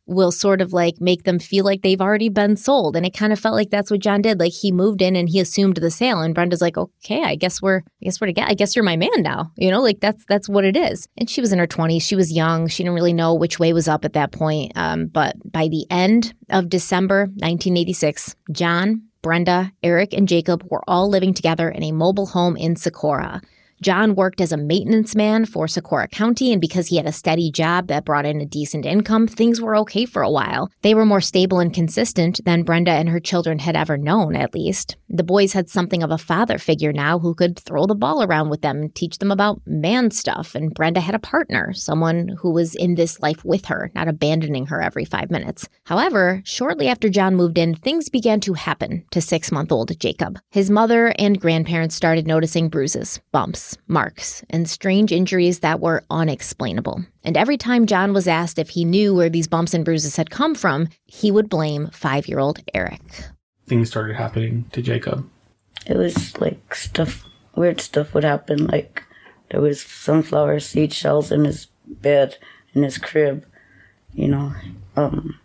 will 0.07 0.31
sort 0.31 0.61
of 0.61 0.73
like 0.73 0.99
make 0.99 1.23
them 1.23 1.37
feel 1.37 1.65
like 1.65 1.81
they've 1.81 2.01
already 2.01 2.29
been 2.29 2.55
sold. 2.55 2.95
And 2.95 3.05
it 3.05 3.13
kind 3.13 3.33
of 3.33 3.39
felt 3.39 3.55
like 3.55 3.69
that's 3.69 3.91
what 3.91 3.99
John 3.99 4.21
did. 4.21 4.39
Like 4.39 4.53
he 4.53 4.71
moved 4.71 5.01
in 5.01 5.15
and 5.15 5.29
he 5.29 5.39
assumed 5.39 5.75
the 5.75 5.91
sale. 5.91 6.21
And 6.21 6.33
Brenda's 6.33 6.61
like, 6.61 6.77
okay, 6.77 7.23
I 7.23 7.35
guess 7.35 7.61
we're 7.61 7.79
I 7.79 8.05
guess 8.05 8.19
we're 8.19 8.27
together. 8.27 8.49
I 8.49 8.53
guess 8.53 8.75
you're 8.75 8.85
my 8.85 8.95
man 8.95 9.21
now. 9.21 9.51
You 9.57 9.69
know, 9.69 9.81
like 9.81 9.99
that's 9.99 10.25
that's 10.25 10.49
what 10.49 10.65
it 10.65 10.75
is. 10.75 11.07
And 11.17 11.29
she 11.29 11.41
was 11.41 11.51
in 11.51 11.59
her 11.59 11.67
20s. 11.67 12.01
She 12.01 12.15
was 12.15 12.31
young. 12.31 12.67
She 12.67 12.83
didn't 12.83 12.95
really 12.95 13.13
know 13.13 13.35
which 13.35 13.59
way 13.59 13.73
was 13.73 13.87
up 13.87 14.05
at 14.05 14.13
that 14.13 14.31
point. 14.31 14.71
Um, 14.75 15.07
but 15.07 15.35
by 15.45 15.67
the 15.67 15.85
end 15.91 16.33
of 16.49 16.69
December 16.69 17.25
1986, 17.25 18.35
John, 18.51 19.03
Brenda, 19.27 19.73
Eric, 19.83 20.13
and 20.13 20.25
Jacob 20.25 20.65
were 20.71 20.81
all 20.87 21.09
living 21.09 21.33
together 21.33 21.67
in 21.67 21.83
a 21.83 21.91
mobile 21.91 22.27
home 22.27 22.55
in 22.55 22.77
Socorro. 22.77 23.41
John 23.81 24.15
worked 24.15 24.41
as 24.41 24.51
a 24.51 24.57
maintenance 24.57 25.15
man 25.15 25.45
for 25.45 25.67
Socorro 25.67 26.07
County, 26.07 26.51
and 26.51 26.59
because 26.59 26.87
he 26.87 26.97
had 26.97 27.05
a 27.05 27.11
steady 27.11 27.51
job 27.51 27.87
that 27.87 28.05
brought 28.05 28.25
in 28.25 28.41
a 28.41 28.45
decent 28.45 28.85
income, 28.85 29.27
things 29.27 29.61
were 29.61 29.75
okay 29.77 30.05
for 30.05 30.23
a 30.23 30.31
while. 30.31 30.71
They 30.81 30.95
were 30.95 31.05
more 31.05 31.21
stable 31.21 31.59
and 31.59 31.71
consistent 31.71 32.39
than 32.43 32.63
Brenda 32.63 32.91
and 32.91 33.09
her 33.09 33.19
children 33.19 33.59
had 33.59 33.75
ever 33.75 33.95
known, 33.95 34.35
at 34.35 34.55
least. 34.55 34.97
The 35.09 35.23
boys 35.23 35.53
had 35.53 35.69
something 35.69 36.01
of 36.01 36.09
a 36.09 36.17
father 36.17 36.57
figure 36.57 36.91
now 36.91 37.19
who 37.19 37.35
could 37.35 37.59
throw 37.59 37.85
the 37.85 37.93
ball 37.93 38.23
around 38.23 38.49
with 38.49 38.61
them 38.61 38.77
and 38.77 38.95
teach 38.95 39.19
them 39.19 39.31
about 39.31 39.61
man 39.67 40.09
stuff, 40.09 40.55
and 40.55 40.73
Brenda 40.73 40.99
had 40.99 41.13
a 41.13 41.19
partner, 41.19 41.71
someone 41.73 42.29
who 42.39 42.51
was 42.51 42.73
in 42.73 42.95
this 42.95 43.19
life 43.19 43.45
with 43.45 43.65
her, 43.65 43.91
not 43.93 44.07
abandoning 44.07 44.65
her 44.67 44.81
every 44.81 45.05
five 45.05 45.29
minutes. 45.29 45.69
However, 45.85 46.41
shortly 46.45 46.87
after 46.87 47.09
John 47.09 47.35
moved 47.35 47.59
in, 47.59 47.75
things 47.75 48.09
began 48.09 48.39
to 48.41 48.53
happen 48.53 49.03
to 49.11 49.21
six 49.21 49.51
month 49.51 49.71
old 49.71 49.97
Jacob. 49.99 50.39
His 50.49 50.71
mother 50.71 51.13
and 51.19 51.39
grandparents 51.39 51.95
started 51.95 52.25
noticing 52.25 52.69
bruises, 52.69 53.19
bumps, 53.31 53.66
marks, 53.88 54.43
and 54.49 54.69
strange 54.69 55.12
injuries 55.12 55.60
that 55.60 55.80
were 55.80 56.03
unexplainable. 56.10 57.03
And 57.23 57.36
every 57.36 57.58
time 57.58 57.88
John 57.88 58.13
was 58.13 58.27
asked 58.27 58.60
if 58.60 58.69
he 58.69 58.86
knew 58.86 59.13
where 59.13 59.30
these 59.30 59.47
bumps 59.47 59.73
and 59.73 59.84
bruises 59.84 60.15
had 60.15 60.30
come 60.30 60.53
from, 60.53 60.89
he 61.06 61.32
would 61.32 61.49
blame 61.49 61.89
five 61.91 62.27
year 62.27 62.39
old 62.39 62.60
Eric. 62.73 63.01
Things 63.65 63.89
started 63.89 64.15
happening 64.15 64.65
to 64.71 64.82
Jacob. 64.82 65.27
It 65.86 65.97
was 65.97 66.39
like 66.39 66.75
stuff, 66.75 67.25
weird 67.56 67.82
stuff 67.82 68.13
would 68.13 68.23
happen. 68.23 68.67
Like 68.67 69.03
there 69.49 69.62
was 69.62 69.82
sunflower 69.82 70.60
seed 70.60 70.93
shells 70.93 71.32
in 71.32 71.45
his 71.45 71.67
bed, 71.86 72.38
in 72.73 72.84
his 72.84 72.97
crib. 72.97 73.45
You 74.13 74.27
know, 74.27 74.53
um, 74.95 75.39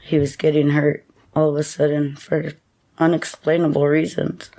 he 0.00 0.18
was 0.18 0.36
getting 0.36 0.70
hurt 0.70 1.04
all 1.34 1.50
of 1.50 1.56
a 1.56 1.62
sudden 1.62 2.16
for 2.16 2.52
unexplainable 2.98 3.86
reasons. 3.86 4.50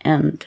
And 0.00 0.46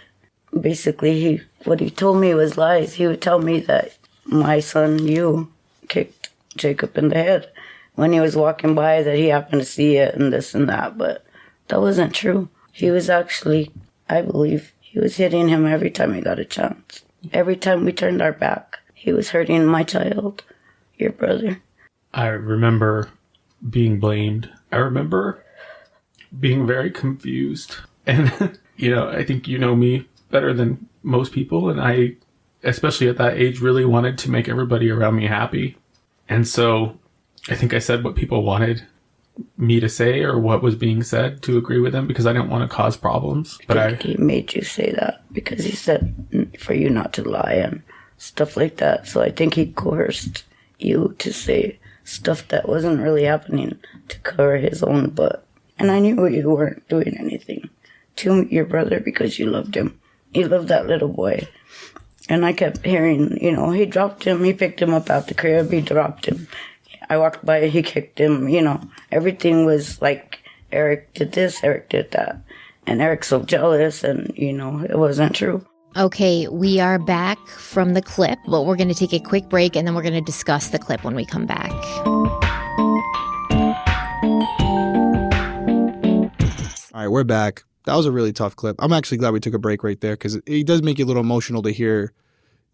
basically, 0.60 1.20
he 1.20 1.42
what 1.66 1.80
he 1.80 1.90
told 1.90 2.20
me 2.20 2.34
was 2.34 2.58
lies. 2.58 2.96
He 2.96 3.08
would 3.08 3.22
tell 3.22 3.40
me 3.40 3.60
that 3.62 3.98
my 4.26 4.60
son, 4.60 5.08
you, 5.08 5.52
kicked 5.88 6.30
Jacob 6.56 6.98
in 6.98 7.10
the 7.10 7.16
head 7.16 7.52
when 7.96 8.14
he 8.14 8.20
was 8.20 8.36
walking 8.36 8.76
by, 8.76 9.04
that 9.04 9.18
he 9.18 9.28
happened 9.28 9.62
to 9.62 9.66
see 9.66 9.98
it 9.98 10.16
and 10.16 10.32
this 10.32 10.56
and 10.56 10.70
that. 10.70 10.98
But 10.98 11.26
that 11.68 11.82
wasn't 11.82 12.14
true. 12.14 12.50
He 12.72 12.90
was 12.90 13.10
actually, 13.10 13.72
I 14.10 14.22
believe, 14.22 14.74
he 14.80 15.00
was 15.00 15.18
hitting 15.18 15.48
him 15.50 15.66
every 15.66 15.92
time 15.92 16.14
he 16.14 16.22
got 16.22 16.40
a 16.40 16.46
chance. 16.46 17.04
Every 17.32 17.56
time 17.56 17.86
we 17.86 17.92
turned 17.92 18.22
our 18.22 18.32
back, 18.32 18.80
he 18.94 19.14
was 19.14 19.30
hurting 19.30 19.66
my 19.66 19.84
child, 19.84 20.44
your 20.98 21.12
brother. 21.12 21.62
I 22.14 22.28
remember 22.28 23.10
being 23.70 24.00
blamed. 24.00 24.50
I 24.72 24.78
remember 24.78 25.44
being 26.40 26.66
very 26.66 26.92
confused. 26.92 27.76
And, 28.08 28.58
you 28.78 28.90
know, 28.90 29.10
I 29.10 29.24
think 29.24 29.48
you 29.48 29.60
know 29.60 29.76
me 29.76 30.08
better 30.32 30.54
than 30.54 30.88
most 31.04 31.32
people. 31.32 31.70
And 31.70 31.80
I, 31.80 32.16
especially 32.64 33.08
at 33.08 33.18
that 33.18 33.38
age, 33.38 33.60
really 33.60 33.86
wanted 33.86 34.18
to 34.20 34.32
make 34.32 34.48
everybody 34.50 34.90
around 34.90 35.16
me 35.16 35.28
happy. 35.28 35.78
And 36.30 36.48
so 36.48 36.98
I 37.50 37.56
think 37.56 37.74
I 37.74 37.80
said 37.80 38.04
what 38.04 38.16
people 38.16 38.44
wanted 38.44 38.84
me 39.58 39.80
to 39.80 39.90
say 39.90 40.22
or 40.22 40.38
what 40.40 40.62
was 40.62 40.76
being 40.76 41.04
said 41.04 41.42
to 41.44 41.58
agree 41.58 41.80
with 41.80 41.94
them 41.94 42.08
because 42.08 42.26
I 42.26 42.34
didn't 42.34 42.50
want 42.50 42.70
to 42.70 42.76
cause 42.76 42.98
problems. 42.98 43.58
But 43.68 43.78
I, 43.78 43.90
think 43.90 44.02
he 44.04 44.18
made 44.18 44.54
you 44.54 44.62
say 44.62 44.92
that 44.92 45.24
because 45.32 45.64
he 45.64 45.72
said 45.72 46.50
for 46.60 46.74
you 46.74 46.90
not 46.90 47.14
to 47.14 47.28
lie 47.28 47.54
and 47.54 47.82
stuff 48.18 48.58
like 48.58 48.78
that. 48.78 49.08
So 49.08 49.22
I 49.22 49.32
think 49.32 49.54
he 49.54 49.72
coerced 49.72 50.44
you 50.80 51.16
to 51.20 51.34
say 51.34 51.80
stuff 52.04 52.48
that 52.50 52.68
wasn't 52.68 53.02
really 53.02 53.24
happening 53.24 53.80
to 54.10 54.20
cover 54.20 54.58
his 54.58 54.84
own 54.84 55.10
butt. 55.10 55.46
And 55.80 55.92
I 55.92 56.00
knew 56.00 56.28
you 56.28 56.50
weren't 56.50 56.88
doing 56.90 57.16
anything 57.18 57.70
to 58.18 58.44
your 58.52 58.66
brother 58.66 59.00
because 59.00 59.40
you 59.40 59.48
loved 59.48 59.76
him. 59.76 60.00
You 60.34 60.48
loved 60.48 60.70
that 60.70 60.88
little 60.88 61.10
boy. 61.10 61.48
And 62.30 62.46
I 62.46 62.54
kept 62.54 62.86
hearing, 62.86 63.38
you 63.44 63.52
know, 63.52 63.72
he 63.72 63.86
dropped 63.86 64.24
him, 64.24 64.44
he 64.44 64.54
picked 64.54 64.82
him 64.82 64.94
up 64.94 65.10
out 65.10 65.28
the 65.28 65.34
crib, 65.34 65.72
he 65.72 65.82
dropped 65.82 66.26
him. 66.26 66.48
I 67.10 67.18
walked 67.18 67.46
by, 67.46 67.68
he 67.68 67.82
kicked 67.84 68.20
him, 68.20 68.48
you 68.48 68.62
know. 68.62 68.80
Everything 69.12 69.66
was 69.66 70.02
like, 70.02 70.40
Eric 70.72 71.14
did 71.14 71.34
this, 71.34 71.62
Eric 71.64 71.90
did 71.90 72.12
that. 72.12 72.42
And 72.88 73.02
Eric's 73.02 73.28
so 73.28 73.44
jealous, 73.44 74.06
and, 74.06 74.32
you 74.38 74.54
know, 74.54 74.86
it 74.90 74.98
wasn't 74.98 75.36
true. 75.36 75.66
Okay, 75.98 76.48
we 76.48 76.80
are 76.80 76.98
back 76.98 77.38
from 77.48 77.94
the 77.94 78.02
clip, 78.02 78.40
but 78.48 78.66
we're 78.66 78.78
going 78.78 78.88
to 78.88 78.96
take 78.96 79.14
a 79.14 79.20
quick 79.20 79.50
break 79.50 79.76
and 79.76 79.86
then 79.86 79.94
we're 79.94 80.02
going 80.02 80.14
to 80.14 80.22
discuss 80.22 80.70
the 80.70 80.80
clip 80.80 81.04
when 81.04 81.16
we 81.16 81.26
come 81.26 81.46
back. 81.46 81.70
All 86.94 87.02
right, 87.02 87.10
we're 87.10 87.26
back. 87.26 87.66
That 87.86 87.96
was 87.96 88.06
a 88.06 88.12
really 88.12 88.34
tough 88.34 88.56
clip. 88.56 88.76
I'm 88.80 88.94
actually 88.94 89.18
glad 89.18 89.34
we 89.34 89.40
took 89.40 89.54
a 89.54 89.60
break 89.60 89.84
right 89.84 90.00
there 90.00 90.14
because 90.14 90.36
it, 90.46 90.68
does 90.68 90.84
make 90.84 91.00
you 91.00 91.06
a 91.06 91.08
little 91.08 91.22
emotional 91.22 91.62
to 91.64 91.72
hear 91.72 92.14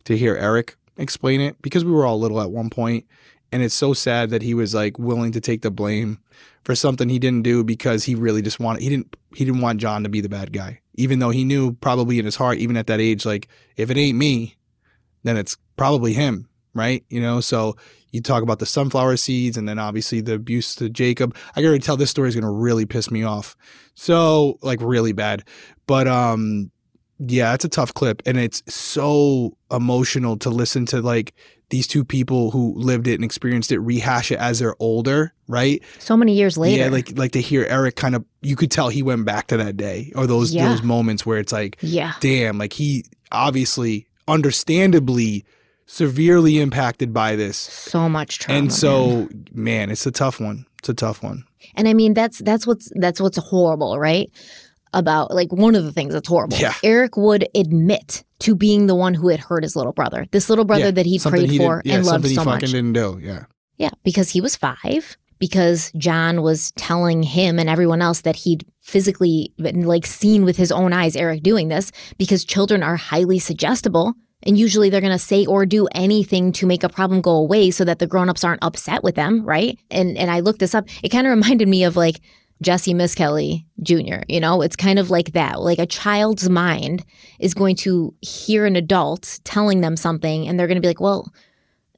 to 0.06 0.18
hear 0.18 0.36
Eric 0.36 0.78
explain 0.98 1.42
it 1.42 1.62
because 1.62 1.86
we 1.86 1.92
were 1.92 2.06
all 2.06 2.20
little 2.20 2.42
at 2.42 2.52
one 2.52 2.70
point, 2.70 3.06
and 3.52 3.62
it's 3.62 3.76
so 3.76 3.94
sad 3.94 4.30
that 4.32 4.42
he 4.42 4.54
was 4.54 4.74
like 4.74 5.00
willing 5.00 5.32
to 5.32 5.42
take 5.42 5.62
the 5.62 5.72
blame 5.72 6.20
for 6.64 6.76
something 6.76 7.08
he 7.08 7.20
didn't 7.20 7.44
do 7.44 7.64
because 7.64 8.04
he 8.04 8.16
really 8.16 8.42
just 8.42 8.60
wanted 8.60 8.82
he 8.82 8.90
didn't 8.90 9.16
he 9.36 9.46
didn't 9.46 9.62
want 9.62 9.80
John 9.80 10.04
to 10.04 10.10
be 10.10 10.22
the 10.22 10.30
bad 10.30 10.52
guy, 10.52 10.82
even 10.96 11.20
though 11.20 11.30
he 11.30 11.44
knew 11.44 11.74
probably 11.74 12.20
in 12.20 12.26
his 12.26 12.36
heart, 12.36 12.58
even 12.58 12.76
at 12.76 12.88
that 12.88 13.00
age, 13.00 13.26
like 13.26 13.48
if 13.78 13.90
it 13.90 13.98
ain't 13.98 14.18
me, 14.18 14.56
then 15.24 15.38
it's 15.38 15.58
probably 15.78 16.14
him, 16.14 16.50
right? 16.74 17.06
You 17.10 17.22
know, 17.22 17.40
so 17.40 17.78
you 18.12 18.22
talk 18.22 18.44
about 18.44 18.60
the 18.60 18.66
sunflower 18.66 19.18
seeds 19.18 19.58
and 19.58 19.68
then 19.68 19.80
obviously 19.80 20.22
the 20.22 20.34
abuse 20.34 20.76
to 20.76 20.90
Jacob. 20.90 21.36
I 21.52 21.62
can 21.62 21.66
already 21.66 21.84
tell 21.84 21.98
this 21.98 22.10
story 22.10 22.30
is 22.30 22.36
going 22.36 22.44
to 22.44 22.50
really 22.50 22.86
piss 22.86 23.12
me 23.12 23.24
off. 23.24 23.56
So, 23.96 24.58
like, 24.62 24.80
really 24.82 25.12
bad. 25.12 25.44
But, 25.88 26.08
um, 26.08 26.72
yeah, 27.20 27.54
it's 27.54 27.66
a 27.66 27.70
tough 27.70 27.94
clip. 27.94 28.22
And 28.26 28.38
it's 28.38 28.62
so 28.74 29.58
emotional 29.72 30.38
to 30.38 30.50
listen 30.50 30.86
to, 30.88 31.02
like, 31.02 31.34
these 31.70 31.86
two 31.86 32.06
people 32.06 32.52
who 32.52 32.74
lived 32.78 33.08
it 33.08 33.16
and 33.16 33.26
experienced 33.26 33.74
it 33.74 33.80
rehash 33.80 34.32
it 34.32 34.40
as 34.40 34.60
they're 34.60 34.76
older, 34.80 35.34
right? 35.50 35.84
So 36.00 36.16
many 36.16 36.34
years 36.34 36.58
later. 36.58 36.84
Yeah, 36.84 36.90
like 36.90 37.18
like 37.18 37.34
to 37.34 37.42
hear 37.42 37.66
Eric 37.68 37.98
kind 37.98 38.16
of 38.16 38.24
you 38.42 38.56
could 38.56 38.72
tell 38.72 38.88
he 38.88 39.04
went 39.04 39.26
back 39.26 39.48
to 39.48 39.58
that 39.58 39.76
day 39.76 40.14
or 40.16 40.28
those 40.28 40.54
Yeah. 40.54 40.70
those 40.70 40.82
moments 40.82 41.26
where 41.26 41.40
it's 41.40 41.52
like, 41.52 41.76
yeah. 41.82 42.14
damn, 42.22 42.58
like 42.58 42.72
he 42.72 43.04
obviously 43.34 44.08
understandably 44.30 45.44
severely 45.88 46.60
impacted 46.60 47.14
by 47.14 47.36
this. 47.36 47.58
So 47.58 48.08
much 48.08 48.40
trauma. 48.40 48.60
and 48.60 48.72
so, 48.74 49.28
man, 49.52 49.90
it's 49.90 50.06
a 50.06 50.12
tough 50.12 50.40
one. 50.40 50.66
It's 50.80 50.90
a 50.90 50.94
tough 50.94 51.24
one. 51.24 51.44
And 51.76 51.88
I 51.88 51.94
mean 51.94 52.14
that's 52.14 52.38
that's 52.40 52.68
what's 52.68 52.92
that's 52.96 53.20
what's 53.20 53.38
horrible, 53.38 53.98
right? 53.98 54.30
About 54.94 55.34
like 55.34 55.52
one 55.52 55.76
of 55.76 55.84
the 55.84 55.92
things 55.92 56.14
that's 56.14 56.28
horrible. 56.30 56.58
Yeah. 56.58 56.74
Eric 56.84 57.18
would 57.18 57.48
admit 57.56 58.24
to 58.40 58.56
being 58.56 58.88
the 58.88 58.96
one 58.96 59.14
who 59.16 59.28
had 59.30 59.40
hurt 59.40 59.64
his 59.64 59.76
little 59.76 59.92
brother. 59.92 60.26
This 60.32 60.50
little 60.50 60.66
brother 60.66 60.86
Yeah, 60.86 60.92
that 60.92 61.06
he 61.06 61.20
prayed 61.20 61.50
he 61.50 61.58
for 61.58 61.82
didn't- 61.82 61.86
yeah, 61.88 61.96
and 61.98 62.06
loved 62.06 62.24
something 62.26 62.36
so 62.36 62.42
he 62.42 62.46
fucking 62.46 62.68
much. 62.68 62.72
didn't 62.72 62.94
do. 62.94 63.20
Yeah. 63.22 63.46
Yeah, 63.78 63.90
because 64.04 64.30
he 64.30 64.42
was 64.42 64.56
five. 64.56 65.18
Because 65.40 65.92
John 65.98 66.42
was 66.42 66.72
telling 66.72 67.22
him 67.22 67.60
and 67.60 67.70
everyone 67.70 68.02
else 68.02 68.22
that 68.22 68.38
he'd 68.38 68.66
physically 68.82 69.54
been, 69.58 69.84
like 69.84 70.06
seen 70.08 70.44
with 70.46 70.58
his 70.58 70.72
own 70.72 70.94
eyes 70.94 71.16
Eric 71.16 71.44
doing 71.44 71.68
this. 71.68 71.92
Because 72.18 72.44
children 72.44 72.82
are 72.82 72.96
highly 72.96 73.38
suggestible, 73.38 74.16
and 74.44 74.58
usually 74.58 74.90
they're 74.90 75.02
gonna 75.02 75.20
say 75.20 75.46
or 75.46 75.66
do 75.66 75.88
anything 75.94 76.52
to 76.54 76.66
make 76.66 76.84
a 76.84 76.90
problem 76.90 77.22
go 77.22 77.36
away, 77.36 77.72
so 77.72 77.84
that 77.86 78.00
the 78.00 78.08
grown-ups 78.08 78.44
aren't 78.44 78.64
upset 78.64 79.04
with 79.04 79.16
them, 79.16 79.46
right? 79.46 79.78
And 79.92 80.18
and 80.18 80.32
I 80.32 80.40
looked 80.42 80.60
this 80.60 80.76
up. 80.76 80.88
It 81.04 81.10
kind 81.10 81.28
of 81.28 81.32
reminded 81.32 81.68
me 81.68 81.84
of 81.84 81.96
like 81.96 82.22
Jessie 82.62 82.94
Misskelley 82.94 83.66
Jr. 83.84 84.24
You 84.28 84.40
know, 84.40 84.62
it's 84.62 84.76
kind 84.76 85.00
of 85.00 85.12
like 85.12 85.34
that. 85.34 85.62
Like 85.62 85.80
a 85.80 85.86
child's 85.86 86.50
mind 86.50 87.06
is 87.40 87.54
going 87.54 87.76
to 87.78 88.16
hear 88.22 88.66
an 88.66 88.76
adult 88.76 89.40
telling 89.44 89.82
them 89.82 89.96
something, 89.96 90.48
and 90.48 90.60
they're 90.60 90.68
going 90.68 90.78
to 90.78 90.82
be 90.82 90.88
like, 90.88 91.02
well, 91.02 91.32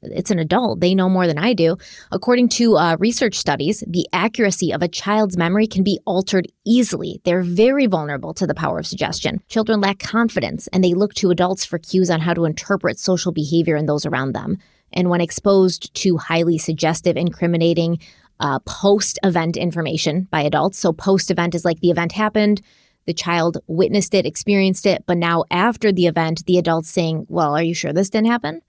it's 0.02 0.32
an 0.32 0.40
adult. 0.40 0.80
They 0.80 0.96
know 0.96 1.10
more 1.10 1.28
than 1.28 1.38
I 1.38 1.54
do. 1.54 1.78
According 2.12 2.50
to 2.50 2.78
uh, 2.78 2.98
research 3.00 3.36
studies, 3.36 3.84
the 3.86 4.08
accuracy 4.14 4.72
of 4.72 4.82
a 4.82 4.88
child's 4.88 5.38
memory 5.38 5.68
can 5.68 5.84
be 5.84 6.00
altered 6.06 6.48
easily. 6.66 7.22
They're 7.26 7.42
very 7.42 7.86
vulnerable 7.86 8.34
to 8.36 8.48
the 8.48 8.56
power 8.56 8.80
of 8.80 8.88
suggestion. 8.88 9.42
Children 9.50 9.82
lack 9.82 10.00
confidence 10.00 10.68
and 10.68 10.84
they 10.84 10.94
look 10.94 11.14
to 11.16 11.32
adults 11.32 11.66
for 11.66 11.80
cues 11.80 12.10
on 12.10 12.22
how 12.22 12.34
to 12.34 12.46
interpret 12.46 13.00
social 13.00 13.32
behavior 13.32 13.76
in 13.76 13.86
those 13.86 14.06
around 14.06 14.34
them. 14.34 14.58
And 14.94 15.10
when 15.10 15.22
exposed 15.22 15.94
to 15.96 16.18
highly 16.18 16.58
suggestive, 16.58 17.16
incriminating, 17.16 18.00
uh, 18.40 18.60
post 18.60 19.20
event 19.24 19.58
information 19.58 20.28
by 20.32 20.42
adults, 20.42 20.80
so 20.80 20.94
post 20.94 21.30
event 21.30 21.54
is 21.54 21.66
like 21.66 21.82
the 21.82 21.92
event 21.92 22.14
happened, 22.14 22.62
the 23.06 23.14
child 23.14 23.58
witnessed 23.68 24.14
it, 24.14 24.26
experienced 24.26 24.86
it, 24.86 25.04
but 25.06 25.18
now 25.18 25.44
after 25.52 25.92
the 25.92 26.08
event, 26.08 26.46
the 26.46 26.58
adult's 26.58 26.90
saying, 26.90 27.26
Well, 27.28 27.56
are 27.56 27.64
you 27.64 27.74
sure 27.74 27.92
this 27.92 28.10
didn't 28.10 28.28
happen? 28.28 28.62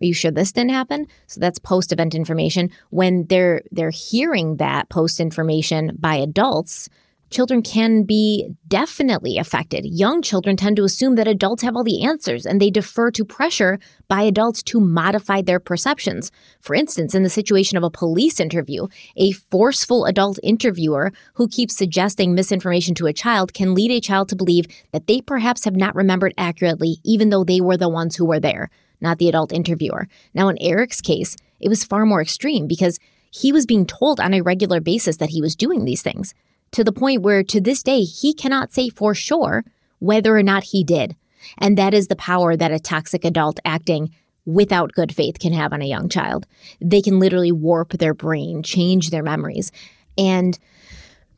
Are 0.00 0.04
you 0.04 0.14
sure 0.14 0.30
this 0.30 0.52
didn't 0.52 0.70
happen? 0.70 1.06
So 1.26 1.40
that's 1.40 1.58
post-event 1.58 2.14
information. 2.14 2.70
When 2.90 3.26
they're 3.26 3.62
they're 3.70 3.90
hearing 3.90 4.56
that 4.56 4.88
post 4.88 5.20
information 5.20 5.96
by 5.98 6.16
adults, 6.16 6.88
children 7.30 7.62
can 7.62 8.04
be 8.04 8.48
definitely 8.68 9.38
affected. 9.38 9.84
Young 9.84 10.22
children 10.22 10.56
tend 10.56 10.76
to 10.76 10.84
assume 10.84 11.16
that 11.16 11.26
adults 11.26 11.62
have 11.62 11.76
all 11.76 11.82
the 11.82 12.04
answers 12.04 12.46
and 12.46 12.60
they 12.60 12.70
defer 12.70 13.10
to 13.10 13.24
pressure 13.24 13.78
by 14.08 14.22
adults 14.22 14.62
to 14.62 14.80
modify 14.80 15.42
their 15.42 15.58
perceptions. 15.58 16.30
For 16.60 16.74
instance, 16.74 17.14
in 17.14 17.22
the 17.22 17.30
situation 17.30 17.76
of 17.76 17.82
a 17.82 17.90
police 17.90 18.38
interview, 18.38 18.86
a 19.16 19.32
forceful 19.32 20.04
adult 20.04 20.38
interviewer 20.42 21.12
who 21.34 21.48
keeps 21.48 21.76
suggesting 21.76 22.34
misinformation 22.34 22.94
to 22.96 23.06
a 23.06 23.12
child 23.12 23.54
can 23.54 23.74
lead 23.74 23.90
a 23.90 24.00
child 24.00 24.28
to 24.28 24.36
believe 24.36 24.66
that 24.92 25.06
they 25.06 25.20
perhaps 25.20 25.64
have 25.64 25.76
not 25.76 25.94
remembered 25.94 26.34
accurately, 26.38 26.98
even 27.02 27.30
though 27.30 27.44
they 27.44 27.60
were 27.60 27.76
the 27.76 27.88
ones 27.88 28.16
who 28.16 28.24
were 28.24 28.40
there 28.40 28.70
not 29.00 29.18
the 29.18 29.28
adult 29.28 29.52
interviewer. 29.52 30.08
Now, 30.34 30.48
in 30.48 30.58
Eric's 30.60 31.00
case, 31.00 31.36
it 31.60 31.68
was 31.68 31.84
far 31.84 32.04
more 32.06 32.22
extreme 32.22 32.66
because 32.66 32.98
he 33.30 33.52
was 33.52 33.66
being 33.66 33.86
told 33.86 34.20
on 34.20 34.34
a 34.34 34.40
regular 34.40 34.80
basis 34.80 35.16
that 35.18 35.30
he 35.30 35.40
was 35.40 35.56
doing 35.56 35.84
these 35.84 36.02
things 36.02 36.34
to 36.72 36.84
the 36.84 36.92
point 36.92 37.22
where 37.22 37.42
to 37.42 37.60
this 37.60 37.82
day 37.82 38.02
he 38.02 38.34
cannot 38.34 38.72
say 38.72 38.88
for 38.88 39.14
sure 39.14 39.64
whether 39.98 40.36
or 40.36 40.42
not 40.42 40.64
he 40.64 40.84
did. 40.84 41.16
And 41.58 41.76
that 41.78 41.94
is 41.94 42.08
the 42.08 42.16
power 42.16 42.56
that 42.56 42.72
a 42.72 42.78
toxic 42.78 43.24
adult 43.24 43.60
acting 43.64 44.14
without 44.44 44.92
good 44.92 45.14
faith 45.14 45.38
can 45.38 45.52
have 45.52 45.72
on 45.72 45.82
a 45.82 45.86
young 45.86 46.08
child. 46.08 46.46
They 46.80 47.02
can 47.02 47.18
literally 47.18 47.52
warp 47.52 47.92
their 47.92 48.14
brain, 48.14 48.62
change 48.62 49.10
their 49.10 49.22
memories. 49.22 49.72
And 50.16 50.58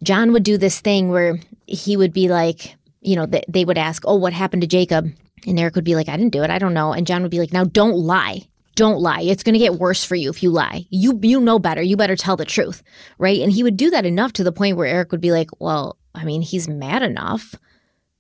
John 0.03 0.33
would 0.33 0.45
do 0.45 0.59
this 0.59 0.81
thing 0.81 1.09
where 1.09 1.39
he 1.67 1.97
would 1.97 2.13
be 2.13 2.29
like, 2.29 2.77
you 3.01 3.17
know, 3.17 3.27
they 3.27 3.65
would 3.65 3.79
ask, 3.79 4.03
Oh, 4.07 4.17
what 4.17 4.33
happened 4.33 4.63
to 4.63 4.69
Jacob? 4.69 5.13
And 5.47 5.59
Eric 5.59 5.75
would 5.75 5.85
be 5.85 5.95
like, 5.95 6.09
I 6.09 6.17
didn't 6.17 6.33
do 6.33 6.43
it. 6.43 6.51
I 6.51 6.59
don't 6.59 6.75
know. 6.75 6.93
And 6.93 7.07
John 7.07 7.23
would 7.23 7.31
be 7.31 7.39
like, 7.39 7.53
Now 7.53 7.65
don't 7.65 7.97
lie. 7.97 8.43
Don't 8.75 9.01
lie. 9.01 9.23
It's 9.23 9.43
going 9.43 9.55
to 9.55 9.59
get 9.59 9.75
worse 9.75 10.05
for 10.05 10.15
you 10.15 10.31
if 10.31 10.43
you 10.43 10.51
lie. 10.51 10.87
You 10.91 11.19
you 11.23 11.41
know 11.41 11.59
better. 11.59 11.83
You 11.83 11.97
better 11.97 12.15
tell 12.15 12.37
the 12.37 12.45
truth, 12.45 12.83
right? 13.19 13.41
And 13.41 13.51
he 13.51 13.65
would 13.65 13.77
do 13.77 13.91
that 13.91 14.07
enough 14.07 14.33
to 14.35 14.45
the 14.45 14.53
point 14.53 14.77
where 14.77 14.87
Eric 14.87 15.11
would 15.11 15.21
be 15.21 15.33
like, 15.33 15.51
"Well, 15.61 15.99
I 16.15 16.25
mean, 16.25 16.43
he's 16.43 16.69
mad 16.69 17.03
enough. 17.03 17.57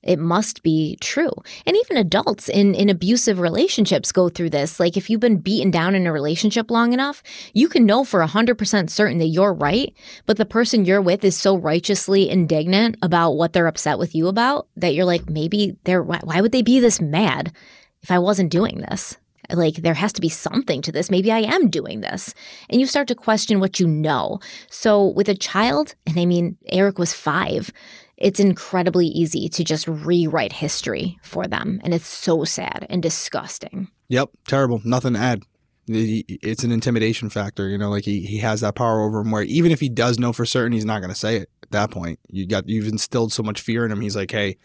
It 0.03 0.18
must 0.18 0.62
be 0.62 0.96
true." 1.01 1.32
And 1.66 1.76
even 1.76 1.96
adults 1.96 2.49
in 2.49 2.74
in 2.74 2.88
abusive 2.88 3.40
relationships 3.40 4.12
go 4.12 4.28
through 4.28 4.51
this. 4.51 4.78
Like 4.78 4.96
if 4.96 5.11
you've 5.11 5.20
been 5.20 5.38
beaten 5.38 5.70
down 5.70 5.94
in 5.94 6.07
a 6.07 6.12
relationship 6.12 6.70
long 6.70 6.92
enough, 6.92 7.22
you 7.53 7.68
can 7.68 7.86
know 7.86 8.05
for 8.05 8.20
100% 8.20 8.90
certain 8.90 9.18
that 9.18 9.26
you're 9.26 9.55
right, 9.55 9.92
but 10.26 10.36
the 10.36 10.46
person 10.46 10.84
you're 10.84 11.03
with 11.03 11.24
is 11.24 11.36
so 11.36 11.57
righteously 11.57 12.28
indignant 12.30 12.96
about 13.03 13.32
what 13.32 13.53
they're 13.53 13.66
upset 13.66 13.99
with 13.99 14.14
you 14.14 14.28
about 14.28 14.68
that 14.76 14.94
you're 14.94 15.05
like, 15.05 15.28
"Maybe 15.28 15.76
they're 15.84 16.03
why, 16.03 16.20
why 16.22 16.40
would 16.40 16.53
they 16.53 16.62
be 16.62 16.80
this 16.80 17.01
mad 17.01 17.53
if 18.03 18.11
I 18.11 18.18
wasn't 18.18 18.51
doing 18.51 18.78
this?" 18.88 19.16
like 19.51 19.76
there 19.76 19.94
has 19.94 20.12
to 20.12 20.20
be 20.20 20.28
something 20.28 20.82
to 20.82 20.92
this. 20.92 21.11
Maybe 21.11 21.32
I 21.32 21.38
am 21.38 21.70
doing 21.70 22.01
this. 22.01 22.34
And 22.68 22.80
you 22.80 22.86
start 22.86 23.09
to 23.09 23.14
question 23.14 23.61
what 23.61 23.80
you 23.80 23.86
know. 23.86 24.40
So 24.70 25.07
with 25.07 25.28
a 25.28 25.34
child, 25.34 25.94
and 26.07 26.18
I 26.18 26.26
mean, 26.26 26.57
Eric 26.68 26.99
was 26.99 27.12
five, 27.14 27.72
it's 28.18 28.40
incredibly 28.40 29.06
easy 29.06 29.48
to 29.48 29.64
just 29.64 29.86
rewrite 29.86 30.52
history 30.52 31.18
for 31.22 31.46
them. 31.46 31.80
And 31.84 31.94
it's 31.94 32.06
so 32.06 32.44
sad 32.44 32.86
and 32.90 33.02
disgusting. 33.02 33.88
Yep, 34.08 34.30
terrible. 34.46 34.80
Nothing 34.84 35.14
to 35.14 35.20
add. 35.20 35.42
It's 35.86 36.64
an 36.64 36.72
intimidation 36.72 37.30
factor, 37.30 37.68
you 37.68 37.78
know. 37.78 37.88
Like 37.88 38.04
he, 38.04 38.20
he 38.20 38.38
has 38.38 38.60
that 38.60 38.74
power 38.74 39.00
over 39.00 39.20
him. 39.20 39.30
Where 39.30 39.44
even 39.44 39.72
if 39.72 39.80
he 39.80 39.88
does 39.88 40.18
know 40.18 40.32
for 40.32 40.44
certain, 40.44 40.72
he's 40.72 40.84
not 40.84 40.98
going 40.98 41.12
to 41.12 41.18
say 41.18 41.36
it 41.36 41.50
at 41.62 41.70
that 41.70 41.90
point. 41.90 42.18
You 42.28 42.46
got 42.46 42.68
you've 42.68 42.88
instilled 42.88 43.32
so 43.32 43.42
much 43.42 43.60
fear 43.60 43.86
in 43.86 43.92
him. 43.92 44.00
He's 44.00 44.16
like, 44.16 44.30
hey, 44.30 44.58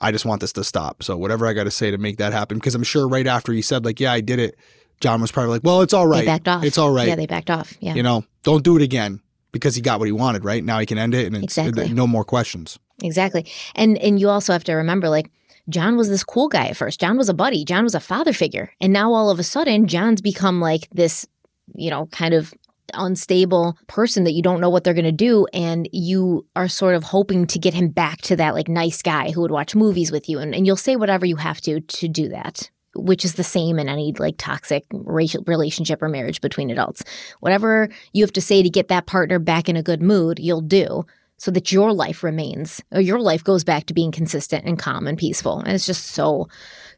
I 0.00 0.10
just 0.10 0.24
want 0.24 0.40
this 0.40 0.52
to 0.54 0.64
stop. 0.64 1.02
So 1.02 1.16
whatever 1.16 1.46
I 1.46 1.52
got 1.52 1.64
to 1.64 1.70
say 1.70 1.90
to 1.92 1.98
make 1.98 2.16
that 2.16 2.32
happen, 2.32 2.58
because 2.58 2.74
I'm 2.74 2.82
sure 2.82 3.08
right 3.08 3.26
after 3.26 3.52
he 3.52 3.62
said 3.62 3.84
like, 3.84 4.00
yeah, 4.00 4.12
I 4.12 4.20
did 4.20 4.40
it, 4.40 4.56
John 5.00 5.20
was 5.20 5.30
probably 5.30 5.50
like, 5.52 5.62
well, 5.62 5.82
it's 5.82 5.92
all 5.94 6.06
right. 6.06 6.20
They 6.20 6.26
backed 6.26 6.48
off. 6.48 6.64
It's 6.64 6.78
all 6.78 6.90
right. 6.90 7.08
Yeah, 7.08 7.16
they 7.16 7.26
backed 7.26 7.50
off. 7.50 7.74
Yeah. 7.80 7.94
You 7.94 8.02
know, 8.02 8.24
don't 8.42 8.64
do 8.64 8.76
it 8.76 8.82
again 8.82 9.20
because 9.52 9.76
he 9.76 9.82
got 9.82 10.00
what 10.00 10.06
he 10.06 10.12
wanted. 10.12 10.44
Right 10.44 10.64
now, 10.64 10.78
he 10.80 10.86
can 10.86 10.98
end 10.98 11.14
it, 11.14 11.26
and 11.26 11.36
it's 11.36 11.56
Exactly. 11.58 11.92
no 11.92 12.06
more 12.06 12.24
questions. 12.24 12.78
Exactly. 13.02 13.46
And 13.74 13.98
and 13.98 14.18
you 14.18 14.28
also 14.28 14.52
have 14.52 14.64
to 14.64 14.74
remember 14.74 15.08
like 15.08 15.30
John 15.68 15.96
was 15.96 16.08
this 16.08 16.24
cool 16.24 16.48
guy 16.48 16.68
at 16.68 16.76
first. 16.76 17.00
John 17.00 17.16
was 17.16 17.28
a 17.28 17.34
buddy. 17.34 17.64
John 17.64 17.84
was 17.84 17.94
a 17.94 18.00
father 18.00 18.32
figure. 18.32 18.72
And 18.80 18.92
now 18.92 19.12
all 19.12 19.30
of 19.30 19.38
a 19.38 19.42
sudden 19.44 19.86
John's 19.88 20.22
become 20.22 20.60
like 20.60 20.88
this, 20.92 21.26
you 21.74 21.90
know, 21.90 22.06
kind 22.06 22.34
of 22.34 22.54
unstable 22.94 23.76
person 23.88 24.24
that 24.24 24.32
you 24.32 24.42
don't 24.42 24.60
know 24.60 24.70
what 24.70 24.84
they're 24.84 24.94
going 24.94 25.04
to 25.04 25.12
do 25.12 25.46
and 25.52 25.88
you 25.92 26.46
are 26.54 26.68
sort 26.68 26.94
of 26.94 27.02
hoping 27.02 27.46
to 27.46 27.58
get 27.58 27.74
him 27.74 27.88
back 27.88 28.20
to 28.22 28.36
that 28.36 28.54
like 28.54 28.68
nice 28.68 29.02
guy 29.02 29.30
who 29.32 29.40
would 29.40 29.50
watch 29.50 29.74
movies 29.74 30.12
with 30.12 30.28
you 30.28 30.38
and, 30.38 30.54
and 30.54 30.66
you'll 30.66 30.76
say 30.76 30.94
whatever 30.94 31.26
you 31.26 31.34
have 31.34 31.60
to 31.60 31.80
to 31.80 32.06
do 32.06 32.28
that 32.28 32.70
which 32.94 33.24
is 33.24 33.34
the 33.34 33.44
same 33.44 33.78
in 33.80 33.88
any 33.88 34.12
like 34.18 34.36
toxic 34.38 34.84
racial 34.92 35.42
relationship 35.46 36.00
or 36.00 36.08
marriage 36.08 36.40
between 36.40 36.70
adults 36.70 37.02
whatever 37.40 37.88
you 38.12 38.22
have 38.22 38.32
to 38.32 38.40
say 38.40 38.62
to 38.62 38.70
get 38.70 38.88
that 38.88 39.06
partner 39.06 39.38
back 39.38 39.68
in 39.68 39.76
a 39.76 39.82
good 39.82 40.00
mood 40.00 40.38
you'll 40.38 40.60
do 40.60 41.04
so 41.38 41.50
that 41.50 41.72
your 41.72 41.92
life 41.92 42.22
remains, 42.22 42.82
or 42.92 43.00
your 43.00 43.20
life 43.20 43.44
goes 43.44 43.64
back 43.64 43.86
to 43.86 43.94
being 43.94 44.12
consistent 44.12 44.64
and 44.64 44.78
calm 44.78 45.06
and 45.06 45.18
peaceful. 45.18 45.60
And 45.60 45.72
it's 45.72 45.86
just 45.86 46.06
so, 46.06 46.48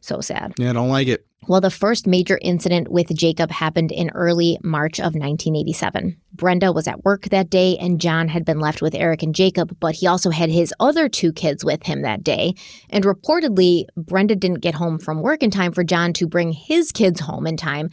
so 0.01 0.21
sad. 0.21 0.53
Yeah, 0.57 0.69
I 0.69 0.73
don't 0.73 0.89
like 0.89 1.07
it. 1.07 1.25
Well, 1.47 1.61
the 1.61 1.71
first 1.71 2.05
major 2.05 2.37
incident 2.41 2.89
with 2.89 3.15
Jacob 3.15 3.49
happened 3.49 3.91
in 3.91 4.11
early 4.11 4.59
March 4.61 4.99
of 4.99 5.15
1987. 5.15 6.15
Brenda 6.33 6.71
was 6.71 6.87
at 6.87 7.03
work 7.03 7.23
that 7.29 7.49
day, 7.49 7.77
and 7.77 7.99
John 7.99 8.27
had 8.27 8.45
been 8.45 8.59
left 8.59 8.81
with 8.81 8.93
Eric 8.93 9.23
and 9.23 9.33
Jacob, 9.33 9.75
but 9.79 9.95
he 9.95 10.05
also 10.05 10.29
had 10.29 10.49
his 10.49 10.73
other 10.79 11.09
two 11.09 11.33
kids 11.33 11.65
with 11.65 11.83
him 11.83 12.03
that 12.03 12.23
day. 12.23 12.53
And 12.89 13.03
reportedly, 13.03 13.85
Brenda 13.97 14.35
didn't 14.35 14.59
get 14.59 14.75
home 14.75 14.99
from 14.99 15.21
work 15.21 15.41
in 15.41 15.49
time 15.49 15.71
for 15.71 15.83
John 15.83 16.13
to 16.13 16.27
bring 16.27 16.51
his 16.51 16.91
kids 16.91 17.21
home 17.21 17.47
in 17.47 17.57
time. 17.57 17.89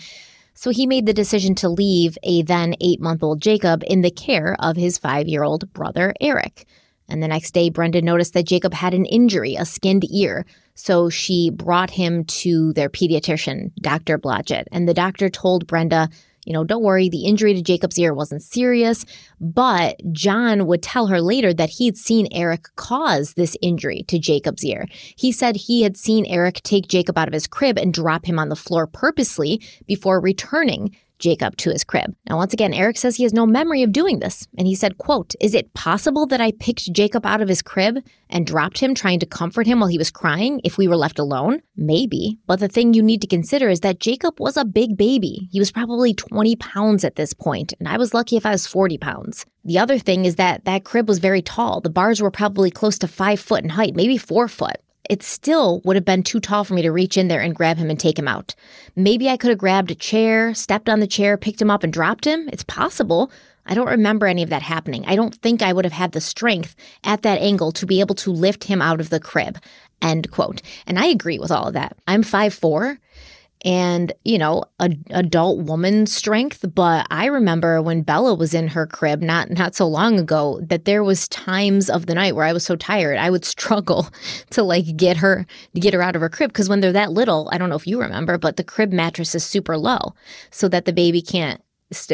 So 0.56 0.70
he 0.70 0.86
made 0.86 1.04
the 1.04 1.12
decision 1.12 1.54
to 1.56 1.68
leave 1.68 2.16
a 2.22 2.42
then 2.42 2.74
eight 2.80 3.00
month 3.00 3.22
old 3.22 3.40
Jacob 3.42 3.84
in 3.86 4.00
the 4.00 4.10
care 4.10 4.56
of 4.58 4.76
his 4.76 4.98
five 4.98 5.28
year 5.28 5.44
old 5.44 5.70
brother, 5.74 6.14
Eric. 6.20 6.66
And 7.08 7.22
the 7.22 7.28
next 7.28 7.52
day, 7.52 7.70
Brenda 7.70 8.02
noticed 8.02 8.32
that 8.32 8.46
Jacob 8.46 8.74
had 8.74 8.94
an 8.94 9.04
injury, 9.04 9.54
a 9.54 9.64
skinned 9.64 10.10
ear. 10.10 10.44
So 10.74 11.08
she 11.08 11.50
brought 11.50 11.90
him 11.90 12.24
to 12.24 12.72
their 12.72 12.88
pediatrician, 12.88 13.70
Dr. 13.76 14.18
Blodgett. 14.18 14.64
And 14.72 14.88
the 14.88 14.94
doctor 14.94 15.28
told 15.28 15.66
Brenda, 15.66 16.08
you 16.46 16.52
know, 16.52 16.64
don't 16.64 16.82
worry, 16.82 17.08
the 17.08 17.26
injury 17.26 17.52
to 17.54 17.62
Jacob's 17.62 17.98
ear 17.98 18.14
wasn't 18.14 18.42
serious. 18.42 19.04
But 19.40 20.00
John 20.12 20.66
would 20.66 20.82
tell 20.82 21.08
her 21.08 21.20
later 21.20 21.52
that 21.52 21.70
he'd 21.70 21.98
seen 21.98 22.28
Eric 22.30 22.66
cause 22.76 23.34
this 23.34 23.56
injury 23.60 24.04
to 24.08 24.18
Jacob's 24.18 24.64
ear. 24.64 24.86
He 25.16 25.32
said 25.32 25.56
he 25.56 25.82
had 25.82 25.96
seen 25.96 26.24
Eric 26.26 26.62
take 26.62 26.86
Jacob 26.88 27.18
out 27.18 27.28
of 27.28 27.34
his 27.34 27.46
crib 27.48 27.76
and 27.76 27.92
drop 27.92 28.24
him 28.24 28.38
on 28.38 28.48
the 28.48 28.56
floor 28.56 28.86
purposely 28.86 29.60
before 29.86 30.20
returning 30.20 30.96
Jacob 31.18 31.56
to 31.58 31.70
his 31.70 31.84
crib. 31.84 32.14
Now, 32.28 32.36
once 32.36 32.52
again, 32.52 32.74
Eric 32.74 32.96
says 32.98 33.16
he 33.16 33.22
has 33.22 33.32
no 33.32 33.46
memory 33.46 33.82
of 33.82 33.92
doing 33.92 34.18
this. 34.18 34.46
And 34.56 34.66
he 34.66 34.74
said, 34.74 34.98
quote, 34.98 35.34
is 35.40 35.54
it 35.54 35.74
possible 35.74 36.26
that 36.26 36.40
I 36.40 36.52
picked 36.52 36.92
Jacob 36.92 37.24
out 37.24 37.40
of 37.40 37.48
his 37.48 37.62
crib 37.62 37.98
and 38.28 38.46
dropped 38.46 38.78
him 38.78 38.94
trying 38.94 39.20
to 39.20 39.26
comfort 39.26 39.66
him 39.66 39.80
while 39.80 39.88
he 39.88 39.98
was 39.98 40.10
crying 40.10 40.60
if 40.64 40.78
we 40.78 40.88
were 40.88 40.96
left 40.96 41.18
alone? 41.18 41.62
Maybe. 41.76 42.38
But 42.46 42.60
the 42.60 42.68
thing 42.68 42.94
you 42.94 43.02
need 43.02 43.20
to 43.22 43.26
consider 43.26 43.68
is 43.68 43.80
that 43.80 44.00
Jacob 44.00 44.40
was 44.40 44.56
a 44.56 44.64
big 44.64 44.96
baby. 44.96 45.48
He 45.50 45.58
was 45.58 45.72
probably 45.72 46.14
20 46.14 46.56
pounds 46.56 47.04
at 47.04 47.16
this 47.16 47.32
point, 47.32 47.72
and 47.78 47.88
I 47.88 47.96
was 47.96 48.14
lucky 48.14 48.36
if 48.36 48.46
I 48.46 48.50
was 48.50 48.66
40 48.66 48.98
pounds. 48.98 49.46
The 49.64 49.78
other 49.78 49.98
thing 49.98 50.24
is 50.24 50.36
that 50.36 50.64
that 50.64 50.84
crib 50.84 51.08
was 51.08 51.18
very 51.18 51.42
tall. 51.42 51.80
The 51.80 51.90
bars 51.90 52.22
were 52.22 52.30
probably 52.30 52.70
close 52.70 52.98
to 52.98 53.08
five 53.08 53.40
foot 53.40 53.64
in 53.64 53.70
height, 53.70 53.96
maybe 53.96 54.16
four 54.16 54.48
foot 54.48 54.76
it 55.08 55.22
still 55.22 55.80
would 55.84 55.96
have 55.96 56.04
been 56.04 56.22
too 56.22 56.40
tall 56.40 56.64
for 56.64 56.74
me 56.74 56.82
to 56.82 56.90
reach 56.90 57.16
in 57.16 57.28
there 57.28 57.40
and 57.40 57.54
grab 57.54 57.76
him 57.76 57.90
and 57.90 57.98
take 57.98 58.18
him 58.18 58.28
out. 58.28 58.54
Maybe 58.94 59.28
I 59.28 59.36
could 59.36 59.50
have 59.50 59.58
grabbed 59.58 59.90
a 59.90 59.94
chair, 59.94 60.54
stepped 60.54 60.88
on 60.88 61.00
the 61.00 61.06
chair, 61.06 61.36
picked 61.36 61.60
him 61.60 61.70
up, 61.70 61.84
and 61.84 61.92
dropped 61.92 62.24
him. 62.24 62.48
It's 62.52 62.64
possible. 62.64 63.30
I 63.66 63.74
don't 63.74 63.88
remember 63.88 64.26
any 64.26 64.42
of 64.42 64.50
that 64.50 64.62
happening. 64.62 65.04
I 65.06 65.16
don't 65.16 65.34
think 65.34 65.60
I 65.60 65.72
would 65.72 65.84
have 65.84 65.92
had 65.92 66.12
the 66.12 66.20
strength 66.20 66.76
at 67.04 67.22
that 67.22 67.40
angle 67.40 67.72
to 67.72 67.86
be 67.86 68.00
able 68.00 68.14
to 68.16 68.30
lift 68.30 68.64
him 68.64 68.80
out 68.80 69.00
of 69.00 69.10
the 69.10 69.20
crib. 69.20 69.58
End 70.00 70.30
quote. 70.30 70.62
And 70.86 70.98
I 70.98 71.06
agree 71.06 71.38
with 71.38 71.50
all 71.50 71.66
of 71.66 71.74
that. 71.74 71.96
I'm 72.06 72.22
5'4 72.22 72.98
and 73.66 74.12
you 74.24 74.38
know 74.38 74.62
a, 74.78 74.90
adult 75.10 75.58
woman 75.58 76.06
strength. 76.06 76.64
But 76.74 77.06
i 77.10 77.26
remember 77.26 77.82
when 77.82 78.02
bella 78.02 78.34
was 78.34 78.54
in 78.54 78.68
her 78.68 78.86
crib 78.86 79.20
not 79.20 79.50
not 79.50 79.74
so 79.74 79.86
long 79.86 80.18
ago 80.18 80.60
that 80.62 80.84
there 80.84 81.02
was 81.02 81.28
times 81.28 81.90
of 81.90 82.06
the 82.06 82.14
night 82.14 82.34
where 82.36 82.44
i 82.44 82.52
was 82.52 82.64
so 82.64 82.76
tired 82.76 83.18
i 83.18 83.28
would 83.28 83.44
struggle 83.56 84.08
to 84.50 84.62
like 84.62 84.96
get 84.96 85.16
her 85.18 85.46
to 85.74 85.80
get 85.80 85.92
her 85.92 86.02
out 86.02 86.14
of 86.14 86.22
her 86.22 86.28
crib. 86.28 86.50
Because 86.50 86.68
when 86.68 86.80
they're 86.80 86.92
that 86.92 87.12
little 87.12 87.48
i 87.52 87.58
don't 87.58 87.68
know 87.68 87.76
if 87.76 87.86
you 87.86 88.00
remember 88.00 88.38
but 88.38 88.56
the 88.56 88.64
crib 88.64 88.92
mattress 88.92 89.34
is 89.34 89.44
super 89.44 89.76
low 89.76 90.14
so 90.50 90.68
that 90.68 90.84
the 90.84 90.92
baby 90.92 91.20
can't 91.20 91.60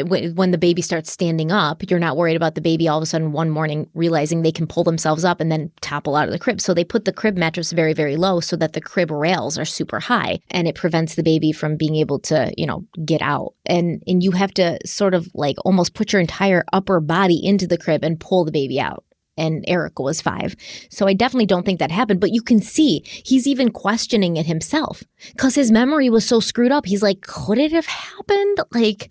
when 0.05 0.51
the 0.51 0.57
baby 0.59 0.83
starts 0.83 1.11
standing 1.11 1.51
up, 1.51 1.89
you're 1.89 1.99
not 1.99 2.15
worried 2.15 2.35
about 2.35 2.53
the 2.53 2.61
baby 2.61 2.87
all 2.87 2.99
of 2.99 3.03
a 3.03 3.07
sudden 3.07 3.31
one 3.31 3.49
morning 3.49 3.89
realizing 3.95 4.41
they 4.41 4.51
can 4.51 4.67
pull 4.67 4.83
themselves 4.83 5.25
up 5.25 5.41
and 5.41 5.51
then 5.51 5.71
topple 5.81 6.15
out 6.15 6.27
of 6.27 6.31
the 6.31 6.37
crib. 6.37 6.61
So 6.61 6.73
they 6.73 6.83
put 6.83 7.05
the 7.05 7.13
crib 7.13 7.37
mattress 7.37 7.71
very, 7.71 7.93
very 7.93 8.15
low 8.15 8.39
so 8.39 8.55
that 8.57 8.73
the 8.73 8.81
crib 8.81 9.09
rails 9.09 9.57
are 9.57 9.65
super 9.65 9.99
high 9.99 10.39
and 10.51 10.67
it 10.67 10.75
prevents 10.75 11.15
the 11.15 11.23
baby 11.23 11.51
from 11.51 11.75
being 11.75 11.95
able 11.95 12.19
to, 12.19 12.53
you 12.55 12.67
know, 12.67 12.85
get 13.03 13.21
out. 13.23 13.55
And 13.65 14.03
and 14.05 14.21
you 14.21 14.31
have 14.31 14.53
to 14.55 14.77
sort 14.85 15.15
of 15.15 15.27
like 15.33 15.55
almost 15.65 15.95
put 15.95 16.13
your 16.13 16.21
entire 16.21 16.63
upper 16.71 16.99
body 16.99 17.43
into 17.43 17.65
the 17.65 17.77
crib 17.77 18.03
and 18.03 18.19
pull 18.19 18.45
the 18.45 18.51
baby 18.51 18.79
out 18.79 19.03
and 19.37 19.63
Erica 19.67 20.03
was 20.03 20.21
five. 20.21 20.55
So 20.89 21.07
I 21.07 21.13
definitely 21.13 21.45
don't 21.45 21.65
think 21.65 21.79
that 21.79 21.91
happened. 21.91 22.19
But 22.19 22.31
you 22.31 22.41
can 22.41 22.61
see 22.61 23.01
he's 23.05 23.47
even 23.47 23.71
questioning 23.71 24.37
it 24.37 24.45
himself 24.45 25.03
because 25.31 25.55
his 25.55 25.71
memory 25.71 26.09
was 26.09 26.25
so 26.25 26.39
screwed 26.39 26.71
up. 26.71 26.85
He's 26.85 27.03
like, 27.03 27.21
could 27.21 27.57
it 27.57 27.71
have 27.71 27.87
happened? 27.87 28.59
Like, 28.71 29.09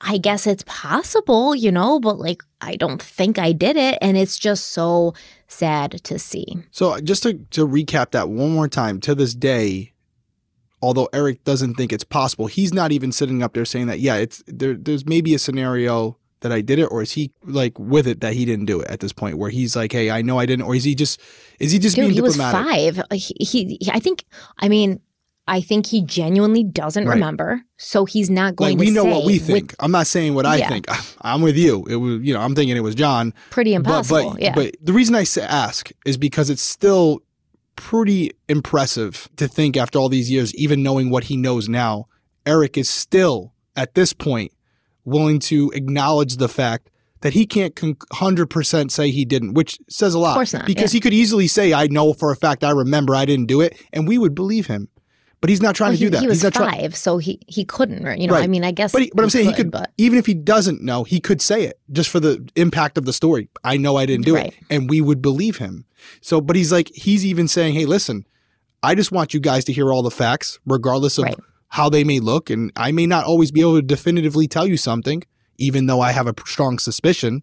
I 0.00 0.18
guess 0.18 0.46
it's 0.46 0.62
possible, 0.66 1.54
you 1.54 1.72
know, 1.72 1.98
but 1.98 2.18
like 2.18 2.42
I 2.60 2.76
don't 2.76 3.02
think 3.02 3.38
I 3.38 3.52
did 3.52 3.76
it. 3.76 3.98
And 4.00 4.16
it's 4.16 4.38
just 4.38 4.66
so 4.66 5.14
sad 5.48 6.02
to 6.04 6.18
see. 6.18 6.46
So 6.70 6.98
just 7.00 7.22
to, 7.24 7.34
to 7.50 7.66
recap 7.66 8.12
that 8.12 8.28
one 8.28 8.50
more 8.52 8.68
time, 8.68 9.00
to 9.00 9.14
this 9.14 9.34
day, 9.34 9.92
although 10.80 11.08
Eric 11.12 11.42
doesn't 11.44 11.74
think 11.74 11.92
it's 11.92 12.04
possible, 12.04 12.46
he's 12.46 12.72
not 12.72 12.92
even 12.92 13.10
sitting 13.10 13.42
up 13.42 13.54
there 13.54 13.64
saying 13.64 13.86
that, 13.88 13.98
yeah, 14.00 14.16
it's 14.16 14.42
there 14.46 14.74
there's 14.74 15.04
maybe 15.06 15.34
a 15.34 15.38
scenario 15.38 16.16
that 16.40 16.52
I 16.52 16.60
did 16.60 16.78
it, 16.78 16.84
or 16.84 17.02
is 17.02 17.12
he 17.12 17.32
like 17.42 17.76
with 17.80 18.06
it 18.06 18.20
that 18.20 18.34
he 18.34 18.44
didn't 18.44 18.66
do 18.66 18.80
it 18.80 18.88
at 18.88 19.00
this 19.00 19.12
point 19.12 19.38
where 19.38 19.50
he's 19.50 19.74
like, 19.74 19.90
Hey, 19.90 20.08
I 20.12 20.22
know 20.22 20.38
I 20.38 20.46
didn't, 20.46 20.66
or 20.66 20.76
is 20.76 20.84
he 20.84 20.94
just 20.94 21.20
is 21.58 21.72
he 21.72 21.80
just 21.80 21.96
Dude, 21.96 22.04
being 22.04 22.14
he 22.14 22.20
diplomatic? 22.20 22.96
was 22.96 23.04
five. 23.08 23.18
He, 23.18 23.78
he, 23.80 23.90
I 23.90 23.98
think, 23.98 24.24
I 24.60 24.68
mean, 24.68 25.00
I 25.48 25.60
think 25.60 25.86
he 25.86 26.02
genuinely 26.02 26.62
doesn't 26.62 27.06
Right. 27.06 27.14
remember, 27.14 27.62
so 27.78 28.04
he's 28.04 28.28
not 28.30 28.54
going 28.54 28.72
Like 28.72 28.78
we 28.80 28.86
to 28.86 28.92
know 28.92 29.02
say 29.04 29.10
what 29.10 29.24
we 29.24 29.34
with- 29.38 29.46
think. 29.46 29.74
I'm 29.80 29.90
not 29.90 30.06
saying 30.06 30.34
what 30.34 30.46
I 30.46 30.56
Yeah. 30.58 30.68
think. 30.68 30.86
I'm 31.22 31.40
with 31.42 31.56
you. 31.56 31.84
It 31.88 31.96
was, 31.96 32.20
you 32.22 32.34
know, 32.34 32.40
I'm 32.40 32.54
thinking 32.54 32.76
it 32.76 32.80
was 32.82 32.94
John. 32.94 33.32
pretty 33.50 33.74
impossible. 33.74 34.24
But, 34.24 34.32
but, 34.34 34.42
yeah, 34.42 34.54
but 34.54 34.76
the 34.82 34.92
reason 34.92 35.14
I 35.16 35.24
ask 35.42 35.90
is 36.06 36.16
because 36.16 36.50
it's 36.50 36.62
still 36.62 37.22
pretty 37.76 38.32
impressive 38.48 39.28
to 39.36 39.48
think 39.48 39.76
after 39.76 39.98
all 39.98 40.08
these 40.08 40.30
years, 40.30 40.54
even 40.54 40.82
knowing 40.82 41.10
what 41.10 41.24
he 41.24 41.36
knows 41.36 41.68
now, 41.68 42.06
Eric 42.44 42.76
is 42.76 42.88
still 42.88 43.52
at 43.76 43.94
this 43.94 44.12
point 44.12 44.52
willing 45.04 45.38
to 45.38 45.70
acknowledge 45.74 46.36
the 46.36 46.48
fact 46.48 46.90
that 47.20 47.32
he 47.32 47.46
can't 47.46 47.74
100% 47.74 48.90
say 48.92 49.10
he 49.10 49.24
didn't, 49.24 49.54
which 49.54 49.78
says 49.88 50.14
a 50.14 50.18
lot. 50.18 50.30
Of 50.30 50.34
course 50.36 50.52
not, 50.52 50.66
Because 50.66 50.92
yeah. 50.92 50.96
he 50.98 51.00
could 51.00 51.14
easily 51.14 51.46
say, 51.46 51.72
I 51.72 51.86
know 51.88 52.12
for 52.12 52.30
a 52.30 52.36
fact 52.36 52.62
I 52.62 52.70
remember 52.70 53.14
I 53.14 53.24
didn't 53.24 53.46
do 53.46 53.60
it, 53.60 53.76
and 53.92 54.06
we 54.06 54.18
would 54.18 54.34
believe 54.34 54.66
him. 54.66 54.88
But 55.40 55.50
he's 55.50 55.62
not 55.62 55.76
trying 55.76 55.90
Well, 55.90 55.98
to 55.98 56.00
do 56.00 56.06
he, 56.06 56.10
that. 56.10 56.20
he 56.20 56.26
was 56.26 56.42
he's 56.42 56.44
not 56.44 56.54
five, 56.72 56.96
so 56.96 57.18
he 57.18 57.38
he 57.46 57.64
couldn't. 57.64 58.20
You 58.20 58.26
know, 58.26 58.34
Right. 58.34 58.42
I 58.44 58.48
mean, 58.48 58.64
I 58.64 58.72
guess. 58.72 58.90
But, 58.92 59.02
he, 59.02 59.12
but 59.14 59.22
I'm 59.22 59.30
saying 59.30 59.46
he 59.46 59.52
could, 59.52 59.70
but 59.70 59.92
even 59.96 60.18
if 60.18 60.26
he 60.26 60.34
doesn't 60.34 60.82
know, 60.82 61.04
he 61.04 61.20
could 61.20 61.40
say 61.40 61.62
it 61.64 61.78
just 61.92 62.10
for 62.10 62.18
the 62.18 62.44
impact 62.56 62.98
of 62.98 63.04
the 63.04 63.12
story. 63.12 63.48
I 63.62 63.76
know 63.76 63.96
I 63.96 64.04
didn't 64.06 64.24
do 64.24 64.34
Right. 64.34 64.48
it, 64.48 64.54
and 64.68 64.90
we 64.90 65.00
would 65.00 65.22
believe 65.22 65.58
him. 65.58 65.84
So, 66.20 66.40
but 66.40 66.56
he's 66.56 66.72
like, 66.72 66.90
he's 66.92 67.24
even 67.24 67.46
saying, 67.46 67.74
"Hey, 67.74 67.84
listen, 67.84 68.26
I 68.82 68.96
just 68.96 69.12
want 69.12 69.32
you 69.32 69.38
guys 69.38 69.64
to 69.66 69.72
hear 69.72 69.92
all 69.92 70.02
the 70.02 70.10
facts, 70.10 70.58
regardless 70.66 71.18
of 71.18 71.24
Right. 71.24 71.38
how 71.68 71.88
they 71.88 72.02
may 72.02 72.18
look, 72.18 72.50
and 72.50 72.72
I 72.74 72.90
may 72.90 73.06
not 73.06 73.24
always 73.24 73.52
be 73.52 73.60
able 73.60 73.76
to 73.76 73.82
definitively 73.82 74.48
tell 74.48 74.66
you 74.66 74.76
something, 74.76 75.22
even 75.56 75.86
though 75.86 76.00
I 76.00 76.10
have 76.12 76.26
a 76.26 76.34
strong 76.46 76.78
suspicion." 76.80 77.42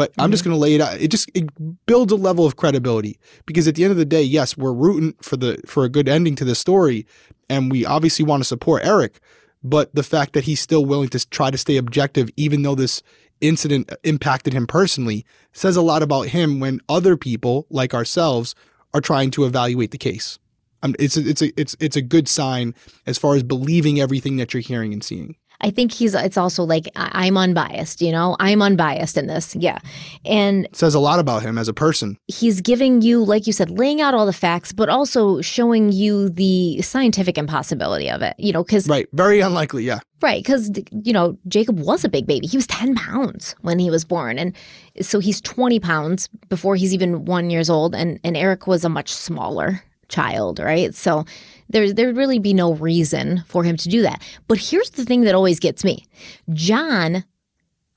But 0.00 0.12
I'm 0.16 0.24
Mm-hmm. 0.24 0.30
just 0.32 0.44
going 0.44 0.54
to 0.54 0.58
lay 0.58 0.74
it 0.76 0.80
out. 0.80 0.98
It 0.98 1.08
just 1.10 1.30
it 1.34 1.44
builds 1.84 2.10
a 2.10 2.16
level 2.16 2.46
of 2.46 2.56
credibility 2.56 3.18
because 3.44 3.68
at 3.68 3.74
the 3.74 3.84
end 3.84 3.90
of 3.90 3.98
the 3.98 4.06
day, 4.06 4.22
yes, 4.22 4.56
we're 4.56 4.72
rooting 4.72 5.14
for 5.20 5.36
the 5.36 5.60
for 5.66 5.84
a 5.84 5.90
good 5.90 6.08
ending 6.08 6.36
to 6.36 6.44
the 6.46 6.54
story, 6.54 7.06
and 7.50 7.70
we 7.70 7.84
obviously 7.84 8.24
want 8.24 8.40
to 8.42 8.46
support 8.48 8.82
Eric. 8.82 9.20
But 9.62 9.94
the 9.94 10.02
fact 10.02 10.32
that 10.32 10.44
he's 10.44 10.58
still 10.58 10.86
willing 10.86 11.10
to 11.10 11.28
try 11.28 11.50
to 11.50 11.58
stay 11.58 11.76
objective, 11.76 12.30
even 12.38 12.62
though 12.62 12.74
this 12.74 13.02
incident 13.42 13.92
impacted 14.04 14.54
him 14.54 14.66
personally, 14.66 15.26
says 15.52 15.76
a 15.76 15.82
lot 15.82 16.02
about 16.02 16.28
him 16.28 16.60
when 16.60 16.80
other 16.88 17.14
people 17.18 17.66
like 17.68 17.92
ourselves 17.92 18.54
are 18.94 19.02
trying 19.02 19.30
to 19.32 19.44
evaluate 19.44 19.90
the 19.90 19.98
case. 19.98 20.38
Um, 20.82 20.94
it's 20.98 21.18
a, 21.18 21.28
it's 21.28 21.42
a 21.42 21.60
it's 21.60 21.76
it's 21.78 21.96
a 21.96 22.02
good 22.02 22.26
sign 22.26 22.74
as 23.06 23.18
far 23.18 23.34
as 23.34 23.42
believing 23.42 24.00
everything 24.00 24.36
that 24.38 24.54
you're 24.54 24.62
hearing 24.62 24.94
and 24.94 25.04
seeing. 25.04 25.36
I 25.62 25.70
think 25.70 25.92
he's. 25.92 26.14
It's 26.14 26.36
also 26.38 26.64
like 26.64 26.88
I- 26.96 27.26
I'm 27.26 27.36
unbiased. 27.36 28.00
You 28.00 28.12
know, 28.12 28.36
I'm 28.40 28.62
unbiased 28.62 29.16
in 29.16 29.26
this. 29.26 29.54
Yeah, 29.56 29.78
and 30.24 30.64
It 30.66 30.76
says 30.76 30.94
a 30.94 31.00
lot 31.00 31.18
about 31.20 31.42
him 31.42 31.58
as 31.58 31.68
a 31.68 31.74
person. 31.74 32.16
he's 32.28 32.60
giving 32.60 33.02
you, 33.02 33.22
like 33.24 33.46
you 33.46 33.52
said, 33.52 33.70
laying 33.70 34.00
out 34.00 34.14
all 34.14 34.26
the 34.26 34.32
facts, 34.32 34.72
but 34.72 34.88
also 34.88 35.40
showing 35.42 35.92
you 35.92 36.28
the 36.30 36.80
scientific 36.82 37.36
impossibility 37.38 38.10
of 38.10 38.22
it. 38.22 38.34
You 38.38 38.52
know, 38.52 38.64
because 38.64 38.88
Right. 38.88 39.06
Very 39.12 39.40
unlikely. 39.40 39.84
Yeah. 39.84 40.00
Right, 40.22 40.42
because 40.44 40.70
you 40.92 41.12
know 41.14 41.38
Jacob 41.48 41.78
was 41.80 42.04
a 42.04 42.08
big 42.10 42.26
baby. 42.26 42.46
He 42.46 42.56
was 42.58 42.66
ten 42.66 42.94
pounds 42.94 43.54
when 43.62 43.78
he 43.78 43.90
was 43.90 44.04
born, 44.04 44.38
and 44.38 44.54
so 45.00 45.18
he's 45.18 45.40
twenty 45.40 45.80
pounds 45.80 46.28
before 46.50 46.76
he's 46.76 46.92
even 46.92 47.24
one 47.24 47.48
years 47.48 47.70
old. 47.70 47.94
And 47.94 48.20
and 48.22 48.36
Eric 48.36 48.66
was 48.66 48.84
a 48.84 48.90
much 48.90 49.10
smaller 49.10 49.82
child, 50.08 50.58
right? 50.58 50.94
So 50.94 51.24
there 51.70 51.92
there'd 51.92 52.16
really 52.16 52.38
be 52.38 52.54
no 52.54 52.74
reason 52.74 53.44
for 53.46 53.64
him 53.64 53.76
to 53.78 53.88
do 53.88 54.02
that. 54.02 54.22
But 54.48 54.58
here's 54.58 54.90
the 54.90 55.04
thing 55.04 55.22
that 55.22 55.34
always 55.34 55.60
gets 55.60 55.84
me: 55.84 56.06
John 56.52 57.24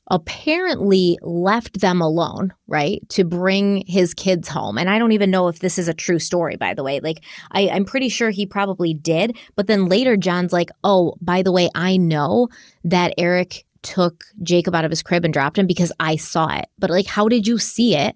apparently 0.08 1.18
left 1.22 1.80
them 1.80 2.02
alone, 2.02 2.54
right, 2.68 3.08
to 3.10 3.24
bring 3.24 3.84
his 3.88 4.14
kids 4.14 4.50
home. 4.50 4.78
And 4.78 4.90
I 4.90 5.00
don't 5.00 5.14
even 5.14 5.32
know 5.32 5.48
if 5.48 5.60
this 5.60 5.78
is 5.78 5.88
a 5.88 5.94
true 5.94 6.20
story, 6.20 6.58
by 6.58 6.74
the 6.74 6.84
way. 6.84 7.00
Like, 7.00 7.24
I, 7.52 7.70
I'm 7.70 7.86
pretty 7.86 8.10
sure 8.10 8.30
he 8.30 8.46
probably 8.46 8.94
did. 8.94 9.38
But 9.56 9.68
then 9.68 9.86
later, 9.86 10.18
John's 10.18 10.52
like, 10.52 10.70
oh, 10.84 11.16
by 11.22 11.42
the 11.42 11.54
way, 11.54 11.70
I 11.74 11.96
know 11.96 12.50
that 12.84 13.14
Eric 13.18 13.66
took 13.82 14.26
Jacob 14.44 14.76
out 14.76 14.84
of 14.86 14.92
his 14.92 15.02
crib 15.02 15.24
and 15.24 15.34
dropped 15.34 15.58
him 15.58 15.68
because 15.68 15.92
I 16.02 16.18
saw 16.18 16.54
it. 16.54 16.66
But 16.78 16.90
like, 16.90 17.08
how 17.08 17.30
did 17.30 17.48
you 17.48 17.58
see 17.58 17.96
it? 17.96 18.16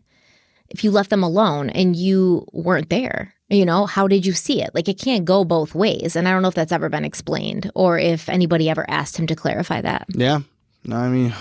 if 0.70 0.84
you 0.84 0.92
left 0.92 1.10
them 1.10 1.24
alone 1.24 1.70
and 1.70 1.96
you 1.96 2.46
weren't 2.52 2.90
there? 2.90 3.34
You 3.50 3.66
know, 3.66 3.86
how 3.86 4.08
did 4.08 4.26
you 4.26 4.34
see 4.34 4.62
it? 4.62 4.72
Like, 4.74 4.90
it 4.90 5.00
can't 5.00 5.24
go 5.24 5.46
both 5.46 5.74
ways. 5.74 6.16
And 6.16 6.28
I 6.28 6.32
don't 6.32 6.42
know 6.42 6.50
if 6.50 6.54
that's 6.54 6.74
ever 6.74 6.90
been 6.90 7.06
explained 7.06 7.72
or 7.76 7.98
if 7.98 8.28
anybody 8.28 8.70
ever 8.70 8.86
asked 8.90 9.18
him 9.18 9.28
to 9.28 9.36
clarify 9.36 9.80
that. 9.82 10.06
Yeah. 10.10 10.40
No, 10.84 10.98
I 10.98 11.08
mean, 11.08 11.34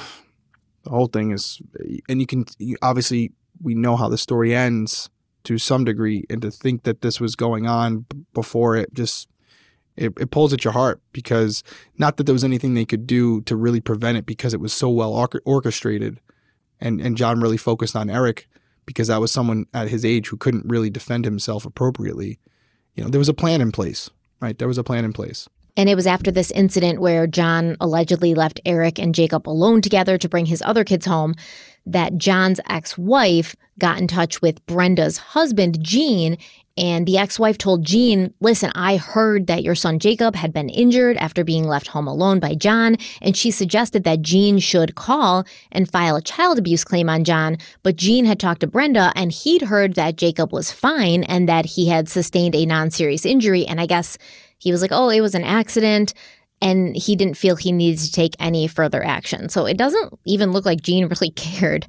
the 0.84 0.90
whole 0.90 1.06
thing 1.08 1.32
is, 1.32 1.60
and 2.08 2.20
you 2.20 2.26
can 2.26 2.46
you, 2.58 2.76
obviously 2.80 3.32
we 3.60 3.74
know 3.74 3.96
how 3.96 4.08
the 4.08 4.18
story 4.18 4.54
ends 4.54 5.10
to 5.44 5.58
some 5.58 5.84
degree, 5.84 6.24
and 6.30 6.42
to 6.42 6.50
think 6.50 6.84
that 6.84 7.02
this 7.02 7.20
was 7.20 7.36
going 7.36 7.66
on 7.66 8.00
b- 8.00 8.24
before 8.34 8.76
it 8.76 8.92
just 8.94 9.28
it, 9.96 10.12
it 10.18 10.30
pulls 10.30 10.52
at 10.52 10.64
your 10.64 10.72
heart 10.72 11.00
because 11.12 11.62
not 11.98 12.16
that 12.16 12.24
there 12.24 12.32
was 12.32 12.44
anything 12.44 12.74
they 12.74 12.84
could 12.84 13.06
do 13.06 13.40
to 13.42 13.56
really 13.56 13.80
prevent 13.80 14.18
it 14.18 14.26
because 14.26 14.52
it 14.52 14.60
was 14.60 14.72
so 14.72 14.90
well 14.90 15.12
orch- 15.12 15.40
orchestrated, 15.44 16.20
and 16.80 17.00
and 17.00 17.16
John 17.16 17.40
really 17.40 17.56
focused 17.56 17.96
on 17.96 18.10
Eric 18.10 18.48
because 18.86 19.08
that 19.08 19.20
was 19.20 19.32
someone 19.32 19.66
at 19.74 19.88
his 19.88 20.04
age 20.04 20.28
who 20.28 20.36
couldn't 20.36 20.66
really 20.66 20.90
defend 20.90 21.24
himself 21.24 21.66
appropriately. 21.66 22.38
You 22.94 23.04
know, 23.04 23.10
there 23.10 23.18
was 23.18 23.28
a 23.28 23.34
plan 23.34 23.60
in 23.60 23.72
place, 23.72 24.08
right? 24.40 24.58
There 24.58 24.68
was 24.68 24.78
a 24.78 24.84
plan 24.84 25.04
in 25.04 25.12
place. 25.12 25.48
And 25.76 25.90
it 25.90 25.94
was 25.94 26.06
after 26.06 26.30
this 26.30 26.50
incident 26.52 27.00
where 27.00 27.26
John 27.26 27.76
allegedly 27.80 28.34
left 28.34 28.60
Eric 28.64 28.98
and 28.98 29.14
Jacob 29.14 29.46
alone 29.46 29.82
together 29.82 30.16
to 30.16 30.28
bring 30.28 30.46
his 30.46 30.62
other 30.62 30.84
kids 30.84 31.04
home 31.04 31.34
that 31.84 32.16
John's 32.16 32.60
ex 32.68 32.96
wife 32.96 33.54
got 33.78 33.98
in 33.98 34.08
touch 34.08 34.40
with 34.40 34.64
Brenda's 34.66 35.18
husband, 35.18 35.82
Gene. 35.82 36.38
And 36.76 37.06
the 37.06 37.16
ex 37.16 37.38
wife 37.38 37.56
told 37.56 37.84
Gene, 37.84 38.34
Listen, 38.40 38.70
I 38.74 38.96
heard 38.96 39.46
that 39.46 39.62
your 39.62 39.74
son 39.74 39.98
Jacob 39.98 40.34
had 40.34 40.52
been 40.52 40.68
injured 40.68 41.16
after 41.16 41.42
being 41.42 41.64
left 41.64 41.88
home 41.88 42.06
alone 42.06 42.38
by 42.38 42.54
John. 42.54 42.96
And 43.22 43.36
she 43.36 43.50
suggested 43.50 44.04
that 44.04 44.22
Gene 44.22 44.58
should 44.58 44.94
call 44.94 45.44
and 45.72 45.90
file 45.90 46.16
a 46.16 46.22
child 46.22 46.58
abuse 46.58 46.84
claim 46.84 47.08
on 47.08 47.24
John. 47.24 47.56
But 47.82 47.96
Gene 47.96 48.26
had 48.26 48.38
talked 48.38 48.60
to 48.60 48.66
Brenda 48.66 49.12
and 49.16 49.32
he'd 49.32 49.62
heard 49.62 49.94
that 49.94 50.16
Jacob 50.16 50.52
was 50.52 50.70
fine 50.70 51.24
and 51.24 51.48
that 51.48 51.64
he 51.64 51.88
had 51.88 52.08
sustained 52.08 52.54
a 52.54 52.66
non 52.66 52.90
serious 52.90 53.24
injury. 53.24 53.66
And 53.66 53.80
I 53.80 53.86
guess 53.86 54.18
he 54.58 54.70
was 54.70 54.82
like, 54.82 54.92
oh, 54.92 55.08
it 55.08 55.20
was 55.20 55.34
an 55.34 55.44
accident. 55.44 56.12
And 56.62 56.96
he 56.96 57.16
didn't 57.16 57.36
feel 57.36 57.56
he 57.56 57.70
needed 57.70 58.00
to 58.00 58.12
take 58.12 58.34
any 58.38 58.66
further 58.66 59.04
action. 59.04 59.50
So 59.50 59.66
it 59.66 59.76
doesn't 59.76 60.18
even 60.24 60.52
look 60.52 60.64
like 60.64 60.80
Gene 60.80 61.06
really 61.08 61.30
cared 61.30 61.86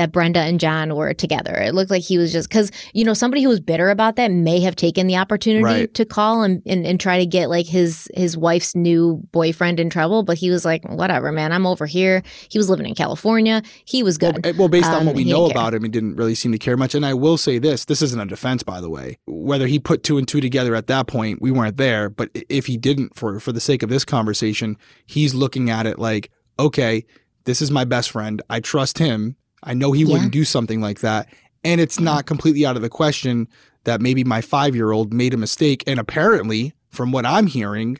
that 0.00 0.12
Brenda 0.12 0.40
and 0.40 0.58
John 0.58 0.96
were 0.96 1.12
together. 1.12 1.54
It 1.54 1.74
looked 1.74 1.90
like 1.90 2.02
he 2.02 2.16
was 2.16 2.32
just 2.32 2.48
because, 2.48 2.72
you 2.94 3.04
know, 3.04 3.12
somebody 3.12 3.42
who 3.42 3.50
was 3.50 3.60
bitter 3.60 3.90
about 3.90 4.16
that 4.16 4.30
may 4.30 4.58
have 4.60 4.74
taken 4.74 5.06
the 5.06 5.16
opportunity 5.16 5.62
Right. 5.62 5.94
to 5.94 6.06
call 6.06 6.42
and, 6.42 6.62
and, 6.64 6.86
and 6.86 6.98
try 6.98 7.18
to 7.18 7.26
get 7.26 7.50
like 7.50 7.66
his 7.66 8.08
his 8.14 8.34
wife's 8.36 8.74
new 8.74 9.20
boyfriend 9.30 9.78
in 9.78 9.90
trouble. 9.90 10.22
But 10.22 10.38
he 10.38 10.48
was 10.48 10.64
like, 10.64 10.88
whatever, 10.88 11.30
man, 11.32 11.52
I'm 11.52 11.66
over 11.66 11.84
here. 11.84 12.22
He 12.50 12.56
was 12.56 12.70
living 12.70 12.86
in 12.86 12.94
California. 12.94 13.62
He 13.84 14.02
was 14.02 14.16
good. 14.16 14.42
Well, 14.42 14.54
well 14.56 14.68
based 14.68 14.88
on 14.88 15.00
Um, 15.00 15.06
what 15.06 15.14
we 15.14 15.24
know 15.24 15.50
about 15.50 15.74
him, 15.74 15.82
he 15.82 15.90
didn't 15.90 16.16
really 16.16 16.34
seem 16.34 16.52
to 16.52 16.58
care 16.58 16.78
much. 16.78 16.94
And 16.94 17.04
I 17.04 17.12
will 17.12 17.36
say 17.36 17.58
this: 17.58 17.84
this 17.84 18.00
isn't 18.00 18.20
a 18.20 18.26
defense, 18.26 18.62
by 18.62 18.80
the 18.80 18.88
way. 18.88 19.18
Whether 19.26 19.66
he 19.66 19.78
put 19.78 20.02
two 20.02 20.16
and 20.16 20.26
two 20.26 20.40
together 20.40 20.74
at 20.74 20.86
that 20.86 21.06
point, 21.06 21.42
we 21.42 21.50
weren't 21.50 21.76
there. 21.76 22.08
But 22.08 22.30
if 22.48 22.66
he 22.66 22.78
didn't, 22.78 23.16
for 23.16 23.38
for 23.38 23.52
the 23.52 23.60
sake 23.60 23.82
of 23.82 23.90
this 23.90 24.06
conversation, 24.06 24.78
he's 25.06 25.34
looking 25.34 25.68
at 25.68 25.84
it 25.86 25.98
like, 25.98 26.30
okay, 26.58 27.04
this 27.44 27.60
is 27.60 27.70
my 27.70 27.84
best 27.84 28.10
friend. 28.10 28.40
I 28.48 28.60
trust 28.60 28.98
him. 28.98 29.36
I 29.62 29.74
know 29.74 29.92
he 29.92 30.02
Yeah. 30.02 30.12
wouldn't 30.12 30.32
do 30.32 30.44
something 30.44 30.80
like 30.80 31.00
that. 31.00 31.28
And 31.64 31.80
it's 31.80 31.98
uh-huh. 31.98 32.04
not 32.04 32.26
completely 32.26 32.64
out 32.64 32.76
of 32.76 32.82
the 32.82 32.88
question 32.88 33.48
that 33.84 34.00
maybe 34.00 34.24
my 34.24 34.40
five 34.40 34.74
year 34.74 34.92
old 34.92 35.12
made 35.12 35.34
a 35.34 35.36
mistake. 35.36 35.84
And 35.86 35.98
apparently, 36.00 36.74
from 36.88 37.12
what 37.12 37.24
I'm 37.26 37.46
hearing, 37.46 37.98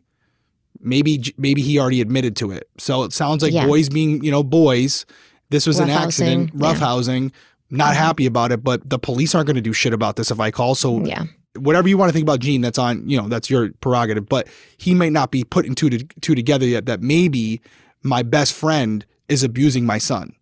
maybe 0.81 1.35
maybe 1.37 1.63
he 1.63 1.79
already 1.79 2.01
admitted 2.01 2.37
to 2.37 2.51
it. 2.51 2.69
So 2.79 3.03
it 3.03 3.13
sounds 3.13 3.43
like 3.43 3.53
Yeah. 3.53 3.67
boys 3.67 3.89
being 3.89 4.23
you 4.25 4.31
know 4.31 4.43
boys. 4.43 5.05
This 5.51 5.67
was 5.67 5.81
an 5.81 5.91
accident, 5.91 6.57
Roughhousing, 6.57 7.23
yeah. 7.25 7.29
Not 7.71 7.91
uh-huh. 7.93 7.95
happy 7.95 8.27
about 8.27 8.53
it, 8.53 8.63
but 8.63 8.89
the 8.89 8.99
police 8.99 9.35
aren't 9.35 9.47
going 9.47 9.57
to 9.57 9.61
do 9.61 9.73
shit 9.73 9.93
about 9.93 10.17
this 10.17 10.31
if 10.31 10.39
I 10.39 10.51
call. 10.51 10.75
So 10.75 11.05
yeah. 11.05 11.25
whatever 11.57 11.89
you 11.89 11.99
want 11.99 12.09
to 12.09 12.13
think 12.13 12.23
about 12.23 12.41
Gene, 12.41 12.61
that's 12.61 12.79
on 12.79 13.09
you 13.09 13.17
know 13.17 13.29
that's 13.29 13.51
your 13.51 13.71
prerogative. 13.81 14.29
But 14.29 14.49
he 14.77 14.95
might 14.95 15.13
not 15.13 15.31
be 15.31 15.45
putting 15.45 15.75
two 15.75 15.91
to, 15.91 16.05
two 16.21 16.35
together 16.35 16.67
yet. 16.67 16.87
That 16.87 17.03
maybe 17.03 17.61
my 18.03 18.23
best 18.23 18.53
friend 18.53 19.05
is 19.29 19.43
abusing 19.43 19.87
my 19.87 19.99
son. 19.99 20.35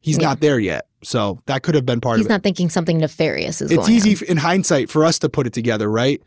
He's 0.00 0.18
Yeah. 0.18 0.28
not 0.28 0.40
there 0.40 0.58
yet, 0.58 0.86
so 1.02 1.40
that 1.46 1.62
could 1.62 1.74
have 1.74 1.84
been 1.86 2.00
part 2.00 2.18
He's 2.18 2.26
of 2.26 2.30
it. 2.30 2.32
He's 2.32 2.36
not 2.36 2.42
thinking 2.42 2.68
something 2.70 2.98
nefarious 2.98 3.60
is 3.60 3.70
it's 3.70 3.88
easy 3.88 4.16
on. 4.24 4.30
in 4.30 4.36
hindsight 4.38 4.90
for 4.90 5.04
us 5.04 5.18
to 5.20 5.28
put 5.28 5.46
it 5.46 5.52
together, 5.52 5.90
right? 5.90 6.22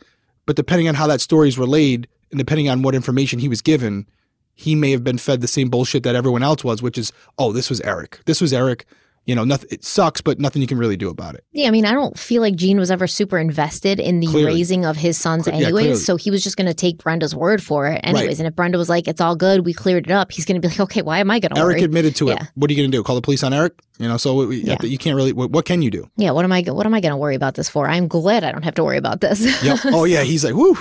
But 0.45 0.55
depending 0.55 0.87
on 0.87 0.95
how 0.95 1.07
that 1.07 1.21
story 1.21 1.47
is 1.47 1.57
relayed 1.57 2.07
and 2.31 2.37
depending 2.37 2.67
on 2.69 2.81
what 2.81 2.95
information 2.95 3.39
he 3.39 3.47
was 3.47 3.61
given, 3.61 4.07
he 4.53 4.75
may 4.75 4.91
have 4.91 5.03
been 5.03 5.17
fed 5.17 5.41
the 5.41 5.47
same 5.47 5.69
bullshit 5.69 6.03
that 6.03 6.15
everyone 6.15 6.43
else 6.43 6.63
was, 6.63 6.81
which 6.81 6.97
is, 6.97 7.11
oh, 7.37 7.51
this 7.51 7.69
was 7.69 7.79
Eric. 7.81 8.19
This 8.25 8.41
was 8.41 8.51
Eric. 8.53 8.85
You 9.25 9.35
know, 9.35 9.43
nothing. 9.43 9.69
It 9.71 9.83
sucks, 9.85 10.19
but 10.19 10.39
nothing 10.39 10.63
you 10.63 10.67
can 10.67 10.79
really 10.79 10.97
do 10.97 11.07
about 11.07 11.35
it. 11.35 11.43
Yeah, 11.51 11.67
I 11.67 11.71
mean, 11.71 11.85
I 11.85 11.91
don't 11.91 12.17
feel 12.17 12.41
like 12.41 12.55
Gene 12.55 12.79
was 12.79 12.89
ever 12.89 13.05
super 13.05 13.37
invested 13.37 13.99
in 13.99 14.19
the 14.19 14.25
Clearly. 14.25 14.53
raising 14.55 14.83
of 14.83 14.97
his 14.97 15.15
sons, 15.15 15.43
Cle- 15.45 15.53
anyways. 15.53 15.71
clearly. 15.71 15.95
so 15.95 16.15
he 16.15 16.31
was 16.31 16.43
just 16.43 16.57
going 16.57 16.65
to 16.65 16.73
take 16.73 16.97
Brenda's 16.97 17.35
word 17.35 17.61
for 17.61 17.85
it, 17.85 18.01
anyways. 18.03 18.39
And 18.39 18.47
if 18.47 18.55
Brenda 18.55 18.79
was 18.79 18.89
like, 18.89 19.07
"It's 19.07 19.21
all 19.21 19.35
good, 19.35 19.63
we 19.63 19.73
cleared 19.75 20.07
it 20.07 20.11
up," 20.11 20.31
he's 20.31 20.45
going 20.45 20.59
to 20.59 20.67
be 20.67 20.69
like, 20.71 20.79
"Okay, 20.79 21.03
why 21.03 21.19
am 21.19 21.29
I 21.29 21.39
going 21.39 21.53
to 21.53 21.59
Eric 21.61 21.75
worry?" 21.75 21.83
admitted 21.83 22.15
to 22.15 22.29
it. 22.29 22.39
What 22.55 22.71
are 22.71 22.73
you 22.73 22.81
going 22.81 22.89
to 22.91 22.97
do? 22.97 23.03
Call 23.03 23.15
the 23.15 23.21
police 23.21 23.43
on 23.43 23.53
Eric? 23.53 23.73
You 23.99 24.07
know, 24.07 24.17
so 24.17 24.33
we, 24.47 24.63
Yeah. 24.63 24.77
you 24.81 24.97
can't 24.97 25.15
really. 25.15 25.33
What, 25.33 25.51
what 25.51 25.65
can 25.65 25.83
you 25.83 25.91
do? 25.91 26.09
yeah, 26.17 26.31
what 26.31 26.43
am 26.43 26.51
I? 26.51 26.63
What 26.63 26.87
am 26.87 26.93
I 26.95 26.99
going 26.99 27.11
to 27.11 27.17
worry 27.17 27.35
about 27.35 27.53
this 27.53 27.69
for? 27.69 27.87
I'm 27.87 28.07
glad 28.07 28.43
I 28.43 28.51
don't 28.51 28.63
have 28.63 28.75
to 28.75 28.83
worry 28.83 28.97
about 28.97 29.21
this. 29.21 29.41
Yep. 29.63 29.79
oh 29.85 30.05
yeah, 30.05 30.23
he's 30.23 30.43
like, 30.43 30.55
whoo. 30.55 30.75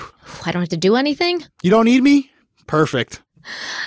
I 0.47 0.51
don't 0.53 0.62
have 0.62 0.70
to 0.70 0.78
do 0.78 0.97
anything. 0.97 1.45
You 1.62 1.70
don't 1.70 1.84
need 1.84 2.03
me. 2.03 2.30
Perfect. 2.66 3.22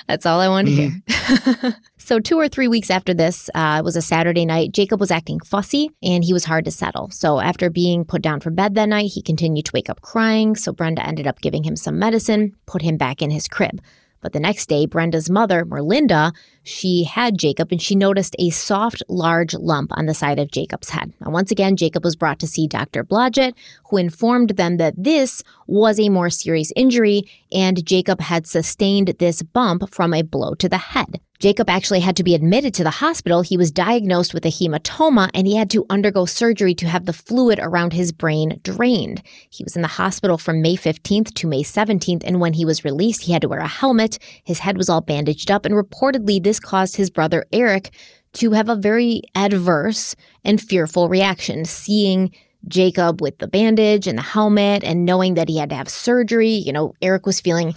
That's 0.07 0.25
all 0.27 0.39
I 0.39 0.47
wanted 0.47 0.77
Mm-hmm. 0.77 1.43
to 1.51 1.53
hear. 1.61 1.77
so, 2.03 2.19
two 2.19 2.37
or 2.37 2.49
three 2.49 2.67
weeks 2.67 2.89
after 2.89 3.13
this, 3.13 3.49
uh, 3.55 3.77
it 3.79 3.85
was 3.85 3.95
a 3.95 4.01
Saturday 4.01 4.45
night. 4.45 4.73
Jacob 4.73 4.99
was 4.99 5.09
acting 5.09 5.39
fussy 5.39 5.89
and 6.03 6.21
he 6.21 6.33
was 6.33 6.43
hard 6.43 6.65
to 6.65 6.71
settle. 6.71 7.09
So, 7.11 7.39
after 7.39 7.69
being 7.69 8.03
put 8.03 8.21
down 8.21 8.41
for 8.41 8.49
bed 8.49 8.75
that 8.75 8.89
night, 8.89 9.11
he 9.13 9.21
continued 9.21 9.65
to 9.67 9.71
wake 9.73 9.89
up 9.89 10.01
crying. 10.01 10.57
So, 10.57 10.73
Brenda 10.73 11.05
ended 11.05 11.27
up 11.27 11.39
giving 11.39 11.63
him 11.63 11.77
some 11.77 11.97
medicine, 11.97 12.57
put 12.65 12.81
him 12.81 12.97
back 12.97 13.21
in 13.21 13.31
his 13.31 13.47
crib. 13.47 13.81
But 14.19 14.33
the 14.33 14.39
next 14.39 14.67
day, 14.67 14.85
Brenda's 14.85 15.29
mother, 15.29 15.65
Merlinda, 15.65 16.33
she 16.63 17.03
had 17.03 17.37
Jacob 17.37 17.71
and 17.71 17.81
she 17.81 17.95
noticed 17.95 18.35
a 18.39 18.49
soft, 18.49 19.03
large 19.07 19.53
lump 19.53 19.91
on 19.95 20.05
the 20.05 20.13
side 20.13 20.39
of 20.39 20.51
Jacob's 20.51 20.89
head. 20.89 21.13
Now, 21.19 21.31
once 21.31 21.51
again, 21.51 21.75
Jacob 21.75 22.03
was 22.03 22.15
brought 22.15 22.39
to 22.39 22.47
see 22.47 22.67
Dr. 22.67 23.03
Blodgett, 23.03 23.53
who 23.89 23.97
informed 23.97 24.51
them 24.51 24.77
that 24.77 24.95
this 24.97 25.43
was 25.67 25.99
a 25.99 26.09
more 26.09 26.29
serious 26.29 26.71
injury 26.75 27.23
and 27.51 27.85
Jacob 27.85 28.21
had 28.21 28.47
sustained 28.47 29.13
this 29.19 29.41
bump 29.41 29.93
from 29.93 30.13
a 30.13 30.21
blow 30.21 30.53
to 30.55 30.69
the 30.69 30.77
head. 30.77 31.19
Jacob 31.43 31.69
actually 31.69 31.99
had 31.99 32.15
to 32.15 32.23
be 32.23 32.35
admitted 32.35 32.73
to 32.73 32.85
the 32.85 32.89
hospital. 32.89 33.41
He 33.41 33.57
was 33.57 33.69
diagnosed 33.69 34.33
with 34.33 34.45
a 34.45 34.47
hematoma 34.47 35.29
and 35.33 35.45
he 35.45 35.57
had 35.57 35.69
to 35.71 35.85
undergo 35.89 36.23
surgery 36.23 36.73
to 36.75 36.87
have 36.87 37.05
the 37.05 37.11
fluid 37.11 37.59
around 37.61 37.91
his 37.91 38.13
brain 38.13 38.61
drained. 38.63 39.21
He 39.49 39.61
was 39.61 39.75
in 39.75 39.81
the 39.81 39.89
hospital 39.89 40.37
from 40.37 40.61
May 40.61 40.77
15th 40.77 41.33
to 41.33 41.47
May 41.47 41.61
17th, 41.63 42.23
and 42.25 42.39
when 42.39 42.53
he 42.53 42.63
was 42.63 42.85
released, 42.85 43.23
he 43.23 43.33
had 43.33 43.41
to 43.41 43.49
wear 43.49 43.59
a 43.59 43.67
helmet. 43.67 44.19
His 44.45 44.59
head 44.59 44.77
was 44.77 44.87
all 44.87 45.01
bandaged 45.01 45.51
up, 45.51 45.65
and 45.65 45.75
reportedly, 45.75 46.41
this 46.41 46.61
caused 46.61 46.95
his 46.95 47.09
brother 47.09 47.43
Eric 47.51 47.91
to 48.35 48.51
have 48.51 48.69
a 48.69 48.77
very 48.77 49.23
adverse 49.35 50.15
and 50.45 50.61
fearful 50.61 51.09
reaction, 51.09 51.65
seeing 51.65 52.31
Jacob 52.69 53.21
with 53.21 53.39
the 53.39 53.49
bandage 53.49 54.07
and 54.07 54.17
the 54.17 54.21
helmet 54.21 54.81
and 54.85 55.03
knowing 55.03 55.33
that 55.33 55.49
he 55.49 55.57
had 55.57 55.71
to 55.71 55.75
have 55.75 55.89
surgery. 55.89 56.51
You 56.51 56.71
know, 56.71 56.93
Eric 57.01 57.25
was 57.25 57.41
feeling 57.41 57.75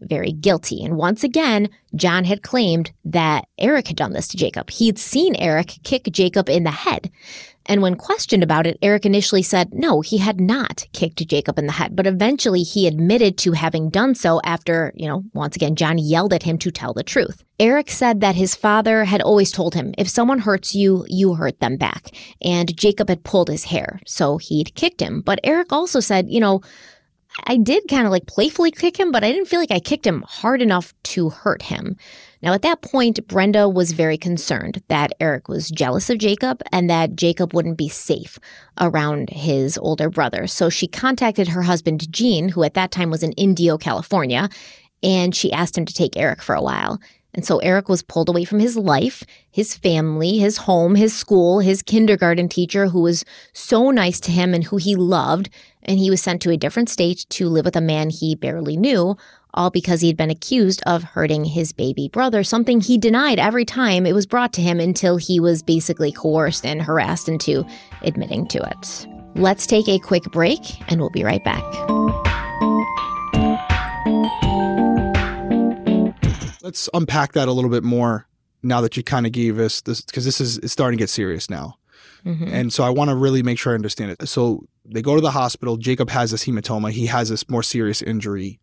very 0.00 0.32
guilty. 0.32 0.84
And 0.84 0.96
once 0.96 1.24
again, 1.24 1.68
John 1.94 2.24
had 2.24 2.42
claimed 2.42 2.92
that 3.04 3.46
Eric 3.58 3.88
had 3.88 3.96
done 3.96 4.12
this 4.12 4.28
to 4.28 4.36
Jacob. 4.36 4.70
He'd 4.70 4.98
seen 4.98 5.34
Eric 5.36 5.78
kick 5.82 6.04
Jacob 6.12 6.48
in 6.48 6.64
the 6.64 6.70
head. 6.70 7.10
And 7.68 7.82
when 7.82 7.96
questioned 7.96 8.44
about 8.44 8.66
it, 8.66 8.78
Eric 8.80 9.04
initially 9.04 9.42
said 9.42 9.74
no, 9.74 10.00
he 10.00 10.18
had 10.18 10.40
not 10.40 10.86
kicked 10.92 11.26
Jacob 11.26 11.58
in 11.58 11.66
the 11.66 11.72
head, 11.72 11.96
but 11.96 12.06
eventually 12.06 12.62
he 12.62 12.86
admitted 12.86 13.36
to 13.38 13.52
having 13.52 13.90
done 13.90 14.14
so 14.14 14.40
after, 14.44 14.92
you 14.94 15.08
know, 15.08 15.24
once 15.34 15.56
again, 15.56 15.74
John 15.74 15.98
yelled 15.98 16.32
at 16.32 16.44
him 16.44 16.58
to 16.58 16.70
tell 16.70 16.94
the 16.94 17.02
truth. 17.02 17.44
Eric 17.58 17.90
said 17.90 18.20
that 18.20 18.36
his 18.36 18.54
father 18.54 19.04
had 19.04 19.22
always 19.22 19.50
told 19.50 19.74
him, 19.74 19.94
if 19.98 20.08
someone 20.08 20.40
hurts 20.40 20.74
you, 20.74 21.04
you 21.08 21.34
hurt 21.34 21.58
them 21.58 21.76
back. 21.76 22.10
And 22.42 22.76
Jacob 22.76 23.08
had 23.08 23.24
pulled 23.24 23.48
his 23.48 23.64
hair, 23.64 23.98
so 24.06 24.38
he'd 24.38 24.74
kicked 24.74 25.00
him. 25.00 25.22
But 25.22 25.40
Eric 25.42 25.72
also 25.72 25.98
said, 25.98 26.26
you 26.28 26.38
know, 26.38 26.60
I 27.44 27.58
did 27.58 27.84
kind 27.88 28.06
of 28.06 28.12
like 28.12 28.26
playfully 28.26 28.70
kick 28.70 28.98
him, 28.98 29.12
but 29.12 29.22
I 29.22 29.30
didn't 29.30 29.48
feel 29.48 29.60
like 29.60 29.70
I 29.70 29.78
kicked 29.78 30.06
him 30.06 30.22
hard 30.26 30.62
enough 30.62 30.94
to 31.04 31.28
hurt 31.28 31.62
him. 31.62 31.96
Now, 32.42 32.52
at 32.52 32.62
that 32.62 32.82
point, 32.82 33.26
Brenda 33.28 33.68
was 33.68 33.92
very 33.92 34.16
concerned 34.16 34.82
that 34.88 35.12
Eric 35.20 35.48
was 35.48 35.70
jealous 35.70 36.08
of 36.08 36.18
Jacob 36.18 36.62
and 36.72 36.88
that 36.88 37.16
Jacob 37.16 37.52
wouldn't 37.52 37.78
be 37.78 37.88
safe 37.88 38.38
around 38.80 39.30
his 39.30 39.76
older 39.78 40.08
brother. 40.08 40.46
So 40.46 40.70
she 40.70 40.86
contacted 40.86 41.48
her 41.48 41.62
husband, 41.62 42.10
Gene, 42.12 42.50
who 42.50 42.62
at 42.62 42.74
that 42.74 42.90
time 42.90 43.10
was 43.10 43.22
in 43.22 43.32
Indio, 43.32 43.76
California, 43.78 44.48
and 45.02 45.34
she 45.34 45.52
asked 45.52 45.76
him 45.76 45.84
to 45.84 45.94
take 45.94 46.16
Eric 46.16 46.42
for 46.42 46.54
a 46.54 46.62
while. 46.62 47.00
And 47.36 47.44
so 47.44 47.58
Eric 47.58 47.90
was 47.90 48.02
pulled 48.02 48.30
away 48.30 48.44
from 48.44 48.60
his 48.60 48.78
life, 48.78 49.22
his 49.50 49.76
family, 49.76 50.38
his 50.38 50.56
home, 50.56 50.94
his 50.94 51.14
school, 51.14 51.60
his 51.60 51.82
kindergarten 51.82 52.48
teacher, 52.48 52.86
who 52.86 53.02
was 53.02 53.26
so 53.52 53.90
nice 53.90 54.18
to 54.20 54.32
him 54.32 54.54
and 54.54 54.64
who 54.64 54.78
he 54.78 54.96
loved. 54.96 55.50
And 55.86 55.98
he 56.00 56.10
was 56.10 56.20
sent 56.20 56.42
to 56.42 56.50
a 56.50 56.56
different 56.56 56.88
state 56.88 57.24
to 57.30 57.48
live 57.48 57.64
with 57.64 57.76
a 57.76 57.80
man 57.80 58.10
he 58.10 58.34
barely 58.34 58.76
knew, 58.76 59.16
all 59.54 59.70
because 59.70 60.00
he'd 60.00 60.16
been 60.16 60.30
accused 60.30 60.82
of 60.84 61.02
hurting 61.02 61.44
his 61.44 61.72
baby 61.72 62.08
brother, 62.08 62.42
something 62.42 62.80
he 62.80 62.98
denied 62.98 63.38
every 63.38 63.64
time 63.64 64.04
it 64.04 64.12
was 64.12 64.26
brought 64.26 64.52
to 64.54 64.60
him 64.60 64.80
until 64.80 65.16
he 65.16 65.38
was 65.38 65.62
basically 65.62 66.10
coerced 66.10 66.66
and 66.66 66.82
harassed 66.82 67.28
into 67.28 67.64
admitting 68.02 68.46
to 68.48 68.58
it. 68.58 69.06
Let's 69.36 69.66
take 69.66 69.88
a 69.88 69.98
quick 70.00 70.24
break 70.24 70.60
and 70.90 71.00
we'll 71.00 71.10
be 71.10 71.24
right 71.24 71.42
back. 71.44 71.62
Let's 76.62 76.88
unpack 76.92 77.32
that 77.34 77.46
a 77.46 77.52
little 77.52 77.70
bit 77.70 77.84
more 77.84 78.26
now 78.62 78.80
that 78.80 78.96
you 78.96 79.04
kind 79.04 79.24
of 79.24 79.30
gave 79.30 79.60
us 79.60 79.80
this 79.82 80.00
because 80.00 80.24
this 80.24 80.40
is 80.40 80.58
it's 80.58 80.72
starting 80.72 80.98
to 80.98 81.02
get 81.02 81.10
serious 81.10 81.48
now. 81.48 81.76
Mhm. 82.24 82.50
And 82.52 82.72
so 82.72 82.82
I 82.82 82.90
want 82.90 83.10
to 83.10 83.14
really 83.14 83.42
make 83.44 83.56
sure 83.56 83.72
I 83.72 83.76
understand 83.76 84.10
it. 84.10 84.28
So 84.28 84.66
they 84.90 85.02
go 85.02 85.14
to 85.14 85.20
the 85.20 85.30
hospital. 85.32 85.76
Jacob 85.76 86.10
has 86.10 86.30
this 86.30 86.44
hematoma. 86.44 86.90
He 86.90 87.06
has 87.06 87.28
this 87.28 87.48
more 87.48 87.62
serious 87.62 88.02
injury. 88.02 88.60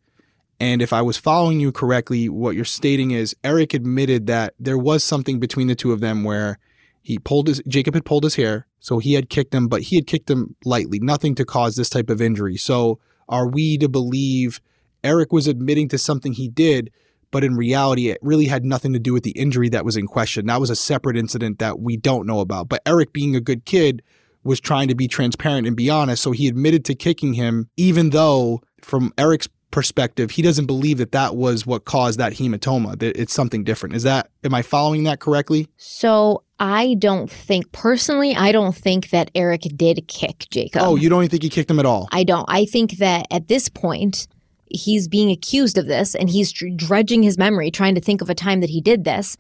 And 0.59 0.81
if 0.81 0.93
I 0.93 1.01
was 1.01 1.17
following 1.17 1.59
you 1.59 1.71
correctly, 1.71 2.29
what 2.29 2.55
you're 2.55 2.65
stating 2.65 3.11
is 3.11 3.35
Eric 3.43 3.73
admitted 3.73 4.27
that 4.27 4.53
there 4.59 4.77
was 4.77 5.03
something 5.03 5.39
between 5.39 5.67
the 5.67 5.75
two 5.75 5.91
of 5.91 5.99
them 5.99 6.23
where 6.23 6.59
he 7.01 7.19
pulled 7.19 7.47
his 7.47 7.61
Jacob 7.67 7.95
had 7.95 8.05
pulled 8.05 8.23
his 8.23 8.35
hair, 8.35 8.65
so 8.79 8.99
he 8.99 9.13
had 9.13 9.29
kicked 9.29 9.53
him, 9.53 9.67
but 9.67 9.81
he 9.83 9.97
had 9.97 10.07
kicked 10.07 10.29
him 10.29 10.55
lightly, 10.63 10.99
nothing 10.99 11.35
to 11.35 11.43
cause 11.43 11.75
this 11.75 11.89
type 11.89 12.09
of 12.09 12.21
injury. 12.21 12.55
So 12.55 12.99
are 13.27 13.47
we 13.47 13.77
to 13.79 13.89
believe 13.89 14.61
Eric 15.03 15.33
was 15.33 15.47
admitting 15.47 15.89
to 15.89 15.97
something 15.97 16.31
he 16.31 16.47
did, 16.47 16.91
but 17.29 17.43
in 17.43 17.55
reality, 17.55 18.09
it 18.09 18.19
really 18.21 18.45
had 18.45 18.63
nothing 18.63 18.93
to 18.93 18.99
do 18.99 19.11
with 19.11 19.23
the 19.23 19.31
injury 19.31 19.67
that 19.69 19.83
was 19.83 19.97
in 19.97 20.07
question. 20.07 20.45
That 20.45 20.61
was 20.61 20.69
a 20.69 20.75
separate 20.75 21.17
incident 21.17 21.59
that 21.59 21.79
we 21.79 21.97
don't 21.97 22.27
know 22.27 22.39
about. 22.39 22.69
But 22.69 22.81
Eric, 22.85 23.11
being 23.11 23.35
a 23.35 23.41
good 23.41 23.65
kid, 23.65 24.01
was 24.43 24.59
trying 24.59 24.87
to 24.87 24.95
be 24.95 25.07
transparent 25.07 25.67
and 25.67 25.75
be 25.75 25.89
honest. 25.89 26.23
So 26.23 26.31
he 26.31 26.47
admitted 26.47 26.85
to 26.85 26.95
kicking 26.95 27.33
him, 27.33 27.69
even 27.77 28.09
though, 28.11 28.61
from 28.81 29.13
Eric's 29.17 29.47
perspective, 29.71 30.31
he 30.31 30.41
doesn't 30.41 30.67
believe 30.67 30.99
that 30.99 31.11
that 31.11 31.35
was 31.35 31.65
what 31.65 31.85
caused 31.85 32.19
that 32.19 32.33
hematoma. 32.33 32.97
That 32.99 33.17
it's 33.17 33.33
something 33.33 33.63
different. 33.63 33.95
Is 33.95 34.03
that, 34.03 34.29
am 34.43 34.53
I 34.53 34.61
following 34.61 35.03
that 35.05 35.19
correctly? 35.19 35.67
So 35.77 36.43
I 36.59 36.95
don't 36.99 37.29
think, 37.29 37.71
personally, 37.71 38.35
I 38.35 38.51
don't 38.51 38.75
think 38.75 39.09
that 39.09 39.31
Eric 39.35 39.61
did 39.75 40.07
kick 40.07 40.45
Jacob. 40.49 40.83
oh, 40.83 40.95
you 40.95 41.09
don't 41.09 41.23
even 41.23 41.29
think 41.29 41.43
he 41.43 41.49
kicked 41.49 41.69
him 41.69 41.79
at 41.79 41.85
all? 41.85 42.07
I 42.11 42.23
don't. 42.23 42.45
I 42.47 42.65
think 42.65 42.97
that 42.99 43.25
at 43.31 43.47
this 43.47 43.67
point, 43.67 44.27
he's 44.69 45.07
being 45.07 45.29
accused 45.29 45.77
of 45.77 45.87
this 45.87 46.15
and 46.15 46.29
he's 46.29 46.51
dredging 46.51 47.23
his 47.23 47.37
memory, 47.37 47.71
trying 47.71 47.95
to 47.95 48.01
think 48.01 48.21
of 48.21 48.29
a 48.29 48.35
time 48.35 48.61
that 48.61 48.69
he 48.69 48.81
did 48.81 49.03
this, 49.03 49.37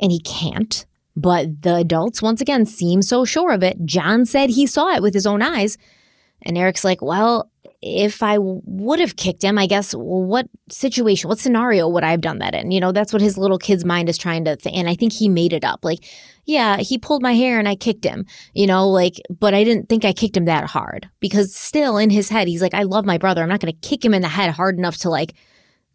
and 0.00 0.10
he 0.10 0.20
can't. 0.20 0.86
But 1.14 1.62
the 1.62 1.76
adults, 1.76 2.22
once 2.22 2.40
again, 2.40 2.66
seem 2.66 3.02
so 3.02 3.24
sure 3.24 3.52
of 3.52 3.62
it. 3.62 3.84
John 3.84 4.24
said 4.24 4.50
he 4.50 4.66
saw 4.66 4.94
it 4.94 5.02
with 5.02 5.14
his 5.14 5.26
own 5.26 5.42
eyes. 5.42 5.76
And 6.44 6.58
Eric's 6.58 6.84
like, 6.84 7.02
well, 7.02 7.50
if 7.82 8.22
I 8.22 8.38
would 8.38 9.00
have 9.00 9.16
kicked 9.16 9.42
him, 9.42 9.58
I 9.58 9.66
guess, 9.66 9.94
well, 9.94 10.22
what 10.22 10.46
situation, 10.70 11.28
what 11.28 11.38
scenario 11.38 11.88
would 11.88 12.04
I 12.04 12.12
have 12.12 12.20
done 12.20 12.38
that 12.38 12.54
in? 12.54 12.70
You 12.70 12.80
know, 12.80 12.92
that's 12.92 13.12
what 13.12 13.22
his 13.22 13.36
little 13.36 13.58
kid's 13.58 13.84
mind 13.84 14.08
is 14.08 14.16
trying 14.16 14.44
to 14.44 14.56
think. 14.56 14.76
And 14.76 14.88
I 14.88 14.94
think 14.94 15.12
he 15.12 15.28
made 15.28 15.52
it 15.52 15.64
up. 15.64 15.84
Like, 15.84 16.04
yeah, 16.44 16.78
he 16.78 16.98
pulled 16.98 17.22
my 17.22 17.34
hair 17.34 17.58
and 17.58 17.68
I 17.68 17.74
kicked 17.74 18.04
him, 18.04 18.26
you 18.54 18.66
know, 18.66 18.88
like, 18.88 19.20
but 19.30 19.54
I 19.54 19.64
didn't 19.64 19.88
think 19.88 20.04
I 20.04 20.12
kicked 20.12 20.36
him 20.36 20.44
that 20.46 20.64
hard 20.64 21.08
because 21.20 21.54
still 21.54 21.96
in 21.96 22.10
his 22.10 22.28
head, 22.28 22.48
he's 22.48 22.62
like, 22.62 22.74
I 22.74 22.82
love 22.82 23.04
my 23.04 23.18
brother. 23.18 23.42
I'm 23.42 23.48
not 23.48 23.60
going 23.60 23.72
to 23.72 23.88
kick 23.88 24.04
him 24.04 24.14
in 24.14 24.22
the 24.22 24.28
head 24.28 24.50
hard 24.50 24.78
enough 24.78 24.98
to 24.98 25.10
like 25.10 25.34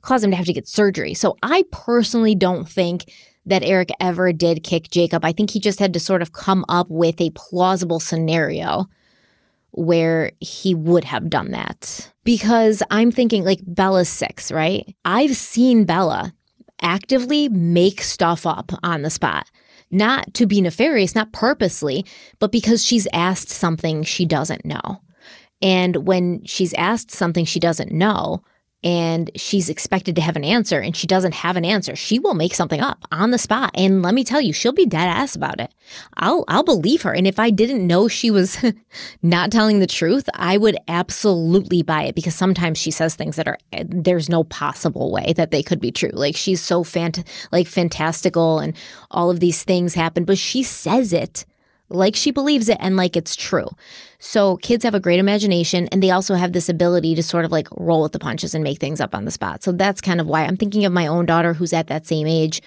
cause 0.01 0.23
him 0.23 0.31
to 0.31 0.37
have 0.37 0.45
to 0.45 0.53
get 0.53 0.67
surgery. 0.67 1.13
So 1.13 1.37
I 1.41 1.63
personally 1.71 2.35
don't 2.35 2.67
think 2.67 3.11
that 3.47 3.63
Eric 3.63 3.89
ever 3.99 4.31
did 4.31 4.63
kick 4.63 4.89
Jacob. 4.89 5.25
I 5.25 5.31
think 5.31 5.51
he 5.51 5.59
just 5.59 5.79
had 5.79 5.93
to 5.93 5.99
sort 5.99 6.21
of 6.21 6.33
come 6.33 6.65
up 6.69 6.87
with 6.89 7.19
a 7.19 7.31
plausible 7.31 7.99
scenario 7.99 8.87
where 9.71 10.31
he 10.39 10.73
would 10.73 11.03
have 11.03 11.29
done 11.29 11.51
that. 11.51 12.11
Because 12.23 12.83
I'm 12.91 13.11
thinking 13.11 13.43
like 13.43 13.59
Bella's 13.65 14.09
six, 14.09 14.51
right? 14.51 14.95
I've 15.05 15.35
seen 15.35 15.85
Bella 15.85 16.33
actively 16.81 17.49
make 17.49 18.01
stuff 18.01 18.45
up 18.45 18.71
on 18.83 19.01
the 19.01 19.09
spot. 19.09 19.49
Not 19.89 20.33
to 20.33 20.45
be 20.45 20.59
nefarious, 20.59 21.15
not 21.15 21.31
purposely, 21.31 22.05
but 22.39 22.51
because 22.51 22.85
she's 22.85 23.07
asked 23.13 23.49
something 23.49 24.03
she 24.03 24.25
doesn't 24.25 24.65
know. 24.65 25.01
And 25.61 26.07
when 26.07 26.43
she's 26.43 26.73
asked 26.73 27.11
something 27.11 27.45
she 27.45 27.59
doesn't 27.59 27.91
know, 27.91 28.43
and 28.83 29.31
she's 29.35 29.69
expected 29.69 30.15
to 30.15 30.21
have 30.21 30.35
an 30.35 30.43
answer 30.43 30.79
and 30.79 30.95
she 30.95 31.07
doesn't 31.07 31.33
have 31.33 31.55
an 31.57 31.65
answer, 31.65 31.95
she 31.95 32.19
will 32.19 32.35
make 32.35 32.53
something 32.53 32.79
up 32.79 33.05
on 33.11 33.31
the 33.31 33.37
spot. 33.37 33.71
And 33.73 34.03
let 34.03 34.13
me 34.13 34.23
tell 34.23 34.39
you, 34.39 34.53
she'll 34.53 34.71
be 34.71 34.85
dead 34.85 35.07
ass 35.07 35.35
about 35.35 35.59
it. 35.59 35.73
I'll 36.15 36.45
I'll 36.47 36.63
believe 36.63 37.01
her. 37.01 37.13
And 37.13 37.25
if 37.25 37.39
I 37.39 37.49
didn't 37.49 37.85
know 37.85 38.07
she 38.07 38.29
was 38.29 38.63
not 39.23 39.51
telling 39.51 39.79
the 39.79 39.87
truth, 39.87 40.29
I 40.35 40.57
would 40.57 40.77
absolutely 40.87 41.81
buy 41.81 42.03
it 42.03 42.15
because 42.15 42.35
sometimes 42.35 42.77
she 42.77 42.91
says 42.91 43.15
things 43.15 43.35
that 43.37 43.47
are 43.47 43.57
there's 43.83 44.29
no 44.29 44.43
possible 44.43 45.11
way 45.11 45.33
that 45.35 45.51
they 45.51 45.63
could 45.63 45.79
be 45.79 45.91
true. 45.91 46.11
Like 46.13 46.35
she's 46.35 46.61
so 46.61 46.83
fant 46.83 47.27
like 47.51 47.67
fantastical 47.67 48.59
and 48.59 48.75
all 49.09 49.31
of 49.31 49.39
these 49.39 49.63
things 49.63 49.95
happen, 49.95 50.23
but 50.23 50.37
she 50.37 50.61
says 50.61 51.13
it 51.13 51.45
like 51.89 52.15
she 52.15 52.31
believes 52.31 52.69
it 52.69 52.77
and 52.79 52.97
like 52.97 53.15
it's 53.15 53.35
true. 53.35 53.69
So 54.19 54.57
kids 54.57 54.83
have 54.83 54.95
a 54.95 54.99
great 54.99 55.19
imagination 55.19 55.87
and 55.91 56.01
they 56.01 56.11
also 56.11 56.35
have 56.35 56.53
this 56.53 56.69
ability 56.69 57.15
to 57.15 57.23
sort 57.23 57.45
of 57.45 57.51
like 57.51 57.67
roll 57.77 58.03
with 58.03 58.11
the 58.11 58.19
punches 58.19 58.53
and 58.53 58.63
make 58.63 58.79
things 58.79 58.99
up 58.99 59.15
on 59.15 59.25
the 59.25 59.31
spot. 59.31 59.63
So 59.63 59.71
that's 59.71 60.01
kind 60.01 60.19
of 60.19 60.27
why 60.27 60.43
I'm 60.43 60.57
thinking 60.57 60.85
of 60.85 60.93
my 60.93 61.07
own 61.07 61.25
daughter 61.25 61.53
who's 61.53 61.73
at 61.73 61.87
that 61.87 62.05
same 62.05 62.27
age 62.27 62.61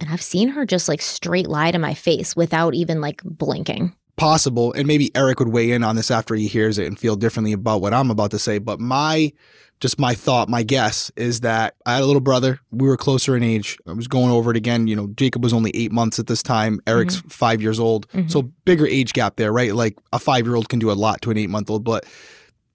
and 0.00 0.10
I've 0.10 0.22
seen 0.22 0.48
her 0.48 0.66
just 0.66 0.88
like 0.88 1.00
straight 1.00 1.46
lie 1.46 1.70
to 1.70 1.78
my 1.78 1.94
face 1.94 2.34
without 2.34 2.74
even 2.74 3.00
like 3.00 3.22
blinking. 3.24 3.94
Possible, 4.16 4.72
and 4.72 4.86
maybe 4.86 5.10
Eric 5.14 5.38
would 5.40 5.48
weigh 5.48 5.72
in 5.72 5.82
on 5.82 5.96
this 5.96 6.10
after 6.10 6.34
he 6.34 6.46
hears 6.46 6.78
it 6.78 6.86
and 6.86 6.98
feel 6.98 7.16
differently 7.16 7.52
about 7.52 7.80
what 7.80 7.92
I'm 7.94 8.10
about 8.10 8.30
to 8.32 8.38
say. 8.38 8.58
But 8.58 8.80
my, 8.80 9.32
just 9.80 9.98
my 9.98 10.14
thought, 10.14 10.48
my 10.48 10.62
guess 10.62 11.10
is 11.16 11.40
that 11.40 11.74
I 11.84 11.94
had 11.94 12.02
a 12.02 12.06
little 12.06 12.20
brother. 12.20 12.60
We 12.70 12.86
were 12.86 12.96
closer 12.96 13.36
in 13.36 13.42
age. 13.42 13.76
I 13.86 13.92
was 13.92 14.06
going 14.06 14.30
over 14.30 14.50
it 14.50 14.56
again. 14.56 14.86
You 14.86 14.96
know, 14.96 15.08
Jacob 15.16 15.42
was 15.42 15.52
only 15.52 15.72
eight 15.74 15.92
months 15.92 16.18
at 16.18 16.26
this 16.26 16.42
time. 16.42 16.80
Eric's 16.86 17.16
five 17.28 17.60
years 17.60 17.80
old. 17.80 18.08
Mhm. 18.10 18.30
So 18.30 18.42
bigger 18.64 18.86
age 18.86 19.12
gap 19.12 19.36
there, 19.36 19.52
right? 19.52 19.74
Like 19.74 19.96
a 20.12 20.18
five 20.18 20.46
year 20.46 20.54
old 20.54 20.68
can 20.68 20.78
do 20.78 20.90
a 20.90 20.94
lot 20.94 21.20
to 21.22 21.30
an 21.30 21.36
eight 21.38 21.50
month 21.50 21.68
old. 21.68 21.84
But 21.84 22.04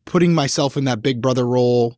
putting 0.05 0.33
myself 0.33 0.75
in 0.75 0.83
that 0.85 1.01
big 1.01 1.21
brother 1.21 1.45
role, 1.47 1.95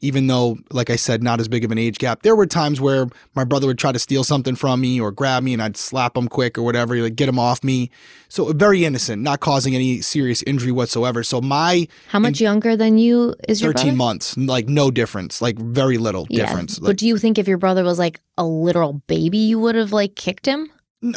even 0.00 0.26
though, 0.26 0.58
like 0.70 0.90
I 0.90 0.96
said, 0.96 1.22
not 1.22 1.40
as 1.40 1.48
big 1.48 1.64
of 1.64 1.70
an 1.70 1.78
age 1.78 1.98
gap, 1.98 2.22
there 2.22 2.34
were 2.34 2.46
times 2.46 2.80
where 2.80 3.06
my 3.34 3.44
brother 3.44 3.66
would 3.66 3.78
try 3.78 3.92
to 3.92 3.98
steal 3.98 4.24
something 4.24 4.54
from 4.54 4.80
me 4.80 5.00
or 5.00 5.10
grab 5.12 5.42
me 5.42 5.52
and 5.52 5.62
I'd 5.62 5.76
slap 5.76 6.16
him 6.16 6.28
quick 6.28 6.56
or 6.56 6.62
whatever, 6.62 6.96
like 6.96 7.16
get 7.16 7.28
him 7.28 7.38
off 7.38 7.62
me. 7.62 7.90
So 8.28 8.52
very 8.52 8.84
innocent, 8.84 9.22
not 9.22 9.40
causing 9.40 9.74
any 9.74 10.00
serious 10.00 10.42
injury 10.44 10.72
whatsoever. 10.72 11.22
So 11.22 11.40
my 11.40 11.86
How 12.08 12.18
much 12.18 12.40
younger 12.40 12.76
than 12.76 12.98
you 12.98 13.34
is 13.48 13.60
your 13.60 13.72
13 13.72 13.96
months, 13.96 14.36
like 14.36 14.68
no 14.68 14.90
difference, 14.90 15.42
like 15.42 15.58
very 15.58 15.98
little 15.98 16.24
difference. 16.26 16.78
But 16.78 16.88
Like, 16.88 16.96
do 16.96 17.06
you 17.06 17.18
think 17.18 17.38
if 17.38 17.46
your 17.46 17.58
brother 17.58 17.84
was 17.84 17.98
like 17.98 18.20
a 18.38 18.44
literal 18.44 18.94
baby, 19.06 19.38
you 19.38 19.58
would 19.58 19.74
have 19.74 19.92
like 19.92 20.14
kicked 20.14 20.46
him? 20.46 20.70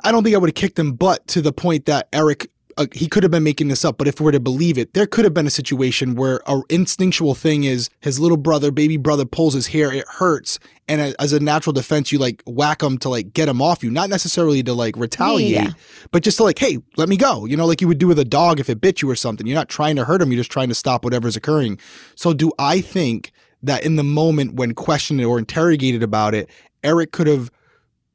I 0.04 0.12
don't 0.12 0.24
think 0.24 0.34
I 0.34 0.38
would 0.38 0.50
have 0.50 0.56
kicked 0.56 0.80
him, 0.80 0.94
but 0.94 1.28
to 1.28 1.42
the 1.42 1.52
point 1.52 1.86
that 1.88 2.08
Eric, 2.14 2.50
uh, 2.78 2.88
he 2.92 3.08
could 3.08 3.24
have 3.24 3.32
been 3.32 3.44
making 3.44 3.68
this 3.68 3.84
up. 3.86 3.98
But 3.98 4.08
if 4.08 4.20
we're 4.20 4.32
to 4.32 4.40
believe 4.40 4.78
it, 4.78 4.94
there 4.94 5.08
could 5.08 5.26
have 5.26 5.34
been 5.34 5.48
a 5.48 5.52
situation 5.52 6.16
where 6.16 6.42
a 6.46 6.62
instinctual 6.70 7.36
thing 7.36 7.64
is 7.64 7.90
his 8.00 8.20
little 8.20 8.38
brother, 8.38 8.72
baby 8.72 8.98
brother, 8.98 9.26
pulls 9.26 9.54
his 9.54 9.68
hair, 9.68 9.92
it 9.92 10.08
hurts, 10.08 10.60
and 10.88 11.02
a- 11.02 11.22
as 11.22 11.34
a 11.34 11.40
natural 11.40 11.74
defense, 11.74 12.12
you 12.12 12.20
like 12.20 12.44
whack 12.46 12.82
him 12.82 12.98
to 13.00 13.10
like 13.10 13.34
get 13.34 13.48
him 13.48 13.62
off 13.62 13.84
you, 13.84 13.92
not 13.92 14.10
necessarily 14.10 14.64
to 14.64 14.74
like 14.74 14.96
retaliate, 14.98 15.52
yeah. 15.52 15.72
but 16.12 16.24
just 16.24 16.38
to 16.38 16.44
like, 16.44 16.60
hey, 16.60 16.78
let 16.98 17.10
me 17.10 17.18
go. 17.18 17.46
You 17.46 17.58
know, 17.58 17.66
like 17.66 17.82
you 17.82 17.88
would 17.88 18.00
do 18.00 18.08
with 18.08 18.20
a 18.20 18.26
dog 18.26 18.60
if 18.60 18.70
it 18.70 18.82
bit 18.82 19.02
you 19.02 19.10
or 19.10 19.16
something. 19.16 19.48
You're 19.48 19.58
not 19.58 19.70
trying 19.70 19.96
to 19.98 20.06
hurt 20.06 20.22
him, 20.22 20.32
you're 20.32 20.40
just 20.40 20.52
trying 20.52 20.70
to 20.70 20.76
stop 20.76 21.04
whatever's 21.04 21.36
occurring. 21.36 21.80
So, 22.16 22.34
do 22.34 22.52
I 22.60 22.82
think 22.82 23.32
that 23.62 23.86
in 23.86 23.96
the 23.96 24.04
moment 24.04 24.56
when 24.56 24.74
questioned 24.74 25.24
or 25.24 25.40
interrogated 25.40 26.04
about 26.04 26.36
it, 26.36 26.50
Eric 26.84 27.12
could 27.12 27.28
have 27.28 27.50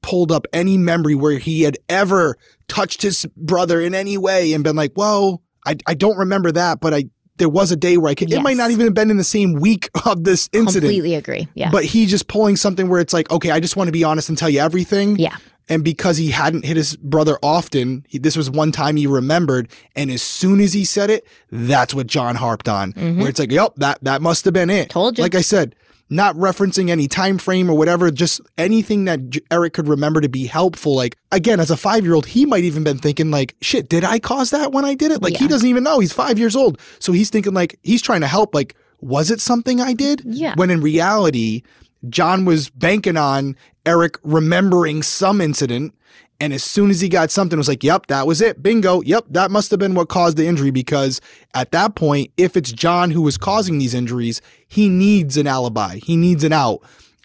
pulled 0.02 0.32
up 0.32 0.46
any 0.52 0.76
memory 0.76 1.14
where 1.14 1.38
he 1.38 1.62
had 1.62 1.78
ever 1.88 2.36
touched 2.68 3.02
his 3.02 3.26
brother 3.36 3.80
in 3.80 3.94
any 3.94 4.16
way 4.18 4.52
and 4.52 4.64
been 4.64 4.76
like, 4.76 4.92
"Whoa, 4.94 5.40
I, 5.66 5.76
I 5.86 5.94
don't 5.94 6.16
remember 6.16 6.52
that, 6.52 6.80
but 6.80 6.94
I 6.94 7.04
there 7.36 7.48
was 7.48 7.70
a 7.70 7.76
day 7.76 7.96
where 7.96 8.10
I 8.10 8.14
could." 8.14 8.32
It 8.32 8.40
might 8.42 8.56
not 8.56 8.70
even 8.70 8.86
have 8.86 8.94
been 8.94 9.10
in 9.10 9.16
the 9.16 9.24
same 9.24 9.54
week 9.54 9.90
of 10.06 10.24
this 10.24 10.48
incident, 10.52 10.84
Completely 10.84 11.14
agree. 11.14 11.48
Yeah. 11.54 11.70
but 11.70 11.84
he 11.84 12.06
just 12.06 12.28
pulling 12.28 12.56
something 12.56 12.88
where 12.88 13.00
it's 13.00 13.12
like, 13.12 13.30
"Okay, 13.30 13.50
I 13.50 13.60
just 13.60 13.76
want 13.76 13.88
to 13.88 13.92
be 13.92 14.04
honest 14.04 14.28
and 14.28 14.36
tell 14.38 14.50
you 14.50 14.60
everything." 14.60 15.16
yeah. 15.18 15.36
And 15.70 15.84
because 15.84 16.16
he 16.16 16.30
hadn't 16.30 16.64
hit 16.64 16.78
his 16.78 16.96
brother 16.96 17.38
often, 17.42 18.02
he, 18.08 18.16
this 18.18 18.38
was 18.38 18.50
one 18.50 18.72
time 18.72 18.96
he 18.96 19.06
remembered. 19.06 19.68
And 19.94 20.10
as 20.10 20.22
soon 20.22 20.60
as 20.60 20.72
he 20.72 20.86
said 20.86 21.10
it, 21.10 21.26
that's 21.52 21.92
what 21.92 22.06
John 22.06 22.36
harped 22.36 22.70
on. 22.70 22.92
Where 22.92 23.28
it's 23.28 23.38
like, 23.38 23.52
yep, 23.52 23.74
that 23.76 23.98
that 24.00 24.22
must 24.22 24.46
have 24.46 24.54
been 24.54 24.70
it. 24.70 24.84
Mm-hmm. 24.84 24.92
Told 24.92 25.18
you. 25.18 25.22
Like 25.22 25.34
I 25.34 25.42
said, 25.42 25.74
not 26.10 26.34
referencing 26.36 26.88
any 26.88 27.06
time 27.06 27.38
frame 27.38 27.68
or 27.68 27.76
whatever, 27.76 28.10
just 28.10 28.40
anything 28.56 29.04
that 29.04 29.28
J- 29.30 29.40
Eric 29.50 29.74
could 29.74 29.88
remember 29.88 30.20
to 30.20 30.28
be 30.28 30.46
helpful. 30.46 30.94
Like 30.94 31.16
again, 31.32 31.60
as 31.60 31.70
a 31.70 31.76
five 31.76 32.04
year 32.04 32.14
old, 32.14 32.26
he 32.26 32.46
might 32.46 32.64
even 32.64 32.84
been 32.84 32.98
thinking 32.98 33.30
like, 33.30 33.54
shit, 33.60 33.88
did 33.88 34.04
I 34.04 34.18
cause 34.18 34.50
that 34.50 34.72
when 34.72 34.84
I 34.84 34.94
did 34.94 35.12
it? 35.12 35.22
Like 35.22 35.36
he 35.36 35.48
doesn't 35.48 35.68
even 35.68 35.84
know. 35.84 35.98
He's 35.98 36.12
five 36.12 36.38
years 36.38 36.56
old, 36.56 36.80
so 36.98 37.12
he's 37.12 37.30
thinking 37.30 37.52
like 37.54 37.78
he's 37.82 38.02
trying 38.02 38.22
to 38.22 38.26
help. 38.26 38.54
Like, 38.54 38.74
was 39.00 39.30
it 39.30 39.40
something 39.40 39.80
I 39.80 39.92
did? 39.92 40.22
Yeah. 40.24 40.54
When 40.56 40.70
in 40.70 40.80
reality, 40.80 41.62
John 42.08 42.44
was 42.44 42.70
banking 42.70 43.16
on 43.16 43.56
Eric 43.84 44.18
remembering 44.22 45.02
some 45.02 45.40
incident. 45.40 45.94
And 46.40 46.52
as 46.52 46.62
soon 46.62 46.90
as 46.90 47.00
he 47.00 47.08
got 47.08 47.30
something, 47.32 47.56
it 47.56 47.58
was 47.58 47.68
like, 47.68 47.82
yep, 47.82 48.06
that 48.06 48.26
was 48.26 48.40
it. 48.40 48.62
Bingo. 48.62 49.02
Yep, 49.02 49.24
that 49.30 49.50
must 49.50 49.70
have 49.72 49.80
been 49.80 49.94
what 49.94 50.08
caused 50.08 50.36
the 50.36 50.46
injury 50.46 50.70
because 50.70 51.20
at 51.54 51.72
that 51.72 51.96
point, 51.96 52.30
if 52.36 52.56
it's 52.56 52.70
John 52.70 53.10
who 53.10 53.22
was 53.22 53.36
causing 53.36 53.78
these 53.78 53.92
injuries, 53.92 54.40
he 54.68 54.88
needs 54.88 55.36
an 55.36 55.46
alibi. 55.48 55.96
He 55.96 56.16
needs 56.16 56.44
an 56.44 56.52
out. 56.52 56.80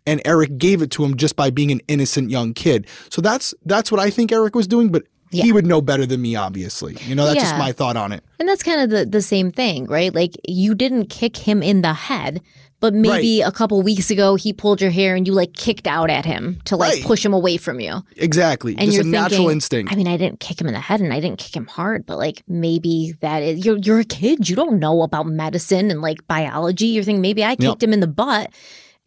and 0.06 0.20
Eric 0.26 0.58
gave 0.58 0.82
it 0.82 0.92
to 0.92 1.06
him 1.06 1.16
just 1.16 1.36
by 1.38 1.50
being 1.50 1.72
an 1.72 1.80
innocent 1.88 2.30
young 2.30 2.54
kid. 2.54 2.88
So 3.10 3.22
that's 3.22 3.54
that's 3.66 3.90
what 3.90 4.02
I 4.02 4.10
think 4.10 4.34
Eric 4.34 4.54
was 4.54 4.68
doing, 4.68 4.90
but 4.92 5.04
Yeah. 5.32 5.44
he 5.46 5.54
would 5.54 5.66
know 5.66 5.80
better 5.82 6.06
than 6.06 6.22
me, 6.22 6.36
obviously. 6.36 6.98
You 7.08 7.16
know, 7.16 7.26
that's 7.26 7.40
just 7.40 7.56
my 7.58 7.72
thought 7.72 7.96
on 7.96 8.12
it. 8.12 8.22
And 8.40 8.50
that's 8.50 8.64
kind 8.64 8.82
of 8.82 8.90
the, 8.90 9.06
the 9.06 9.22
same 9.22 9.50
thing, 9.52 9.86
right? 9.86 10.14
Like 10.14 10.32
you 10.46 10.76
didn't 10.76 11.06
kick 11.10 11.38
him 11.38 11.64
in 11.64 11.84
the 11.84 11.94
head, 11.94 12.42
but 12.84 12.94
maybe 12.94 13.40
a 13.42 13.52
couple 13.52 13.82
weeks 13.82 14.12
ago 14.12 14.36
he 14.36 14.52
pulled 14.52 14.82
your 14.82 14.92
hair 14.92 15.16
and 15.16 15.26
you 15.26 15.32
like 15.34 15.54
kicked 15.54 15.88
out 15.88 16.10
at 16.10 16.26
him 16.26 16.60
to 16.66 16.76
like 16.76 16.96
Right. 16.96 17.04
push 17.04 17.26
him 17.26 17.32
away 17.34 17.56
from 17.56 17.80
you. 17.80 18.02
Exactly. 18.18 18.74
And 18.78 18.82
just 18.92 18.98
you're 18.98 19.06
a 19.06 19.10
natural 19.10 19.48
instinct. 19.50 19.92
I 19.92 19.96
mean, 19.96 20.08
I 20.08 20.18
didn't 20.18 20.42
kick 20.42 20.60
him 20.60 20.68
in 20.68 20.74
the 20.74 20.82
head 20.82 21.00
and 21.00 21.14
I 21.14 21.22
didn't 21.22 21.40
kick 21.40 21.56
him 21.56 21.66
hard, 21.66 22.06
but 22.06 22.18
like 22.18 22.44
maybe 22.48 23.14
that 23.22 23.42
is 23.42 23.66
you're 23.66 23.78
you're 23.78 24.00
a 24.02 24.04
kid. 24.04 24.50
You 24.50 24.56
don't 24.58 24.80
know 24.80 25.02
about 25.02 25.28
medicine 25.28 25.90
and 25.92 26.02
like 26.02 26.28
biology. 26.28 26.88
You're 26.88 27.06
thinking 27.06 27.22
maybe 27.22 27.44
I 27.44 27.56
kicked 27.56 27.82
him 27.82 27.94
in 27.94 28.02
the 28.02 28.08
butt 28.08 28.52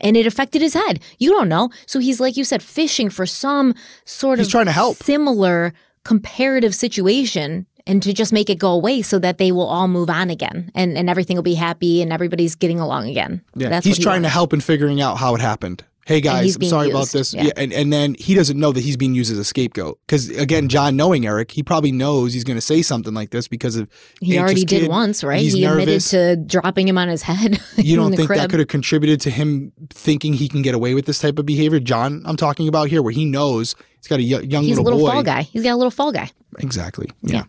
and 0.01 0.16
it 0.16 0.27
affected 0.27 0.62
his 0.62 0.72
head. 0.74 1.01
You 1.18 1.31
don't 1.33 1.51
know. 1.51 1.68
So 1.87 1.99
he's 1.99 2.18
like 2.18 2.37
you 2.39 2.45
said, 2.45 2.62
fishing 2.62 3.11
for 3.11 3.27
some 3.27 3.74
sort 4.07 4.39
He's 4.39 4.49
of 4.49 4.53
trying 4.53 4.66
to 4.66 4.72
help. 4.72 4.97
similar 4.97 5.74
comparative 6.05 6.74
situation 6.74 7.66
and 7.87 8.03
to 8.03 8.12
just 8.12 8.32
make 8.32 8.51
it 8.51 8.59
go 8.59 8.70
away 8.72 9.03
so 9.03 9.18
that 9.18 9.39
they 9.39 9.53
will 9.53 9.66
all 9.66 9.89
move 9.89 10.11
on 10.11 10.30
again 10.30 10.70
and, 10.74 10.97
and 10.99 11.09
everything 11.09 11.37
will 11.37 11.43
be 11.43 11.55
happy 11.55 12.03
and 12.03 12.12
everybody's 12.12 12.55
getting 12.55 12.80
along 12.80 13.09
again. 13.09 13.43
Yeah, 13.55 13.68
That's 13.68 13.87
he's 13.87 13.97
he 13.99 14.03
trying 14.03 14.22
to 14.22 14.28
help 14.28 14.53
in 14.53 14.61
figuring 14.61 15.01
out 15.01 15.16
how 15.18 15.34
it 15.34 15.41
happened. 15.41 15.84
Hey 16.05 16.20
guys, 16.20 16.55
I'm 16.55 16.62
sorry 16.62 16.91
about 16.91 17.09
this. 17.09 17.34
yeah. 17.34 17.47
Yeah. 17.47 17.51
and, 17.57 17.72
and 17.72 17.93
then 17.93 18.14
he 18.14 18.34
doesn't 18.34 18.57
know 18.57 18.70
that 18.70 18.80
he's 18.80 18.97
being 18.97 19.16
used 19.16 19.32
as 19.32 19.39
a 19.39 19.45
scapegoat. 19.45 19.99
Because 20.07 20.28
again, 20.30 20.68
John 20.68 20.95
knowing 20.95 21.26
Eric, 21.26 21.51
he 21.51 21.64
probably 21.64 21.91
knows 21.91 22.32
he's 22.32 22.45
going 22.45 22.57
to 22.57 22.61
say 22.61 22.80
something 22.82 23.12
like 23.12 23.30
this 23.30 23.49
because 23.49 23.74
of 23.74 23.89
He 24.20 24.39
already 24.39 24.64
did 24.64 24.82
kid. 24.82 24.89
once, 24.89 25.24
right? 25.24 25.41
He's 25.41 25.55
he 25.55 25.62
nervous. 25.64 26.12
admitted 26.12 26.49
to 26.49 26.61
dropping 26.61 26.87
him 26.87 26.97
on 26.97 27.09
his 27.09 27.22
head. 27.22 27.59
You 27.76 27.97
don't 27.97 28.14
think 28.16 28.28
that 28.28 28.51
could 28.51 28.61
have 28.61 28.68
contributed 28.68 29.20
to 29.22 29.30
him 29.30 29.72
thinking 29.91 30.32
he 30.32 30.49
can 30.49 30.62
get 30.62 30.74
away 30.76 30.95
with 30.95 31.07
this 31.07 31.18
type 31.18 31.39
of 31.41 31.47
behavior? 31.47 31.78
John, 31.80 32.22
I'm 32.24 32.37
talking 32.37 32.68
about 32.68 32.87
here, 32.89 33.03
where 33.03 33.12
he 33.12 33.24
knows 33.24 33.74
he's 33.99 34.07
got 34.09 34.20
a 34.20 34.22
y- 34.22 34.43
young 34.43 34.62
He's 34.62 34.76
a 34.78 34.82
little 34.82 34.99
little 34.99 35.01
boy. 35.09 35.12
fall 35.12 35.22
guy. 35.24 35.43
He's 35.43 35.62
got 35.64 35.72
a 35.72 35.76
little 35.76 35.91
fall 35.91 36.11
guy. 36.12 36.30
Exactly. 36.61 37.11
Yeah. 37.22 37.45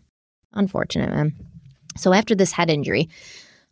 Unfortunate, 0.57 1.11
man. 1.11 1.33
So 1.95 2.13
after 2.13 2.35
this 2.35 2.51
head 2.51 2.69
injury, 2.69 3.09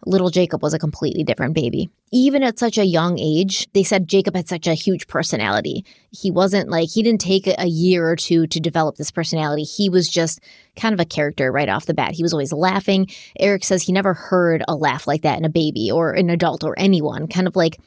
little 0.06 0.30
Jacob 0.30 0.62
was 0.62 0.74
a 0.74 0.80
completely 0.80 1.24
different 1.24 1.56
baby. 1.56 1.90
Even 2.12 2.44
at 2.44 2.60
such 2.60 2.78
a 2.78 2.86
young 2.86 3.18
age, 3.20 3.68
they 3.74 3.84
said 3.84 4.08
Jacob 4.08 4.36
had 4.36 4.48
such 4.48 4.68
a 4.68 4.76
huge 4.76 5.08
personality. 5.08 5.84
He 6.12 6.30
wasn't 6.30 6.70
like, 6.70 6.90
he 6.90 7.02
didn't 7.02 7.22
take 7.22 7.48
a 7.48 7.66
year 7.66 8.08
or 8.08 8.16
two 8.16 8.46
to 8.48 8.60
develop 8.60 8.96
this 8.96 9.12
personality. 9.12 9.64
He 9.64 9.90
was 9.90 10.08
just 10.08 10.40
kind 10.76 10.94
of 10.94 11.00
a 11.00 11.06
character 11.06 11.52
right 11.52 11.70
off 11.70 11.88
the 11.88 11.94
bat. 11.94 12.14
He 12.14 12.24
was 12.24 12.34
always 12.34 12.54
laughing. 12.54 13.08
Eric 13.40 13.64
says 13.64 13.84
he 13.84 13.92
never 13.92 14.14
heard 14.14 14.64
a 14.68 14.76
laugh 14.76 15.08
like 15.08 15.24
that 15.24 15.40
in 15.40 15.46
a 15.46 15.50
baby 15.50 15.90
or 15.92 16.12
an 16.12 16.30
adult 16.30 16.64
or 16.64 16.78
anyone, 16.78 17.28
kind 17.28 17.48
of 17.48 17.56
like 17.56 17.80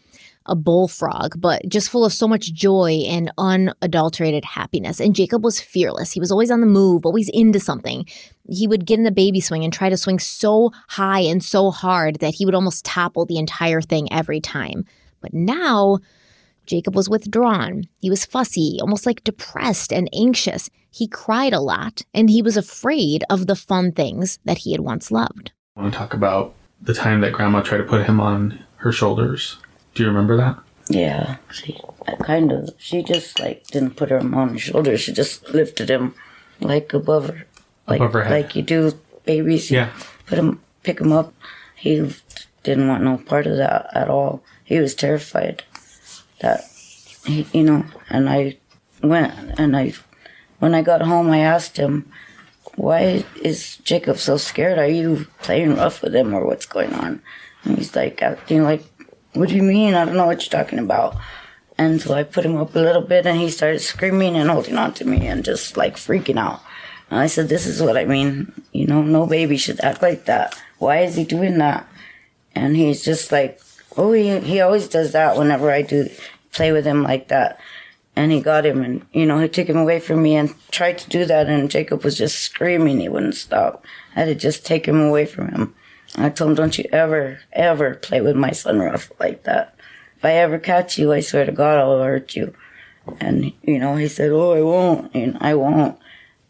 a 0.48 0.56
bullfrog, 0.56 1.40
but 1.40 1.68
just 1.68 1.90
full 1.90 2.04
of 2.04 2.12
so 2.12 2.26
much 2.26 2.52
joy 2.52 3.04
and 3.06 3.30
unadulterated 3.38 4.44
happiness. 4.44 5.00
And 5.00 5.14
Jacob 5.14 5.44
was 5.44 5.60
fearless. 5.60 6.12
He 6.12 6.20
was 6.20 6.32
always 6.32 6.50
on 6.50 6.60
the 6.60 6.66
move, 6.66 7.06
always 7.06 7.28
into 7.28 7.60
something. 7.60 8.06
He 8.48 8.66
would 8.66 8.86
get 8.86 8.98
in 8.98 9.04
the 9.04 9.10
baby 9.10 9.40
swing 9.40 9.64
and 9.64 9.72
try 9.72 9.88
to 9.88 9.96
swing 9.96 10.18
so 10.18 10.72
high 10.88 11.20
and 11.20 11.44
so 11.44 11.70
hard 11.70 12.16
that 12.20 12.34
he 12.34 12.44
would 12.44 12.54
almost 12.54 12.84
topple 12.84 13.26
the 13.26 13.38
entire 13.38 13.80
thing 13.80 14.12
every 14.12 14.40
time. 14.40 14.84
But 15.20 15.34
now, 15.34 15.98
Jacob 16.66 16.94
was 16.94 17.08
withdrawn. 17.08 17.84
He 17.98 18.10
was 18.10 18.24
fussy, 18.24 18.78
almost 18.80 19.06
like 19.06 19.24
depressed 19.24 19.92
and 19.92 20.08
anxious. 20.12 20.68
He 20.90 21.08
cried 21.08 21.52
a 21.52 21.60
lot, 21.60 22.02
and 22.12 22.28
he 22.28 22.42
was 22.42 22.56
afraid 22.56 23.24
of 23.30 23.46
the 23.46 23.56
fun 23.56 23.92
things 23.92 24.38
that 24.44 24.58
he 24.58 24.72
had 24.72 24.80
once 24.80 25.10
loved. 25.10 25.52
I 25.76 25.80
want 25.82 25.92
to 25.92 25.98
talk 25.98 26.12
about 26.14 26.54
the 26.80 26.94
time 26.94 27.20
that 27.22 27.32
grandma 27.32 27.60
tried 27.60 27.78
to 27.78 27.84
put 27.84 28.06
him 28.06 28.20
on 28.20 28.62
her 28.76 28.92
shoulders. 28.92 29.58
Do 29.98 30.04
you 30.04 30.10
remember 30.10 30.36
that? 30.36 30.56
Yeah, 30.88 31.38
she 31.50 31.76
kind 32.22 32.52
of. 32.52 32.70
She 32.78 33.02
just 33.02 33.40
like 33.40 33.66
didn't 33.66 33.96
put 33.96 34.12
him 34.12 34.32
on 34.32 34.50
her 34.50 34.58
shoulder. 34.60 34.96
She 34.96 35.12
just 35.12 35.48
lifted 35.50 35.90
him 35.90 36.14
like 36.60 36.92
above 36.94 37.26
her, 37.30 37.46
like 37.88 37.98
Above 37.98 38.12
her 38.12 38.22
head. 38.22 38.30
like 38.30 38.54
you 38.54 38.62
do 38.62 38.92
babies. 39.24 39.72
You 39.72 39.78
Yeah. 39.78 39.88
put 40.26 40.38
him, 40.38 40.60
pick 40.84 41.00
him 41.00 41.10
up. 41.10 41.34
He 41.74 42.14
didn't 42.62 42.86
want 42.86 43.02
no 43.02 43.16
part 43.18 43.48
of 43.48 43.56
that 43.56 43.90
at 43.92 44.08
all. 44.08 44.44
He 44.62 44.78
was 44.78 44.94
terrified 44.94 45.64
that 46.42 46.60
he, 47.26 47.44
you 47.52 47.64
know. 47.64 47.84
And 48.08 48.28
I 48.30 48.56
went 49.02 49.34
and 49.58 49.76
I, 49.76 49.94
when 50.60 50.76
I 50.76 50.82
got 50.82 51.02
home, 51.02 51.28
I 51.30 51.38
asked 51.40 51.76
him, 51.76 52.06
"Why 52.76 53.24
is 53.42 53.78
Jacob 53.82 54.18
so 54.18 54.36
scared? 54.36 54.78
Are 54.78 54.86
you 54.86 55.26
playing 55.42 55.74
rough 55.74 56.02
with 56.02 56.14
him, 56.14 56.32
or 56.34 56.46
what's 56.46 56.66
going 56.66 56.94
on?" 56.94 57.20
And 57.64 57.76
he's 57.78 57.96
like 57.96 58.22
acting 58.22 58.62
like, 58.62 58.84
"What 59.34 59.48
do 59.48 59.54
you 59.56 59.62
mean? 59.62 59.94
I 59.94 60.04
don't 60.04 60.16
know 60.16 60.26
what 60.26 60.42
you're 60.42 60.62
talking 60.62 60.78
about." 60.78 61.16
And 61.76 62.00
so 62.00 62.14
I 62.14 62.24
put 62.24 62.44
him 62.44 62.56
up 62.56 62.74
a 62.74 62.80
little 62.80 63.02
bit, 63.02 63.24
and 63.26 63.38
he 63.38 63.50
started 63.50 63.80
screaming 63.80 64.36
and 64.36 64.50
holding 64.50 64.76
on 64.76 64.94
to 64.94 65.04
me 65.04 65.26
and 65.26 65.44
just 65.44 65.76
like 65.76 65.96
freaking 65.96 66.38
out. 66.38 66.60
And 67.10 67.20
I 67.20 67.26
said, 67.28 67.48
"This 67.48 67.66
is 67.66 67.82
what 67.82 67.96
I 67.96 68.04
mean. 68.04 68.52
You 68.72 68.86
know, 68.86 69.02
no 69.02 69.26
baby 69.26 69.56
should 69.56 69.80
act 69.80 70.02
like 70.02 70.24
that. 70.24 70.60
Why 70.78 71.00
is 71.00 71.14
he 71.16 71.24
doing 71.24 71.58
that?" 71.58 71.86
And 72.54 72.76
he's 72.76 73.04
just 73.04 73.30
like, 73.30 73.60
"Oh, 73.96 74.12
he 74.12 74.38
he 74.40 74.60
always 74.60 74.88
does 74.88 75.12
that 75.12 75.36
whenever 75.36 75.70
I 75.70 75.82
do 75.82 76.08
play 76.52 76.72
with 76.72 76.84
him 76.84 77.02
like 77.02 77.28
that." 77.28 77.60
And 78.16 78.32
he 78.32 78.40
got 78.40 78.66
him, 78.66 78.82
and 78.82 79.06
you 79.12 79.26
know, 79.26 79.38
he 79.38 79.48
took 79.48 79.68
him 79.68 79.76
away 79.76 80.00
from 80.00 80.22
me 80.22 80.34
and 80.34 80.52
tried 80.72 80.98
to 80.98 81.08
do 81.08 81.24
that. 81.26 81.46
And 81.46 81.70
Jacob 81.70 82.02
was 82.02 82.18
just 82.18 82.40
screaming; 82.40 82.98
he 83.00 83.08
wouldn't 83.08 83.36
stop. 83.36 83.84
I 84.16 84.20
had 84.20 84.24
to 84.26 84.34
just 84.34 84.66
take 84.66 84.86
him 84.86 85.00
away 85.00 85.24
from 85.26 85.48
him. 85.48 85.74
I 86.18 86.30
told 86.30 86.50
him, 86.50 86.56
"Don't 86.56 86.78
you 86.78 86.84
ever, 86.92 87.38
ever 87.52 87.94
play 87.94 88.20
with 88.20 88.36
my 88.36 88.50
son 88.50 88.78
rough 88.78 89.10
like 89.20 89.44
that. 89.44 89.74
If 90.16 90.24
I 90.24 90.32
ever 90.32 90.58
catch 90.58 90.98
you, 90.98 91.12
I 91.12 91.20
swear 91.20 91.46
to 91.46 91.52
God, 91.52 91.78
I'll 91.78 92.02
hurt 92.02 92.34
you." 92.36 92.54
And 93.20 93.52
you 93.62 93.78
know, 93.78 93.96
he 93.96 94.08
said, 94.08 94.30
"Oh, 94.30 94.52
I 94.52 94.62
won't," 94.62 95.14
and 95.14 95.38
I 95.40 95.54
won't. 95.54 95.98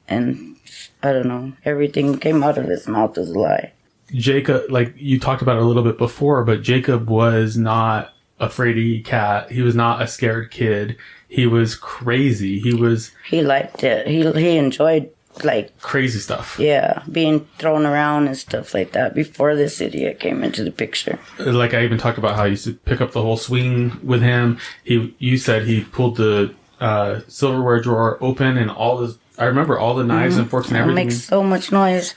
And 0.09 0.57
I 1.03 1.13
don't 1.13 1.29
know, 1.29 1.53
everything 1.65 2.19
came 2.19 2.43
out 2.43 2.59
of 2.59 2.67
his 2.67 2.89
mouth 2.89 3.17
was 3.17 3.31
a 3.31 3.39
lie. 3.39 3.73
Jacob, 4.13 4.71
like 4.71 4.95
you 4.97 5.21
talked 5.21 5.43
about 5.43 5.59
a 5.59 5.65
little 5.65 5.83
bit 5.83 5.99
before, 5.99 6.45
but 6.45 6.63
Jacob 6.63 7.11
was 7.11 7.57
not 7.57 8.15
a 8.41 8.49
fraidy 8.49 9.05
cat. 9.05 9.51
He 9.53 9.63
was 9.63 9.75
not 9.75 10.03
a 10.03 10.07
scared 10.07 10.51
kid. 10.51 10.97
He 11.29 11.47
was 11.47 11.75
crazy. 11.75 12.59
He 12.59 12.73
was 12.73 13.13
He 13.29 13.43
liked 13.43 13.85
it. 13.85 14.07
He 14.07 14.31
he 14.33 14.57
enjoyed 14.57 15.11
like 15.45 15.79
crazy 15.81 16.19
stuff. 16.19 16.57
yeah, 16.59 17.03
being 17.11 17.47
thrown 17.59 17.87
around 17.87 18.27
and 18.27 18.37
stuff 18.37 18.75
like 18.75 18.93
that 18.93 19.15
before 19.15 19.55
this 19.57 19.81
idiot 19.81 20.21
came 20.21 20.43
into 20.45 20.65
the 20.65 20.71
picture. 20.71 21.19
Like 21.39 21.75
I 21.75 21.85
even 21.85 21.99
talked 21.99 22.19
about 22.19 22.37
how 22.37 22.45
I 22.45 22.47
used 22.49 22.65
to 22.65 22.73
pick 22.75 23.01
up 23.01 23.13
the 23.13 23.23
whole 23.23 23.37
swing 23.37 23.99
with 24.03 24.23
him. 24.23 24.59
He, 24.85 25.15
you 25.19 25.37
said 25.39 25.65
he 25.67 25.85
pulled 25.85 26.17
the 26.17 26.55
uh, 26.81 27.21
silverware 27.29 27.81
drawer 27.81 28.19
open 28.23 28.57
and 28.57 28.71
all 28.71 28.99
the. 28.99 29.17
I 29.39 29.45
remember 29.45 29.79
all 29.79 29.95
the 29.95 30.05
knives 30.05 30.37
and 30.37 30.51
forks 30.51 30.69
and 30.69 30.77
It 30.77 30.81
everything. 30.81 31.07
makes 31.07 31.23
so 31.23 31.43
much 31.43 31.71
noise. 31.71 32.15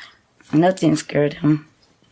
Nothing 0.54 0.96
scared 0.96 1.36
him. 1.36 1.68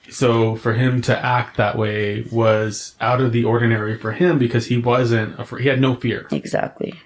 So 0.10 0.56
for 0.56 0.74
him 0.74 1.02
to 1.04 1.18
act 1.26 1.58
that 1.58 1.78
way 1.78 2.24
was 2.32 2.96
out 3.02 3.22
of 3.22 3.32
the 3.32 3.44
ordinary 3.44 3.98
for 3.98 4.12
him 4.12 4.40
because 4.40 4.66
he 4.68 4.78
wasn't 4.78 5.40
afraid. 5.40 5.64
He 5.64 5.70
had 5.70 5.80
no 5.82 5.96
fear. 5.96 6.28
Exactly. 6.32 7.00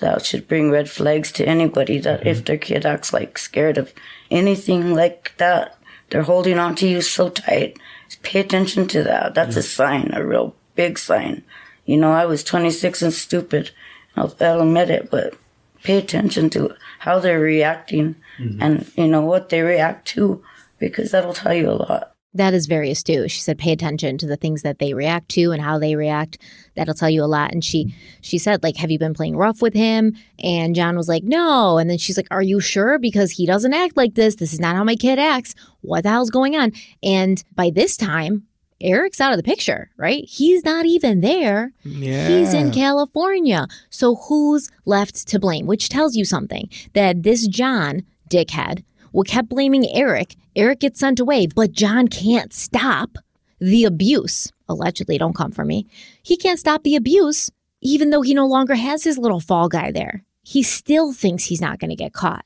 That 0.00 0.24
should 0.24 0.48
bring 0.48 0.70
red 0.70 0.90
flags 0.90 1.32
to 1.32 1.46
anybody 1.46 1.98
that 1.98 2.26
if 2.26 2.38
mm-hmm. 2.38 2.44
their 2.44 2.58
kid 2.58 2.84
acts 2.84 3.12
like 3.12 3.38
scared 3.38 3.78
of 3.78 3.92
anything 4.30 4.94
like 4.94 5.34
that, 5.36 5.78
they're 6.10 6.22
holding 6.22 6.58
on 6.58 6.74
to 6.76 6.88
you 6.88 7.00
so 7.00 7.30
tight. 7.30 7.78
Pay 8.22 8.40
attention 8.40 8.88
to 8.88 9.02
that. 9.04 9.34
That's 9.34 9.56
a 9.56 9.62
sign, 9.62 10.10
a 10.12 10.24
real 10.24 10.54
big 10.74 10.98
sign. 10.98 11.44
You 11.86 11.96
know, 11.96 12.12
I 12.12 12.26
was 12.26 12.44
26 12.44 13.02
and 13.02 13.12
stupid. 13.12 13.70
I'll, 14.16 14.34
I'll 14.40 14.62
admit 14.62 14.90
it, 14.90 15.10
but 15.10 15.34
pay 15.82 15.98
attention 15.98 16.50
to 16.50 16.74
how 16.98 17.20
they're 17.20 17.40
reacting 17.40 18.16
mm-hmm. 18.38 18.62
and, 18.62 18.90
you 18.96 19.06
know, 19.06 19.22
what 19.22 19.48
they 19.48 19.62
react 19.62 20.08
to 20.08 20.42
because 20.78 21.12
that'll 21.12 21.34
tell 21.34 21.54
you 21.54 21.70
a 21.70 21.72
lot. 21.72 22.09
That 22.32 22.54
is 22.54 22.66
very 22.66 22.92
astute. 22.92 23.32
She 23.32 23.40
said, 23.40 23.58
pay 23.58 23.72
attention 23.72 24.16
to 24.18 24.26
the 24.26 24.36
things 24.36 24.62
that 24.62 24.78
they 24.78 24.94
react 24.94 25.30
to 25.30 25.50
and 25.50 25.60
how 25.60 25.80
they 25.80 25.96
react. 25.96 26.38
That'll 26.76 26.94
tell 26.94 27.10
you 27.10 27.24
a 27.24 27.26
lot. 27.26 27.52
And 27.52 27.64
she 27.64 27.92
she 28.20 28.38
said, 28.38 28.62
like, 28.62 28.76
have 28.76 28.90
you 28.90 29.00
been 29.00 29.14
playing 29.14 29.36
rough 29.36 29.60
with 29.60 29.74
him? 29.74 30.14
And 30.38 30.76
John 30.76 30.96
was 30.96 31.08
like, 31.08 31.24
no. 31.24 31.78
And 31.78 31.90
then 31.90 31.98
she's 31.98 32.16
like, 32.16 32.28
are 32.30 32.42
you 32.42 32.60
sure? 32.60 33.00
Because 33.00 33.32
he 33.32 33.46
doesn't 33.46 33.74
act 33.74 33.96
like 33.96 34.14
this. 34.14 34.36
This 34.36 34.52
is 34.52 34.60
not 34.60 34.76
how 34.76 34.84
my 34.84 34.94
kid 34.94 35.18
acts. 35.18 35.56
What 35.80 36.02
the 36.04 36.10
hell's 36.10 36.30
going 36.30 36.56
on? 36.56 36.72
And 37.02 37.42
by 37.56 37.70
this 37.74 37.96
time, 37.96 38.46
Eric's 38.80 39.20
out 39.20 39.32
of 39.32 39.36
the 39.36 39.42
picture, 39.42 39.90
right? 39.96 40.24
He's 40.24 40.64
not 40.64 40.86
even 40.86 41.20
there. 41.20 41.72
Yeah. 41.84 42.28
He's 42.28 42.54
in 42.54 42.70
California. 42.70 43.66
So 43.90 44.14
who's 44.14 44.70
left 44.84 45.26
to 45.28 45.38
blame? 45.38 45.66
Which 45.66 45.88
tells 45.88 46.14
you 46.14 46.24
something 46.24 46.70
that 46.94 47.24
this 47.24 47.46
John, 47.48 48.04
dickhead, 48.30 48.84
well, 49.12 49.24
kept 49.24 49.48
blaming 49.48 49.88
Eric. 49.90 50.36
Eric 50.56 50.80
gets 50.80 51.00
sent 51.00 51.20
away, 51.20 51.46
but 51.46 51.72
John 51.72 52.08
can't 52.08 52.52
stop 52.52 53.16
the 53.60 53.84
abuse. 53.84 54.52
Allegedly, 54.68 55.18
don't 55.18 55.34
come 55.34 55.52
for 55.52 55.64
me. 55.64 55.86
He 56.22 56.36
can't 56.36 56.58
stop 56.58 56.82
the 56.82 56.96
abuse, 56.96 57.50
even 57.80 58.10
though 58.10 58.22
he 58.22 58.34
no 58.34 58.46
longer 58.46 58.74
has 58.74 59.04
his 59.04 59.18
little 59.18 59.40
fall 59.40 59.68
guy 59.68 59.90
there. 59.90 60.24
He 60.42 60.62
still 60.62 61.12
thinks 61.12 61.44
he's 61.44 61.60
not 61.60 61.78
going 61.78 61.90
to 61.90 61.96
get 61.96 62.12
caught. 62.12 62.44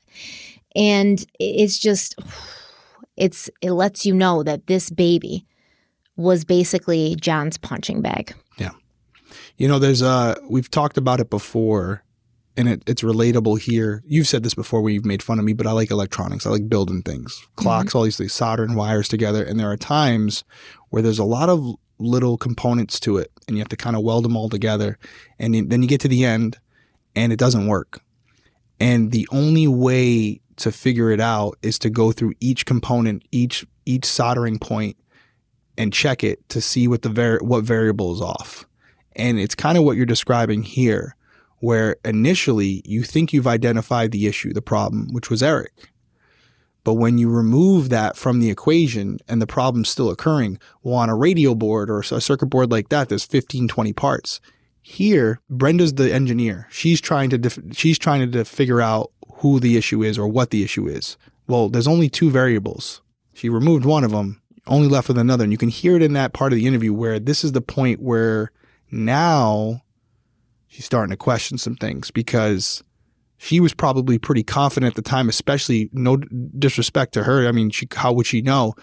And 0.75 1.25
it's 1.39 1.77
just, 1.77 2.15
it's, 3.15 3.49
it 3.61 3.71
lets 3.71 4.05
you 4.05 4.13
know 4.13 4.43
that 4.43 4.67
this 4.67 4.89
baby 4.89 5.45
was 6.17 6.45
basically 6.45 7.15
John's 7.19 7.57
punching 7.57 8.01
bag. 8.01 8.33
Yeah. 8.57 8.71
You 9.57 9.67
know, 9.67 9.79
there's 9.79 10.01
uh 10.01 10.35
we've 10.49 10.69
talked 10.69 10.97
about 10.97 11.19
it 11.19 11.29
before 11.29 12.03
and 12.57 12.69
it, 12.69 12.83
it's 12.87 13.01
relatable 13.01 13.59
here. 13.59 14.03
You've 14.05 14.27
said 14.27 14.43
this 14.43 14.53
before 14.53 14.81
when 14.81 14.93
you've 14.93 15.05
made 15.05 15.23
fun 15.23 15.39
of 15.39 15.45
me, 15.45 15.53
but 15.53 15.67
I 15.67 15.71
like 15.71 15.91
electronics. 15.91 16.45
I 16.45 16.49
like 16.49 16.69
building 16.69 17.01
things, 17.01 17.35
mm-hmm. 17.35 17.61
clocks, 17.63 17.95
all 17.95 18.03
these 18.03 18.17
things, 18.17 18.33
soldering 18.33 18.75
wires 18.75 19.07
together. 19.07 19.43
And 19.43 19.59
there 19.59 19.71
are 19.71 19.77
times 19.77 20.43
where 20.89 21.01
there's 21.01 21.19
a 21.19 21.25
lot 21.25 21.49
of 21.49 21.75
little 21.97 22.37
components 22.37 22.99
to 23.01 23.17
it 23.17 23.31
and 23.47 23.57
you 23.57 23.61
have 23.61 23.69
to 23.69 23.77
kind 23.77 23.95
of 23.95 24.03
weld 24.03 24.25
them 24.25 24.35
all 24.35 24.49
together. 24.49 24.97
And 25.39 25.69
then 25.69 25.81
you 25.81 25.87
get 25.87 26.01
to 26.01 26.07
the 26.07 26.25
end 26.25 26.57
and 27.15 27.31
it 27.31 27.39
doesn't 27.39 27.67
work. 27.67 28.01
And 28.79 29.11
the 29.11 29.27
only 29.31 29.67
way 29.67 30.41
to 30.57 30.71
figure 30.71 31.11
it 31.11 31.19
out 31.19 31.57
is 31.61 31.79
to 31.79 31.89
go 31.89 32.11
through 32.11 32.33
each 32.39 32.65
component, 32.65 33.23
each 33.31 33.65
each 33.85 34.05
soldering 34.05 34.57
point 34.57 34.97
and 35.77 35.93
check 35.93 36.23
it 36.23 36.47
to 36.49 36.61
see 36.61 36.87
what 36.87 37.01
the 37.01 37.09
var- 37.09 37.39
what 37.41 37.63
variable 37.63 38.13
is 38.13 38.21
off. 38.21 38.65
And 39.15 39.39
it's 39.39 39.55
kind 39.55 39.77
of 39.77 39.83
what 39.83 39.95
you're 39.95 40.05
describing 40.05 40.63
here, 40.63 41.14
where 41.65 41.95
initially 42.05 42.83
you 42.85 43.01
think 43.01 43.33
you've 43.33 43.47
identified 43.47 44.11
the 44.11 44.27
issue, 44.27 44.53
the 44.53 44.61
problem, 44.61 45.07
which 45.11 45.31
was 45.31 45.41
Eric. 45.41 45.89
But 46.83 46.93
when 46.93 47.17
you 47.17 47.27
remove 47.27 47.89
that 47.89 48.15
from 48.15 48.39
the 48.39 48.51
equation 48.51 49.17
and 49.27 49.41
the 49.41 49.47
problem's 49.47 49.89
still 49.89 50.11
occurring, 50.11 50.59
well, 50.83 50.93
on 50.93 51.09
a 51.09 51.15
radio 51.15 51.55
board 51.55 51.89
or 51.89 52.01
a 52.01 52.21
circuit 52.21 52.51
board 52.51 52.69
like 52.69 52.89
that, 52.89 53.09
there's 53.09 53.25
15, 53.25 53.67
20 53.67 53.93
parts. 53.93 54.39
Here, 54.83 55.39
Brenda's 55.49 55.95
the 55.95 56.13
engineer. 56.13 56.67
She's 56.69 57.01
trying 57.01 57.31
to 57.31 57.39
dif- 57.39 57.57
she's 57.71 57.97
trying 57.97 58.31
to 58.31 58.45
figure 58.45 58.79
out 58.79 59.11
who 59.37 59.59
the 59.59 59.75
issue 59.75 60.03
is 60.03 60.19
or 60.19 60.27
what 60.27 60.51
the 60.51 60.63
issue 60.63 60.87
is. 60.87 61.17
Well, 61.47 61.69
there's 61.69 61.87
only 61.87 62.09
two 62.09 62.29
variables. 62.29 63.01
She 63.33 63.49
removed 63.49 63.85
one 63.85 64.03
of 64.03 64.11
them, 64.11 64.39
only 64.67 64.87
left 64.87 65.07
with 65.07 65.17
another. 65.17 65.45
And 65.45 65.51
you 65.51 65.57
can 65.57 65.69
hear 65.69 65.95
it 65.95 66.03
in 66.03 66.13
that 66.13 66.33
part 66.33 66.53
of 66.53 66.57
the 66.57 66.67
interview 66.67 66.93
where 66.93 67.19
this 67.19 67.43
is 67.43 67.53
the 67.53 67.61
point 67.61 68.03
where 68.03 68.51
now 68.91 69.81
she's 70.75 70.85
starting 70.85 71.11
to 71.11 71.17
question 71.17 71.57
some 71.57 71.75
things 71.75 72.11
because 72.11 72.83
she 73.37 73.61
was 73.61 73.73
probably 73.73 74.19
pretty 74.19 74.43
confident 74.43 74.91
at 74.91 74.95
the 74.95 75.09
time, 75.09 75.29
especially 75.29 75.89
no 75.93 76.17
disrespect 76.17 77.13
to 77.13 77.23
her. 77.23 77.47
I 77.47 77.53
mean, 77.53 77.69
she, 77.69 77.87
how 77.95 78.11
would 78.11 78.25
she 78.25 78.41
know? 78.41 78.73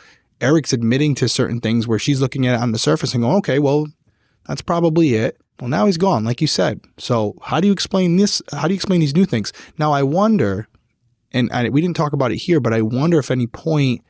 Eric's 0.41 0.73
admitting 0.73 1.15
to 1.17 1.29
certain 1.29 1.61
things 1.61 1.87
where 1.87 1.99
she's 1.99 2.21
looking 2.21 2.47
at 2.47 2.55
it 2.55 2.63
on 2.63 2.73
the 2.73 2.79
surface 2.79 3.13
and 3.13 3.23
going, 3.23 3.37
okay, 3.37 3.59
well, 3.59 3.87
that's 4.47 4.63
probably 4.63 5.15
it. 5.15 5.39
Well, 5.61 5.69
now 5.69 5.85
he's 5.85 5.99
gone, 5.99 6.25
like 6.25 6.41
you 6.41 6.47
said. 6.47 6.81
So 6.99 7.37
how 7.43 7.61
do 7.61 7.67
you 7.67 7.73
explain 7.73 8.17
this? 8.17 8.41
How 8.53 8.67
do 8.67 8.73
you 8.73 8.77
explain 8.77 9.01
these 9.01 9.15
new 9.15 9.27
things? 9.27 9.53
Now, 9.79 9.93
I 9.93 10.03
wonder, 10.03 10.67
and 11.31 11.53
I, 11.53 11.69
we 11.69 11.83
didn't 11.83 11.97
talk 11.97 12.15
about 12.15 12.33
it 12.33 12.39
here, 12.39 12.59
but 12.59 12.73
I 12.73 12.81
wonder 12.81 13.19
if 13.19 13.31
any 13.31 13.47
point 13.47 14.03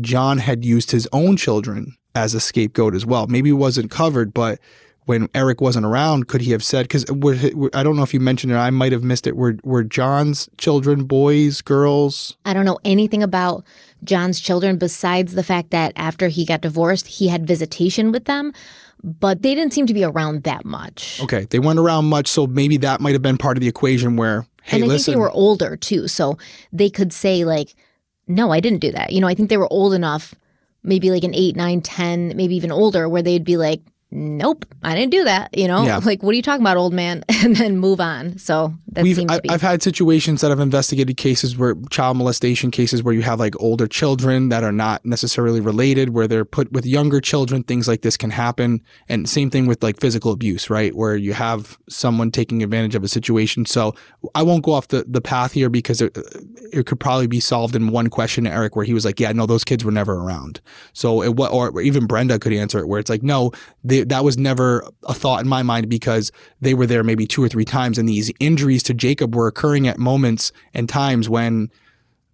John 0.00 0.38
had 0.38 0.64
used 0.64 0.90
his 0.90 1.08
own 1.12 1.36
children 1.36 1.96
as 2.14 2.34
a 2.34 2.40
scapegoat 2.40 2.94
as 2.94 3.06
well. 3.06 3.28
Maybe 3.28 3.50
it 3.50 3.54
wasn't 3.54 3.90
covered, 3.90 4.34
but 4.34 4.58
when 5.10 5.28
Eric 5.34 5.60
wasn't 5.60 5.84
around, 5.84 6.28
could 6.28 6.40
he 6.40 6.52
have 6.52 6.62
said? 6.62 6.84
Because 6.84 7.04
I 7.74 7.82
don't 7.82 7.96
know 7.96 8.04
if 8.04 8.14
you 8.14 8.20
mentioned 8.20 8.52
it, 8.52 8.56
I 8.56 8.70
might 8.70 8.92
have 8.92 9.02
missed 9.02 9.26
it. 9.26 9.34
Were 9.36 9.56
were 9.64 9.82
John's 9.82 10.48
children 10.56 11.02
boys, 11.02 11.62
girls? 11.62 12.36
I 12.44 12.54
don't 12.54 12.64
know 12.64 12.78
anything 12.84 13.20
about 13.20 13.64
John's 14.04 14.38
children 14.38 14.78
besides 14.78 15.34
the 15.34 15.42
fact 15.42 15.72
that 15.72 15.92
after 15.96 16.28
he 16.28 16.46
got 16.46 16.60
divorced, 16.60 17.08
he 17.08 17.26
had 17.26 17.44
visitation 17.44 18.12
with 18.12 18.26
them, 18.26 18.52
but 19.02 19.42
they 19.42 19.52
didn't 19.56 19.72
seem 19.72 19.86
to 19.86 19.94
be 19.94 20.04
around 20.04 20.44
that 20.44 20.64
much. 20.64 21.20
Okay, 21.24 21.44
they 21.50 21.58
weren't 21.58 21.80
around 21.80 22.04
much, 22.04 22.28
so 22.28 22.46
maybe 22.46 22.76
that 22.76 23.00
might 23.00 23.14
have 23.14 23.22
been 23.22 23.36
part 23.36 23.56
of 23.56 23.62
the 23.62 23.68
equation 23.68 24.14
where. 24.14 24.46
Hey, 24.62 24.76
and 24.76 24.84
I 24.84 24.86
listen. 24.86 25.06
think 25.06 25.16
they 25.16 25.20
were 25.20 25.32
older 25.32 25.76
too, 25.76 26.06
so 26.06 26.38
they 26.72 26.88
could 26.88 27.12
say 27.12 27.44
like, 27.44 27.74
"No, 28.28 28.52
I 28.52 28.60
didn't 28.60 28.78
do 28.78 28.92
that." 28.92 29.10
You 29.10 29.20
know, 29.20 29.26
I 29.26 29.34
think 29.34 29.48
they 29.48 29.56
were 29.56 29.72
old 29.72 29.92
enough, 29.92 30.36
maybe 30.84 31.10
like 31.10 31.24
an 31.24 31.34
eight, 31.34 31.56
nine, 31.56 31.80
ten, 31.80 32.32
maybe 32.36 32.54
even 32.54 32.70
older, 32.70 33.08
where 33.08 33.22
they'd 33.22 33.42
be 33.42 33.56
like, 33.56 33.80
nope, 34.12 34.64
I 34.82 34.94
didn't 34.94 35.12
do 35.12 35.24
that. 35.24 35.56
You 35.56 35.68
know, 35.68 35.84
Yeah. 35.84 35.98
like, 36.04 36.22
what 36.22 36.32
are 36.32 36.36
you 36.36 36.42
talking 36.42 36.62
about, 36.62 36.76
old 36.76 36.92
man? 36.92 37.24
And 37.42 37.56
then 37.56 37.78
move 37.78 38.00
on. 38.00 38.36
So 38.36 38.74
that 38.88 39.02
We've, 39.02 39.16
seems 39.16 39.32
I, 39.32 39.36
to 39.36 39.42
be. 39.42 39.48
I've 39.48 39.62
had 39.62 39.82
situations 39.82 40.42
that 40.42 40.50
I've 40.50 40.60
investigated 40.60 41.16
cases 41.16 41.56
where 41.56 41.74
child 41.88 42.18
molestation 42.18 42.70
cases 42.70 43.02
where 43.02 43.14
you 43.14 43.22
have 43.22 43.40
like 43.40 43.58
older 43.58 43.86
children 43.86 44.50
that 44.50 44.62
are 44.62 44.72
not 44.72 45.04
necessarily 45.06 45.58
related, 45.60 46.10
where 46.10 46.28
they're 46.28 46.44
put 46.44 46.70
with 46.70 46.84
younger 46.84 47.18
children. 47.18 47.62
Things 47.62 47.88
like 47.88 48.02
this 48.02 48.18
can 48.18 48.28
happen, 48.28 48.82
and 49.08 49.26
same 49.26 49.48
thing 49.48 49.66
with 49.66 49.82
like 49.82 49.98
physical 49.98 50.32
abuse, 50.32 50.68
right? 50.68 50.94
Where 50.94 51.16
you 51.16 51.32
have 51.32 51.78
someone 51.88 52.30
taking 52.30 52.62
advantage 52.62 52.94
of 52.94 53.04
a 53.04 53.08
situation. 53.08 53.64
So 53.64 53.94
I 54.34 54.42
won't 54.42 54.62
go 54.62 54.72
off 54.72 54.88
the, 54.88 55.06
the 55.08 55.22
path 55.22 55.52
here 55.52 55.70
because 55.70 56.02
it, 56.02 56.18
it 56.70 56.84
could 56.84 57.00
probably 57.00 57.26
be 57.26 57.40
solved 57.40 57.74
in 57.74 57.88
one 57.88 58.08
question 58.08 58.44
to 58.44 58.50
Eric, 58.50 58.76
where 58.76 58.84
he 58.84 58.92
was 58.92 59.06
like, 59.06 59.18
"Yeah, 59.18 59.32
no, 59.32 59.46
those 59.46 59.64
kids 59.64 59.82
were 59.82 59.92
never 59.92 60.14
around." 60.14 60.60
So 60.92 61.22
it 61.22 61.36
what 61.36 61.52
or 61.52 61.80
even 61.80 62.06
Brenda 62.06 62.38
could 62.38 62.52
answer 62.52 62.78
it, 62.80 62.86
where 62.86 63.00
it's 63.00 63.08
like, 63.10 63.22
"No, 63.22 63.52
they, 63.82 63.99
that 64.08 64.24
was 64.24 64.38
never 64.38 64.84
a 65.04 65.14
thought 65.14 65.42
in 65.42 65.48
my 65.48 65.62
mind 65.62 65.88
because 65.88 66.32
they 66.60 66.74
were 66.74 66.86
there 66.86 67.04
maybe 67.04 67.26
two 67.26 67.42
or 67.42 67.48
three 67.48 67.64
times, 67.64 67.98
and 67.98 68.08
these 68.08 68.32
injuries 68.40 68.82
to 68.84 68.94
Jacob 68.94 69.34
were 69.34 69.46
occurring 69.46 69.86
at 69.86 69.98
moments 69.98 70.52
and 70.74 70.88
times 70.88 71.28
when 71.28 71.68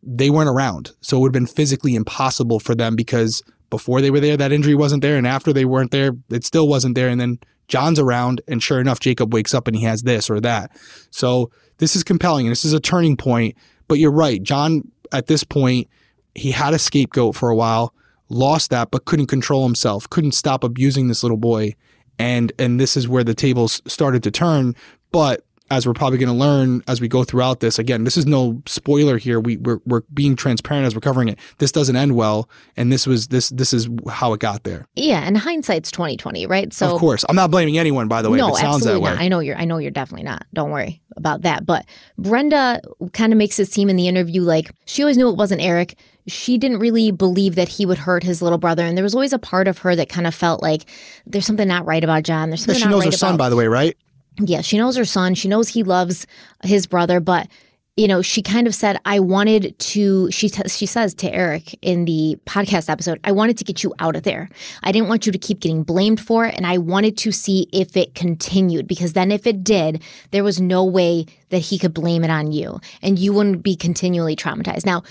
they 0.03 0.31
weren't 0.31 0.49
around. 0.49 0.93
So 1.01 1.17
it 1.17 1.21
would 1.21 1.29
have 1.29 1.33
been 1.33 1.47
physically 1.47 1.95
impossible 1.95 2.61
for 2.61 2.75
them 2.75 2.95
because 2.95 3.43
before 3.71 4.01
they 4.01 4.11
were 4.11 4.21
there, 4.21 4.37
that 4.37 4.53
injury 4.53 4.75
wasn't 4.75 5.03
there, 5.03 5.17
and 5.17 5.27
after 5.27 5.53
they 5.53 5.65
weren't 5.65 5.91
there, 5.91 6.13
it 6.31 6.45
still 6.45 6.69
wasn't 6.69 6.95
there. 6.95 7.09
And 7.09 7.21
then 7.21 7.39
John's 7.69 7.99
around, 7.99 8.41
and 8.47 8.63
sure 8.63 8.81
enough, 8.81 9.01
Jacob 9.01 9.35
wakes 9.35 9.55
up 9.55 9.67
and 9.67 9.77
he 9.77 9.85
has 9.85 10.03
this 10.03 10.31
or 10.31 10.41
that. 10.41 10.71
So 11.11 11.51
this 11.79 11.97
is 11.97 12.05
compelling, 12.05 12.47
and 12.47 12.53
this 12.53 12.65
is 12.65 12.73
a 12.73 12.81
turning 12.81 13.17
point. 13.17 13.57
But 13.89 13.99
you're 13.99 14.13
right, 14.13 14.43
John. 14.43 14.91
At 15.13 15.27
this 15.27 15.45
point, 15.45 15.89
he 16.35 16.51
had 16.51 16.75
a 16.75 16.79
scapegoat 16.79 17.37
for 17.37 17.49
a 17.49 17.57
while, 17.57 17.95
lost 18.29 18.71
that, 18.71 18.91
but 18.91 19.05
couldn't 19.05 19.27
control 19.27 19.65
himself, 19.65 20.09
couldn't 20.11 20.33
stop 20.33 20.65
abusing 20.65 21.09
this 21.09 21.23
little 21.23 21.37
boy, 21.37 21.75
and 22.19 22.53
and 22.59 22.81
this 22.81 22.97
is 22.97 23.09
where 23.09 23.25
the 23.25 23.35
tables 23.35 23.81
started 23.87 24.23
to 24.25 24.31
turn. 24.31 24.75
But 25.13 25.46
as 25.71 25.87
we're 25.87 25.95
probably 25.95 26.19
going 26.19 26.29
to 26.29 26.35
learn 26.35 26.83
as 26.87 27.01
we 27.01 27.09
go 27.09 27.25
throughout 27.25 27.61
this, 27.61 27.79
again, 27.79 28.05
this 28.05 28.17
is 28.17 28.25
no 28.27 28.63
spoiler 28.67 29.19
here. 29.19 29.41
We 29.41 29.57
we're, 29.57 29.81
we're 29.85 30.03
being 30.15 30.37
transparent 30.37 30.87
as 30.87 30.95
we're 30.95 31.01
covering 31.01 31.29
it. 31.29 31.39
This 31.59 31.73
doesn't 31.73 31.97
end 31.97 32.15
well, 32.15 32.49
and 32.77 32.93
this 32.93 33.07
was 33.07 33.29
this 33.29 33.49
this 33.51 33.73
is 33.73 33.89
how 34.11 34.33
it 34.33 34.41
got 34.41 34.65
there. 34.65 34.87
yeah, 34.95 35.23
and 35.25 35.37
hindsight's 35.37 35.91
twenty 35.91 36.17
twenty, 36.17 36.47
right? 36.47 36.73
So 36.73 36.93
of 36.95 37.01
course, 37.01 37.25
I'm 37.29 37.37
not 37.37 37.51
blaming 37.51 37.79
anyone. 37.79 38.09
By 38.09 38.23
the 38.23 38.31
way, 38.31 38.39
no, 38.39 38.49
if 38.49 38.55
it 38.55 38.61
sounds 38.61 38.85
that 38.85 38.91
absolutely 38.91 39.05
way. 39.05 39.11
not. 39.17 39.23
I 39.23 39.29
know 39.29 39.41
you're. 39.41 39.57
I 39.57 39.65
know 39.65 39.79
you're 39.79 39.91
definitely 39.91 40.25
not. 40.25 40.47
Don't 40.55 40.71
worry 40.71 41.03
about 41.17 41.43
that. 41.43 41.65
But 41.67 41.85
Brenda 42.19 42.81
kind 43.13 43.33
of 43.33 43.37
makes 43.39 43.59
it 43.59 43.67
seem 43.67 43.89
in 43.89 43.97
the 43.97 44.07
interview 44.09 44.43
like 44.43 44.71
she 44.85 45.03
always 45.03 45.17
knew 45.17 45.29
it 45.29 45.37
wasn't 45.37 45.61
Eric. 45.63 45.97
She 46.29 46.59
didn't 46.59 46.81
really 46.81 47.13
believe 47.13 47.55
that 47.55 47.69
he 47.69 47.87
would 47.87 47.99
hurt 47.99 48.25
his 48.25 48.43
little 48.43 48.59
brother, 48.59 48.85
and 48.85 48.97
there 48.97 49.05
was 49.05 49.15
always 49.15 49.33
a 49.33 49.39
part 49.39 49.69
of 49.69 49.79
her 49.79 49.95
that 49.95 50.09
kind 50.09 50.27
of 50.27 50.35
felt 50.35 50.61
like 50.61 50.83
there's 51.25 51.47
something 51.47 51.69
not 51.69 51.87
right 51.87 52.03
about 52.03 52.25
John. 52.25 52.51
There's 52.51 52.63
Yeah, 52.63 52.67
something 52.75 52.81
she 52.81 52.85
not 52.87 52.91
knows 52.91 53.05
right 53.05 53.13
her 53.13 53.17
son, 53.19 53.35
about 53.35 53.45
by 53.45 53.49
the 53.49 53.57
way, 53.57 53.69
right? 53.69 53.97
Yeah, 54.39 54.61
she 54.61 54.79
knows 54.79 54.97
her 54.97 55.05
son. 55.05 55.35
She 55.35 55.49
knows 55.49 55.69
he 55.69 55.83
loves 55.83 56.27
his 56.63 56.87
brother, 56.87 57.21
but 57.21 57.49
you 57.97 58.07
know, 58.07 58.21
she 58.21 58.43
kind 58.43 58.67
of 58.67 58.75
said, 58.75 58.99
"I 59.07 59.21
wanted 59.21 59.79
to." 59.79 60.31
She 60.31 60.51
t- 60.51 60.69
she 60.69 60.85
says 60.85 61.15
to 61.15 61.33
Eric 61.33 61.79
in 61.81 62.05
the 62.05 62.39
podcast 62.45 62.91
episode, 62.91 63.19
"I 63.25 63.33
wanted 63.33 63.57
to 63.57 63.65
get 63.65 63.83
you 63.83 63.95
out 63.99 64.17
of 64.17 64.23
there. 64.23 64.51
I 64.83 64.93
didn't 64.93 65.09
want 65.09 65.25
you 65.25 65.33
to 65.33 65.39
keep 65.39 65.61
getting 65.61 65.83
blamed 65.83 66.21
for 66.21 66.45
it, 66.45 66.55
and 66.55 66.67
I 66.67 66.77
wanted 66.77 67.17
to 67.19 67.33
see 67.33 67.69
if 67.73 67.97
it 67.97 68.15
continued 68.15 68.87
because 68.87 69.15
then, 69.15 69.33
if 69.33 69.47
it 69.47 69.65
did, 69.65 70.03
there 70.31 70.45
was 70.45 70.61
no 70.61 70.85
way 70.85 71.25
that 71.49 71.59
he 71.59 71.79
could 71.79 71.95
blame 71.95 72.23
it 72.23 72.31
on 72.31 72.53
you, 72.53 72.81
and 73.01 73.19
you 73.19 73.33
wouldn't 73.33 73.63
be 73.63 73.77
continually 73.77 74.37
traumatized." 74.37 74.85
Now. 74.85 75.03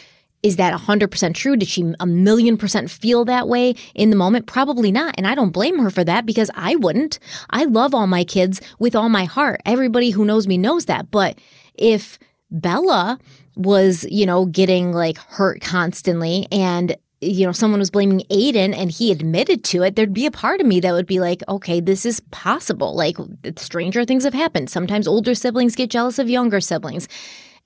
Is 0.45 0.57
that 0.57 0.79
100% 0.79 1.33
true? 1.33 1.55
Did 1.55 1.67
she 1.67 1.91
a 1.99 2.05
million 2.05 2.55
percent 2.55 2.91
feel 2.91 3.25
that 3.25 3.47
way 3.47 3.73
in 3.95 4.11
the 4.11 4.15
moment? 4.15 4.45
Probably 4.45 4.91
not. 4.91 5.15
And 5.17 5.25
I 5.25 5.33
don't 5.33 5.49
blame 5.49 5.79
her 5.79 5.89
for 5.89 6.03
that 6.03 6.27
because 6.27 6.51
I 6.53 6.75
wouldn't. 6.75 7.17
I 7.49 7.63
love 7.63 7.95
all 7.95 8.05
my 8.05 8.23
kids 8.23 8.61
with 8.77 8.95
all 8.95 9.09
my 9.09 9.23
heart. 9.23 9.59
Everybody 9.65 10.11
who 10.11 10.23
knows 10.23 10.47
me 10.47 10.59
knows 10.59 10.85
that. 10.85 11.09
But 11.09 11.39
if 11.73 12.19
Bella 12.51 13.17
was, 13.55 14.05
you 14.11 14.27
know, 14.27 14.45
getting 14.45 14.91
like 14.91 15.17
hurt 15.17 15.61
constantly 15.61 16.47
and 16.51 16.95
you 17.21 17.47
know, 17.47 17.51
someone 17.51 17.79
was 17.79 17.89
blaming 17.89 18.19
Aiden 18.29 18.75
and 18.75 18.91
he 18.91 19.11
admitted 19.11 19.63
to 19.63 19.81
it, 19.81 19.95
there'd 19.95 20.13
be 20.13 20.27
a 20.27 20.31
part 20.31 20.61
of 20.61 20.67
me 20.67 20.79
that 20.81 20.91
would 20.91 21.07
be 21.07 21.19
like, 21.19 21.41
okay, 21.49 21.79
this 21.79 22.05
is 22.05 22.19
possible. 22.29 22.95
Like, 22.95 23.17
stranger 23.57 24.05
things 24.05 24.25
have 24.25 24.33
happened. 24.35 24.69
Sometimes 24.69 25.07
older 25.07 25.33
siblings 25.33 25.75
get 25.75 25.89
jealous 25.89 26.19
of 26.19 26.29
younger 26.29 26.61
siblings. 26.61 27.07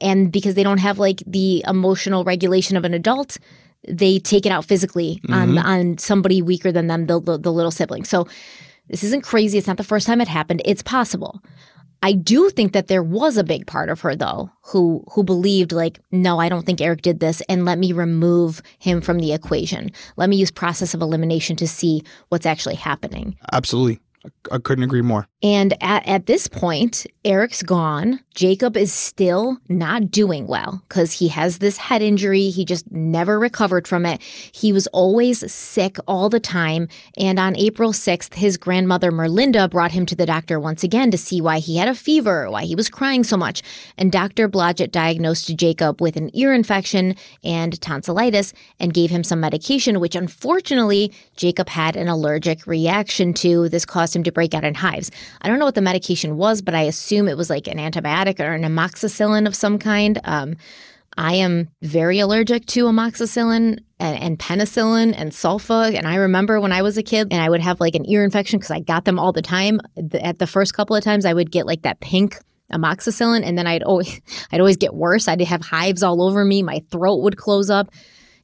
And 0.01 0.31
because 0.31 0.55
they 0.55 0.63
don't 0.63 0.79
have 0.79 0.99
like 0.99 1.23
the 1.25 1.63
emotional 1.67 2.23
regulation 2.23 2.77
of 2.77 2.85
an 2.85 2.93
adult, 2.93 3.37
they 3.87 4.19
take 4.19 4.45
it 4.45 4.51
out 4.51 4.65
physically 4.65 5.21
on 5.29 5.49
mm-hmm. 5.49 5.65
on 5.65 5.97
somebody 5.97 6.41
weaker 6.41 6.71
than 6.71 6.87
them, 6.87 7.05
the, 7.07 7.19
the 7.19 7.37
the 7.37 7.51
little 7.51 7.71
sibling. 7.71 8.03
So 8.05 8.27
this 8.87 9.03
isn't 9.03 9.23
crazy. 9.23 9.57
It's 9.57 9.67
not 9.67 9.77
the 9.77 9.83
first 9.83 10.07
time 10.07 10.21
it 10.21 10.27
happened. 10.27 10.61
It's 10.65 10.83
possible. 10.83 11.41
I 12.01 12.13
do 12.13 12.49
think 12.49 12.71
that 12.73 12.87
there 12.87 13.03
was 13.03 13.37
a 13.37 13.43
big 13.43 13.67
part 13.67 13.89
of 13.89 14.01
her 14.01 14.15
though 14.15 14.49
who 14.63 15.03
who 15.11 15.23
believed 15.23 15.71
like 15.71 15.99
no 16.11 16.39
I 16.39 16.49
don't 16.49 16.65
think 16.65 16.81
Eric 16.81 17.01
did 17.01 17.19
this 17.19 17.41
and 17.49 17.65
let 17.65 17.77
me 17.77 17.91
remove 17.91 18.61
him 18.79 19.01
from 19.01 19.19
the 19.19 19.33
equation. 19.33 19.91
Let 20.15 20.29
me 20.29 20.37
use 20.37 20.51
process 20.51 20.93
of 20.93 21.01
elimination 21.01 21.55
to 21.57 21.67
see 21.67 22.03
what's 22.29 22.45
actually 22.45 22.75
happening. 22.75 23.37
Absolutely, 23.51 23.99
I 24.51 24.59
couldn't 24.59 24.85
agree 24.85 25.01
more. 25.01 25.27
And 25.41 25.73
at, 25.81 26.05
at 26.05 26.25
this 26.25 26.47
point, 26.47 27.07
Eric's 27.23 27.63
gone. 27.63 28.19
Jacob 28.35 28.75
is 28.75 28.93
still 28.93 29.57
not 29.69 30.11
doing 30.11 30.47
well 30.47 30.81
because 30.87 31.13
he 31.13 31.29
has 31.29 31.59
this 31.59 31.77
head 31.77 32.01
injury. 32.01 32.49
He 32.49 32.65
just 32.65 32.91
never 32.91 33.39
recovered 33.39 33.87
from 33.87 34.05
it. 34.05 34.21
He 34.21 34.73
was 34.73 34.87
always 34.87 35.49
sick 35.51 35.97
all 36.07 36.29
the 36.29 36.39
time. 36.39 36.89
And 37.17 37.39
on 37.39 37.55
April 37.55 37.91
6th, 37.91 38.33
his 38.33 38.57
grandmother 38.57 39.11
Merlinda 39.11 39.69
brought 39.69 39.91
him 39.91 40.05
to 40.07 40.15
the 40.15 40.25
doctor 40.25 40.59
once 40.59 40.83
again 40.83 41.09
to 41.11 41.17
see 41.17 41.39
why 41.39 41.59
he 41.59 41.77
had 41.77 41.87
a 41.87 41.95
fever, 41.95 42.49
why 42.49 42.63
he 42.63 42.75
was 42.75 42.89
crying 42.89 43.23
so 43.23 43.37
much. 43.37 43.61
And 43.97 44.11
Dr. 44.11 44.49
Blodgett 44.49 44.91
diagnosed 44.91 45.55
Jacob 45.55 46.01
with 46.01 46.17
an 46.17 46.31
ear 46.33 46.53
infection 46.53 47.15
and 47.43 47.79
tonsillitis 47.81 48.53
and 48.79 48.93
gave 48.93 49.09
him 49.09 49.23
some 49.23 49.39
medication, 49.39 50.01
which 50.01 50.15
unfortunately 50.15 51.13
Jacob 51.35 51.69
had 51.69 51.95
an 51.95 52.09
allergic 52.09 52.67
reaction 52.67 53.33
to. 53.35 53.69
This 53.69 53.85
caused 53.85 54.15
him 54.15 54.23
to 54.23 54.31
break 54.31 54.53
out 54.53 54.63
in 54.65 54.75
hives. 54.75 55.11
I 55.41 55.47
don't 55.47 55.59
know 55.59 55.65
what 55.65 55.75
the 55.75 55.81
medication 55.81 56.37
was, 56.37 56.61
but 56.61 56.75
I 56.75 56.83
assume 56.83 57.27
it 57.27 57.37
was 57.37 57.49
like 57.49 57.67
an 57.67 57.77
antibiotic 57.77 58.39
or 58.39 58.53
an 58.53 58.63
amoxicillin 58.63 59.47
of 59.47 59.55
some 59.55 59.79
kind. 59.79 60.19
Um, 60.23 60.55
I 61.17 61.35
am 61.35 61.69
very 61.81 62.19
allergic 62.19 62.65
to 62.67 62.85
amoxicillin 62.85 63.79
and, 63.99 64.23
and, 64.23 64.39
penicillin 64.39 65.13
and 65.17 65.31
sulfa. 65.31 65.93
And 65.93 66.07
I 66.07 66.15
remember 66.15 66.61
when 66.61 66.71
I 66.71 66.81
was 66.81 66.97
a 66.97 67.03
kid 67.03 67.27
and 67.31 67.41
I 67.41 67.49
would 67.49 67.61
have 67.61 67.81
like 67.81 67.95
an 67.95 68.09
ear 68.09 68.23
infection 68.23 68.59
because 68.59 68.71
I 68.71 68.79
got 68.79 69.03
them 69.05 69.19
all 69.19 69.33
the 69.33 69.41
time. 69.41 69.81
At 70.13 70.39
the 70.39 70.47
first 70.47 70.73
couple 70.73 70.95
of 70.95 71.03
times, 71.03 71.25
I 71.25 71.33
would 71.33 71.51
get 71.51 71.65
like 71.65 71.81
that 71.81 71.99
pink 71.99 72.37
amoxicillin, 72.71 73.43
and 73.43 73.57
then 73.57 73.67
I'd 73.67 73.83
always 73.83 74.21
I'd 74.51 74.59
always 74.59 74.77
get 74.77 74.93
worse. 74.93 75.27
I'd 75.27 75.41
have 75.41 75.61
hives 75.61 76.03
all 76.03 76.21
over 76.21 76.45
me. 76.45 76.63
My 76.63 76.83
throat 76.89 77.21
would 77.21 77.37
close 77.37 77.69
up. 77.69 77.89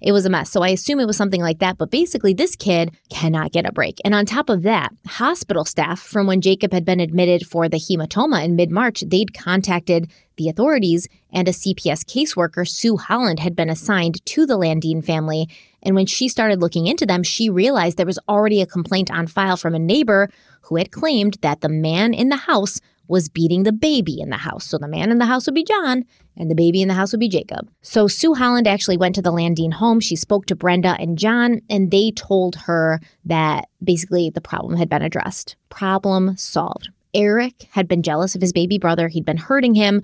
It 0.01 0.11
was 0.11 0.25
a 0.25 0.29
mess. 0.29 0.51
So 0.51 0.61
I 0.61 0.69
assume 0.69 0.99
it 0.99 1.07
was 1.07 1.17
something 1.17 1.41
like 1.41 1.59
that. 1.59 1.77
But 1.77 1.91
basically, 1.91 2.33
this 2.33 2.55
kid 2.55 2.91
cannot 3.09 3.51
get 3.51 3.67
a 3.67 3.71
break. 3.71 3.99
And 4.03 4.13
on 4.13 4.25
top 4.25 4.49
of 4.49 4.63
that, 4.63 4.93
hospital 5.07 5.65
staff 5.65 5.99
from 5.99 6.27
when 6.27 6.41
Jacob 6.41 6.73
had 6.73 6.85
been 6.85 6.99
admitted 6.99 7.47
for 7.47 7.69
the 7.69 7.77
hematoma 7.77 8.43
in 8.43 8.55
mid 8.55 8.71
March, 8.71 9.03
they'd 9.07 9.33
contacted 9.33 10.11
the 10.37 10.49
authorities, 10.49 11.07
and 11.31 11.47
a 11.47 11.51
CPS 11.51 12.03
caseworker, 12.03 12.67
Sue 12.67 12.97
Holland, 12.97 13.39
had 13.39 13.55
been 13.55 13.69
assigned 13.69 14.25
to 14.25 14.45
the 14.45 14.57
Landin 14.57 15.01
family. 15.01 15.47
And 15.81 15.95
when 15.95 16.05
she 16.05 16.27
started 16.27 16.61
looking 16.61 16.87
into 16.87 17.05
them, 17.05 17.23
she 17.23 17.49
realized 17.49 17.97
there 17.97 18.05
was 18.05 18.19
already 18.27 18.61
a 18.61 18.65
complaint 18.65 19.11
on 19.11 19.27
file 19.27 19.55
from 19.55 19.75
a 19.75 19.79
neighbor 19.79 20.29
who 20.63 20.77
had 20.77 20.91
claimed 20.91 21.37
that 21.41 21.61
the 21.61 21.69
man 21.69 22.13
in 22.13 22.29
the 22.29 22.35
house 22.35 22.81
was 23.08 23.30
beating 23.30 23.64
the 23.64 23.72
baby 23.72 24.20
in 24.20 24.30
the 24.30 24.38
house. 24.38 24.66
So 24.66 24.78
the 24.78 24.88
man 24.88 25.12
in 25.12 25.18
the 25.18 25.26
house 25.26 25.45
would 25.45 25.56
be 25.56 25.64
John, 25.64 26.06
and 26.38 26.49
the 26.49 26.56
baby 26.56 26.82
in 26.82 26.88
the 26.88 26.93
house 26.93 27.12
would 27.12 27.20
be 27.20 27.30
Jacob. 27.30 27.70
So 27.82 28.08
Sue 28.08 28.34
Holland 28.34 28.68
actually 28.68 28.97
went 28.97 29.16
to 29.16 29.22
the 29.22 29.32
Landin 29.32 29.72
home. 29.72 29.99
She 29.99 30.16
spoke 30.16 30.45
to 30.47 30.56
Brenda 30.56 30.95
and 30.99 31.18
John, 31.18 31.62
and 31.70 31.91
they 31.91 32.12
told 32.12 32.56
her 32.56 32.99
that 33.26 33.70
basically 33.84 34.30
the 34.30 34.41
problem 34.41 34.78
had 34.78 34.89
been 34.89 35.01
addressed. 35.01 35.56
Problem 35.70 36.36
solved. 36.38 36.89
Eric 37.14 37.68
had 37.72 37.88
been 37.88 38.03
jealous 38.03 38.36
of 38.36 38.41
his 38.41 38.51
baby 38.51 38.78
brother, 38.78 39.08
he'd 39.08 39.26
been 39.26 39.38
hurting 39.38 39.76
him, 39.76 40.01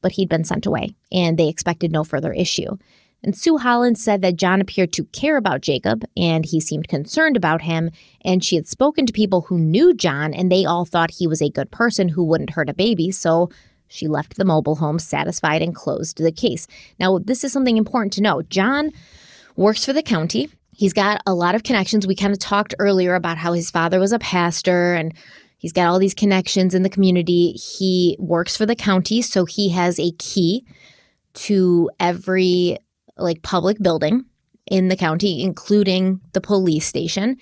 but 0.00 0.12
he'd 0.12 0.28
been 0.28 0.44
sent 0.44 0.66
away, 0.66 0.94
and 1.10 1.38
they 1.38 1.48
expected 1.48 1.90
no 1.90 2.04
further 2.04 2.32
issue. 2.32 2.76
And 3.24 3.36
Sue 3.36 3.58
Holland 3.58 3.98
said 3.98 4.20
that 4.22 4.36
John 4.36 4.60
appeared 4.60 4.92
to 4.94 5.04
care 5.06 5.36
about 5.36 5.60
Jacob 5.60 6.04
and 6.16 6.44
he 6.44 6.60
seemed 6.60 6.88
concerned 6.88 7.36
about 7.36 7.62
him. 7.62 7.90
And 8.24 8.44
she 8.44 8.56
had 8.56 8.66
spoken 8.66 9.06
to 9.06 9.12
people 9.12 9.42
who 9.42 9.58
knew 9.58 9.94
John 9.94 10.34
and 10.34 10.50
they 10.50 10.64
all 10.64 10.84
thought 10.84 11.12
he 11.12 11.26
was 11.26 11.40
a 11.40 11.50
good 11.50 11.70
person 11.70 12.08
who 12.08 12.24
wouldn't 12.24 12.50
hurt 12.50 12.68
a 12.68 12.74
baby. 12.74 13.12
So 13.12 13.50
she 13.86 14.08
left 14.08 14.36
the 14.36 14.44
mobile 14.44 14.76
home 14.76 14.98
satisfied 14.98 15.62
and 15.62 15.74
closed 15.74 16.16
the 16.16 16.32
case. 16.32 16.66
Now, 16.98 17.18
this 17.18 17.44
is 17.44 17.52
something 17.52 17.76
important 17.76 18.12
to 18.14 18.22
know. 18.22 18.42
John 18.42 18.90
works 19.54 19.84
for 19.84 19.92
the 19.92 20.02
county. 20.02 20.48
He's 20.74 20.94
got 20.94 21.20
a 21.26 21.34
lot 21.34 21.54
of 21.54 21.62
connections. 21.62 22.06
We 22.06 22.16
kind 22.16 22.32
of 22.32 22.38
talked 22.38 22.74
earlier 22.78 23.14
about 23.14 23.36
how 23.36 23.52
his 23.52 23.70
father 23.70 24.00
was 24.00 24.12
a 24.12 24.18
pastor 24.18 24.94
and 24.94 25.14
he's 25.58 25.72
got 25.72 25.86
all 25.86 25.98
these 25.98 26.14
connections 26.14 26.74
in 26.74 26.82
the 26.82 26.88
community. 26.88 27.52
He 27.52 28.16
works 28.18 28.56
for 28.56 28.66
the 28.66 28.74
county, 28.74 29.22
so 29.22 29.44
he 29.44 29.68
has 29.68 30.00
a 30.00 30.12
key 30.12 30.64
to 31.34 31.90
every 32.00 32.78
like 33.16 33.42
public 33.42 33.78
building 33.82 34.24
in 34.66 34.88
the 34.88 34.96
county, 34.96 35.42
including 35.42 36.20
the 36.32 36.40
police 36.40 36.86
station. 36.86 37.36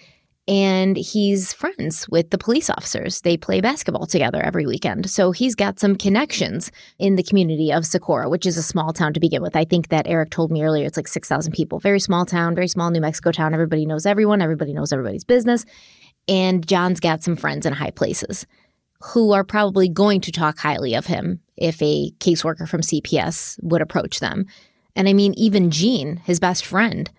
And 0.48 0.96
he's 0.96 1.52
friends 1.52 2.08
with 2.08 2.30
the 2.30 2.38
police 2.38 2.68
officers. 2.70 3.20
They 3.20 3.36
play 3.36 3.60
basketball 3.60 4.06
together 4.06 4.42
every 4.42 4.66
weekend. 4.66 5.08
So 5.08 5.30
he's 5.30 5.54
got 5.54 5.78
some 5.78 5.94
connections 5.94 6.72
in 6.98 7.14
the 7.14 7.22
community 7.22 7.72
of 7.72 7.86
Socorro, 7.86 8.28
which 8.28 8.46
is 8.46 8.56
a 8.56 8.62
small 8.62 8.92
town 8.92 9.12
to 9.12 9.20
begin 9.20 9.42
with. 9.42 9.54
I 9.54 9.64
think 9.64 9.88
that 9.88 10.08
Eric 10.08 10.30
told 10.30 10.50
me 10.50 10.64
earlier 10.64 10.86
it's 10.86 10.96
like 10.96 11.06
6,000 11.06 11.52
people. 11.52 11.78
Very 11.78 12.00
small 12.00 12.26
town, 12.26 12.56
very 12.56 12.66
small 12.66 12.90
New 12.90 13.00
Mexico 13.00 13.30
town. 13.30 13.54
Everybody 13.54 13.86
knows 13.86 14.06
everyone, 14.06 14.42
everybody 14.42 14.72
knows 14.72 14.92
everybody's 14.92 15.24
business. 15.24 15.64
And 16.26 16.66
John's 16.66 17.00
got 17.00 17.22
some 17.22 17.36
friends 17.36 17.64
in 17.64 17.72
high 17.72 17.90
places 17.90 18.46
who 19.12 19.32
are 19.32 19.44
probably 19.44 19.88
going 19.88 20.20
to 20.22 20.32
talk 20.32 20.58
highly 20.58 20.94
of 20.94 21.06
him 21.06 21.40
if 21.56 21.80
a 21.80 22.10
caseworker 22.18 22.68
from 22.68 22.80
CPS 22.80 23.58
would 23.62 23.82
approach 23.82 24.20
them. 24.20 24.46
And 25.00 25.08
I 25.08 25.14
mean, 25.14 25.32
even 25.38 25.70
Gene, 25.70 26.18
his 26.26 26.38
best 26.38 26.62
friend, 26.62 27.10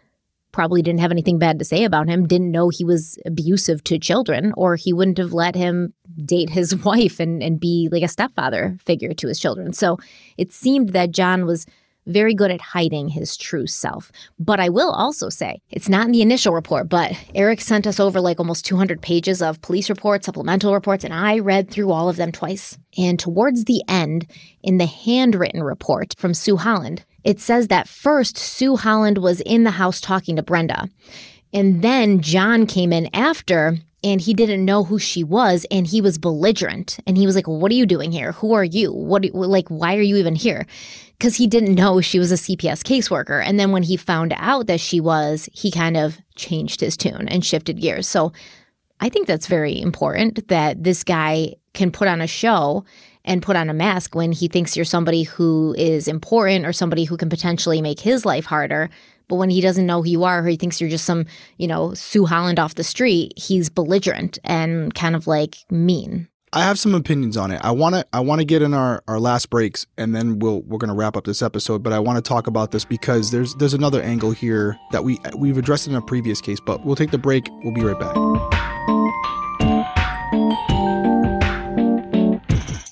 probably 0.51 0.83
didn't 0.83 0.99
have 0.99 1.09
anything 1.09 1.39
bad 1.39 1.57
to 1.57 1.65
say 1.65 1.83
about 1.83 2.07
him, 2.07 2.27
didn't 2.27 2.51
know 2.51 2.69
he 2.69 2.85
was 2.85 3.17
abusive 3.25 3.83
to 3.85 3.97
children, 3.97 4.53
or 4.55 4.75
he 4.75 4.93
wouldn't 4.93 5.17
have 5.17 5.33
let 5.33 5.55
him 5.55 5.91
date 6.23 6.51
his 6.51 6.75
wife 6.85 7.19
and, 7.19 7.41
and 7.41 7.59
be 7.59 7.89
like 7.91 8.03
a 8.03 8.07
stepfather 8.07 8.77
figure 8.85 9.15
to 9.15 9.27
his 9.27 9.39
children. 9.39 9.73
So 9.73 9.97
it 10.37 10.53
seemed 10.53 10.89
that 10.89 11.09
John 11.09 11.47
was 11.47 11.65
very 12.05 12.35
good 12.35 12.51
at 12.51 12.61
hiding 12.61 13.07
his 13.07 13.35
true 13.35 13.65
self. 13.65 14.11
But 14.37 14.59
I 14.59 14.69
will 14.69 14.91
also 14.91 15.29
say, 15.29 15.63
it's 15.71 15.89
not 15.89 16.05
in 16.05 16.11
the 16.11 16.21
initial 16.21 16.53
report, 16.53 16.87
but 16.87 17.13
Eric 17.33 17.61
sent 17.61 17.87
us 17.87 17.99
over 17.99 18.21
like 18.21 18.39
almost 18.39 18.63
200 18.63 19.01
pages 19.01 19.41
of 19.41 19.59
police 19.63 19.89
reports, 19.89 20.27
supplemental 20.27 20.75
reports, 20.75 21.03
and 21.03 21.15
I 21.15 21.39
read 21.39 21.71
through 21.71 21.91
all 21.91 22.09
of 22.09 22.17
them 22.17 22.31
twice. 22.31 22.77
And 22.95 23.19
towards 23.19 23.65
the 23.65 23.81
end, 23.87 24.27
in 24.61 24.77
the 24.77 24.85
handwritten 24.85 25.63
report 25.63 26.13
from 26.19 26.35
Sue 26.35 26.57
Holland, 26.57 27.05
it 27.23 27.39
says 27.39 27.67
that 27.67 27.87
first 27.87 28.37
Sue 28.37 28.75
Holland 28.75 29.17
was 29.19 29.41
in 29.41 29.63
the 29.63 29.71
house 29.71 30.01
talking 30.01 30.35
to 30.35 30.43
Brenda. 30.43 30.89
And 31.53 31.81
then 31.81 32.21
John 32.21 32.65
came 32.65 32.93
in 32.93 33.09
after 33.13 33.77
and 34.03 34.19
he 34.19 34.33
didn't 34.33 34.65
know 34.65 34.83
who 34.83 34.97
she 34.97 35.23
was 35.23 35.65
and 35.69 35.85
he 35.85 36.01
was 36.01 36.17
belligerent. 36.17 36.97
And 37.05 37.17
he 37.17 37.25
was 37.25 37.35
like 37.35 37.47
what 37.47 37.71
are 37.71 37.75
you 37.75 37.85
doing 37.85 38.11
here? 38.11 38.31
Who 38.33 38.53
are 38.53 38.63
you? 38.63 38.91
What 38.91 39.25
like 39.33 39.67
why 39.67 39.95
are 39.95 40.01
you 40.01 40.17
even 40.17 40.35
here? 40.35 40.65
Because 41.17 41.35
he 41.35 41.45
didn't 41.45 41.75
know 41.75 42.01
she 42.01 42.19
was 42.19 42.31
a 42.31 42.35
cps 42.35 42.81
caseworker. 42.83 43.43
And 43.45 43.59
then 43.59 43.71
when 43.71 43.83
he 43.83 43.97
found 43.97 44.33
out 44.37 44.67
that 44.67 44.79
she 44.79 44.99
was 44.99 45.49
he 45.53 45.69
kind 45.69 45.97
of 45.97 46.19
changed 46.35 46.81
his 46.81 46.97
tune 46.97 47.27
and 47.27 47.45
shifted 47.45 47.79
gears. 47.79 48.07
So 48.07 48.31
i 48.99 49.09
think 49.09 49.27
that's 49.27 49.47
very 49.47 49.79
important 49.79 50.47
that 50.47 50.83
this 50.83 51.03
guy 51.03 51.55
can 51.73 51.91
put 51.91 52.07
on 52.07 52.21
a 52.21 52.27
show 52.27 52.83
and 53.25 53.41
put 53.41 53.55
on 53.55 53.69
a 53.69 53.73
mask 53.73 54.15
when 54.15 54.31
he 54.31 54.47
thinks 54.47 54.75
you're 54.75 54.85
somebody 54.85 55.23
who 55.23 55.75
is 55.77 56.07
important 56.07 56.65
or 56.65 56.73
somebody 56.73 57.03
who 57.03 57.17
can 57.17 57.29
potentially 57.29 57.81
make 57.81 57.99
his 57.99 58.25
life 58.25 58.45
harder. 58.45 58.89
But 59.27 59.35
when 59.35 59.49
he 59.49 59.61
doesn't 59.61 59.85
know 59.85 60.01
who 60.01 60.09
you 60.09 60.23
are, 60.23 60.39
or 60.39 60.47
he 60.47 60.57
thinks 60.57 60.81
you're 60.81 60.89
just 60.89 61.05
some, 61.05 61.25
you 61.57 61.67
know, 61.67 61.93
Sue 61.93 62.25
Holland 62.25 62.59
off 62.59 62.75
the 62.75 62.83
street, 62.83 63.33
he's 63.37 63.69
belligerent 63.69 64.39
and 64.43 64.93
kind 64.93 65.15
of 65.15 65.27
like 65.27 65.57
mean. 65.69 66.27
I 66.53 66.63
have 66.63 66.77
some 66.77 66.93
opinions 66.93 67.37
on 67.37 67.51
it. 67.51 67.61
I 67.63 67.71
want 67.71 67.95
to 67.95 68.05
I 68.11 68.19
want 68.19 68.39
to 68.39 68.45
get 68.45 68.61
in 68.61 68.73
our, 68.73 69.01
our 69.07 69.21
last 69.21 69.49
breaks 69.49 69.87
and 69.97 70.13
then 70.13 70.39
we'll 70.39 70.63
we're 70.63 70.79
going 70.79 70.89
to 70.89 70.95
wrap 70.95 71.15
up 71.15 71.23
this 71.23 71.41
episode, 71.41 71.81
but 71.81 71.93
I 71.93 71.99
want 71.99 72.17
to 72.17 72.21
talk 72.21 72.45
about 72.47 72.71
this 72.71 72.83
because 72.83 73.31
there's 73.31 73.55
there's 73.55 73.73
another 73.73 74.01
angle 74.01 74.31
here 74.31 74.77
that 74.91 75.05
we 75.05 75.17
we've 75.37 75.57
addressed 75.57 75.87
in 75.87 75.95
a 75.95 76.01
previous 76.01 76.41
case, 76.41 76.59
but 76.59 76.85
we'll 76.85 76.97
take 76.97 77.11
the 77.11 77.17
break. 77.17 77.47
We'll 77.63 77.73
be 77.73 77.85
right 77.85 77.97
back. 77.97 78.90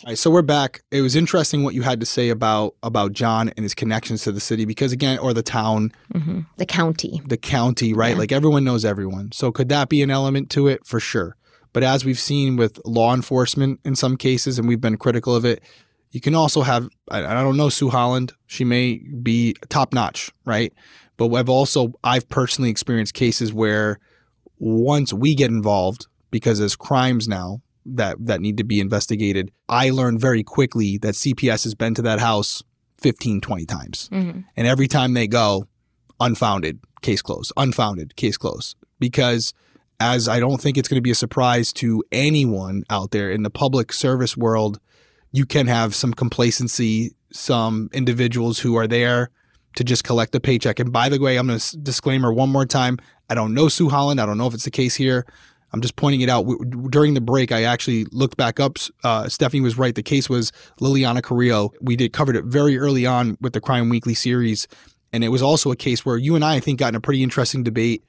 Right, 0.10 0.18
so 0.18 0.32
we're 0.32 0.42
back. 0.42 0.82
It 0.90 1.02
was 1.02 1.16
interesting 1.16 1.64
what 1.64 1.76
you 1.76 1.84
had 1.84 2.00
to 2.00 2.06
say 2.08 2.30
about 2.30 2.74
about 2.82 3.14
John 3.14 3.50
and 3.50 3.60
his 3.60 3.76
connections 3.76 4.24
to 4.24 4.32
the 4.32 4.40
city 4.40 4.66
because 4.66 4.92
again, 4.92 5.20
or 5.20 5.36
the 5.36 5.44
town, 5.44 5.92
mm-hmm. 6.12 6.40
the 6.58 6.66
county, 6.66 7.22
the 7.28 7.38
county, 7.38 7.94
right? 7.94 8.14
Yeah. 8.14 8.18
Like 8.18 8.32
everyone 8.32 8.64
knows 8.64 8.84
everyone. 8.84 9.32
So 9.34 9.52
could 9.52 9.70
that 9.70 9.88
be 9.88 10.02
an 10.02 10.10
element 10.10 10.50
to 10.50 10.68
it 10.68 10.84
for 10.84 11.00
sure? 11.00 11.36
But 11.74 11.84
as 11.84 12.06
we've 12.06 12.18
seen 12.18 12.56
with 12.56 12.80
law 12.86 13.14
enforcement 13.14 13.82
in 13.86 13.96
some 13.96 14.18
cases, 14.18 14.58
and 14.58 14.68
we've 14.68 14.82
been 14.82 14.98
critical 14.98 15.36
of 15.36 15.46
it, 15.46 15.62
you 16.10 16.20
can 16.20 16.34
also 16.34 16.64
have 16.64 16.90
I, 17.12 17.20
I 17.20 17.44
don't 17.44 17.56
know 17.56 17.70
Sue 17.70 17.92
Holland. 17.92 18.34
She 18.48 18.64
may 18.64 19.04
be 19.22 19.54
top 19.70 19.94
notch, 19.94 20.32
right? 20.44 20.74
But 21.18 21.32
I've 21.36 21.50
also 21.50 21.94
I've 22.04 22.28
personally 22.30 22.72
experienced 22.72 23.14
cases 23.14 23.54
where 23.54 24.00
once 24.58 25.14
we 25.14 25.36
get 25.36 25.52
involved 25.52 26.08
because 26.32 26.58
there's 26.58 26.76
crimes 26.76 27.28
now 27.28 27.62
that 27.86 28.18
that 28.26 28.42
need 28.42 28.58
to 28.58 28.64
be 28.64 28.80
investigated. 28.80 29.52
I 29.68 29.90
learned 29.90 30.20
very 30.20 30.44
quickly 30.44 30.98
that 31.00 31.16
CPS 31.16 31.64
has 31.64 31.76
been 31.76 31.96
to 31.96 32.02
that 32.04 32.20
house 32.20 32.64
15, 33.00 33.42
20 33.42 33.66
times. 33.66 34.10
Mm-hmm. 34.12 34.42
And 34.56 34.68
every 34.68 34.88
time 34.88 35.14
they 35.14 35.28
go, 35.28 35.68
unfounded, 36.20 36.80
case 37.02 37.22
closed, 37.22 37.52
unfounded, 37.58 38.16
case 38.16 38.38
closed. 38.38 38.76
Because 39.00 39.54
as 40.00 40.28
I 40.28 40.40
don't 40.40 40.62
think 40.62 40.78
it's 40.78 40.88
going 40.88 40.98
to 40.98 41.02
be 41.02 41.12
a 41.12 41.16
surprise 41.16 41.74
to 41.74 42.04
anyone 42.12 42.84
out 42.90 43.12
there 43.12 43.30
in 43.32 43.44
the 43.44 43.50
public 43.50 43.94
service 43.94 44.36
world, 44.36 44.80
you 45.32 45.46
can 45.46 45.68
have 45.68 45.94
some 45.94 46.14
complacency, 46.14 47.16
some 47.32 47.90
individuals 47.94 48.60
who 48.60 48.76
are 48.76 48.88
there 48.88 49.30
to 49.76 49.84
just 49.84 50.04
collect 50.04 50.34
a 50.36 50.40
paycheck. 50.40 50.80
And 50.80 50.92
by 50.92 51.10
the 51.10 51.20
way, 51.20 51.38
I'm 51.38 51.48
going 51.48 51.60
to 51.60 51.78
disclaimer 51.78 52.34
one 52.34 52.50
more 52.50 52.66
time. 52.66 52.98
I 53.30 53.36
don't 53.36 53.54
know 53.54 53.70
Sue 53.70 53.90
Holland. 53.90 54.20
I 54.20 54.26
don't 54.26 54.38
know 54.38 54.48
if 54.48 54.54
it's 54.54 54.64
the 54.64 54.72
case 54.72 54.96
here. 54.96 55.26
I'm 55.72 55.82
just 55.82 55.96
pointing 55.96 56.22
it 56.22 56.30
out. 56.30 56.46
During 56.90 57.14
the 57.14 57.22
break, 57.22 57.52
I 57.52 57.64
actually 57.64 58.06
looked 58.06 58.38
back 58.38 58.60
up. 58.60 58.78
Uh, 59.04 59.30
Stephanie 59.30 59.62
was 59.62 59.78
right. 59.78 59.94
The 59.94 60.04
case 60.04 60.30
was 60.30 60.52
Liliana 60.80 61.22
Carrillo. 61.22 61.74
We 61.82 61.96
did 61.96 62.14
covered 62.14 62.36
it 62.36 62.46
very 62.46 62.78
early 62.78 63.06
on 63.06 63.38
with 63.40 63.54
the 63.54 63.62
Crime 63.62 63.90
Weekly 63.90 64.14
series, 64.14 64.68
and 65.14 65.24
it 65.24 65.30
was 65.30 65.42
also 65.42 65.72
a 65.72 65.76
case 65.76 66.06
where 66.06 66.18
you 66.18 66.36
and 66.36 66.44
I, 66.44 66.56
I 66.56 66.60
think, 66.60 66.80
got 66.80 66.90
in 66.90 66.96
a 66.96 67.02
pretty 67.02 67.24
interesting 67.24 67.64
debate 67.64 68.04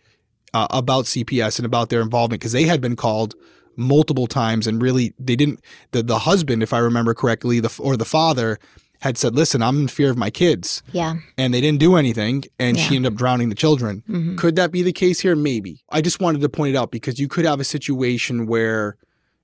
uh, 0.54 0.66
about 0.70 1.04
CPS 1.04 1.58
and 1.58 1.66
about 1.66 1.90
their 1.90 2.00
involvement 2.00 2.40
because 2.40 2.52
they 2.52 2.64
had 2.64 2.80
been 2.80 2.96
called 2.96 3.34
multiple 3.76 4.26
times 4.26 4.66
and 4.66 4.82
really 4.82 5.14
they 5.18 5.36
didn't. 5.36 5.60
The 5.92 6.02
the 6.02 6.20
husband, 6.20 6.62
if 6.62 6.72
I 6.72 6.78
remember 6.78 7.14
correctly, 7.14 7.60
the 7.60 7.74
or 7.78 7.96
the 7.96 8.04
father 8.04 8.58
had 9.00 9.18
said, 9.18 9.34
"Listen, 9.34 9.62
I'm 9.62 9.80
in 9.80 9.88
fear 9.88 10.10
of 10.10 10.16
my 10.16 10.30
kids." 10.30 10.82
Yeah. 10.92 11.16
and 11.36 11.52
they 11.52 11.60
didn't 11.60 11.80
do 11.80 11.96
anything 11.96 12.44
and 12.58 12.78
she 12.78 12.96
ended 12.96 13.12
up 13.12 13.18
drowning 13.18 13.48
the 13.48 13.54
children. 13.54 14.02
Mhm. 14.08 14.36
Could 14.38 14.56
that 14.56 14.70
be 14.72 14.82
the 14.82 14.92
case 14.92 15.20
here? 15.20 15.34
Maybe. 15.36 15.82
I 15.90 16.00
just 16.00 16.20
wanted 16.20 16.40
to 16.42 16.48
point 16.48 16.74
it 16.74 16.78
out 16.78 16.90
because 16.90 17.18
you 17.18 17.28
could 17.28 17.44
have 17.44 17.60
a 17.60 17.64
situation 17.64 18.46
where 18.46 18.96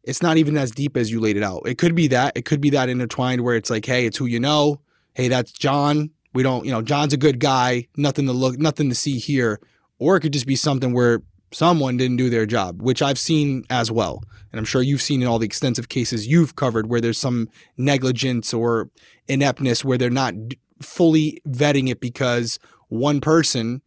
it's 0.05 0.23
not 0.23 0.37
even 0.37 0.57
as 0.57 0.71
deep 0.71 0.97
as 0.97 1.11
you 1.11 1.19
laid 1.21 1.37
it 1.37 1.43
out. 1.43 1.63
It 1.67 1.79
could 1.79 1.95
be 1.95 2.07
that. 2.09 2.37
It 2.37 2.45
could 2.45 2.61
be 2.61 2.71
that 2.71 2.89
intertwined 2.89 3.41
where 3.43 3.57
it's 3.57 3.71
like, 3.71 3.85
hey, 3.87 4.07
it's 4.07 4.19
who 4.19 4.27
you 4.27 4.39
know. 4.41 4.81
Hey, 5.15 5.29
that's 5.29 5.51
John. 5.53 6.11
We 6.35 6.43
don't, 6.43 6.65
you 6.67 6.71
know, 6.71 6.83
John's 6.83 7.13
a 7.15 7.17
good 7.17 7.41
guy. 7.41 7.89
Nothing 7.97 8.27
to 8.27 8.33
look, 8.33 8.59
nothing 8.59 8.89
to 8.91 8.95
see 8.95 9.19
here. 9.19 9.59
Or 9.99 10.17
it 10.17 10.21
could 10.21 10.33
just 10.35 10.47
be 10.47 10.55
something 10.57 10.93
where 10.93 11.23
someone 11.53 11.97
didn't 11.97 12.17
do 12.17 12.31
their 12.31 12.47
job, 12.47 12.83
which 12.83 13.03
I've 13.03 13.19
seen 13.19 13.65
as 13.71 13.91
well. 13.91 14.23
And 14.53 14.59
I'm 14.59 14.65
sure 14.65 14.83
you've 14.83 15.03
seen 15.03 15.23
in 15.23 15.29
all 15.29 15.39
the 15.39 15.47
extensive 15.47 15.89
cases 15.89 16.27
you've 16.27 16.57
covered 16.57 16.89
where 16.89 17.01
there's 17.01 17.19
some 17.19 17.49
negligence 17.77 18.53
or 18.55 18.91
ineptness 19.29 19.85
where 19.85 19.99
they're 19.99 20.11
not 20.11 20.35
fully 20.81 21.41
vetting 21.49 21.89
it 21.89 22.01
because 22.01 22.59
one 22.89 23.21
person 23.21 23.83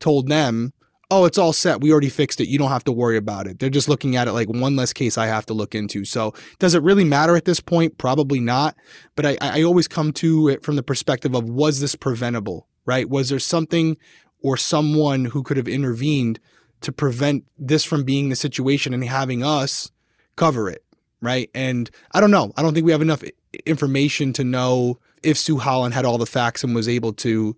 told 0.00 0.28
them, 0.28 0.72
oh, 1.10 1.24
it's 1.24 1.38
all 1.38 1.52
set. 1.52 1.80
We 1.80 1.90
already 1.90 2.10
fixed 2.10 2.40
it. 2.40 2.48
You 2.48 2.58
don't 2.58 2.70
have 2.70 2.84
to 2.84 2.92
worry 2.92 3.16
about 3.16 3.46
it. 3.46 3.58
They're 3.58 3.70
just 3.70 3.88
looking 3.88 4.16
at 4.16 4.28
it 4.28 4.32
like 4.32 4.48
one 4.48 4.76
less 4.76 4.92
case 4.92 5.16
I 5.16 5.26
have 5.26 5.46
to 5.46 5.54
look 5.54 5.74
into. 5.74 6.04
So 6.04 6.34
does 6.58 6.74
it 6.74 6.82
really 6.82 7.04
matter 7.04 7.34
at 7.34 7.46
this 7.46 7.60
point? 7.60 7.96
Probably 7.96 8.40
not. 8.40 8.76
But 9.16 9.24
I, 9.24 9.38
I 9.40 9.62
always 9.62 9.88
come 9.88 10.12
to 10.14 10.48
it 10.48 10.62
from 10.62 10.76
the 10.76 10.82
perspective 10.82 11.34
of 11.34 11.48
was 11.48 11.80
this 11.80 11.94
preventable, 11.94 12.68
right? 12.84 13.08
Was 13.08 13.30
there 13.30 13.38
something 13.38 13.96
or 14.42 14.56
someone 14.56 15.26
who 15.26 15.42
could 15.42 15.56
have 15.56 15.68
intervened 15.68 16.40
to 16.80 16.92
prevent 16.92 17.44
this 17.58 17.84
from 17.84 18.04
being 18.04 18.28
the 18.28 18.36
situation 18.36 18.94
and 18.94 19.04
having 19.04 19.42
us 19.42 19.90
cover 20.36 20.70
it, 20.70 20.84
right? 21.20 21.50
And 21.54 21.90
I 22.12 22.20
don't 22.20 22.30
know. 22.30 22.52
I 22.56 22.62
don't 22.62 22.74
think 22.74 22.86
we 22.86 22.92
have 22.92 23.02
enough 23.02 23.24
information 23.66 24.32
to 24.34 24.44
know 24.44 24.98
if 25.22 25.36
Sue 25.36 25.58
Holland 25.58 25.94
had 25.94 26.04
all 26.04 26.18
the 26.18 26.26
facts 26.26 26.62
and 26.62 26.74
was 26.74 26.88
able 26.88 27.12
to 27.14 27.56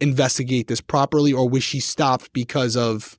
investigate 0.00 0.68
this 0.68 0.80
properly, 0.80 1.32
or 1.32 1.48
was 1.48 1.64
she 1.64 1.80
stopped 1.80 2.32
because 2.32 2.76
of, 2.76 3.18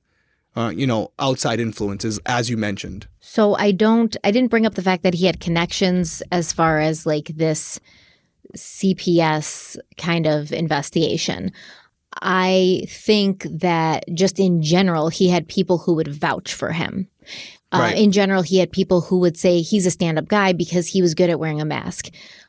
uh, 0.56 0.72
you 0.74 0.86
know, 0.86 1.12
outside 1.18 1.60
influences, 1.60 2.18
as 2.24 2.48
you 2.48 2.56
mentioned. 2.56 3.06
So 3.20 3.54
I 3.56 3.72
don't 3.72 4.16
I 4.24 4.30
didn't 4.30 4.50
bring 4.50 4.64
up 4.64 4.74
the 4.74 4.82
fact 4.82 5.02
that 5.02 5.14
he 5.14 5.26
had 5.26 5.40
connections 5.40 6.22
as 6.32 6.52
far 6.52 6.80
as 6.80 7.04
like 7.04 7.26
this 7.28 7.78
CPS 8.56 9.76
kind 9.96 10.26
of 10.26 10.52
investigation. 10.52 11.52
I 12.22 12.84
think 12.88 13.46
that 13.50 14.04
just 14.14 14.38
in 14.38 14.62
general 14.62 15.08
he 15.08 15.28
had 15.28 15.48
people 15.48 15.78
who 15.78 15.94
would 15.94 16.08
vouch 16.08 16.52
for 16.54 16.72
him. 16.72 17.08
Uh, 17.70 17.78
Right. 17.80 17.98
In 17.98 18.12
general, 18.12 18.40
he 18.42 18.56
had 18.58 18.72
people 18.72 19.02
who 19.02 19.18
would 19.18 19.36
say 19.36 19.60
he's 19.60 19.84
a 19.84 19.90
stand 19.90 20.18
up 20.18 20.26
guy 20.28 20.54
because 20.54 20.86
he 20.86 21.02
was 21.02 21.14
good 21.14 21.28
at 21.28 21.38
wearing 21.38 21.60
a 21.60 21.66
mask. 21.66 22.08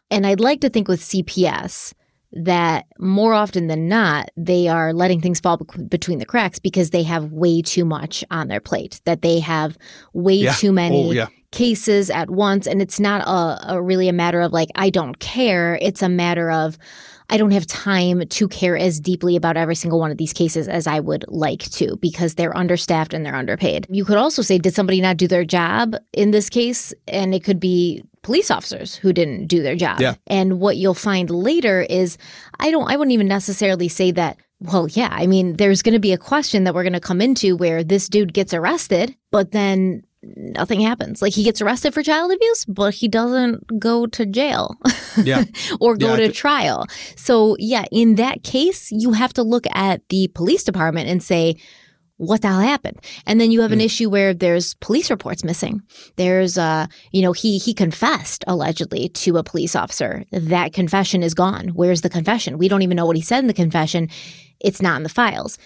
And 0.09 0.25
I'd 0.25 0.39
like 0.39 0.61
to 0.61 0.69
think 0.69 0.87
with 0.87 1.01
CPS 1.01 1.93
that 2.31 2.85
more 2.99 3.33
often 3.33 3.67
than 3.67 3.89
not, 3.89 4.29
they 4.37 4.69
are 4.69 4.93
letting 4.93 5.19
things 5.19 5.39
fall 5.41 5.57
between 5.89 6.19
the 6.19 6.25
cracks 6.25 6.57
because 6.59 6.91
they 6.91 7.03
have 7.03 7.33
way 7.33 7.61
too 7.61 7.83
much 7.83 8.23
on 8.31 8.47
their 8.47 8.61
plate, 8.61 9.01
that 9.05 9.21
they 9.21 9.39
have 9.39 9.77
way 10.13 10.35
Yeah. 10.35 10.53
too 10.53 10.71
many 10.71 11.09
Oh, 11.09 11.11
yeah. 11.11 11.27
cases 11.51 12.09
at 12.09 12.29
once. 12.29 12.65
And 12.65 12.81
it's 12.81 12.99
not 12.99 13.27
a, 13.27 13.73
a 13.73 13.81
really 13.81 14.07
a 14.07 14.13
matter 14.13 14.39
of 14.39 14.53
like, 14.53 14.69
I 14.75 14.89
don't 14.89 15.19
care. 15.19 15.77
It's 15.81 16.01
a 16.01 16.07
matter 16.09 16.49
of, 16.49 16.77
I 17.29 17.37
don't 17.37 17.51
have 17.51 17.67
time 17.67 18.27
to 18.27 18.47
care 18.47 18.77
as 18.77 18.99
deeply 18.99 19.35
about 19.35 19.57
every 19.57 19.75
single 19.75 19.99
one 19.99 20.11
of 20.11 20.17
these 20.17 20.33
cases 20.33 20.67
as 20.67 20.87
I 20.87 20.99
would 20.99 21.25
like 21.27 21.61
to 21.71 21.95
because 21.97 22.35
they're 22.35 22.55
understaffed 22.57 23.13
and 23.13 23.25
they're 23.25 23.35
underpaid. 23.35 23.85
You 23.89 24.05
could 24.05 24.17
also 24.17 24.41
say, 24.41 24.57
did 24.57 24.73
somebody 24.73 24.99
not 25.01 25.17
do 25.17 25.27
their 25.27 25.45
job 25.45 25.95
in 26.13 26.31
this 26.31 26.49
case? 26.49 26.93
And 27.07 27.35
it 27.35 27.43
could 27.43 27.59
be 27.59 28.03
police 28.21 28.51
officers 28.51 28.95
who 28.95 29.13
didn't 29.13 29.47
do 29.47 29.61
their 29.61 29.75
job. 29.75 30.01
Yeah. 30.01 30.15
And 30.27 30.59
what 30.59 30.77
you'll 30.77 30.93
find 30.93 31.29
later 31.29 31.81
is, 31.81 32.17
I 32.59 32.71
don't, 32.71 32.89
I 32.89 32.97
wouldn't 32.97 33.13
even 33.13 33.27
necessarily 33.27 33.87
say 33.87 34.11
that. 34.11 34.37
Well, 34.61 34.89
yeah, 34.89 35.09
I 35.11 35.25
mean, 35.25 35.55
there's 35.55 35.81
going 35.81 35.93
to 35.93 35.99
be 35.99 36.11
a 36.11 36.17
question 36.17 36.65
that 36.65 36.73
we're 36.73 36.83
going 36.83 36.91
to 36.93 36.99
come 36.99 37.21
into 37.21 37.55
where 37.55 37.81
this 37.81 38.09
dude 38.09 38.33
gets 38.33 38.53
arrested, 38.53 39.15
but 39.31 39.51
then 39.51 40.03
nothing 40.23 40.81
happens. 40.81 41.21
Like 41.21 41.33
he 41.33 41.43
gets 41.43 41.61
arrested 41.61 41.93
for 41.93 42.03
child 42.03 42.31
abuse, 42.31 42.65
but 42.65 42.93
he 42.93 43.07
doesn't 43.07 43.79
go 43.79 44.05
to 44.07 44.25
jail. 44.25 44.77
Yeah. 45.23 45.45
or 45.79 45.95
go 45.95 46.15
Yeah, 46.15 46.27
to 46.27 46.31
trial. 46.31 46.87
So, 47.15 47.55
yeah, 47.59 47.85
in 47.91 48.15
that 48.15 48.43
case, 48.43 48.91
you 48.91 49.13
have 49.13 49.33
to 49.33 49.43
look 49.43 49.65
at 49.73 50.07
the 50.09 50.29
police 50.29 50.63
department 50.63 51.09
and 51.09 51.21
say, 51.23 51.55
what 52.17 52.41
the 52.41 52.49
hell 52.49 52.59
happened? 52.59 52.99
And 53.25 53.39
then 53.39 53.49
you 53.49 53.61
have 53.61 53.71
an 53.71 53.79
issue 53.79 54.09
where 54.09 54.33
there's 54.33 54.73
police 54.75 55.09
reports 55.09 55.45
missing. 55.45 55.81
There's 56.17 56.57
uh, 56.57 56.87
you 57.11 57.21
know, 57.21 57.31
he 57.31 57.57
he 57.57 57.73
confessed 57.73 58.43
allegedly 58.45 59.07
to 59.07 59.37
a 59.37 59.43
police 59.43 59.73
officer. 59.73 60.25
That 60.33 60.73
confession 60.73 61.23
is 61.23 61.33
gone. 61.33 61.69
Where's 61.69 62.01
the 62.01 62.09
confession? 62.09 62.57
We 62.57 62.67
don't 62.67 62.81
even 62.81 62.97
know 62.97 63.05
what 63.05 63.15
he 63.15 63.21
said 63.21 63.39
in 63.39 63.47
the 63.47 63.53
confession. 63.53 64.09
It's 64.59 64.81
not 64.81 64.97
in 64.97 65.03
the 65.03 65.09
files. 65.09 65.57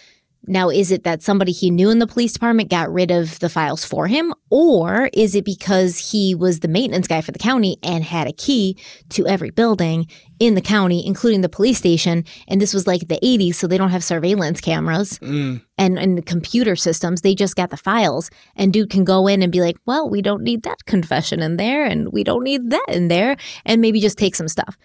Now, 0.46 0.70
is 0.70 0.92
it 0.92 1.04
that 1.06 1.24
somebody 1.24 1.52
he 1.52 1.70
knew 1.72 1.90
in 1.90 2.00
the 2.00 2.08
police 2.08 2.34
department 2.34 2.70
got 2.70 2.92
rid 2.92 3.12
of 3.12 3.40
the 3.40 3.50
files 3.50 3.86
for 3.86 4.08
him? 4.08 4.34
Or 4.50 5.10
is 5.14 5.36
it 5.36 5.46
because 5.46 6.12
he 6.12 6.36
was 6.36 6.60
the 6.60 6.68
maintenance 6.68 7.08
guy 7.08 7.22
for 7.22 7.32
the 7.32 7.40
county 7.40 7.78
and 7.82 8.04
had 8.04 8.28
a 8.28 8.34
key 8.34 8.78
to 9.10 9.26
every 9.26 9.52
building 9.52 10.08
in 10.40 10.56
the 10.56 10.62
county, 10.62 11.06
including 11.08 11.42
the 11.42 11.50
police 11.50 11.78
station? 11.78 12.26
And 12.48 12.60
this 12.60 12.74
was 12.74 12.86
like 12.86 13.08
the 13.08 13.20
80s, 13.24 13.56
so 13.56 13.68
they 13.68 13.78
don't 13.78 13.90
have 13.92 14.04
surveillance 14.04 14.60
cameras 14.60 15.18
Mm. 15.20 15.62
and, 15.78 15.98
and 15.98 16.26
computer 16.26 16.76
systems. 16.76 17.22
They 17.22 17.36
just 17.36 17.56
got 17.56 17.70
the 17.70 17.78
files. 17.78 18.30
And 18.56 18.74
dude 18.74 18.90
can 18.90 19.06
go 19.06 19.28
in 19.28 19.42
and 19.44 19.52
be 19.52 19.62
like, 19.62 19.78
well, 19.86 20.10
we 20.10 20.22
don't 20.22 20.44
need 20.44 20.64
that 20.64 20.86
confession 20.86 21.42
in 21.42 21.56
there 21.58 21.86
and 21.86 22.12
we 22.12 22.24
don't 22.26 22.44
need 22.44 22.70
that 22.70 22.86
in 22.90 23.08
there. 23.08 23.38
And 23.66 23.82
maybe 23.82 24.02
just 24.02 24.18
take 24.18 24.36
some 24.36 24.50
stuff. 24.50 24.78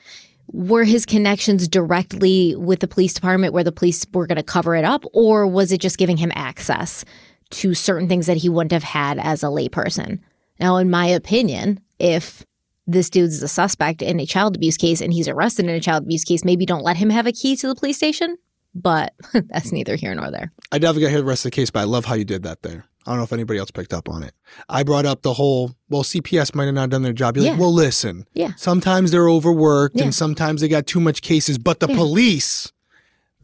Were 0.50 0.84
his 0.84 1.04
connections 1.04 1.68
directly 1.68 2.56
with 2.56 2.80
the 2.80 2.88
police 2.88 3.14
department 3.14 3.52
where 3.52 3.64
the 3.64 3.72
police 3.72 4.06
were 4.12 4.26
going 4.26 4.36
to 4.36 4.42
cover 4.42 4.74
it 4.74 4.84
up? 4.84 5.04
Or 5.12 5.46
was 5.46 5.72
it 5.72 5.80
just 5.80 5.98
giving 5.98 6.16
him 6.16 6.32
access 6.34 7.04
to 7.50 7.74
certain 7.74 8.08
things 8.08 8.26
that 8.26 8.38
he 8.38 8.48
wouldn't 8.48 8.72
have 8.72 8.82
had 8.82 9.18
as 9.18 9.42
a 9.42 9.46
layperson? 9.46 10.20
Now, 10.58 10.76
in 10.78 10.90
my 10.90 11.06
opinion, 11.06 11.80
if 11.98 12.44
this 12.86 13.10
dude's 13.10 13.42
a 13.42 13.48
suspect 13.48 14.00
in 14.00 14.18
a 14.18 14.26
child 14.26 14.56
abuse 14.56 14.78
case 14.78 15.00
and 15.00 15.12
he's 15.12 15.28
arrested 15.28 15.66
in 15.66 15.70
a 15.70 15.80
child 15.80 16.04
abuse 16.04 16.24
case, 16.24 16.44
maybe 16.44 16.64
don't 16.64 16.82
let 16.82 16.96
him 16.96 17.10
have 17.10 17.26
a 17.26 17.32
key 17.32 17.54
to 17.56 17.68
the 17.68 17.74
police 17.74 17.96
station. 17.96 18.36
But 18.74 19.14
that's 19.32 19.72
neither 19.72 19.96
here 19.96 20.14
nor 20.14 20.30
there. 20.30 20.52
I 20.72 20.78
definitely 20.78 21.02
got 21.02 21.08
to 21.08 21.12
hear 21.12 21.20
the 21.20 21.26
rest 21.26 21.44
of 21.44 21.50
the 21.50 21.56
case, 21.56 21.70
but 21.70 21.80
I 21.80 21.84
love 21.84 22.06
how 22.06 22.14
you 22.14 22.24
did 22.24 22.42
that 22.44 22.62
there. 22.62 22.86
I 23.08 23.12
don't 23.12 23.18
know 23.20 23.24
if 23.24 23.32
anybody 23.32 23.58
else 23.58 23.70
picked 23.70 23.94
up 23.94 24.06
on 24.06 24.22
it. 24.22 24.34
I 24.68 24.82
brought 24.82 25.06
up 25.06 25.22
the 25.22 25.32
whole, 25.32 25.72
well, 25.88 26.02
CPS 26.02 26.54
might 26.54 26.66
have 26.66 26.74
not 26.74 26.90
done 26.90 27.02
their 27.02 27.14
job. 27.14 27.38
You're 27.38 27.50
like, 27.52 27.58
well, 27.58 27.72
listen, 27.72 28.26
Yeah. 28.34 28.50
sometimes 28.58 29.10
they're 29.10 29.30
overworked 29.30 29.96
Yeah. 29.96 30.04
and 30.04 30.14
sometimes 30.14 30.60
they 30.60 30.68
got 30.68 30.86
too 30.86 31.00
much 31.00 31.22
cases, 31.22 31.56
but 31.56 31.80
the 31.80 31.88
Yeah. 31.88 31.96
police, 31.96 32.70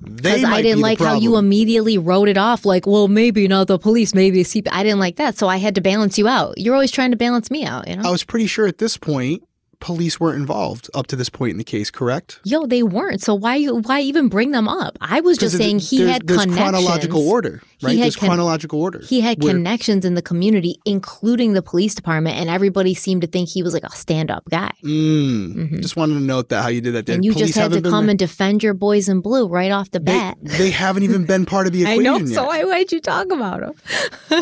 they 0.02 0.34
Because 0.34 0.44
I 0.44 0.60
didn't 0.60 0.80
like 0.82 0.98
how 0.98 1.14
you 1.14 1.36
immediately 1.38 1.96
wrote 1.96 2.28
it 2.28 2.36
off 2.36 2.66
like, 2.66 2.86
well, 2.86 3.08
maybe 3.08 3.48
not 3.48 3.68
the 3.68 3.78
police, 3.78 4.14
maybe 4.14 4.42
the 4.42 4.44
CP. 4.48 4.68
I 4.70 4.82
didn't 4.82 4.98
like 4.98 5.16
that. 5.16 5.38
So 5.38 5.48
I 5.48 5.56
had 5.56 5.74
to 5.76 5.80
balance 5.80 6.18
you 6.18 6.28
out. 6.28 6.58
You're 6.58 6.74
always 6.74 6.90
trying 6.90 7.12
to 7.12 7.16
balance 7.16 7.50
me 7.50 7.64
out, 7.64 7.88
you 7.88 7.96
know? 7.96 8.02
I 8.06 8.10
was 8.10 8.22
pretty 8.22 8.46
sure 8.46 8.66
at 8.66 8.76
this 8.78 8.98
point, 8.98 9.42
police 9.84 10.18
weren't 10.18 10.38
involved 10.38 10.88
up 10.94 11.06
to 11.08 11.14
this 11.16 11.28
point 11.28 11.50
in 11.50 11.58
the 11.58 11.64
case, 11.64 11.90
correct? 11.90 12.40
Yo, 12.42 12.64
they 12.64 12.82
weren't. 12.82 13.20
So 13.20 13.34
why 13.34 13.56
you 13.56 13.76
why 13.76 14.00
even 14.00 14.28
bring 14.28 14.50
them 14.50 14.66
up? 14.66 14.96
I 15.02 15.20
was 15.20 15.36
just 15.36 15.56
saying 15.58 15.80
he 15.80 15.98
there's, 15.98 16.10
had 16.10 16.26
there's 16.26 16.40
connections. 16.40 16.58
chronological 16.70 17.28
order, 17.28 17.60
He 17.78 17.86
right? 17.86 17.96
had 17.98 18.04
There's 18.04 18.16
con- 18.16 18.28
chronological 18.30 18.80
order. 18.80 19.00
He 19.06 19.20
had 19.20 19.42
Where- 19.42 19.52
connections 19.52 20.06
in 20.06 20.14
the 20.14 20.22
community, 20.22 20.80
including 20.86 21.52
the 21.52 21.60
police 21.62 21.94
department, 21.94 22.36
and 22.38 22.48
everybody 22.48 22.94
seemed 22.94 23.20
to 23.22 23.26
think 23.26 23.50
he 23.50 23.62
was 23.62 23.74
like 23.74 23.84
a 23.84 23.90
stand 23.90 24.30
up 24.30 24.44
guy. 24.50 24.70
Mm, 24.82 25.54
Mhm. 25.54 25.82
Just 25.82 25.96
wanted 25.96 26.14
to 26.14 26.20
note 26.20 26.48
that 26.48 26.62
how 26.62 26.68
you 26.68 26.80
did 26.80 26.94
that. 26.94 27.04
there. 27.04 27.14
And 27.16 27.24
you 27.24 27.34
just 27.34 27.54
had 27.54 27.72
to 27.72 27.82
come 27.82 28.08
and 28.08 28.18
defend 28.18 28.62
your 28.62 28.74
boys 28.74 29.08
in 29.08 29.20
blue 29.20 29.46
right 29.46 29.70
off 29.70 29.90
the 29.90 30.00
bat. 30.00 30.38
they 30.42 30.70
haven't 30.70 31.02
even 31.02 31.26
been 31.26 31.44
part 31.44 31.66
of 31.66 31.72
the 31.74 31.84
I 31.86 31.92
equation 31.92 32.02
know. 32.04 32.18
yet. 32.20 32.28
So 32.34 32.44
why 32.46 32.64
would 32.64 32.90
you 32.90 33.00
talk 33.00 33.30
about 33.30 33.60
them? 33.60 33.72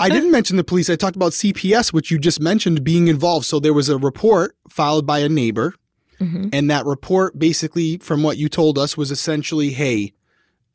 I 0.00 0.08
didn't 0.08 0.30
mention 0.30 0.56
the 0.56 0.64
police. 0.64 0.88
I 0.88 0.94
talked 0.96 1.16
about 1.16 1.32
CPS, 1.32 1.92
which 1.92 2.10
you 2.12 2.18
just 2.18 2.40
mentioned 2.40 2.84
being 2.84 3.08
involved. 3.08 3.46
So 3.46 3.58
there 3.58 3.74
was 3.74 3.88
a 3.88 3.98
report 3.98 4.54
filed 4.72 5.06
by 5.06 5.20
a 5.20 5.28
neighbor, 5.28 5.74
Mhm. 6.20 6.50
and 6.52 6.70
that 6.70 6.84
report 6.86 7.38
basically, 7.38 7.98
from 7.98 8.22
what 8.22 8.38
you 8.38 8.48
told 8.48 8.78
us, 8.78 8.96
was 8.96 9.10
essentially, 9.10 9.70
"Hey, 9.70 10.12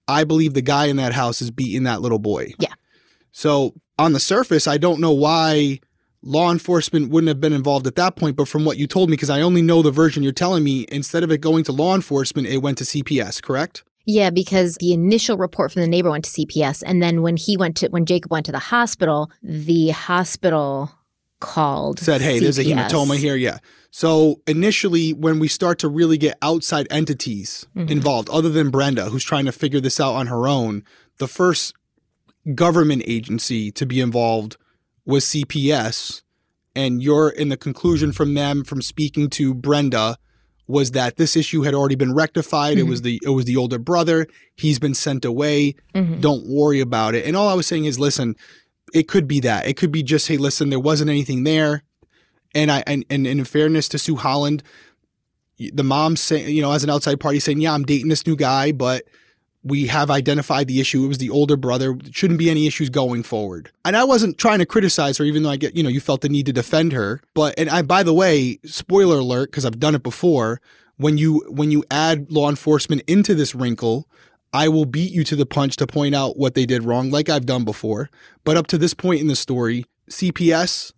I 0.07 0.23
believe 0.23 0.53
the 0.53 0.61
guy 0.61 0.85
in 0.85 0.95
that 0.97 1.13
house 1.13 1.41
is 1.41 1.51
beating 1.51 1.83
that 1.83 2.01
little 2.01 2.19
boy." 2.19 2.53
Yeah. 2.59 2.73
So 3.31 3.73
on 3.99 4.13
the 4.13 4.19
surface, 4.19 4.67
I 4.67 4.77
don't 4.77 4.99
know 4.99 5.11
why 5.11 5.79
law 6.23 6.51
enforcement 6.51 7.09
wouldn't 7.09 7.27
have 7.29 7.39
been 7.39 7.53
involved 7.53 7.87
at 7.87 7.95
that 7.95 8.15
point, 8.15 8.35
but 8.35 8.47
from 8.47 8.65
what 8.65 8.77
you 8.77 8.87
told 8.87 9.09
me, 9.09 9.13
because 9.13 9.29
I 9.29 9.41
only 9.41 9.61
know 9.61 9.81
the 9.81 9.91
version 9.91 10.23
you're 10.23 10.31
telling 10.31 10.63
me, 10.63 10.85
instead 10.91 11.23
of 11.23 11.31
it 11.31 11.39
going 11.41 11.63
to 11.65 11.71
law 11.71 11.95
enforcement, 11.95 12.47
it 12.47 12.57
went 12.61 12.77
to 12.79 12.85
CPS. 12.85 13.39
Correct? 13.41 13.83
Yeah, 14.05 14.29
because 14.29 14.77
the 14.79 14.93
initial 14.93 15.37
report 15.37 15.71
from 15.71 15.81
the 15.81 15.87
neighbor 15.87 16.09
went 16.09 16.23
to 16.25 16.31
CPS, 16.31 16.81
and 16.81 17.01
then 17.01 17.21
when 17.21 17.37
he 17.37 17.57
went 17.57 17.75
to 17.77 17.87
when 17.89 18.05
Jacob 18.05 18.31
went 18.31 18.45
to 18.47 18.51
the 18.51 18.59
hospital, 18.59 19.29
the 19.43 19.89
hospital 19.89 20.91
called 21.39 21.99
said, 21.99 22.21
"Hey, 22.21 22.39
there's 22.39 22.57
a 22.57 22.63
hematoma 22.63 23.17
here." 23.17 23.35
Yeah. 23.35 23.59
So 23.91 24.41
initially, 24.47 25.11
when 25.13 25.39
we 25.39 25.47
start 25.47 25.79
to 25.79 25.87
really 25.87 26.17
get 26.17 26.37
outside 26.41 26.87
entities 26.89 27.65
Mhm. 27.75 27.89
involved, 27.89 28.29
other 28.29 28.49
than 28.49 28.69
Brenda, 28.69 29.05
who's 29.09 29.23
trying 29.23 29.45
to 29.45 29.51
figure 29.51 29.79
this 29.79 29.99
out 29.99 30.13
on 30.13 30.27
her 30.27 30.47
own, 30.47 30.83
the 31.17 31.27
first 31.27 31.73
government 32.53 33.03
agency 33.07 33.71
to 33.71 33.85
be 33.85 33.99
involved 33.99 34.57
was 35.05 35.25
CPS, 35.25 36.21
and 36.75 37.01
you're 37.01 37.29
in 37.29 37.49
the 37.49 37.57
conclusion 37.57 38.11
from 38.11 38.33
them 38.33 38.63
from 38.63 38.81
speaking 38.81 39.29
to 39.31 39.53
Brenda 39.53 40.17
was 40.67 40.91
that 40.91 41.15
this 41.15 41.37
issue 41.37 41.61
had 41.61 41.73
already 41.73 41.95
been 41.95 42.13
rectified. 42.13 42.77
It 42.77 42.85
Mhm. 42.85 42.89
was 42.89 43.01
the 43.01 43.19
it 43.23 43.29
was 43.29 43.45
the 43.45 43.55
older 43.55 43.79
brother. 43.79 44.27
He's 44.55 44.79
been 44.79 44.93
sent 44.93 45.23
away 45.23 45.75
Mhm. 45.95 46.19
don't 46.19 46.45
worry 46.45 46.81
about 46.81 47.15
it. 47.15 47.25
And 47.25 47.37
all 47.37 47.47
I 47.47 47.53
was 47.53 47.65
saying 47.65 47.85
is, 47.85 47.97
listen, 47.97 48.35
it 48.93 49.07
could 49.07 49.27
be 49.29 49.39
that. 49.39 49.65
It 49.65 49.77
could 49.77 49.91
be 49.93 50.03
just, 50.03 50.27
hey, 50.27 50.35
listen, 50.37 50.69
there 50.69 50.79
wasn't 50.79 51.09
anything 51.09 51.43
there. 51.45 51.83
And 52.57 52.71
I 52.71 52.83
and, 52.87 53.05
and 53.09 53.27
in 53.27 53.45
fairness 53.45 53.87
to 53.89 53.99
Sue 53.99 54.15
Holland, 54.15 54.63
the 55.59 55.83
mom 55.83 56.15
saying, 56.15 56.49
you 56.49 56.61
know, 56.61 56.71
as 56.71 56.83
an 56.83 56.89
outside 56.89 57.19
party 57.19 57.39
saying, 57.39 57.61
yeah, 57.61 57.73
I'm 57.73 57.83
dating 57.83 58.09
this 58.09 58.25
new 58.25 58.35
guy, 58.35 58.71
but 58.71 59.03
we 59.63 59.87
have 59.87 60.09
identified 60.09 60.67
the 60.67 60.79
issue. 60.79 61.05
It 61.05 61.07
was 61.07 61.17
the 61.19 61.29
older 61.29 61.55
brother. 61.55 61.97
Shouldn't 62.11 62.39
be 62.39 62.49
any 62.49 62.65
issues 62.65 62.89
going 62.89 63.21
forward. 63.23 63.71
And 63.85 63.95
I 63.95 64.03
wasn't 64.03 64.37
trying 64.37 64.59
to 64.59 64.65
criticize 64.65 65.17
her, 65.17 65.25
even 65.25 65.43
though 65.43 65.49
I 65.49 65.57
get, 65.57 65.75
you 65.75 65.83
know, 65.83 65.89
you 65.89 65.99
felt 65.99 66.21
the 66.21 66.29
need 66.29 66.45
to 66.47 66.53
defend 66.53 66.93
her. 66.93 67.21
But 67.33 67.53
and 67.57 67.69
I, 67.69 67.81
by 67.81 68.03
the 68.03 68.13
way, 68.13 68.59
spoiler 68.65 69.17
alert, 69.17 69.51
because 69.51 69.65
I've 69.65 69.79
done 69.79 69.95
it 69.95 70.03
before. 70.03 70.59
When 70.95 71.19
you 71.19 71.45
when 71.49 71.69
you 71.69 71.83
add 71.91 72.31
law 72.31 72.49
enforcement 72.49 73.03
into 73.05 73.35
this 73.35 73.53
wrinkle, 73.53 74.07
I 74.51 74.67
will 74.67 74.85
beat 74.85 75.11
you 75.11 75.23
to 75.25 75.35
the 75.35 75.45
punch 75.45 75.75
to 75.75 75.85
point 75.85 76.15
out 76.15 76.37
what 76.37 76.55
they 76.55 76.65
did 76.65 76.83
wrong, 76.83 77.11
like 77.11 77.29
I've 77.29 77.45
done 77.45 77.65
before. 77.65 78.09
But 78.43 78.57
up 78.57 78.65
to 78.67 78.79
this 78.79 78.95
point 78.95 79.21
in 79.21 79.27
the 79.27 79.35
story, 79.35 79.85
CPS, 80.09 80.93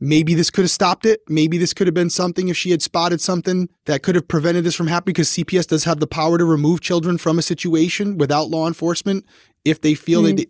maybe 0.00 0.34
this 0.34 0.50
could 0.50 0.62
have 0.62 0.70
stopped 0.70 1.06
it. 1.06 1.20
Maybe 1.28 1.58
this 1.58 1.72
could 1.74 1.86
have 1.86 1.94
been 1.94 2.10
something 2.10 2.48
if 2.48 2.56
she 2.56 2.70
had 2.70 2.82
spotted 2.82 3.20
something 3.20 3.68
that 3.84 4.02
could 4.02 4.14
have 4.14 4.26
prevented 4.26 4.64
this 4.64 4.74
from 4.74 4.86
happening 4.88 5.12
because 5.12 5.28
CPS 5.28 5.66
does 5.66 5.84
have 5.84 6.00
the 6.00 6.06
power 6.06 6.38
to 6.38 6.44
remove 6.44 6.80
children 6.80 7.18
from 7.18 7.38
a 7.38 7.42
situation 7.42 8.18
without 8.18 8.48
law 8.48 8.66
enforcement 8.66 9.24
if 9.64 9.80
they 9.80 9.94
feel 9.94 10.22
Mm, 10.22 10.36
they 10.38 10.46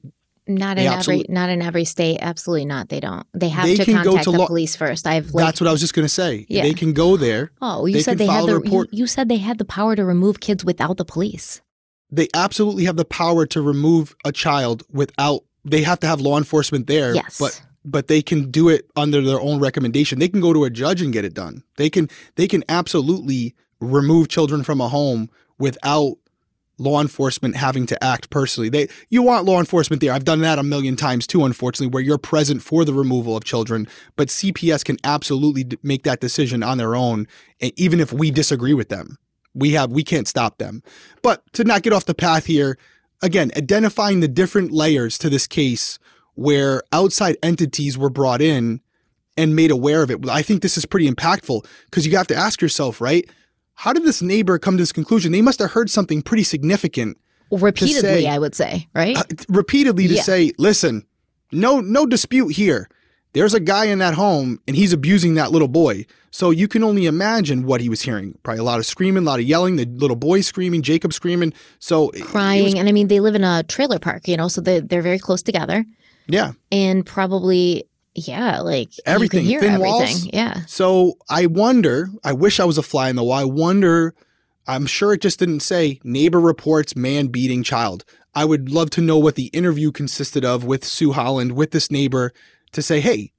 Not 0.47 0.78
in 0.78 0.86
every 0.86 1.24
not 1.28 1.51
in 1.51 1.62
every 1.62 1.85
state. 1.85 2.18
Absolutely 2.20 2.64
not. 2.64 2.89
They 2.89 3.01
don't. 3.01 3.27
They 3.35 3.48
have 3.48 3.64
They 3.64 3.77
to 3.77 3.85
contact 3.85 4.24
to 4.24 4.32
the 4.32 4.39
law- 4.39 4.47
police 4.47 4.74
first. 4.77 5.06
I've 5.06 5.32
like 5.32 5.44
that's 5.44 5.60
what 5.60 5.68
I 5.68 5.72
was 5.72 5.81
just 5.81 5.94
going 5.94 6.05
to 6.05 6.09
say. 6.09 6.47
Yeah. 6.48 6.62
They 6.62 6.74
can 6.74 6.93
go 6.93 7.16
there. 7.16 7.52
oh, 7.60 7.86
you 7.86 7.94
they 7.94 8.02
said 8.02 8.18
they 8.18 8.27
had 8.27 8.47
the. 8.47 8.60
You, 8.64 8.86
you 8.90 9.06
said 9.06 9.28
they 9.28 9.36
had 9.39 9.59
the 9.59 9.64
power 9.64 9.94
to 9.97 10.05
remove 10.05 10.40
kids 10.40 10.64
without 10.64 10.97
the 10.97 11.05
police. 11.05 11.60
They 12.10 12.28
absolutely 12.35 12.85
have 12.85 12.97
the 12.97 13.05
power 13.05 13.47
to 13.47 13.62
remove 13.62 14.16
a 14.24 14.32
child 14.32 14.82
without 14.90 15.43
they 15.64 15.82
have 15.82 16.01
to 16.01 16.06
have 16.06 16.20
law 16.20 16.39
enforcement 16.39 16.86
there. 16.86 17.14
Yes. 17.14 17.39
But 17.39 17.62
but 17.85 18.09
they 18.09 18.23
can 18.23 18.51
do 18.51 18.69
it 18.69 18.90
under 18.97 19.23
their 19.23 19.40
own 19.40 19.59
recommendation. 19.59 20.19
They 20.19 20.28
can 20.28 20.40
go 20.40 20.52
to 20.52 20.65
a 20.65 20.70
judge 20.70 21.01
and 21.01 21.12
get 21.12 21.24
it 21.24 21.35
done. 21.35 21.62
They 21.77 21.90
can 21.90 22.09
they 22.36 22.47
can 22.47 22.65
absolutely 22.69 23.55
remove 23.81 24.28
children 24.28 24.62
from 24.62 24.81
a 24.81 24.89
home 24.89 25.31
without 25.59 26.16
law 26.78 27.01
enforcement 27.01 27.57
having 27.57 27.86
to 27.86 28.02
act 28.02 28.31
personally. 28.31 28.69
They 28.69 28.89
you 29.09 29.23
want 29.23 29.47
law 29.47 29.59
enforcement 29.59 30.01
there. 30.01 30.12
I've 30.12 30.24
done 30.24 30.40
that 30.40 30.59
a 30.59 30.62
million 30.62 30.97
times 30.97 31.27
too 31.27 31.44
unfortunately 31.44 31.93
where 31.93 32.02
you're 32.02 32.19
present 32.19 32.62
for 32.62 32.85
the 32.85 32.94
removal 32.94 33.36
of 33.36 33.44
children, 33.44 33.89
but 34.16 34.28
CPS 34.28 34.85
can 34.85 34.97
absolutely 35.05 35.78
make 35.82 36.02
that 36.05 36.20
decision 36.20 36.62
on 36.62 36.78
their 36.78 36.94
own 36.94 37.27
and 37.61 37.73
even 37.77 38.01
if 38.01 38.12
we 38.12 38.31
disagree 38.31 38.74
with 38.74 38.89
them. 38.89 39.19
We 39.55 39.73
have 39.73 39.90
we 39.90 40.05
can't 40.05 40.28
stop 40.28 40.59
them. 40.59 40.82
But 41.23 41.43
to 41.55 41.65
not 41.65 41.82
get 41.82 41.93
off 41.93 42.05
the 42.05 42.15
path 42.15 42.47
here, 42.47 42.78
again, 43.23 43.51
identifying 43.57 44.20
the 44.20 44.28
different 44.28 44.70
layers 44.70 45.19
to 45.19 45.31
this 45.31 45.47
case 45.47 45.98
where 46.35 46.82
outside 46.93 47.36
entities 47.43 47.98
were 47.98 48.11
brought 48.11 48.40
in 48.40 48.81
and 49.36 49.55
made 49.57 49.70
aware 49.70 50.02
of 50.02 50.11
it. 50.11 50.28
I 50.28 50.43
think 50.43 50.62
this 50.62 50.77
is 50.77 50.85
pretty 50.86 51.09
impactful 51.11 51.65
because 51.86 52.07
you 52.07 52.16
have 52.16 52.27
to 52.28 52.36
ask 52.36 52.61
yourself, 52.61 53.01
right? 53.01 53.28
How 53.74 53.93
did 53.93 54.05
this 54.05 54.20
neighbor 54.20 54.59
come 54.59 54.77
to 54.77 54.82
this 54.82 54.93
conclusion? 54.93 55.32
They 55.32 55.40
must 55.43 55.59
have 55.61 55.70
heard 55.73 55.89
something 55.90 56.23
pretty 56.23 56.43
significant 56.44 57.16
Repeatedly, 57.51 58.01
say- 58.01 58.27
I 58.27 58.39
would 58.39 58.55
say, 58.55 58.86
right? 58.94 59.16
uh, 59.16 59.23
repeatedly 59.48 60.07
to 60.09 60.15
Yeah. 60.15 60.23
say, 60.23 60.52
listen, 60.59 61.05
no, 61.51 61.81
no 61.81 62.07
dispute 62.07 62.52
here. 62.55 62.89
There's 63.32 63.55
a 63.55 63.61
guy 63.61 63.86
in 63.86 63.98
that 64.01 64.15
home 64.15 64.61
and 64.66 64.77
he's 64.77 64.93
abusing 64.93 65.35
that 65.35 65.51
little 65.52 65.69
boy. 65.69 66.05
So 66.32 66.51
you 66.51 66.69
can 66.69 66.85
only 66.85 67.07
imagine 67.07 67.65
what 67.65 67.81
he 67.81 67.89
was 67.89 68.02
hearing. 68.02 68.36
Probably 68.44 68.61
a 68.61 68.65
lot 68.65 68.78
of 68.78 68.86
screaming, 68.86 69.23
a 69.24 69.27
lot 69.27 69.40
of 69.40 69.47
yelling, 69.47 69.77
the 69.77 69.85
little 69.86 70.16
boy 70.16 70.43
screaming, 70.43 70.82
Jacob 70.82 71.12
screaming. 71.12 71.52
So 71.81 72.09
Crying, 72.20 72.65
was- 72.65 72.74
and 72.74 72.89
I 72.89 72.93
mean, 72.93 73.09
they 73.09 73.19
live 73.20 73.35
in 73.35 73.43
a 73.44 73.62
trailer 73.65 73.98
park, 73.98 74.28
you 74.28 74.36
know, 74.36 74.47
so 74.48 74.61
they 74.61 74.81
they're 74.81 75.02
very 75.02 75.19
close 75.19 75.43
together, 75.43 75.85
yeah. 76.32 76.52
and 76.73 77.05
probably, 77.05 77.85
yeah, 78.15 78.61
like 78.61 78.90
Everything, 79.07 79.47
you 79.47 79.61
thin 79.61 79.74
everything. 79.74 79.93
walls. 79.93 80.27
Yeah, 80.32 80.65
So 80.66 81.15
I 81.28 81.47
wonder, 81.47 82.09
I 82.24 82.32
wish 82.32 82.61
I 82.61 82.65
was 82.65 82.78
a 82.78 82.82
fly 82.82 83.09
in 83.09 83.16
the 83.16 83.24
wall. 83.24 83.39
I 83.39 83.44
wonder, 83.44 84.15
I'm 84.66 84.86
sure 84.86 85.12
it 85.12 85.23
just 85.23 85.39
didn't 85.39 85.61
say 85.61 86.01
neighbor 86.05 86.40
reports 86.40 86.97
man 86.97 87.28
beating 87.28 87.62
child. 87.62 88.05
I 88.35 88.44
would 88.44 88.70
love 88.70 88.90
to 88.90 89.01
know 89.01 89.19
what 89.19 89.35
the 89.35 89.47
interview 89.47 89.90
consisted 89.90 90.44
of 90.44 90.65
with 90.65 90.85
Sue 90.85 91.12
Holland, 91.12 91.52
with 91.52 91.73
this 91.73 91.90
neighbor, 91.90 92.32
to 92.73 92.82
say, 92.82 93.01
hey, 93.01 93.32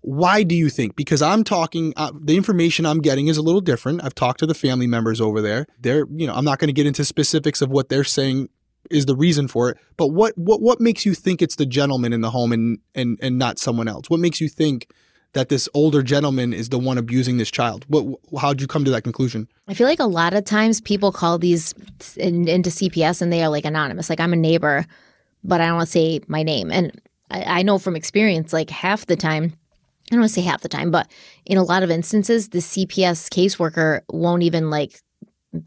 why 0.00 0.42
do 0.42 0.54
you 0.54 0.70
think? 0.70 0.96
Because 0.96 1.20
I'm 1.20 1.44
talking, 1.44 1.92
uh, 1.96 2.12
the 2.18 2.36
information 2.36 2.86
I'm 2.86 3.00
getting 3.00 3.26
is 3.26 3.36
a 3.36 3.42
little 3.42 3.60
different. 3.60 4.02
I've 4.02 4.14
talked 4.14 4.38
to 4.40 4.46
the 4.46 4.54
family 4.54 4.86
members 4.86 5.20
over 5.20 5.42
there. 5.42 5.66
They're, 5.80 6.06
you 6.10 6.26
know, 6.26 6.34
I'm 6.34 6.44
not 6.44 6.58
going 6.58 6.68
to 6.68 6.72
get 6.72 6.86
into 6.86 7.04
specifics 7.04 7.60
of 7.60 7.70
what 7.70 7.88
they're 7.88 8.04
saying 8.04 8.48
is 8.90 9.06
the 9.06 9.16
reason 9.16 9.48
for 9.48 9.70
it. 9.70 9.78
But 9.96 10.08
what 10.08 10.36
what 10.36 10.60
what 10.60 10.80
makes 10.80 11.06
you 11.06 11.14
think 11.14 11.42
it's 11.42 11.56
the 11.56 11.66
gentleman 11.66 12.12
in 12.12 12.20
the 12.20 12.30
home 12.30 12.52
and 12.52 12.78
and 12.94 13.18
and 13.22 13.38
not 13.38 13.58
someone 13.58 13.88
else? 13.88 14.10
What 14.10 14.20
makes 14.20 14.40
you 14.40 14.48
think 14.48 14.88
that 15.32 15.48
this 15.48 15.68
older 15.74 16.02
gentleman 16.02 16.52
is 16.52 16.70
the 16.70 16.78
one 16.78 16.98
abusing 16.98 17.36
this 17.36 17.50
child? 17.50 17.84
What 17.88 18.18
how'd 18.40 18.60
you 18.60 18.66
come 18.66 18.84
to 18.84 18.90
that 18.90 19.02
conclusion? 19.02 19.48
I 19.66 19.74
feel 19.74 19.86
like 19.86 20.00
a 20.00 20.04
lot 20.04 20.34
of 20.34 20.44
times 20.44 20.80
people 20.80 21.12
call 21.12 21.38
these 21.38 21.74
in, 22.16 22.48
into 22.48 22.70
CPS 22.70 23.22
and 23.22 23.32
they 23.32 23.42
are 23.42 23.48
like 23.48 23.64
anonymous. 23.64 24.08
Like 24.10 24.20
I'm 24.20 24.32
a 24.32 24.36
neighbor, 24.36 24.86
but 25.44 25.60
I 25.60 25.66
don't 25.66 25.76
want 25.76 25.88
to 25.88 25.92
say 25.92 26.20
my 26.26 26.42
name. 26.42 26.70
And 26.70 27.00
I, 27.30 27.60
I 27.60 27.62
know 27.62 27.78
from 27.78 27.96
experience, 27.96 28.52
like 28.52 28.70
half 28.70 29.06
the 29.06 29.16
time, 29.16 29.52
I 30.10 30.14
don't 30.14 30.20
want 30.20 30.30
to 30.30 30.34
say 30.34 30.42
half 30.42 30.62
the 30.62 30.68
time, 30.68 30.90
but 30.90 31.10
in 31.44 31.58
a 31.58 31.62
lot 31.62 31.82
of 31.82 31.90
instances, 31.90 32.48
the 32.48 32.58
CPS 32.58 33.28
caseworker 33.28 34.00
won't 34.08 34.42
even 34.42 34.70
like 34.70 35.00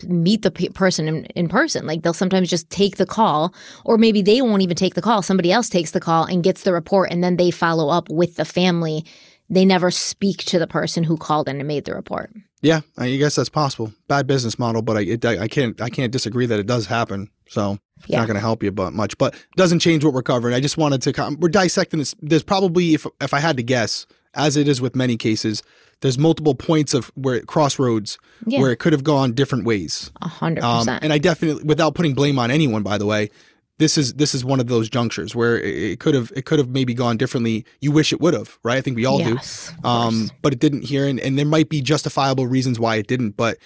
meet 0.07 0.41
the 0.41 0.51
pe- 0.51 0.69
person 0.69 1.07
in, 1.07 1.25
in 1.25 1.47
person. 1.49 1.85
Like 1.85 2.01
they'll 2.01 2.13
sometimes 2.13 2.49
just 2.49 2.69
take 2.69 2.97
the 2.97 3.05
call, 3.05 3.53
or 3.85 3.97
maybe 3.97 4.21
they 4.21 4.41
won't 4.41 4.61
even 4.61 4.75
take 4.75 4.93
the 4.95 5.01
call. 5.01 5.21
Somebody 5.21 5.51
else 5.51 5.69
takes 5.69 5.91
the 5.91 5.99
call 5.99 6.25
and 6.25 6.43
gets 6.43 6.63
the 6.63 6.73
report, 6.73 7.11
and 7.11 7.23
then 7.23 7.37
they 7.37 7.51
follow 7.51 7.89
up 7.89 8.09
with 8.09 8.35
the 8.35 8.45
family. 8.45 9.05
They 9.49 9.65
never 9.65 9.91
speak 9.91 10.45
to 10.45 10.59
the 10.59 10.67
person 10.67 11.03
who 11.03 11.17
called 11.17 11.49
in 11.49 11.59
and 11.59 11.67
made 11.67 11.85
the 11.85 11.93
report. 11.93 12.31
Yeah, 12.61 12.81
I 12.97 13.15
guess 13.17 13.35
that's 13.35 13.49
possible. 13.49 13.91
Bad 14.07 14.27
business 14.27 14.57
model, 14.59 14.81
but 14.81 14.95
I 14.97 15.01
it, 15.01 15.25
I 15.25 15.47
can't 15.47 15.81
I 15.81 15.89
can't 15.89 16.11
disagree 16.11 16.45
that 16.45 16.59
it 16.59 16.67
does 16.67 16.85
happen. 16.85 17.29
So 17.49 17.79
it's 17.97 18.07
Yeah. 18.07 18.19
not 18.19 18.27
going 18.27 18.35
to 18.35 18.39
help 18.41 18.63
you 18.63 18.71
but 18.71 18.93
much, 18.93 19.17
but 19.17 19.35
doesn't 19.57 19.79
change 19.79 20.05
what 20.05 20.13
we're 20.13 20.21
covering. 20.21 20.53
I 20.53 20.59
just 20.61 20.77
wanted 20.77 21.01
to 21.01 21.35
we're 21.39 21.49
dissecting 21.49 21.99
this. 21.99 22.15
There's 22.21 22.43
probably 22.43 22.93
if 22.93 23.05
if 23.19 23.33
I 23.33 23.39
had 23.39 23.57
to 23.57 23.63
guess, 23.63 24.05
as 24.33 24.55
it 24.57 24.67
is 24.67 24.81
with 24.81 24.95
many 24.95 25.17
cases, 25.17 25.61
there's 26.01 26.17
multiple 26.17 26.55
points 26.55 26.93
of 26.93 27.11
where 27.15 27.35
it, 27.35 27.47
crossroads 27.47 28.17
Yeah. 28.45 28.59
where 28.61 28.71
it 28.71 28.77
could 28.77 28.93
have 28.93 29.03
gone 29.03 29.33
different 29.33 29.65
ways. 29.65 30.09
A 30.21 30.27
hundred 30.27 30.63
Um, 30.63 30.79
percent. 30.79 31.03
and 31.03 31.13
I 31.13 31.17
definitely, 31.17 31.63
without 31.63 31.93
putting 31.95 32.13
blame 32.13 32.39
on 32.39 32.49
anyone, 32.51 32.81
by 32.83 32.97
the 32.97 33.05
way, 33.05 33.29
this 33.77 33.97
is 33.97 34.13
this 34.13 34.35
is 34.35 34.45
one 34.45 34.59
of 34.59 34.67
those 34.67 34.89
junctures 34.89 35.35
where 35.35 35.59
it 35.59 35.75
it 35.93 35.99
could 35.99 36.13
have 36.13 36.31
it 36.35 36.45
could 36.45 36.59
have 36.59 36.69
maybe 36.69 36.93
gone 36.93 37.17
differently. 37.17 37.65
You 37.81 37.91
wish 37.91 38.13
it 38.13 38.21
would 38.21 38.33
have, 38.35 38.59
right? 38.63 38.77
I 38.77 38.81
think 38.81 38.95
we 38.95 39.05
all 39.05 39.19
yes, 39.19 39.71
do. 39.81 39.87
Um, 39.89 40.29
but 40.43 40.53
it 40.53 40.59
didn't 40.59 40.83
here, 40.83 41.07
and, 41.07 41.19
and 41.19 41.37
there 41.37 41.45
might 41.47 41.67
be 41.69 41.81
justifiable 41.81 42.45
reasons 42.47 42.79
why 42.79 42.97
it 42.97 43.07
didn't. 43.07 43.37
But 43.37 43.57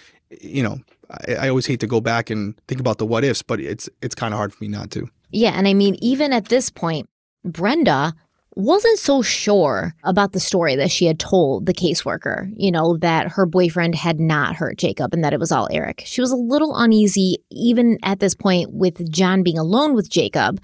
you 0.41 0.63
know, 0.63 0.77
I, 1.27 1.35
I 1.35 1.49
always 1.49 1.65
hate 1.65 1.81
to 1.81 1.87
go 1.87 1.99
back 1.99 2.29
and 2.29 2.55
think 2.69 2.79
about 2.79 2.97
the 2.97 3.05
what 3.05 3.23
ifs, 3.25 3.41
but 3.41 3.59
it's 3.59 3.89
it's 4.01 4.15
kind 4.15 4.33
of 4.33 4.37
hard 4.37 4.53
for 4.53 4.63
me 4.63 4.69
not 4.69 4.89
to. 4.91 5.09
yeah, 5.31 5.51
and 5.51 5.67
I 5.67 5.73
mean, 5.73 5.95
even 6.01 6.31
at 6.31 6.45
this 6.45 6.69
point, 6.69 7.09
Brenda 7.43 8.13
wasn't 8.56 8.98
so 8.98 9.22
sure 9.22 9.94
about 10.03 10.32
the 10.32 10.40
story 10.40 10.76
that 10.76 10.91
she 10.91 11.06
had 11.06 11.19
told 11.19 11.65
the 11.65 11.73
caseworker. 11.73 12.52
You 12.56 12.72
know 12.72 12.98
that 12.98 13.34
her 13.34 13.45
boyfriend 13.45 13.95
had 13.95 14.19
not 14.19 14.56
hurt 14.56 14.77
Jacob 14.77 15.14
and 15.14 15.23
that 15.23 15.34
it 15.34 15.40
was 15.40 15.52
all 15.52 15.68
Eric. 15.72 16.03
She 16.06 16.22
was 16.22 16.32
a 16.32 16.38
little 16.38 16.76
uneasy, 16.76 17.38
even 17.52 17.98
at 18.03 18.19
this 18.19 18.34
point, 18.34 18.72
with 18.72 19.11
John 19.11 19.44
being 19.44 19.57
alone 19.57 19.94
with 19.94 20.10
Jacob. 20.10 20.61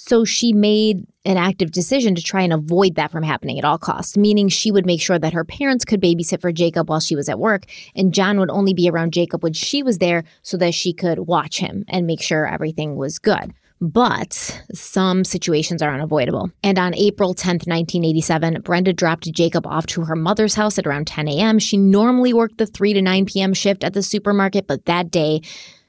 So 0.00 0.24
she 0.24 0.52
made 0.52 1.06
an 1.24 1.36
active 1.36 1.72
decision 1.72 2.14
to 2.14 2.22
try 2.22 2.42
and 2.42 2.52
avoid 2.52 2.94
that 2.94 3.10
from 3.10 3.24
happening 3.24 3.58
at 3.58 3.64
all 3.64 3.78
costs, 3.78 4.16
meaning 4.16 4.48
she 4.48 4.70
would 4.70 4.86
make 4.86 5.00
sure 5.00 5.18
that 5.18 5.32
her 5.32 5.44
parents 5.44 5.84
could 5.84 6.00
babysit 6.00 6.40
for 6.40 6.52
Jacob 6.52 6.88
while 6.88 7.00
she 7.00 7.16
was 7.16 7.28
at 7.28 7.40
work, 7.40 7.64
and 7.96 8.14
John 8.14 8.38
would 8.38 8.48
only 8.48 8.72
be 8.72 8.88
around 8.88 9.12
Jacob 9.12 9.42
when 9.42 9.52
she 9.52 9.82
was 9.82 9.98
there 9.98 10.22
so 10.42 10.56
that 10.56 10.72
she 10.72 10.92
could 10.92 11.18
watch 11.20 11.58
him 11.58 11.84
and 11.88 12.06
make 12.06 12.22
sure 12.22 12.46
everything 12.46 12.94
was 12.94 13.18
good. 13.18 13.52
But 13.80 14.62
some 14.72 15.24
situations 15.24 15.82
are 15.82 15.94
unavoidable. 15.94 16.50
And 16.64 16.78
on 16.78 16.94
April 16.94 17.34
10th, 17.34 17.66
1987, 17.66 18.62
Brenda 18.62 18.92
dropped 18.92 19.30
Jacob 19.32 19.66
off 19.66 19.86
to 19.86 20.04
her 20.04 20.16
mother's 20.16 20.54
house 20.54 20.78
at 20.78 20.86
around 20.86 21.06
10 21.06 21.28
a.m. 21.28 21.58
She 21.58 21.76
normally 21.76 22.32
worked 22.32 22.58
the 22.58 22.66
3 22.66 22.94
to 22.94 23.02
9 23.02 23.26
p.m. 23.26 23.54
shift 23.54 23.84
at 23.84 23.94
the 23.94 24.02
supermarket, 24.02 24.66
but 24.66 24.86
that 24.86 25.10
day, 25.10 25.42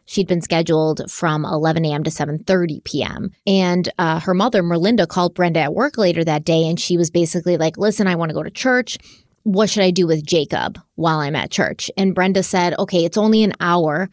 She'd 0.10 0.28
been 0.28 0.41
scheduled 0.41 1.02
from 1.11 1.45
11 1.45 1.86
a.m. 1.86 2.03
to 2.03 2.10
7:30 2.10 2.84
p.m. 2.84 3.30
And 3.45 3.88
uh, 3.99 4.20
her 4.22 4.34
mother, 4.34 4.64
Merlinda, 4.64 5.07
called 5.07 5.36
Brenda 5.36 5.60
at 5.60 5.76
work 5.76 5.99
later 5.99 6.24
that 6.24 6.44
day, 6.44 6.68
and 6.68 6.80
she 6.80 6.98
was 6.98 7.11
basically 7.11 7.57
like, 7.57 7.78
"Listen, 7.78 8.07
I 8.07 8.16
want 8.16 8.30
to 8.30 8.34
go 8.34 8.41
to 8.41 8.49
church. 8.49 8.98
What 9.44 9.70
should 9.70 9.84
I 9.84 9.91
do 9.91 10.07
with 10.07 10.26
Jacob 10.26 10.80
while 10.95 11.20
I'm 11.20 11.36
at 11.36 11.52
church?" 11.52 11.91
And 11.95 12.16
Brenda 12.16 12.41
said, 12.41 12.74
"Okay, 12.80 13.06
it's 13.06 13.20
only 13.20 13.44
an 13.44 13.53
hour." 13.60 14.10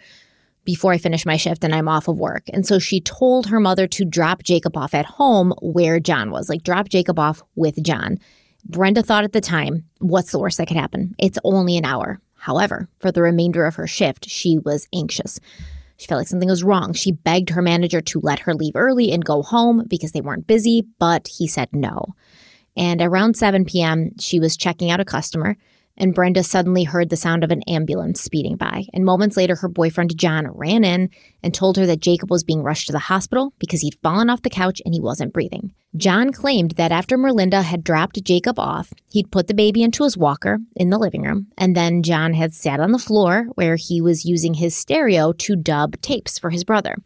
Before 0.67 0.93
I 0.93 0.99
finish 0.99 1.25
my 1.25 1.39
shift 1.39 1.65
and 1.65 1.75
I'm 1.75 1.89
off 1.89 2.09
of 2.09 2.19
work. 2.19 2.43
And 2.53 2.67
so 2.67 2.79
she 2.79 3.01
told 3.01 3.47
her 3.47 3.61
mother 3.61 3.87
to 3.87 4.05
drop 4.05 4.43
Jacob 4.43 4.77
off 4.77 4.93
at 4.93 5.07
home 5.07 5.55
where 5.63 5.99
John 6.01 6.31
was, 6.31 6.51
like 6.51 6.65
drop 6.65 6.89
Jacob 6.89 7.19
off 7.19 7.43
with 7.55 7.83
John. 7.83 8.19
Brenda 8.65 9.03
thought 9.03 9.25
at 9.25 9.33
the 9.33 9.41
time, 9.41 9.85
what's 10.01 10.33
the 10.33 10.41
worst 10.41 10.59
that 10.59 10.67
could 10.67 10.77
happen? 10.77 11.15
It's 11.19 11.39
only 11.45 11.79
an 11.79 11.85
hour. 11.85 12.21
However, 12.35 12.89
for 12.99 13.13
the 13.13 13.23
remainder 13.23 13.65
of 13.65 13.77
her 13.77 13.87
shift, 13.87 14.29
she 14.29 14.59
was 14.59 14.89
anxious. 14.93 15.39
She 15.97 16.09
felt 16.09 16.19
like 16.19 16.29
something 16.29 16.49
was 16.49 16.65
wrong. 16.65 16.93
She 16.93 17.13
begged 17.13 17.51
her 17.51 17.63
manager 17.63 18.01
to 18.01 18.21
let 18.21 18.41
her 18.41 18.55
leave 18.55 18.75
early 18.75 19.13
and 19.13 19.25
go 19.25 19.43
home 19.43 19.85
because 19.89 20.13
they 20.13 20.21
weren't 20.21 20.49
busy, 20.49 20.85
but 20.99 21.29
he 21.29 21.47
said 21.47 21.69
no. 21.73 22.15
And 22.77 23.01
around 23.01 23.37
7 23.37 23.65
p.m., 23.65 24.11
she 24.19 24.39
was 24.39 24.57
checking 24.57 24.91
out 24.91 25.01
a 25.01 25.05
customer 25.05 25.57
and 25.97 26.15
Brenda 26.15 26.43
suddenly 26.43 26.85
heard 26.85 27.11
the 27.11 27.17
sound 27.17 27.45
of 27.45 27.51
an 27.51 27.63
ambulance 27.69 28.21
speeding 28.21 28.57
by. 28.57 28.85
And 28.93 29.05
moments 29.05 29.37
later, 29.37 29.57
her 29.57 29.69
boyfriend 29.69 30.17
John 30.17 30.47
ran 30.49 30.85
in 30.85 31.11
and 31.43 31.55
told 31.55 31.77
her 31.77 31.87
that 31.87 32.01
Jacob 32.01 32.31
was 32.31 32.45
being 32.45 32.63
rushed 32.63 32.87
to 32.87 32.93
the 32.93 32.99
hospital 32.99 33.53
because 33.59 33.81
he'd 33.81 33.99
fallen 34.03 34.31
off 34.31 34.43
the 34.43 34.51
couch 34.51 34.83
and 34.85 34.95
he 34.95 35.01
wasn't 35.01 35.33
breathing. 35.33 35.73
John 35.97 36.31
claimed 36.31 36.73
that 36.73 36.93
after 36.93 37.17
Merlinda 37.17 37.63
had 37.63 37.83
dropped 37.83 38.23
Jacob 38.23 38.59
off, 38.59 38.93
he'd 39.11 39.31
put 39.31 39.47
the 39.47 39.55
baby 39.55 39.83
into 39.83 40.05
his 40.05 40.17
walker 40.17 40.59
in 40.75 40.91
the 40.91 40.99
living 40.99 41.23
room, 41.23 41.47
and 41.57 41.75
then 41.75 42.03
John 42.03 42.35
had 42.35 42.53
sat 42.53 42.81
on 42.81 42.93
the 42.93 42.99
floor 42.99 43.47
where 43.55 43.77
he 43.77 44.03
was 44.03 44.27
using 44.27 44.55
his 44.55 44.77
stereo 44.77 45.33
to 45.33 45.57
dub 45.57 46.01
tapes 46.03 46.39
for 46.39 46.51
his 46.51 46.65
brother 46.65 46.97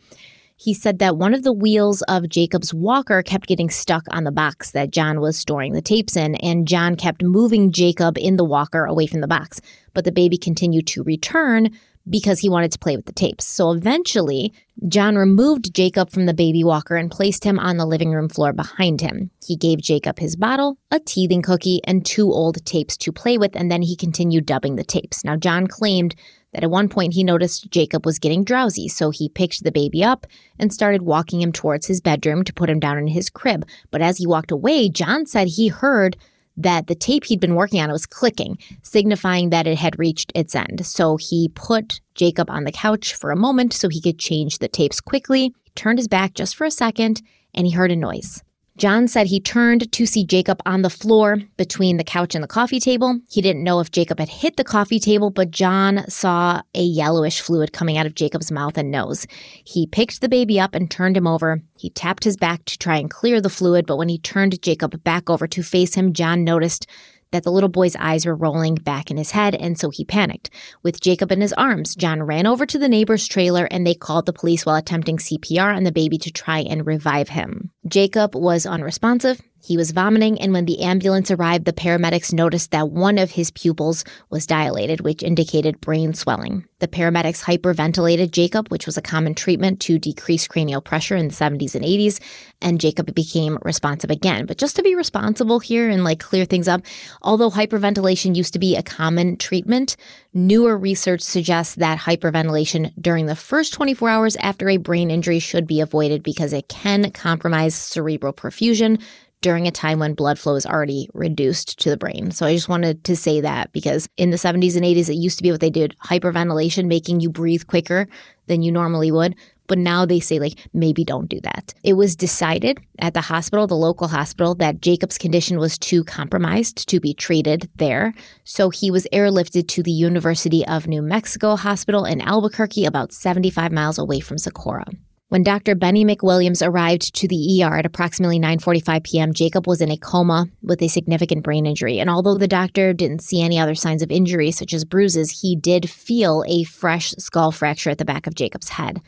he 0.60 0.74
said 0.74 0.98
that 0.98 1.16
one 1.16 1.32
of 1.32 1.42
the 1.42 1.54
wheels 1.54 2.02
of 2.02 2.28
Jacob's 2.28 2.74
walker 2.74 3.22
kept 3.22 3.46
getting 3.46 3.70
stuck 3.70 4.04
on 4.10 4.24
the 4.24 4.30
box 4.30 4.72
that 4.72 4.90
John 4.90 5.18
was 5.18 5.38
storing 5.38 5.72
the 5.72 5.80
tapes 5.80 6.16
in, 6.16 6.34
and 6.34 6.68
John 6.68 6.96
kept 6.96 7.22
moving 7.22 7.72
Jacob 7.72 8.18
in 8.18 8.36
the 8.36 8.44
walker 8.44 8.84
away 8.84 9.06
from 9.06 9.22
the 9.22 9.26
box. 9.26 9.62
But 9.94 10.04
the 10.04 10.12
baby 10.12 10.36
continued 10.36 10.86
to 10.88 11.02
return 11.02 11.70
because 12.08 12.40
he 12.40 12.48
wanted 12.48 12.72
to 12.72 12.78
play 12.78 12.96
with 12.96 13.06
the 13.06 13.12
tapes. 13.12 13.46
So 13.46 13.72
eventually, 13.72 14.52
John 14.88 15.16
removed 15.16 15.74
Jacob 15.74 16.10
from 16.10 16.26
the 16.26 16.34
baby 16.34 16.64
walker 16.64 16.96
and 16.96 17.10
placed 17.10 17.44
him 17.44 17.58
on 17.58 17.76
the 17.76 17.86
living 17.86 18.10
room 18.12 18.28
floor 18.28 18.52
behind 18.52 19.00
him. 19.00 19.30
He 19.46 19.56
gave 19.56 19.80
Jacob 19.80 20.18
his 20.18 20.36
bottle, 20.36 20.78
a 20.90 20.98
teething 20.98 21.42
cookie, 21.42 21.80
and 21.84 22.04
two 22.04 22.32
old 22.32 22.64
tapes 22.64 22.96
to 22.98 23.12
play 23.12 23.36
with, 23.36 23.54
and 23.54 23.70
then 23.70 23.82
he 23.82 23.96
continued 23.96 24.46
dubbing 24.46 24.76
the 24.76 24.84
tapes. 24.84 25.24
Now, 25.24 25.36
John 25.36 25.66
claimed 25.66 26.14
that 26.52 26.64
at 26.64 26.70
one 26.70 26.88
point 26.88 27.14
he 27.14 27.22
noticed 27.22 27.70
Jacob 27.70 28.04
was 28.04 28.18
getting 28.18 28.44
drowsy, 28.44 28.88
so 28.88 29.10
he 29.10 29.28
picked 29.28 29.62
the 29.62 29.70
baby 29.70 30.02
up 30.02 30.26
and 30.58 30.72
started 30.72 31.02
walking 31.02 31.40
him 31.40 31.52
towards 31.52 31.86
his 31.86 32.00
bedroom 32.00 32.42
to 32.44 32.52
put 32.52 32.70
him 32.70 32.80
down 32.80 32.98
in 32.98 33.06
his 33.06 33.30
crib. 33.30 33.66
But 33.90 34.02
as 34.02 34.18
he 34.18 34.26
walked 34.26 34.50
away, 34.50 34.88
John 34.88 35.26
said 35.26 35.48
he 35.48 35.68
heard 35.68 36.16
that 36.62 36.86
the 36.86 36.94
tape 36.94 37.24
he'd 37.24 37.40
been 37.40 37.54
working 37.54 37.80
on 37.80 37.90
was 37.90 38.06
clicking, 38.06 38.58
signifying 38.82 39.50
that 39.50 39.66
it 39.66 39.78
had 39.78 39.98
reached 39.98 40.32
its 40.34 40.54
end. 40.54 40.84
So 40.84 41.16
he 41.16 41.50
put 41.54 42.00
Jacob 42.14 42.50
on 42.50 42.64
the 42.64 42.72
couch 42.72 43.14
for 43.14 43.30
a 43.30 43.36
moment 43.36 43.72
so 43.72 43.88
he 43.88 44.00
could 44.00 44.18
change 44.18 44.58
the 44.58 44.68
tapes 44.68 45.00
quickly, 45.00 45.54
he 45.62 45.70
turned 45.74 45.98
his 45.98 46.08
back 46.08 46.34
just 46.34 46.56
for 46.56 46.64
a 46.64 46.70
second, 46.70 47.22
and 47.54 47.66
he 47.66 47.72
heard 47.72 47.92
a 47.92 47.96
noise. 47.96 48.42
John 48.76 49.08
said 49.08 49.26
he 49.26 49.40
turned 49.40 49.92
to 49.92 50.06
see 50.06 50.24
Jacob 50.24 50.62
on 50.64 50.82
the 50.82 50.90
floor 50.90 51.38
between 51.56 51.96
the 51.96 52.04
couch 52.04 52.34
and 52.34 52.42
the 52.42 52.48
coffee 52.48 52.80
table. 52.80 53.20
He 53.28 53.42
didn't 53.42 53.64
know 53.64 53.80
if 53.80 53.90
Jacob 53.90 54.18
had 54.18 54.28
hit 54.28 54.56
the 54.56 54.64
coffee 54.64 54.98
table, 54.98 55.30
but 55.30 55.50
John 55.50 56.08
saw 56.08 56.62
a 56.74 56.82
yellowish 56.82 57.40
fluid 57.40 57.72
coming 57.72 57.98
out 57.98 58.06
of 58.06 58.14
Jacob's 58.14 58.50
mouth 58.50 58.78
and 58.78 58.90
nose. 58.90 59.26
He 59.64 59.86
picked 59.86 60.20
the 60.20 60.28
baby 60.28 60.58
up 60.58 60.74
and 60.74 60.90
turned 60.90 61.16
him 61.16 61.26
over. 61.26 61.60
He 61.76 61.90
tapped 61.90 62.24
his 62.24 62.36
back 62.36 62.64
to 62.66 62.78
try 62.78 62.96
and 62.96 63.10
clear 63.10 63.40
the 63.40 63.50
fluid, 63.50 63.86
but 63.86 63.96
when 63.96 64.08
he 64.08 64.18
turned 64.18 64.62
Jacob 64.62 65.02
back 65.04 65.28
over 65.28 65.46
to 65.46 65.62
face 65.62 65.94
him, 65.94 66.12
John 66.12 66.44
noticed 66.44 66.86
that 67.32 67.44
the 67.44 67.52
little 67.52 67.68
boy's 67.68 67.96
eyes 67.96 68.26
were 68.26 68.34
rolling 68.34 68.74
back 68.74 69.10
in 69.10 69.16
his 69.16 69.30
head, 69.30 69.54
and 69.54 69.78
so 69.78 69.90
he 69.90 70.04
panicked. 70.04 70.50
With 70.82 71.00
Jacob 71.00 71.30
in 71.32 71.40
his 71.40 71.52
arms, 71.54 71.94
John 71.94 72.22
ran 72.22 72.46
over 72.46 72.66
to 72.66 72.78
the 72.78 72.88
neighbor's 72.88 73.26
trailer 73.26 73.66
and 73.70 73.86
they 73.86 73.94
called 73.94 74.26
the 74.26 74.32
police 74.32 74.66
while 74.66 74.76
attempting 74.76 75.18
CPR 75.18 75.74
on 75.76 75.84
the 75.84 75.92
baby 75.92 76.18
to 76.18 76.30
try 76.30 76.60
and 76.60 76.86
revive 76.86 77.30
him. 77.30 77.70
Jacob 77.86 78.34
was 78.34 78.66
unresponsive. 78.66 79.40
He 79.62 79.76
was 79.76 79.90
vomiting, 79.90 80.40
and 80.40 80.52
when 80.52 80.64
the 80.64 80.80
ambulance 80.80 81.30
arrived, 81.30 81.66
the 81.66 81.72
paramedics 81.72 82.32
noticed 82.32 82.70
that 82.70 82.90
one 82.90 83.18
of 83.18 83.32
his 83.32 83.50
pupils 83.50 84.04
was 84.30 84.46
dilated, 84.46 85.02
which 85.02 85.22
indicated 85.22 85.80
brain 85.82 86.14
swelling. 86.14 86.64
The 86.78 86.88
paramedics 86.88 87.44
hyperventilated 87.44 88.30
Jacob, 88.30 88.68
which 88.68 88.86
was 88.86 88.96
a 88.96 89.02
common 89.02 89.34
treatment 89.34 89.78
to 89.80 89.98
decrease 89.98 90.48
cranial 90.48 90.80
pressure 90.80 91.14
in 91.14 91.28
the 91.28 91.34
70s 91.34 91.74
and 91.74 91.84
80s, 91.84 92.20
and 92.62 92.80
Jacob 92.80 93.14
became 93.14 93.58
responsive 93.60 94.10
again. 94.10 94.46
But 94.46 94.56
just 94.56 94.76
to 94.76 94.82
be 94.82 94.94
responsible 94.94 95.58
here 95.58 95.90
and 95.90 96.04
like 96.04 96.20
clear 96.20 96.46
things 96.46 96.66
up, 96.66 96.80
although 97.20 97.50
hyperventilation 97.50 98.34
used 98.34 98.54
to 98.54 98.58
be 98.58 98.76
a 98.76 98.82
common 98.82 99.36
treatment, 99.36 99.96
newer 100.32 100.78
research 100.78 101.20
suggests 101.20 101.74
that 101.74 101.98
hyperventilation 101.98 102.94
during 102.98 103.26
the 103.26 103.36
first 103.36 103.74
24 103.74 104.08
hours 104.08 104.36
after 104.36 104.70
a 104.70 104.78
brain 104.78 105.10
injury 105.10 105.38
should 105.38 105.66
be 105.66 105.82
avoided 105.82 106.22
because 106.22 106.54
it 106.54 106.68
can 106.68 107.10
compromise 107.10 107.74
cerebral 107.74 108.32
perfusion 108.32 108.98
during 109.40 109.66
a 109.66 109.70
time 109.70 109.98
when 109.98 110.14
blood 110.14 110.38
flow 110.38 110.54
is 110.54 110.66
already 110.66 111.08
reduced 111.14 111.78
to 111.80 111.90
the 111.90 111.96
brain. 111.96 112.30
So 112.30 112.46
I 112.46 112.54
just 112.54 112.68
wanted 112.68 113.04
to 113.04 113.16
say 113.16 113.40
that 113.40 113.72
because 113.72 114.08
in 114.16 114.30
the 114.30 114.36
70s 114.36 114.76
and 114.76 114.84
80s, 114.84 115.08
it 115.08 115.14
used 115.14 115.38
to 115.38 115.42
be 115.42 115.50
what 115.50 115.60
they 115.60 115.70
did 115.70 115.96
hyperventilation, 116.04 116.86
making 116.86 117.20
you 117.20 117.30
breathe 117.30 117.66
quicker 117.66 118.06
than 118.46 118.62
you 118.62 118.72
normally 118.72 119.10
would. 119.10 119.34
But 119.66 119.78
now 119.78 120.04
they 120.04 120.18
say, 120.18 120.40
like, 120.40 120.58
maybe 120.74 121.04
don't 121.04 121.28
do 121.28 121.40
that. 121.42 121.74
It 121.84 121.92
was 121.92 122.16
decided 122.16 122.80
at 122.98 123.14
the 123.14 123.20
hospital, 123.20 123.68
the 123.68 123.76
local 123.76 124.08
hospital, 124.08 124.56
that 124.56 124.80
Jacob's 124.80 125.16
condition 125.16 125.60
was 125.60 125.78
too 125.78 126.02
compromised 126.02 126.88
to 126.88 126.98
be 126.98 127.14
treated 127.14 127.70
there. 127.76 128.12
So 128.42 128.70
he 128.70 128.90
was 128.90 129.06
airlifted 129.12 129.68
to 129.68 129.84
the 129.84 129.92
University 129.92 130.66
of 130.66 130.88
New 130.88 131.02
Mexico 131.02 131.54
Hospital 131.54 132.04
in 132.04 132.20
Albuquerque, 132.20 132.84
about 132.84 133.12
75 133.12 133.70
miles 133.70 133.96
away 133.96 134.18
from 134.18 134.38
Socorro. 134.38 134.86
When 135.30 135.44
Dr. 135.44 135.76
Benny 135.76 136.04
McWilliams 136.04 136.60
arrived 136.60 137.14
to 137.14 137.28
the 137.28 137.62
ER 137.62 137.76
at 137.76 137.86
approximately 137.86 138.40
9:45 138.40 139.04
p.m., 139.04 139.32
Jacob 139.32 139.68
was 139.68 139.80
in 139.80 139.88
a 139.88 139.96
coma 139.96 140.48
with 140.60 140.82
a 140.82 140.88
significant 140.88 141.44
brain 141.44 141.66
injury. 141.66 142.00
And 142.00 142.10
although 142.10 142.36
the 142.36 142.48
doctor 142.48 142.92
didn't 142.92 143.22
see 143.22 143.40
any 143.40 143.56
other 143.56 143.76
signs 143.76 144.02
of 144.02 144.10
injury 144.10 144.50
such 144.50 144.74
as 144.74 144.84
bruises, 144.84 145.40
he 145.40 145.54
did 145.54 145.88
feel 145.88 146.42
a 146.48 146.64
fresh 146.64 147.12
skull 147.12 147.52
fracture 147.52 147.90
at 147.90 147.98
the 147.98 148.04
back 148.04 148.26
of 148.26 148.34
Jacob's 148.34 148.70
head. 148.70 149.00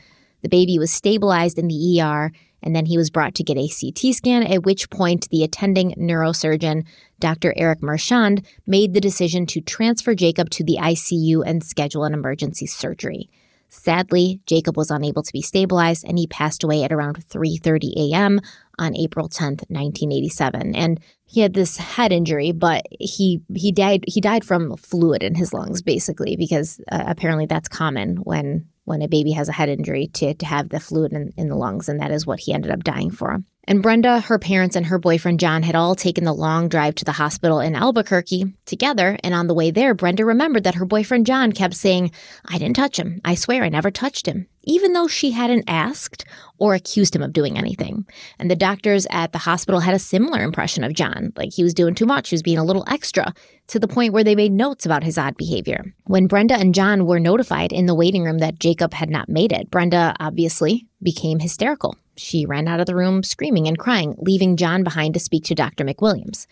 The 0.43 0.47
baby 0.47 0.79
was 0.79 0.93
stabilized 0.93 1.59
in 1.59 1.67
the 1.67 1.99
ER 1.99 2.31
and 2.61 2.73
then 2.73 2.85
he 2.85 2.97
was 2.97 3.09
brought 3.09 3.35
to 3.35 3.43
get 3.43 3.57
a 3.57 3.67
CT 3.67 4.15
scan, 4.15 4.43
at 4.43 4.63
which 4.63 4.89
point 4.89 5.27
the 5.29 5.43
attending 5.43 5.91
neurosurgeon, 5.95 6.85
Dr. 7.19 7.53
Eric 7.57 7.83
Marchand, 7.83 8.45
made 8.65 8.93
the 8.93 9.01
decision 9.01 9.45
to 9.47 9.59
transfer 9.59 10.15
Jacob 10.15 10.49
to 10.51 10.63
the 10.63 10.77
ICU 10.79 11.43
and 11.45 11.65
schedule 11.65 12.05
an 12.05 12.13
emergency 12.13 12.65
surgery. 12.65 13.29
Sadly, 13.73 14.39
Jacob 14.45 14.77
was 14.77 14.91
unable 14.91 15.23
to 15.23 15.33
be 15.33 15.41
stabilized 15.41 16.05
and 16.07 16.19
he 16.19 16.27
passed 16.27 16.63
away 16.63 16.83
at 16.83 16.93
around 16.93 17.17
3:30 17.27 18.11
a.m. 18.11 18.39
on 18.77 18.95
April 18.95 19.27
10th, 19.27 19.65
1987. 19.69 20.75
And 20.75 20.99
he 21.25 21.41
had 21.41 21.55
this 21.55 21.77
head 21.77 22.13
injury, 22.13 22.51
but 22.51 22.85
he 22.99 23.41
he 23.55 23.71
died 23.71 24.05
he 24.07 24.21
died 24.21 24.45
from 24.45 24.77
fluid 24.77 25.23
in 25.23 25.33
his 25.33 25.53
lungs 25.53 25.81
basically 25.81 26.35
because 26.35 26.79
uh, 26.91 27.03
apparently 27.07 27.47
that's 27.47 27.67
common 27.67 28.17
when 28.17 28.67
when 28.85 29.01
a 29.01 29.07
baby 29.07 29.31
has 29.31 29.49
a 29.49 29.53
head 29.53 29.69
injury 29.69 30.07
to, 30.07 30.35
to 30.35 30.45
have 30.45 30.69
the 30.69 30.79
fluid 30.79 31.11
in, 31.11 31.33
in 31.35 31.49
the 31.49 31.55
lungs, 31.55 31.89
and 31.89 31.99
that 31.99 32.11
is 32.11 32.27
what 32.27 32.39
he 32.41 32.53
ended 32.53 32.71
up 32.71 32.83
dying 32.83 33.09
for. 33.09 33.41
And 33.65 33.81
Brenda, 33.81 34.19
her 34.19 34.37
parents, 34.37 34.75
and 34.75 34.85
her 34.87 34.99
boyfriend 34.99 35.39
John 35.39 35.63
had 35.63 35.75
all 35.75 35.95
taken 35.95 36.25
the 36.25 36.33
long 36.33 36.67
drive 36.67 36.95
to 36.95 37.05
the 37.05 37.13
hospital 37.13 37.59
in 37.59 37.75
Albuquerque 37.75 38.53
together. 38.65 39.17
And 39.23 39.33
on 39.33 39.47
the 39.47 39.53
way 39.53 39.71
there, 39.71 39.93
Brenda 39.93 40.25
remembered 40.25 40.65
that 40.65 40.75
her 40.75 40.85
boyfriend 40.85 41.25
John 41.25 41.53
kept 41.53 41.73
saying, 41.73 42.11
I 42.45 42.57
didn't 42.57 42.75
touch 42.75 42.99
him. 42.99 43.21
I 43.23 43.35
swear 43.35 43.63
I 43.63 43.69
never 43.69 43.89
touched 43.89 44.27
him, 44.27 44.47
even 44.63 44.91
though 44.91 45.07
she 45.07 45.31
hadn't 45.31 45.63
asked 45.67 46.25
or 46.57 46.75
accused 46.75 47.15
him 47.15 47.23
of 47.23 47.33
doing 47.33 47.57
anything. 47.57 48.05
And 48.37 48.51
the 48.51 48.55
doctors 48.55 49.07
at 49.09 49.31
the 49.31 49.37
hospital 49.39 49.79
had 49.79 49.93
a 49.93 49.99
similar 49.99 50.43
impression 50.43 50.83
of 50.83 50.93
John, 50.93 51.31
like 51.37 51.53
he 51.53 51.63
was 51.63 51.73
doing 51.73 51.95
too 51.95 52.05
much, 52.05 52.29
he 52.29 52.35
was 52.35 52.43
being 52.43 52.57
a 52.57 52.65
little 52.65 52.85
extra, 52.87 53.33
to 53.67 53.79
the 53.79 53.87
point 53.87 54.13
where 54.13 54.23
they 54.25 54.35
made 54.35 54.51
notes 54.51 54.85
about 54.85 55.03
his 55.03 55.17
odd 55.17 55.37
behavior. 55.37 55.83
When 56.05 56.27
Brenda 56.27 56.55
and 56.55 56.75
John 56.75 57.05
were 57.05 57.19
notified 57.19 57.71
in 57.71 57.85
the 57.85 57.95
waiting 57.95 58.23
room 58.23 58.39
that 58.39 58.59
Jacob 58.59 58.93
had 58.93 59.09
not 59.09 59.29
made 59.29 59.53
it, 59.53 59.71
Brenda 59.71 60.15
obviously 60.19 60.85
became 61.03 61.39
hysterical. 61.39 61.95
She 62.15 62.45
ran 62.45 62.67
out 62.67 62.79
of 62.79 62.85
the 62.85 62.95
room 62.95 63.23
screaming 63.23 63.67
and 63.67 63.77
crying, 63.77 64.15
leaving 64.19 64.57
John 64.57 64.83
behind 64.83 65.13
to 65.13 65.19
speak 65.19 65.43
to 65.45 65.55
Dr. 65.55 65.83
McWilliams. 65.83 66.47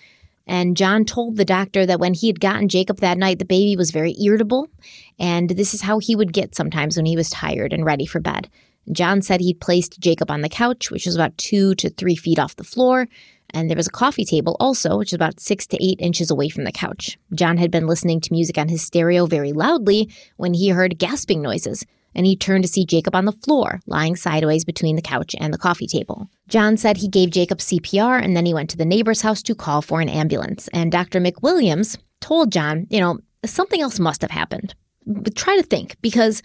And 0.47 0.75
John 0.75 1.05
told 1.05 1.37
the 1.37 1.45
doctor 1.45 1.85
that 1.85 1.99
when 1.99 2.13
he 2.13 2.27
had 2.27 2.39
gotten 2.39 2.67
Jacob 2.67 2.97
that 2.97 3.17
night, 3.17 3.39
the 3.39 3.45
baby 3.45 3.75
was 3.75 3.91
very 3.91 4.15
irritable, 4.21 4.67
and 5.19 5.51
this 5.51 5.73
is 5.73 5.81
how 5.81 5.99
he 5.99 6.15
would 6.15 6.33
get 6.33 6.55
sometimes 6.55 6.97
when 6.97 7.05
he 7.05 7.15
was 7.15 7.29
tired 7.29 7.73
and 7.73 7.85
ready 7.85 8.05
for 8.05 8.19
bed. 8.19 8.49
John 8.91 9.21
said 9.21 9.39
he'd 9.39 9.61
placed 9.61 9.99
Jacob 9.99 10.31
on 10.31 10.41
the 10.41 10.49
couch, 10.49 10.89
which 10.89 11.05
was 11.05 11.15
about 11.15 11.37
two 11.37 11.75
to 11.75 11.89
three 11.89 12.15
feet 12.15 12.39
off 12.39 12.55
the 12.55 12.63
floor, 12.63 13.07
and 13.53 13.69
there 13.69 13.77
was 13.77 13.87
a 13.87 13.91
coffee 13.91 14.25
table 14.25 14.57
also, 14.59 14.97
which 14.97 15.09
is 15.09 15.15
about 15.15 15.39
six 15.39 15.67
to 15.67 15.83
eight 15.83 15.99
inches 15.99 16.31
away 16.31 16.49
from 16.49 16.63
the 16.63 16.71
couch. 16.71 17.17
John 17.33 17.57
had 17.57 17.69
been 17.69 17.85
listening 17.85 18.21
to 18.21 18.33
music 18.33 18.57
on 18.57 18.69
his 18.69 18.81
stereo 18.81 19.25
very 19.25 19.53
loudly 19.53 20.09
when 20.37 20.53
he 20.53 20.69
heard 20.69 20.97
gasping 20.97 21.41
noises. 21.41 21.85
And 22.15 22.25
he 22.25 22.35
turned 22.35 22.63
to 22.63 22.67
see 22.69 22.85
Jacob 22.85 23.15
on 23.15 23.25
the 23.25 23.31
floor, 23.31 23.79
lying 23.85 24.15
sideways 24.15 24.65
between 24.65 24.95
the 24.95 25.01
couch 25.01 25.35
and 25.39 25.53
the 25.53 25.57
coffee 25.57 25.87
table. 25.87 26.29
John 26.47 26.77
said 26.77 26.97
he 26.97 27.07
gave 27.07 27.29
Jacob 27.31 27.59
CPR 27.59 28.21
and 28.23 28.35
then 28.35 28.45
he 28.45 28.53
went 28.53 28.69
to 28.71 28.77
the 28.77 28.85
neighbor's 28.85 29.21
house 29.21 29.41
to 29.43 29.55
call 29.55 29.81
for 29.81 30.01
an 30.01 30.09
ambulance. 30.09 30.67
And 30.73 30.91
Dr. 30.91 31.19
McWilliams 31.19 31.97
told 32.19 32.51
John, 32.51 32.87
you 32.89 32.99
know, 32.99 33.19
something 33.45 33.81
else 33.81 33.99
must 33.99 34.21
have 34.21 34.31
happened. 34.31 34.75
But 35.05 35.35
try 35.35 35.55
to 35.55 35.63
think, 35.63 35.95
because 36.01 36.43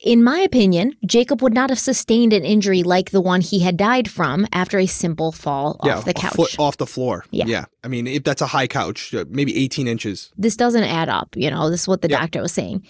in 0.00 0.22
my 0.22 0.38
opinion, 0.38 0.94
Jacob 1.04 1.42
would 1.42 1.52
not 1.52 1.70
have 1.70 1.78
sustained 1.78 2.32
an 2.32 2.44
injury 2.44 2.84
like 2.84 3.10
the 3.10 3.20
one 3.20 3.40
he 3.40 3.58
had 3.58 3.76
died 3.76 4.08
from 4.08 4.46
after 4.52 4.78
a 4.78 4.86
simple 4.86 5.32
fall 5.32 5.80
yeah, 5.84 5.96
off 5.98 6.04
the 6.04 6.12
a 6.12 6.14
couch. 6.14 6.34
foot 6.34 6.54
off 6.58 6.76
the 6.76 6.86
floor. 6.86 7.24
Yeah. 7.32 7.46
yeah. 7.48 7.64
I 7.82 7.88
mean, 7.88 8.06
if 8.06 8.22
that's 8.22 8.40
a 8.40 8.46
high 8.46 8.68
couch, 8.68 9.12
uh, 9.12 9.24
maybe 9.28 9.56
18 9.62 9.88
inches. 9.88 10.32
this 10.38 10.56
doesn't 10.56 10.84
add 10.84 11.08
up. 11.08 11.34
You 11.36 11.50
know, 11.50 11.68
this 11.68 11.82
is 11.82 11.88
what 11.88 12.02
the 12.02 12.08
Yeah. 12.08 12.20
doctor 12.20 12.40
was 12.42 12.52
saying. 12.52 12.86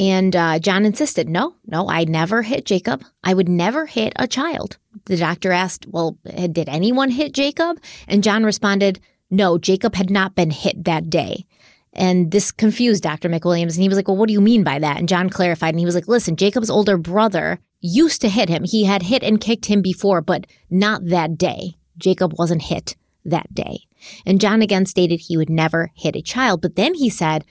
And 0.00 0.34
uh, 0.34 0.58
John 0.60 0.86
insisted, 0.86 1.28
no, 1.28 1.56
no, 1.66 1.86
I 1.90 2.04
never 2.04 2.40
hit 2.40 2.64
Jacob. 2.64 3.04
I 3.22 3.34
would 3.34 3.50
never 3.50 3.84
hit 3.84 4.14
a 4.16 4.26
child. 4.26 4.78
The 5.04 5.18
doctor 5.18 5.52
asked, 5.52 5.86
well, 5.88 6.16
did 6.24 6.70
anyone 6.70 7.10
hit 7.10 7.34
Jacob? 7.34 7.78
And 8.08 8.24
John 8.24 8.42
responded, 8.42 8.98
no, 9.30 9.58
Jacob 9.58 9.94
had 9.94 10.08
not 10.08 10.34
been 10.34 10.52
hit 10.52 10.84
that 10.84 11.10
day. 11.10 11.44
And 11.92 12.30
this 12.30 12.50
confused 12.50 13.02
Dr. 13.02 13.28
McWilliams. 13.28 13.74
And 13.74 13.82
he 13.82 13.90
was 13.90 13.98
like, 13.98 14.08
well, 14.08 14.16
what 14.16 14.28
do 14.28 14.32
you 14.32 14.40
mean 14.40 14.64
by 14.64 14.78
that? 14.78 14.96
And 14.96 15.06
John 15.06 15.28
clarified, 15.28 15.74
and 15.74 15.78
he 15.80 15.84
was 15.84 15.94
like, 15.94 16.08
listen, 16.08 16.34
Jacob's 16.34 16.70
older 16.70 16.96
brother 16.96 17.58
used 17.80 18.22
to 18.22 18.30
hit 18.30 18.48
him. 18.48 18.64
He 18.64 18.84
had 18.84 19.02
hit 19.02 19.22
and 19.22 19.38
kicked 19.38 19.66
him 19.66 19.82
before, 19.82 20.22
but 20.22 20.46
not 20.70 21.04
that 21.08 21.36
day. 21.36 21.74
Jacob 21.98 22.32
wasn't 22.38 22.62
hit 22.62 22.96
that 23.26 23.52
day. 23.52 23.80
And 24.24 24.40
John 24.40 24.62
again 24.62 24.86
stated 24.86 25.20
he 25.20 25.36
would 25.36 25.50
never 25.50 25.90
hit 25.94 26.16
a 26.16 26.22
child. 26.22 26.62
But 26.62 26.76
then 26.76 26.94
he 26.94 27.10
said, 27.10 27.44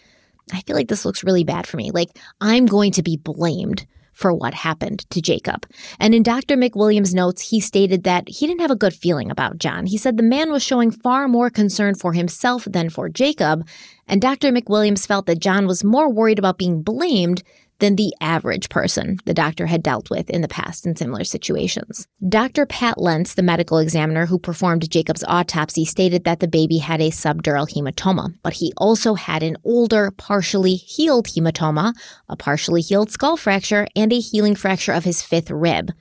I 0.53 0.61
feel 0.61 0.76
like 0.76 0.88
this 0.88 1.05
looks 1.05 1.23
really 1.23 1.43
bad 1.43 1.67
for 1.67 1.77
me. 1.77 1.91
Like, 1.91 2.09
I'm 2.41 2.65
going 2.65 2.91
to 2.93 3.03
be 3.03 3.17
blamed 3.17 3.85
for 4.19 4.34
what 4.34 4.53
happened 4.53 5.09
to 5.11 5.21
Jacob. 5.21 5.65
And 5.97 6.13
in 6.13 6.23
Dr. 6.23 6.57
McWilliams' 6.57 7.13
notes, 7.13 7.49
he 7.49 7.61
stated 7.61 8.03
that 8.03 8.27
he 8.27 8.47
didn't 8.47 8.59
have 8.59 8.69
a 8.69 8.76
good 8.76 8.93
feeling 8.93 9.31
about 9.31 9.59
John. 9.59 9.85
He 9.85 9.97
said 9.97 10.17
the 10.17 10.23
man 10.23 10.51
was 10.51 10.61
showing 10.61 10.91
far 10.91 11.30
more 11.30 11.49
concern 11.49 11.95
for 11.95 12.11
himself 12.11 12.65
than 12.65 12.89
for 12.89 13.07
Jacob. 13.07 13.65
And 14.07 14.21
Dr. 14.21 14.51
McWilliams 14.51 15.07
felt 15.07 15.26
that 15.27 15.39
John 15.39 15.67
was 15.67 15.85
more 15.85 16.11
worried 16.11 16.38
about 16.38 16.57
being 16.57 16.81
blamed 16.81 17.43
than 17.80 17.95
the 17.95 18.14
average 18.22 18.69
person 18.69 19.18
the 19.26 19.34
doctor 19.34 19.65
had 19.65 19.84
dealt 19.84 20.10
with 20.10 20.30
in 20.30 20.41
the 20.41 20.47
past 20.47 20.85
in 20.85 20.95
similar 20.95 21.23
situations. 21.23 22.07
Dr. 22.27 22.65
Pat 22.65 22.97
Lentz, 22.97 23.34
the 23.34 23.43
medical 23.43 23.77
examiner 23.77 24.26
who 24.26 24.38
performed 24.38 24.89
Jacob's 24.89 25.23
autopsy, 25.27 25.85
stated 25.85 26.23
that 26.23 26.39
the 26.39 26.47
baby 26.47 26.77
had 26.77 27.01
a 27.01 27.10
subdural 27.10 27.69
hematoma, 27.69 28.34
but 28.43 28.53
he 28.53 28.73
also 28.77 29.15
had 29.15 29.43
an 29.43 29.57
older, 29.64 30.11
partially 30.11 30.76
healed 30.76 31.27
hematoma, 31.27 31.93
a 32.27 32.35
partially 32.35 32.81
healed 32.81 33.11
skull 33.11 33.38
fracture, 33.38 33.88
and 33.95 34.14
a 34.14 34.19
healing 34.19 34.56
fracture 34.56 34.93
of 34.93 35.06
his 35.06 35.22
fifth 35.22 35.49
rib. 35.49 35.91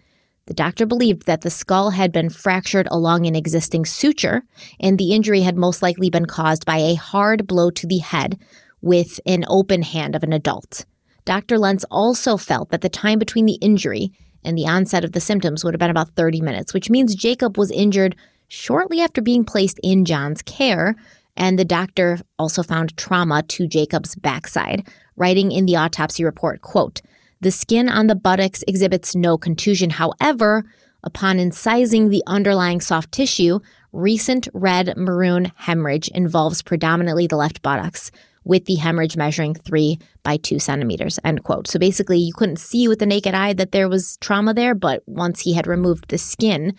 The 0.46 0.54
doctor 0.54 0.86
believed 0.86 1.26
that 1.26 1.42
the 1.42 1.50
skull 1.50 1.90
had 1.90 2.10
been 2.10 2.30
fractured 2.30 2.88
along 2.90 3.26
an 3.26 3.36
existing 3.36 3.84
suture, 3.84 4.44
and 4.80 4.96
the 4.96 5.12
injury 5.12 5.42
had 5.42 5.58
most 5.58 5.82
likely 5.82 6.08
been 6.08 6.24
caused 6.24 6.64
by 6.64 6.78
a 6.78 6.94
hard 6.94 7.46
blow 7.46 7.70
to 7.72 7.86
the 7.86 7.98
head 7.98 8.38
with 8.80 9.20
an 9.26 9.44
open 9.48 9.82
hand 9.82 10.16
of 10.16 10.22
an 10.22 10.32
adult. 10.32 10.86
Dr. 11.28 11.58
Lentz 11.58 11.84
also 11.90 12.38
felt 12.38 12.70
that 12.70 12.80
the 12.80 12.88
time 12.88 13.18
between 13.18 13.44
the 13.44 13.58
injury 13.60 14.12
and 14.42 14.56
the 14.56 14.66
onset 14.66 15.04
of 15.04 15.12
the 15.12 15.20
symptoms 15.20 15.62
would 15.62 15.74
have 15.74 15.78
been 15.78 15.90
about 15.90 16.16
30 16.16 16.40
minutes, 16.40 16.72
which 16.72 16.88
means 16.88 17.14
Jacob 17.14 17.58
was 17.58 17.70
injured 17.70 18.16
shortly 18.48 19.02
after 19.02 19.20
being 19.20 19.44
placed 19.44 19.78
in 19.82 20.06
John's 20.06 20.40
care. 20.40 20.96
And 21.36 21.58
the 21.58 21.66
doctor 21.66 22.18
also 22.38 22.62
found 22.62 22.96
trauma 22.96 23.42
to 23.42 23.68
Jacob's 23.68 24.14
backside, 24.14 24.88
writing 25.16 25.52
in 25.52 25.66
the 25.66 25.76
autopsy 25.76 26.24
report, 26.24 26.62
quote, 26.62 27.02
the 27.42 27.50
skin 27.50 27.90
on 27.90 28.06
the 28.06 28.14
buttocks 28.14 28.64
exhibits 28.66 29.14
no 29.14 29.36
contusion. 29.36 29.90
However, 29.90 30.64
upon 31.04 31.36
incising 31.36 32.08
the 32.08 32.22
underlying 32.26 32.80
soft 32.80 33.12
tissue, 33.12 33.60
recent 33.92 34.48
red 34.54 34.96
maroon 34.96 35.52
hemorrhage 35.56 36.08
involves 36.08 36.62
predominantly 36.62 37.26
the 37.26 37.36
left 37.36 37.60
buttocks, 37.60 38.10
with 38.48 38.64
the 38.64 38.76
hemorrhage 38.76 39.16
measuring 39.16 39.54
three 39.54 39.98
by 40.24 40.38
two 40.38 40.58
centimeters, 40.58 41.20
end 41.22 41.44
quote. 41.44 41.68
So 41.68 41.78
basically, 41.78 42.18
you 42.18 42.32
couldn't 42.32 42.58
see 42.58 42.88
with 42.88 42.98
the 42.98 43.06
naked 43.06 43.34
eye 43.34 43.52
that 43.52 43.72
there 43.72 43.88
was 43.88 44.16
trauma 44.16 44.54
there, 44.54 44.74
but 44.74 45.02
once 45.06 45.40
he 45.40 45.52
had 45.52 45.66
removed 45.66 46.08
the 46.08 46.18
skin, 46.18 46.74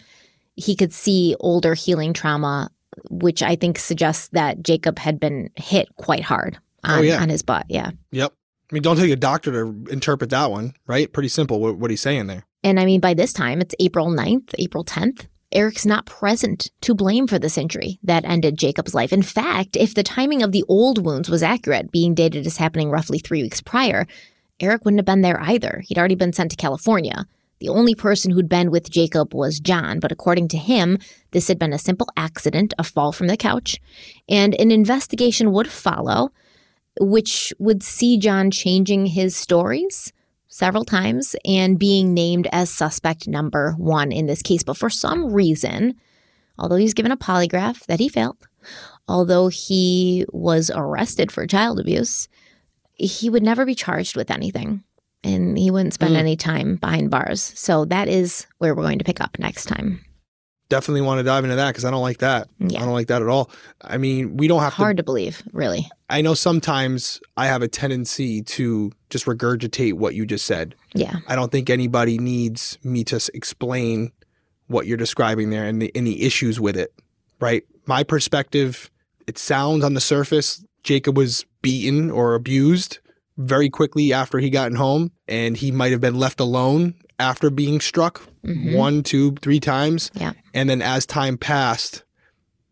he 0.56 0.76
could 0.76 0.92
see 0.92 1.36
older 1.40 1.76
healing 1.76 2.12
trauma, 2.12 2.72
which 3.12 3.44
I 3.44 3.56
think 3.56 3.78
suggests 3.78 4.30
that 4.30 4.64
Jacob 4.64 4.98
had 4.98 5.20
been 5.20 5.52
hit 5.56 5.88
quite 5.96 6.24
hard 6.24 6.58
oh, 6.84 6.94
on, 6.94 7.00
Oh, 7.00 7.02
yeah. 7.04 7.22
on 7.22 7.30
his 7.30 7.44
butt. 7.44 7.68
Yeah. 7.70 7.92
Yep. 8.12 8.34
I 8.34 8.74
mean, 8.74 8.84
don't 8.84 8.98
take 8.98 9.12
a 9.12 9.16
doctor 9.16 9.52
to 9.52 9.86
interpret 9.92 10.32
that 10.32 10.50
one, 10.52 10.74
right? 10.88 11.12
Pretty 11.14 11.30
simple 11.30 11.60
what, 11.60 11.78
what 11.78 11.92
he's 11.92 12.02
saying 12.02 12.28
there. 12.28 12.46
And 12.64 12.80
I 12.80 12.86
mean, 12.86 13.00
by 13.00 13.14
this 13.14 13.32
time, 13.32 13.62
it's 13.62 13.76
April 13.80 14.08
9th, 14.10 14.56
April 14.58 14.84
10th. 14.84 15.28
Eric's 15.52 15.86
not 15.86 16.06
present 16.06 16.70
to 16.82 16.94
blame 16.94 17.26
for 17.26 17.40
this 17.40 17.58
injury 17.58 18.00
that 18.04 18.26
ended 18.26 18.58
Jacob's 18.58 18.94
life. 18.94 19.12
In 19.12 19.24
fact, 19.24 19.76
if 19.76 19.96
the 19.96 20.04
timing 20.04 20.44
of 20.44 20.52
the 20.52 20.64
old 20.68 21.04
wounds 21.04 21.30
was 21.30 21.42
accurate, 21.42 21.92
being 21.92 22.14
dated 22.14 22.46
as 22.46 22.58
happening 22.58 22.92
roughly 22.92 23.18
three 23.18 23.42
weeks 23.42 23.62
prior, 23.62 24.06
Eric 24.60 24.86
wouldn't 24.86 25.00
have 25.00 25.06
been 25.06 25.22
there 25.22 25.42
either. 25.42 25.82
He'd 25.88 25.98
already 25.98 26.16
been 26.16 26.34
sent 26.34 26.52
to 26.52 26.58
California. 26.58 27.26
The 27.60 27.70
only 27.70 27.96
person 27.96 28.32
who'd 28.32 28.48
been 28.48 28.72
with 28.72 28.92
Jacob 28.92 29.34
was 29.34 29.60
John, 29.60 30.00
but 30.00 30.12
according 30.12 30.50
to 30.50 30.58
him, 30.58 30.98
this 31.32 31.48
had 31.48 31.60
been 31.60 31.74
a 31.74 31.80
simple 31.80 32.08
accident, 32.16 32.74
a 32.78 32.84
fall 32.84 33.12
from 33.12 33.28
the 33.28 33.36
couch, 33.36 33.80
and 34.30 34.54
an 34.56 34.72
investigation 34.72 35.52
would 35.52 35.70
follow, 35.70 36.32
which 37.02 37.54
would 37.60 37.84
see 37.84 38.18
John 38.18 38.52
changing 38.52 39.08
his 39.08 39.36
stories 39.36 40.14
several 40.50 40.84
times 40.84 41.36
and 41.46 41.80
being 41.80 42.14
named 42.14 42.48
as 42.52 42.70
suspect 42.70 43.28
number 43.28 43.74
one 43.78 44.12
in 44.12 44.26
this 44.26 44.42
case. 44.42 44.64
But 44.64 44.78
for 44.78 44.90
some 44.90 45.32
reason, 45.32 45.96
although 46.58 46.76
he's 46.76 46.94
given 46.94 47.12
a 47.12 47.18
polygraph 47.18 47.86
that 47.86 48.00
he 48.00 48.10
failed, 48.10 48.38
although 49.08 49.48
he 49.48 50.26
was 50.34 50.70
arrested 50.74 51.32
for 51.32 51.48
child 51.48 51.80
abuse, 51.80 52.28
he 52.96 53.30
would 53.30 53.44
never 53.44 53.66
be 53.66 53.76
charged 53.76 54.16
with 54.18 54.30
anything 54.32 54.84
and 55.24 55.58
he 55.58 55.70
wouldn't 55.72 55.94
spend 55.94 56.12
Hmm. 56.14 56.20
any 56.20 56.36
time 56.36 56.76
behind 56.78 57.10
bars. 57.12 57.54
So 57.56 57.86
that 57.86 58.08
is 58.08 58.46
where 58.58 58.74
we're 58.76 58.84
going 58.84 59.00
to 59.00 59.06
pick 59.06 59.22
up 59.22 59.38
next 59.40 59.66
time. 59.66 60.04
Definitely 60.70 61.02
want 61.02 61.20
to 61.20 61.24
dive 61.24 61.44
into 61.44 61.56
that 61.56 61.70
because 61.70 61.84
I 61.84 61.92
don't 61.92 62.02
like 62.02 62.20
that. 62.20 62.48
Yeah. 62.60 62.82
I 62.82 62.86
don't 62.86 62.94
like 62.94 63.08
that 63.08 63.22
at 63.22 63.28
all. 63.28 63.50
I 63.82 63.98
mean, 63.98 64.38
we 64.38 64.48
don't 64.48 64.62
have 64.62 64.74
to 64.74 64.78
Hard 64.78 64.98
to 64.98 65.04
believe, 65.04 65.42
really. 65.52 65.90
I 66.10 66.22
know 66.22 66.36
sometimes 66.36 67.20
I 67.36 67.48
have 67.48 67.62
a 67.62 67.68
tendency 67.68 68.42
to 68.44 68.92
just 69.10 69.26
regurgitate 69.26 69.94
what 69.94 70.14
you 70.16 70.26
just 70.26 70.46
said. 70.46 70.76
Yeah. 70.94 71.18
I 71.28 71.36
don't 71.36 71.52
think 71.52 71.70
anybody 71.70 72.18
needs 72.18 72.78
me 72.84 73.04
to 73.06 73.30
explain 73.34 74.12
what 74.68 74.86
you're 74.86 74.98
describing 74.98 75.50
there 75.50 75.66
and 75.66 75.82
the, 75.82 75.92
and 75.96 76.06
the 76.06 76.24
issues 76.24 76.60
with 76.60 76.78
it, 76.78 76.94
right? 77.40 77.64
My 77.88 78.04
perspective, 78.04 78.92
it 79.26 79.40
sounds 79.40 79.84
on 79.84 79.96
the 79.96 80.02
surface 80.02 80.64
Jacob 80.84 81.18
was 81.18 81.46
beaten 81.62 82.10
or 82.10 82.36
abused 82.36 83.00
very 83.40 83.70
quickly 83.70 84.12
after 84.14 84.38
he 84.40 84.50
gotten 84.50 84.76
home, 84.78 85.12
and 85.28 85.58
he 85.58 85.72
might 85.72 85.92
have 85.92 86.02
been 86.02 86.16
left 86.20 86.40
alone 86.40 86.94
after 87.18 87.50
being 87.50 87.80
struck 87.80 88.22
Mhm. 88.46 88.76
one, 88.76 89.02
two, 89.02 89.36
three 89.42 89.60
times. 89.60 90.12
Yeah. 90.14 90.34
And 90.54 90.70
then 90.70 90.82
as 90.82 91.06
time 91.06 91.38
passed, 91.38 92.04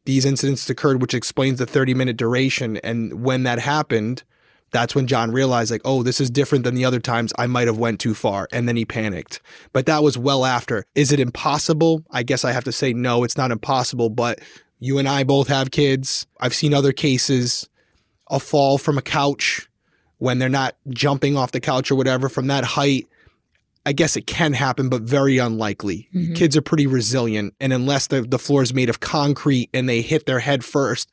these 0.05 0.25
incidents 0.25 0.69
occurred, 0.69 1.01
which 1.01 1.13
explains 1.13 1.59
the 1.59 1.65
30 1.65 1.93
minute 1.93 2.17
duration. 2.17 2.77
And 2.77 3.23
when 3.23 3.43
that 3.43 3.59
happened, 3.59 4.23
that's 4.71 4.93
when 4.95 5.07
John 5.07 5.31
realized, 5.31 5.71
like, 5.71 5.81
oh, 5.85 6.03
this 6.03 6.19
is 6.21 6.29
different 6.29 6.63
than 6.65 6.75
the 6.75 6.85
other 6.85 6.99
times 6.99 7.31
I 7.37 7.47
might 7.47 7.67
have 7.67 7.77
went 7.77 7.99
too 7.99 8.13
far. 8.13 8.47
And 8.51 8.67
then 8.67 8.75
he 8.75 8.85
panicked. 8.85 9.41
But 9.73 9.85
that 9.85 10.03
was 10.03 10.17
well 10.17 10.45
after. 10.45 10.85
Is 10.95 11.11
it 11.11 11.19
impossible? 11.19 12.03
I 12.11 12.23
guess 12.23 12.43
I 12.45 12.51
have 12.51 12.65
to 12.65 12.71
say 12.73 12.93
no, 12.93 13.23
it's 13.23 13.37
not 13.37 13.51
impossible. 13.51 14.09
But 14.09 14.39
you 14.79 14.97
and 14.97 15.07
I 15.07 15.23
both 15.23 15.47
have 15.47 15.71
kids. 15.71 16.27
I've 16.39 16.53
seen 16.53 16.73
other 16.73 16.91
cases, 16.93 17.67
a 18.29 18.39
fall 18.39 18.77
from 18.77 18.97
a 18.97 19.01
couch 19.01 19.66
when 20.19 20.39
they're 20.39 20.49
not 20.49 20.75
jumping 20.89 21.37
off 21.37 21.51
the 21.51 21.59
couch 21.59 21.91
or 21.91 21.95
whatever 21.95 22.29
from 22.29 22.47
that 22.47 22.63
height. 22.63 23.07
I 23.85 23.93
guess 23.93 24.17
it 24.17 24.27
can 24.27 24.51
happen, 24.53 24.89
but 24.89 25.03
very 25.03 25.37
unlikely. 25.37 26.09
Mhm. 26.13 26.35
Kids 26.35 26.57
are 26.57 26.61
pretty 26.61 26.87
resilient, 26.87 27.53
and 27.61 27.71
unless 27.71 28.07
the, 28.07 28.21
the 28.21 28.39
floor 28.39 28.61
is 28.61 28.73
made 28.73 28.89
of 28.89 28.99
concrete 28.99 29.69
and 29.73 29.87
they 29.87 30.01
hit 30.01 30.25
their 30.25 30.39
head 30.39 30.65
first, 30.65 31.09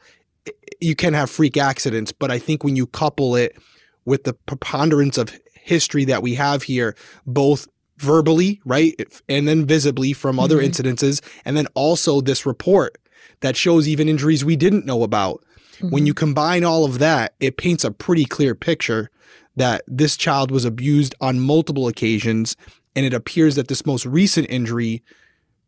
you 0.81 0.97
can 0.97 1.15
have 1.15 1.31
freak 1.31 1.57
accidents. 1.57 2.11
But 2.11 2.31
I 2.33 2.39
think 2.41 2.65
when 2.65 2.75
you 2.75 2.87
couple 2.87 3.37
it 3.37 3.57
with 4.05 4.25
the 4.25 4.33
preponderance 4.33 5.17
of 5.19 5.39
history 5.55 6.05
that 6.07 6.23
we 6.23 6.35
have 6.35 6.65
here, 6.65 6.97
both 7.27 7.69
verbally, 7.99 8.61
right, 8.65 9.01
and 9.29 9.47
then 9.47 9.65
visibly 9.67 10.13
from 10.13 10.41
other 10.41 10.59
Mhm. 10.59 10.71
incidences, 10.71 11.21
and 11.45 11.57
then 11.57 11.69
also 11.75 12.21
this 12.21 12.45
report 12.45 12.99
that 13.41 13.57
shows 13.57 13.87
even 13.87 14.09
injuries 14.09 14.45
we 14.45 14.57
didn't 14.57 14.85
know 14.85 15.05
about. 15.05 15.45
When 15.81 16.07
you 16.07 16.13
mm-hmm. 16.13 16.19
combine 16.19 16.65
all 16.65 16.85
of 16.85 16.99
that, 16.99 17.35
it 17.41 17.57
paints 17.57 17.85
a 17.85 17.91
pretty 17.91 18.25
clear 18.25 18.55
picture 18.55 19.11
that 19.57 19.83
this 19.87 20.17
child 20.17 20.51
was 20.51 20.65
abused 20.65 21.15
on 21.21 21.41
multiple 21.41 21.89
occasions. 21.89 22.57
And 22.97 23.05
it 23.05 23.15
appears 23.15 23.57
that 23.57 23.69
this 23.69 23.87
most 23.87 24.07
recent 24.07 24.49
injury 24.51 25.03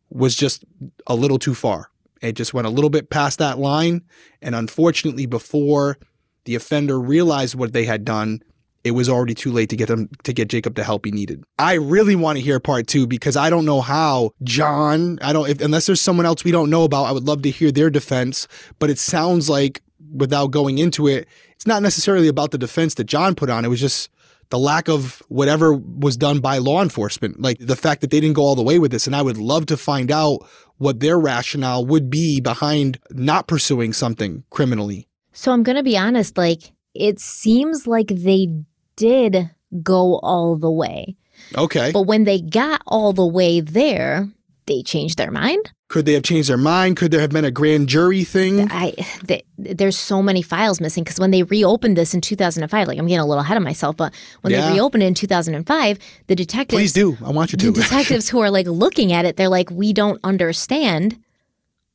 was 0.09 0.35
just 0.35 0.63
a 1.07 1.15
little 1.15 1.39
too 1.39 1.53
far. 1.53 1.89
It 2.21 2.33
just 2.33 2.53
went 2.53 2.67
a 2.67 2.71
little 2.71 2.89
bit 2.89 3.09
past 3.09 3.39
that 3.39 3.59
line. 3.59 4.03
And 4.41 4.55
unfortunately, 4.55 5.25
before 5.25 5.97
the 6.45 6.55
offender 6.55 6.99
realized 6.99 7.55
what 7.55 7.73
they 7.73 7.85
had 7.85 8.05
done, 8.05 8.41
it 8.83 8.91
was 8.91 9.09
already 9.09 9.33
too 9.33 9.51
late 9.51 9.69
to 9.69 9.75
get 9.75 9.89
them 9.89 10.09
to 10.23 10.31
get 10.31 10.47
Jacob 10.47 10.75
the 10.75 10.83
help 10.83 11.05
he 11.05 11.11
needed. 11.11 11.43
I 11.59 11.73
really 11.73 12.15
want 12.15 12.37
to 12.37 12.43
hear 12.43 12.59
part 12.59 12.87
two 12.87 13.05
because 13.05 13.35
I 13.35 13.49
don't 13.49 13.65
know 13.65 13.81
how 13.81 14.31
John. 14.43 15.19
I 15.21 15.33
don't 15.33 15.49
if, 15.49 15.59
unless 15.61 15.87
there's 15.87 15.99
someone 15.99 16.25
else 16.25 16.45
we 16.45 16.51
don't 16.51 16.69
know 16.69 16.83
about. 16.83 17.03
I 17.03 17.11
would 17.11 17.27
love 17.27 17.41
to 17.41 17.49
hear 17.49 17.71
their 17.71 17.89
defense, 17.89 18.47
but 18.79 18.89
it 18.89 18.97
sounds 18.97 19.49
like 19.49 19.81
without 20.13 20.51
going 20.51 20.77
into 20.77 21.07
it, 21.07 21.27
it's 21.51 21.67
not 21.67 21.81
necessarily 21.81 22.27
about 22.27 22.51
the 22.51 22.57
defense 22.57 22.95
that 22.95 23.05
John 23.05 23.35
put 23.35 23.49
on. 23.49 23.65
It 23.65 23.69
was 23.69 23.79
just 23.79 24.09
the 24.49 24.59
lack 24.59 24.87
of 24.87 25.21
whatever 25.27 25.73
was 25.73 26.15
done 26.15 26.39
by 26.39 26.57
law 26.57 26.81
enforcement, 26.81 27.41
like 27.41 27.57
the 27.59 27.75
fact 27.75 28.01
that 28.01 28.11
they 28.11 28.19
didn't 28.19 28.35
go 28.35 28.43
all 28.43 28.55
the 28.55 28.63
way 28.63 28.79
with 28.79 28.91
this. 28.91 29.07
And 29.07 29.15
I 29.15 29.21
would 29.21 29.37
love 29.37 29.65
to 29.67 29.77
find 29.77 30.11
out 30.11 30.47
what 30.77 30.99
their 30.99 31.19
rationale 31.19 31.85
would 31.85 32.09
be 32.09 32.39
behind 32.39 32.99
not 33.11 33.47
pursuing 33.47 33.93
something 33.93 34.43
criminally. 34.49 35.07
So 35.33 35.51
I'm 35.51 35.63
going 35.63 35.75
to 35.75 35.83
be 35.83 35.97
honest, 35.97 36.37
like, 36.37 36.71
it 36.93 37.19
seems 37.19 37.87
like 37.87 38.07
they 38.07 38.47
did 38.95 39.51
go 39.83 40.19
all 40.23 40.55
the 40.55 40.71
way. 40.71 41.15
Okay. 41.55 41.91
But 41.91 42.03
when 42.03 42.23
they 42.23 42.41
got 42.41 42.81
all 42.87 43.13
the 43.13 43.27
way 43.27 43.59
there, 43.59 44.29
they 44.65 44.81
changed 44.81 45.17
their 45.17 45.31
mind. 45.31 45.71
Could 45.89 46.05
they 46.05 46.13
have 46.13 46.23
changed 46.23 46.49
their 46.49 46.57
mind? 46.57 46.97
Could 46.97 47.11
there 47.11 47.21
have 47.21 47.29
been 47.29 47.45
a 47.45 47.51
grand 47.51 47.87
jury 47.87 48.25
thing? 48.25 48.67
I 48.69 48.93
they, 49.23 49.43
there's 49.57 49.97
so 49.97 50.21
many 50.21 50.41
files 50.41 50.81
missing 50.81 51.03
because 51.05 51.17
when 51.19 51.31
they 51.31 51.43
reopened 51.43 51.95
this 51.95 52.13
in 52.13 52.19
2005, 52.19 52.87
like 52.87 52.97
I'm 52.99 53.07
getting 53.07 53.19
a 53.19 53.25
little 53.25 53.41
ahead 53.41 53.55
of 53.55 53.63
myself, 53.63 53.95
but 53.95 54.13
when 54.41 54.51
Yeah. 54.51 54.67
they 54.67 54.73
reopened 54.73 55.03
it 55.03 55.07
in 55.07 55.13
2005, 55.13 55.97
the 56.27 56.35
detectives 56.35 56.77
Please 56.77 56.91
do. 56.93 57.17
I 57.25 57.31
want 57.31 57.53
you 57.53 57.57
the 57.57 57.71
to. 57.71 57.81
detectives 57.81 58.27
who 58.27 58.39
are 58.41 58.51
like 58.51 58.67
looking 58.67 59.13
at 59.13 59.23
it, 59.23 59.37
they're 59.37 59.47
like, 59.47 59.71
we 59.71 59.93
don't 59.93 60.19
understand 60.25 61.17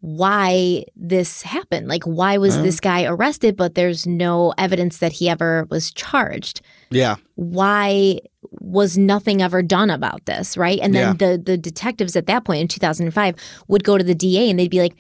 why 0.03 0.83
this 0.97 1.43
happened. 1.43 1.87
Like, 1.87 2.03
why 2.03 2.37
was 2.37 2.57
Uh. 2.57 2.63
this 2.63 2.81
guy 2.81 3.05
arrested, 3.05 3.57
but 3.57 3.77
there's 3.77 4.05
no 4.05 4.53
evidence 4.59 4.99
that 4.99 5.13
he 5.13 5.29
ever 5.29 5.67
was 5.71 5.91
charged? 5.93 6.61
yeah. 6.91 7.15
Why 7.37 8.19
was 8.61 8.99
nothing 8.99 9.41
ever 9.41 9.63
done 9.63 9.89
about 9.91 10.27
this? 10.27 10.57
Right. 10.57 10.79
And 10.83 10.95
then 10.95 11.17
the, 11.17 11.41
the 11.43 11.57
detectives 11.57 12.17
at 12.17 12.27
that 12.27 12.45
point 12.45 12.61
in 12.61 12.69
2005 12.69 13.35
would 13.69 13.85
go 13.85 13.97
to 13.97 14.05
the 14.05 14.15
DA 14.15 14.51
and 14.51 14.59
they'd 14.59 14.71
be 14.71 14.81
like, 14.81 14.95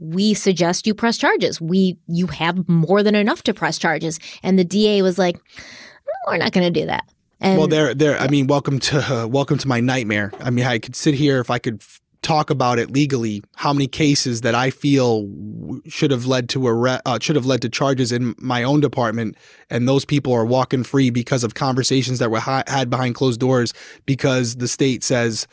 we 0.00 0.34
suggest 0.34 0.86
you 0.86 0.94
press 0.94 1.16
charges. 1.18 1.60
We 1.60 1.98
you 2.06 2.26
have 2.28 2.68
more 2.68 3.02
than 3.02 3.14
enough 3.14 3.42
to 3.44 3.52
press 3.54 3.76
charges. 3.78 4.18
And 4.42 4.58
the 4.58 4.64
DA 4.64 5.02
was 5.02 5.18
like, 5.18 5.36
no, 5.36 6.12
we're 6.32 6.36
not 6.38 6.52
going 6.52 6.72
to 6.72 6.80
do 6.80 6.86
that. 6.86 7.04
And 7.40 7.58
Well, 7.58 7.66
there, 7.68 7.92
there. 7.94 8.18
I 8.18 8.28
mean, 8.28 8.46
welcome 8.46 8.78
to 8.80 8.98
uh, 9.22 9.26
welcome 9.26 9.58
to 9.58 9.68
my 9.68 9.80
nightmare. 9.80 10.32
I 10.40 10.50
mean, 10.50 10.64
I 10.64 10.78
could 10.78 10.96
sit 10.96 11.14
here 11.14 11.40
if 11.40 11.50
I 11.50 11.58
could 11.58 11.80
f- 11.82 12.00
talk 12.24 12.50
about 12.50 12.78
it 12.78 12.90
legally. 12.90 13.42
How 13.54 13.72
many 13.72 13.86
cases 13.86 14.40
that 14.40 14.54
I 14.54 14.70
feel 14.70 15.28
should 15.86 16.10
have 16.10 16.26
led 16.26 16.48
to 16.50 16.66
arre- 16.66 17.00
uh, 17.06 17.18
should 17.20 17.36
have 17.36 17.46
led 17.46 17.62
to 17.62 17.68
charges 17.68 18.10
in 18.10 18.34
my 18.38 18.64
own 18.64 18.80
department, 18.80 19.36
and 19.70 19.86
those 19.86 20.04
people 20.04 20.32
are 20.32 20.44
walking 20.44 20.82
free 20.82 21.10
because 21.10 21.44
of 21.44 21.54
conversations 21.54 22.18
that 22.18 22.30
were 22.30 22.40
ha- 22.40 22.64
had 22.66 22.90
behind 22.90 23.14
closed 23.14 23.38
doors 23.38 23.72
because 24.06 24.56
the 24.56 24.66
state 24.66 25.04
says, 25.04 25.46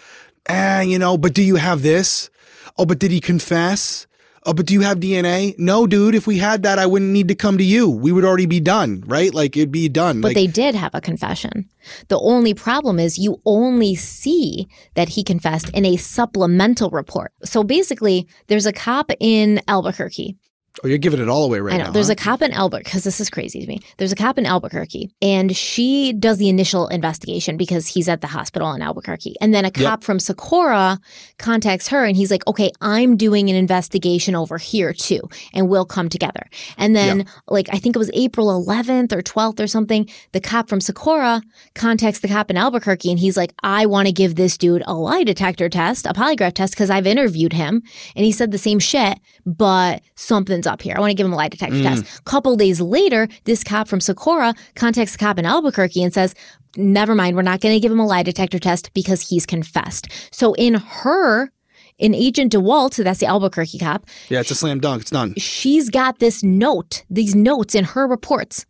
"Ah, 0.49 0.81
you 0.81 0.97
know, 0.97 1.17
but 1.17 1.33
do 1.33 1.43
you 1.43 1.57
have 1.57 1.83
this? 1.83 2.29
Oh, 2.77 2.85
but 2.85 2.97
did 2.99 3.11
he 3.11 3.19
confess?" 3.19 4.07
Oh, 4.43 4.53
but 4.53 4.65
do 4.65 4.73
you 4.73 4.81
have 4.81 4.99
DNA? 4.99 5.57
No, 5.59 5.85
dude. 5.85 6.15
If 6.15 6.25
we 6.25 6.39
had 6.39 6.63
that, 6.63 6.79
I 6.79 6.87
wouldn't 6.87 7.11
need 7.11 7.27
to 7.27 7.35
come 7.35 7.59
to 7.59 7.63
you. 7.63 7.87
We 7.87 8.11
would 8.11 8.25
already 8.25 8.47
be 8.47 8.59
done, 8.59 9.03
right? 9.05 9.31
Like 9.33 9.55
it'd 9.55 9.71
be 9.71 9.87
done. 9.87 10.19
But 10.19 10.29
like, 10.29 10.35
they 10.35 10.47
did 10.47 10.73
have 10.73 10.95
a 10.95 11.01
confession. 11.01 11.69
The 12.07 12.19
only 12.19 12.55
problem 12.55 12.97
is 12.97 13.19
you 13.19 13.39
only 13.45 13.93
see 13.93 14.67
that 14.95 15.09
he 15.09 15.23
confessed 15.23 15.69
in 15.69 15.85
a 15.85 15.95
supplemental 15.97 16.89
report. 16.89 17.33
So 17.43 17.63
basically, 17.63 18.27
there's 18.47 18.65
a 18.65 18.73
cop 18.73 19.11
in 19.19 19.61
Albuquerque. 19.67 20.37
Oh, 20.83 20.87
you're 20.87 20.97
giving 20.97 21.19
it 21.19 21.27
all 21.27 21.43
away 21.43 21.59
right 21.59 21.73
I 21.73 21.77
know. 21.77 21.83
now. 21.85 21.91
there's 21.91 22.07
huh? 22.07 22.13
a 22.13 22.15
cop 22.15 22.41
in 22.41 22.51
Albuquerque 22.53 22.85
because 22.85 23.03
this 23.03 23.19
is 23.19 23.29
crazy 23.29 23.59
to 23.59 23.67
me. 23.67 23.81
There's 23.97 24.13
a 24.13 24.15
cop 24.15 24.37
in 24.37 24.45
Albuquerque, 24.45 25.11
and 25.21 25.55
she 25.55 26.13
does 26.13 26.37
the 26.37 26.47
initial 26.47 26.87
investigation 26.87 27.57
because 27.57 27.87
he's 27.87 28.07
at 28.07 28.21
the 28.21 28.27
hospital 28.27 28.71
in 28.71 28.81
Albuquerque. 28.81 29.35
And 29.41 29.53
then 29.53 29.65
a 29.65 29.71
cop 29.71 30.03
from 30.03 30.17
Socorro 30.17 30.97
contacts 31.37 31.89
her, 31.89 32.05
and 32.05 32.15
he's 32.15 32.31
like, 32.31 32.47
"Okay, 32.47 32.71
I'm 32.79 33.17
doing 33.17 33.49
an 33.49 33.55
investigation 33.55 34.33
over 34.33 34.57
here 34.57 34.93
too, 34.93 35.19
and 35.53 35.67
we'll 35.67 35.85
come 35.85 36.07
together." 36.07 36.47
And 36.77 36.95
then, 36.95 37.25
like, 37.49 37.67
I 37.71 37.77
think 37.77 37.95
it 37.97 37.99
was 37.99 38.09
April 38.13 38.47
11th 38.47 39.11
or 39.11 39.21
12th 39.21 39.59
or 39.59 39.67
something. 39.67 40.09
The 40.31 40.39
cop 40.39 40.69
from 40.69 40.79
Socorro 40.79 41.41
contacts 41.75 42.19
the 42.19 42.29
cop 42.29 42.49
in 42.49 42.55
Albuquerque, 42.57 43.09
and 43.11 43.19
he's 43.19 43.35
like, 43.35 43.53
"I 43.61 43.85
want 43.85 44.07
to 44.07 44.13
give 44.13 44.35
this 44.35 44.57
dude 44.57 44.83
a 44.87 44.93
lie 44.93 45.25
detector 45.25 45.67
test, 45.67 46.05
a 46.05 46.13
polygraph 46.13 46.53
test, 46.53 46.73
because 46.73 46.89
I've 46.89 47.07
interviewed 47.07 47.53
him, 47.53 47.83
and 48.15 48.25
he 48.25 48.31
said 48.31 48.51
the 48.51 48.57
same 48.57 48.79
shit, 48.79 49.19
but 49.45 50.01
something's 50.15 50.67
up 50.71 50.81
here. 50.81 50.95
I 50.95 50.99
want 50.99 51.11
to 51.11 51.15
give 51.15 51.25
him 51.25 51.33
a 51.33 51.35
lie 51.35 51.49
detector 51.49 51.75
mm. 51.75 51.83
test. 51.83 52.23
couple 52.25 52.55
days 52.55 52.81
later, 52.81 53.27
this 53.43 53.63
cop 53.63 53.87
from 53.87 53.99
Socorro 53.99 54.53
contacts 54.75 55.13
the 55.13 55.17
cop 55.17 55.37
in 55.37 55.45
Albuquerque 55.45 56.03
and 56.03 56.13
says, 56.13 56.33
Never 56.77 57.15
mind, 57.15 57.35
we're 57.35 57.41
not 57.41 57.59
going 57.59 57.75
to 57.75 57.79
give 57.79 57.91
him 57.91 57.99
a 57.99 58.05
lie 58.05 58.23
detector 58.23 58.57
test 58.57 58.93
because 58.93 59.27
he's 59.27 59.45
confessed. 59.45 60.07
So 60.31 60.53
in 60.53 60.75
her, 60.75 61.51
in 61.97 62.15
Agent 62.15 62.53
DeWalt, 62.53 62.93
so 62.93 63.03
that's 63.03 63.19
the 63.19 63.25
Albuquerque 63.25 63.77
cop, 63.79 64.05
Yeah, 64.29 64.39
it's 64.39 64.51
a 64.51 64.55
slam 64.55 64.79
dunk. 64.79 65.01
It's 65.01 65.11
done. 65.11 65.35
she's 65.35 65.89
got 65.89 66.19
this 66.19 66.43
note, 66.43 67.03
these 67.09 67.35
notes 67.35 67.75
in 67.75 67.83
her 67.83 68.07
reports 68.07 68.65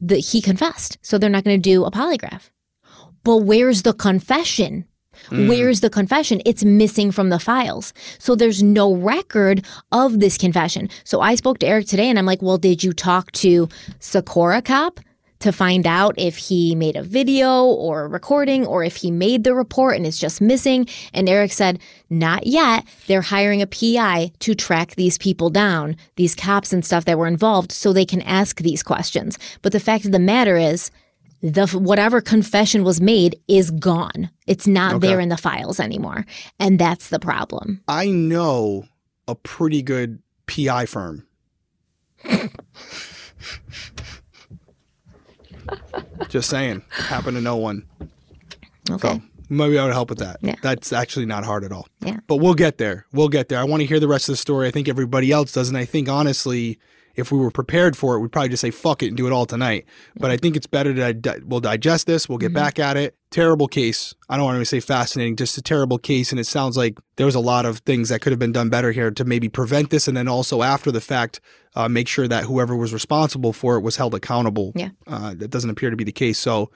that 0.00 0.18
he 0.18 0.42
confessed. 0.42 0.98
So 1.00 1.16
they're 1.16 1.30
not 1.30 1.44
going 1.44 1.60
to 1.60 1.70
do 1.70 1.84
a 1.84 1.90
polygraph. 1.90 2.50
But 3.24 3.38
where's 3.38 3.82
the 3.82 3.94
confession? 3.94 4.84
Mm. 5.30 5.48
Where's 5.48 5.80
the 5.80 5.90
confession? 5.90 6.40
It's 6.44 6.64
missing 6.64 7.10
from 7.10 7.28
the 7.30 7.38
files. 7.38 7.92
So 8.18 8.34
there's 8.34 8.62
no 8.62 8.94
record 8.94 9.64
of 9.92 10.20
this 10.20 10.38
confession. 10.38 10.88
So 11.04 11.20
I 11.20 11.34
spoke 11.34 11.58
to 11.58 11.66
Eric 11.66 11.86
today 11.86 12.08
and 12.08 12.18
I'm 12.18 12.26
like, 12.26 12.42
well, 12.42 12.58
did 12.58 12.82
you 12.82 12.92
talk 12.92 13.32
to 13.32 13.68
Socorro 13.98 14.60
Cop 14.60 15.00
to 15.40 15.52
find 15.52 15.86
out 15.86 16.14
if 16.16 16.36
he 16.38 16.74
made 16.74 16.96
a 16.96 17.02
video 17.02 17.64
or 17.64 18.04
a 18.04 18.08
recording 18.08 18.66
or 18.66 18.82
if 18.82 18.96
he 18.96 19.10
made 19.10 19.44
the 19.44 19.54
report 19.54 19.96
and 19.96 20.06
it's 20.06 20.18
just 20.18 20.40
missing? 20.40 20.86
And 21.12 21.28
Eric 21.28 21.52
said, 21.52 21.80
not 22.08 22.46
yet. 22.46 22.84
They're 23.06 23.20
hiring 23.20 23.60
a 23.60 23.66
PI 23.66 24.32
to 24.38 24.54
track 24.54 24.94
these 24.94 25.18
people 25.18 25.50
down, 25.50 25.96
these 26.16 26.34
cops 26.34 26.72
and 26.72 26.84
stuff 26.84 27.04
that 27.04 27.18
were 27.18 27.26
involved 27.26 27.72
so 27.72 27.92
they 27.92 28.06
can 28.06 28.22
ask 28.22 28.60
these 28.60 28.82
questions. 28.82 29.38
But 29.60 29.72
the 29.72 29.80
fact 29.80 30.04
of 30.04 30.12
the 30.12 30.18
matter 30.18 30.56
is, 30.56 30.90
the 31.52 31.66
whatever 31.78 32.22
confession 32.22 32.84
was 32.84 33.00
made 33.02 33.38
is 33.48 33.70
gone. 33.70 34.30
It's 34.46 34.66
not 34.66 34.94
Okay. 34.94 35.08
there 35.08 35.20
in 35.20 35.28
the 35.28 35.36
files 35.36 35.78
anymore. 35.78 36.24
And 36.58 36.78
that's 36.78 37.10
the 37.10 37.18
problem. 37.18 37.82
I 37.86 38.06
know 38.08 38.86
a 39.28 39.34
pretty 39.34 39.82
good 39.82 40.22
PI 40.46 40.86
firm. 40.86 41.26
Just 46.28 46.48
saying. 46.50 46.82
Happen 46.90 47.34
to 47.34 47.40
know 47.40 47.56
one. 47.56 47.86
Okay. 48.90 49.08
So 49.14 49.22
maybe 49.48 49.78
I 49.78 49.84
would 49.84 49.92
help 49.92 50.08
with 50.10 50.18
that. 50.18 50.38
Yeah. 50.40 50.54
That's 50.62 50.92
actually 50.92 51.26
not 51.26 51.44
hard 51.44 51.62
at 51.64 51.72
all. 51.72 51.86
Yeah. 52.00 52.18
But 52.26 52.36
we'll 52.36 52.54
get 52.54 52.78
there. 52.78 53.06
We'll 53.12 53.28
get 53.28 53.48
there. 53.50 53.58
I 53.58 53.64
want 53.64 53.80
to 53.82 53.86
hear 53.86 54.00
the 54.00 54.08
rest 54.08 54.28
of 54.28 54.32
the 54.32 54.36
story. 54.38 54.66
I 54.66 54.70
think 54.70 54.88
everybody 54.88 55.30
else 55.30 55.52
does. 55.52 55.68
And 55.68 55.76
I 55.76 55.84
think 55.84 56.08
honestly, 56.08 56.78
if 57.16 57.30
we 57.32 57.38
were 57.38 57.50
prepared 57.50 57.96
for 57.96 58.16
it, 58.16 58.20
we'd 58.20 58.32
probably 58.32 58.48
just 58.48 58.60
say 58.60 58.70
fuck 58.70 59.02
it 59.02 59.08
and 59.08 59.16
do 59.16 59.26
it 59.26 59.32
all 59.32 59.46
tonight. 59.46 59.84
But 60.16 60.30
I 60.30 60.36
think 60.36 60.56
it's 60.56 60.66
better 60.66 60.92
to 60.94 61.14
di- 61.14 61.38
we'll 61.44 61.60
digest 61.60 62.06
this. 62.06 62.28
We'll 62.28 62.38
get 62.38 62.46
Mm-hmm. 62.48 62.54
back 62.54 62.78
at 62.78 62.96
it. 62.96 63.16
Terrible 63.30 63.66
case. 63.68 64.14
I 64.28 64.36
don't 64.36 64.44
want 64.46 64.58
to 64.60 64.64
say 64.64 64.80
fascinating, 64.80 65.36
just 65.36 65.58
a 65.58 65.62
terrible 65.62 65.98
case. 65.98 66.30
And 66.30 66.38
it 66.40 66.46
sounds 66.46 66.76
like 66.76 66.98
there 67.16 67.26
was 67.26 67.34
a 67.34 67.40
lot 67.40 67.66
of 67.66 67.78
things 67.80 68.08
that 68.10 68.20
could 68.20 68.32
have 68.32 68.38
been 68.38 68.52
done 68.52 68.68
better 68.70 68.92
here 68.92 69.10
to 69.10 69.24
maybe 69.24 69.48
prevent 69.48 69.90
this, 69.90 70.06
and 70.08 70.16
then 70.16 70.28
also 70.28 70.62
after 70.62 70.92
the 70.92 71.00
fact, 71.00 71.40
uh, 71.74 71.88
make 71.88 72.06
sure 72.08 72.28
that 72.28 72.44
whoever 72.44 72.76
was 72.76 72.92
responsible 72.92 73.52
for 73.52 73.76
it 73.76 73.80
was 73.80 73.96
held 73.96 74.14
accountable. 74.14 74.72
Yeah. 74.76 74.90
Uh, 75.06 75.34
that 75.34 75.48
doesn't 75.48 75.70
appear 75.70 75.90
to 75.90 75.96
be 75.96 76.04
the 76.04 76.12
case. 76.12 76.38
So. 76.38 76.70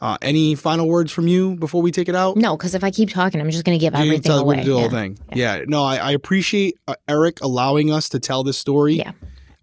Uh, 0.00 0.18
any 0.20 0.54
final 0.54 0.86
words 0.86 1.10
from 1.12 1.28
you 1.28 1.54
before 1.56 1.80
we 1.80 1.90
take 1.90 2.10
it 2.10 2.16
out? 2.16 2.36
No, 2.36 2.56
because 2.58 2.74
if 2.74 2.84
I 2.84 2.90
keep 2.90 3.08
talking, 3.08 3.40
I'm 3.40 3.48
just 3.48 3.64
going 3.64 3.78
to 3.78 3.80
give 3.80 3.94
everything 3.94 4.20
tell 4.22 4.40
away. 4.40 4.56
do 4.56 4.64
the 4.64 4.70
Yeah. 4.74 4.80
whole 4.80 4.90
thing. 4.90 5.18
Yeah. 5.32 5.60
No, 5.66 5.82
I, 5.82 5.96
I 5.96 6.10
appreciate 6.10 6.74
uh, 6.86 6.96
Eric 7.08 7.40
allowing 7.40 7.90
us 7.90 8.10
to 8.10 8.18
tell 8.18 8.42
this 8.42 8.58
story. 8.58 8.94
Yeah. 8.94 9.12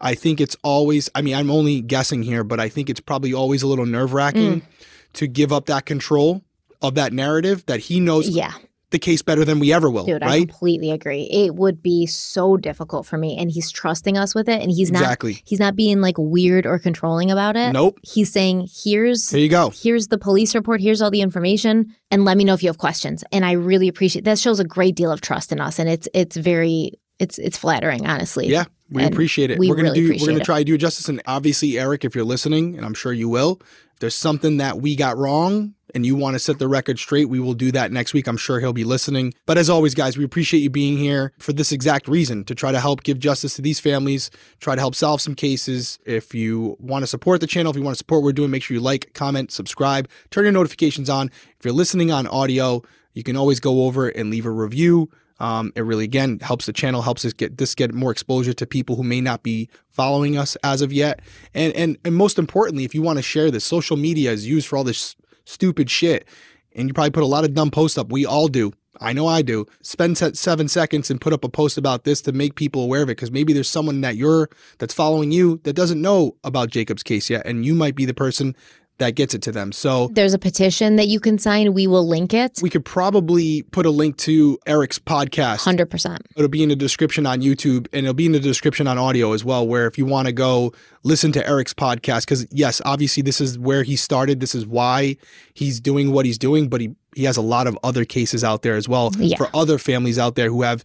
I 0.01 0.15
think 0.15 0.41
it's 0.41 0.57
always, 0.63 1.09
I 1.15 1.21
mean, 1.21 1.35
I'm 1.35 1.51
only 1.51 1.81
guessing 1.81 2.23
here, 2.23 2.43
but 2.43 2.59
I 2.59 2.69
think 2.69 2.89
it's 2.89 2.99
probably 2.99 3.33
always 3.33 3.61
a 3.63 3.67
little 3.67 3.85
nerve 3.85 4.13
wracking 4.13 4.61
Mm. 4.61 4.65
to 5.13 5.27
give 5.27 5.51
up 5.53 5.67
that 5.67 5.85
control 5.85 6.41
of 6.81 6.95
that 6.95 7.13
narrative 7.13 7.63
that 7.67 7.81
he 7.81 7.99
knows 7.99 8.27
Yeah, 8.29 8.53
the 8.89 8.97
case 8.99 9.21
better 9.21 9.45
than 9.45 9.59
we 9.59 9.71
ever 9.71 9.89
will. 9.89 10.03
dude, 10.05 10.23
I 10.23 10.39
completely 10.39 10.89
agree. 10.91 11.23
It 11.31 11.53
would 11.55 11.81
be 11.83 12.05
so 12.07 12.57
difficult 12.57 13.05
for 13.05 13.17
me, 13.17 13.37
and 13.37 13.51
he's 13.51 13.69
trusting 13.71 14.17
us 14.17 14.33
with 14.33 14.49
it, 14.49 14.61
and 14.61 14.71
he's 14.71 14.91
not. 14.91 15.01
Exactly. 15.03 15.41
He's 15.45 15.59
not 15.59 15.75
being 15.75 16.01
like 16.01 16.15
weird 16.17 16.65
or 16.65 16.79
controlling 16.79 17.29
about 17.29 17.55
it. 17.55 17.71
Nope. 17.71 17.99
He's 18.03 18.31
saying, 18.31 18.67
"Here's 18.83 19.29
Here 19.29 19.39
you 19.39 19.47
go. 19.49 19.71
here's 19.75 20.07
the 20.07 20.17
police 20.17 20.55
report, 20.55 20.81
here's 20.81 21.01
all 21.01 21.11
the 21.11 21.21
information, 21.21 21.93
and 22.09 22.25
let 22.25 22.35
me 22.37 22.43
know 22.43 22.53
if 22.55 22.63
you 22.63 22.69
have 22.69 22.77
questions. 22.79 23.23
And 23.31 23.45
I 23.45 23.51
really 23.53 23.87
appreciate 23.87 24.25
that 24.25 24.39
shows 24.39 24.59
a 24.59 24.65
great 24.65 24.95
deal 24.95 25.11
of 25.11 25.21
trust 25.21 25.51
in 25.51 25.59
us 25.61 25.77
and 25.79 25.87
it's 25.87 26.07
it's 26.13 26.35
very 26.35 26.93
it's 27.21 27.37
it's 27.37 27.57
flattering, 27.57 28.05
honestly. 28.07 28.47
Yeah. 28.47 28.65
We 28.89 29.03
And 29.03 29.13
appreciate 29.13 29.51
it. 29.51 29.57
we 29.59 29.71
are 29.71 29.75
gonna 29.75 29.91
really 29.91 30.17
do. 30.17 30.21
We're 30.21 30.27
gonna 30.27 30.39
it. 30.39 30.45
try 30.45 30.59
to 30.59 30.65
do 30.65 30.77
justice. 30.77 31.07
And 31.07 31.21
obviously, 31.25 31.79
Eric, 31.79 32.03
if 32.03 32.13
you're 32.15 32.25
listening, 32.25 32.75
and 32.75 32.85
I'm 32.85 32.93
sure 32.93 33.13
you 33.13 33.29
will, 33.29 33.61
if 33.93 33.99
there's 33.99 34.15
something 34.15 34.57
that 34.57 34.81
we 34.81 34.95
got 34.95 35.17
wrong, 35.17 35.75
and 35.93 36.05
you 36.05 36.15
want 36.15 36.35
to 36.35 36.39
set 36.39 36.57
the 36.57 36.67
record 36.67 36.97
straight, 36.99 37.27
we 37.27 37.39
will 37.39 37.53
do 37.53 37.71
that 37.73 37.91
next 37.91 38.13
week. 38.13 38.27
I'm 38.27 38.37
sure 38.37 38.59
he'll 38.59 38.73
be 38.73 38.83
listening. 38.85 39.33
But 39.45 39.57
as 39.57 39.69
always, 39.69 39.93
guys, 39.93 40.17
we 40.17 40.23
appreciate 40.23 40.61
you 40.61 40.69
being 40.69 40.97
here 40.97 41.33
for 41.37 41.53
this 41.53 41.71
exact 41.71 42.07
reason 42.07 42.45
to 42.45 42.55
try 42.55 42.71
to 42.71 42.79
help 42.79 43.03
give 43.03 43.19
justice 43.19 43.55
to 43.55 43.61
these 43.61 43.79
families, 43.79 44.31
try 44.59 44.75
to 44.75 44.81
help 44.81 44.95
solve 44.95 45.21
some 45.21 45.35
cases. 45.35 45.99
If 46.05 46.33
you 46.33 46.77
want 46.79 47.03
to 47.03 47.07
support 47.07 47.41
the 47.41 47.47
channel, 47.47 47.71
if 47.71 47.75
you 47.77 47.83
want 47.83 47.95
to 47.95 47.97
support 47.97 48.21
what 48.21 48.27
we're 48.27 48.31
doing, 48.33 48.51
make 48.51 48.63
sure 48.63 48.75
you 48.75 48.81
like, 48.81 49.13
comment, 49.13 49.51
subscribe, 49.51 50.07
turn 50.29 50.45
your 50.45 50.53
notifications 50.53 51.09
on. 51.09 51.29
If 51.59 51.65
you're 51.65 51.73
listening 51.73 52.09
on 52.09 52.25
audio, 52.27 52.83
you 53.13 53.23
can 53.23 53.35
always 53.35 53.59
go 53.59 53.83
over 53.85 54.07
and 54.07 54.29
leave 54.29 54.45
a 54.45 54.51
review. 54.51 55.09
Um, 55.41 55.73
it 55.75 55.81
really 55.81 56.03
again 56.03 56.39
helps 56.39 56.67
the 56.67 56.73
channel, 56.73 57.01
helps 57.01 57.25
us 57.25 57.33
get 57.33 57.57
this 57.57 57.73
get 57.73 57.93
more 57.93 58.11
exposure 58.11 58.53
to 58.53 58.67
people 58.67 58.95
who 58.95 59.03
may 59.03 59.21
not 59.21 59.41
be 59.41 59.69
following 59.89 60.37
us 60.37 60.55
as 60.63 60.83
of 60.83 60.93
yet. 60.93 61.19
And 61.55 61.73
and 61.73 61.97
and 62.05 62.15
most 62.15 62.37
importantly, 62.37 62.85
if 62.85 62.93
you 62.93 63.01
want 63.01 63.17
to 63.17 63.23
share 63.23 63.49
this, 63.49 63.65
social 63.65 63.97
media 63.97 64.31
is 64.31 64.47
used 64.47 64.67
for 64.67 64.77
all 64.77 64.83
this 64.83 65.15
stupid 65.45 65.89
shit. 65.89 66.27
And 66.75 66.87
you 66.87 66.93
probably 66.93 67.11
put 67.11 67.23
a 67.23 67.25
lot 67.25 67.43
of 67.43 67.53
dumb 67.53 67.71
posts 67.71 67.97
up. 67.97 68.11
We 68.11 68.25
all 68.25 68.47
do. 68.47 68.71
I 69.01 69.13
know 69.13 69.25
I 69.25 69.41
do. 69.41 69.65
Spend 69.81 70.15
seven 70.17 70.67
seconds 70.67 71.09
and 71.09 71.19
put 71.19 71.33
up 71.33 71.43
a 71.43 71.49
post 71.49 71.77
about 71.77 72.03
this 72.03 72.21
to 72.21 72.31
make 72.31 72.53
people 72.53 72.83
aware 72.83 73.01
of 73.01 73.09
it 73.09 73.17
because 73.17 73.31
maybe 73.31 73.51
there's 73.51 73.67
someone 73.67 74.01
that 74.01 74.15
you're 74.15 74.47
that's 74.77 74.93
following 74.93 75.31
you 75.31 75.59
that 75.63 75.73
doesn't 75.73 75.99
know 75.99 76.35
about 76.43 76.69
Jacob's 76.69 77.01
case 77.01 77.29
yet, 77.29 77.45
and 77.47 77.65
you 77.65 77.73
might 77.73 77.95
be 77.95 78.05
the 78.05 78.13
person 78.13 78.55
that 79.01 79.15
gets 79.15 79.33
it 79.33 79.41
to 79.43 79.51
them. 79.51 79.71
So 79.71 80.07
there's 80.13 80.33
a 80.33 80.39
petition 80.39 80.95
that 80.95 81.07
you 81.07 81.19
can 81.19 81.37
sign. 81.37 81.73
We 81.73 81.85
will 81.87 82.07
link 82.07 82.33
it. 82.33 82.59
We 82.61 82.69
could 82.69 82.85
probably 82.85 83.63
put 83.63 83.85
a 83.85 83.89
link 83.89 84.15
to 84.17 84.57
Eric's 84.65 84.97
podcast. 84.99 85.59
100%. 85.65 86.17
It'll 86.35 86.47
be 86.47 86.63
in 86.63 86.69
the 86.69 86.75
description 86.75 87.25
on 87.25 87.41
YouTube 87.41 87.87
and 87.91 88.05
it'll 88.05 88.13
be 88.13 88.25
in 88.27 88.31
the 88.31 88.39
description 88.39 88.87
on 88.87 88.97
audio 88.97 89.33
as 89.33 89.43
well, 89.43 89.67
where 89.67 89.87
if 89.87 89.97
you 89.97 90.05
want 90.05 90.27
to 90.27 90.31
go 90.31 90.71
listen 91.03 91.31
to 91.33 91.45
Eric's 91.47 91.73
podcast, 91.73 92.21
because 92.25 92.45
yes, 92.51 92.81
obviously 92.85 93.21
this 93.23 93.41
is 93.41 93.57
where 93.59 93.83
he 93.83 93.95
started. 93.95 94.39
This 94.39 94.55
is 94.55 94.65
why 94.65 95.17
he's 95.53 95.79
doing 95.79 96.11
what 96.11 96.25
he's 96.25 96.37
doing, 96.37 96.69
but 96.69 96.79
he, 96.81 96.95
he 97.15 97.23
has 97.25 97.37
a 97.37 97.41
lot 97.41 97.67
of 97.67 97.77
other 97.83 98.05
cases 98.05 98.43
out 98.43 98.61
there 98.61 98.75
as 98.75 98.87
well 98.87 99.11
Yeah. 99.17 99.35
for 99.37 99.49
other 99.53 99.77
families 99.77 100.17
out 100.19 100.35
there 100.35 100.49
who 100.49 100.61
have 100.61 100.83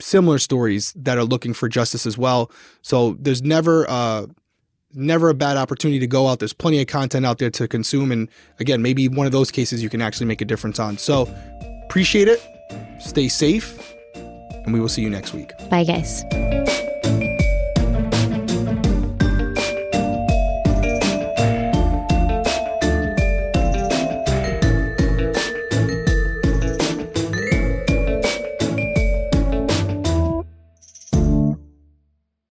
similar 0.00 0.38
stories 0.38 0.92
that 0.96 1.18
are 1.18 1.24
looking 1.24 1.52
for 1.52 1.68
justice 1.68 2.06
as 2.06 2.16
well. 2.16 2.50
So 2.82 3.16
there's 3.20 3.42
never 3.42 3.84
uh 3.90 4.26
never 4.92 5.28
a 5.28 5.34
bad 5.34 5.56
opportunity 5.56 5.98
to 6.00 6.06
go 6.06 6.28
out. 6.28 6.38
There's 6.38 6.52
plenty 6.52 6.80
of 6.80 6.86
content 6.86 7.26
out 7.26 7.38
there 7.38 7.50
to 7.50 7.68
consume. 7.68 8.12
And 8.12 8.28
again, 8.60 8.82
maybe 8.82 9.08
one 9.08 9.26
of 9.26 9.32
those 9.32 9.50
cases 9.50 9.82
you 9.82 9.88
can 9.88 10.02
actually 10.02 10.26
make 10.26 10.40
a 10.40 10.44
difference 10.44 10.78
on. 10.78 10.98
So 10.98 11.32
appreciate 11.84 12.28
it. 12.28 12.40
Stay 13.00 13.28
safe. 13.28 13.94
And 14.14 14.72
we 14.72 14.80
will 14.80 14.88
see 14.88 15.02
you 15.02 15.10
next 15.10 15.32
week. 15.32 15.52
Bye, 15.70 15.84
guys. 15.84 16.24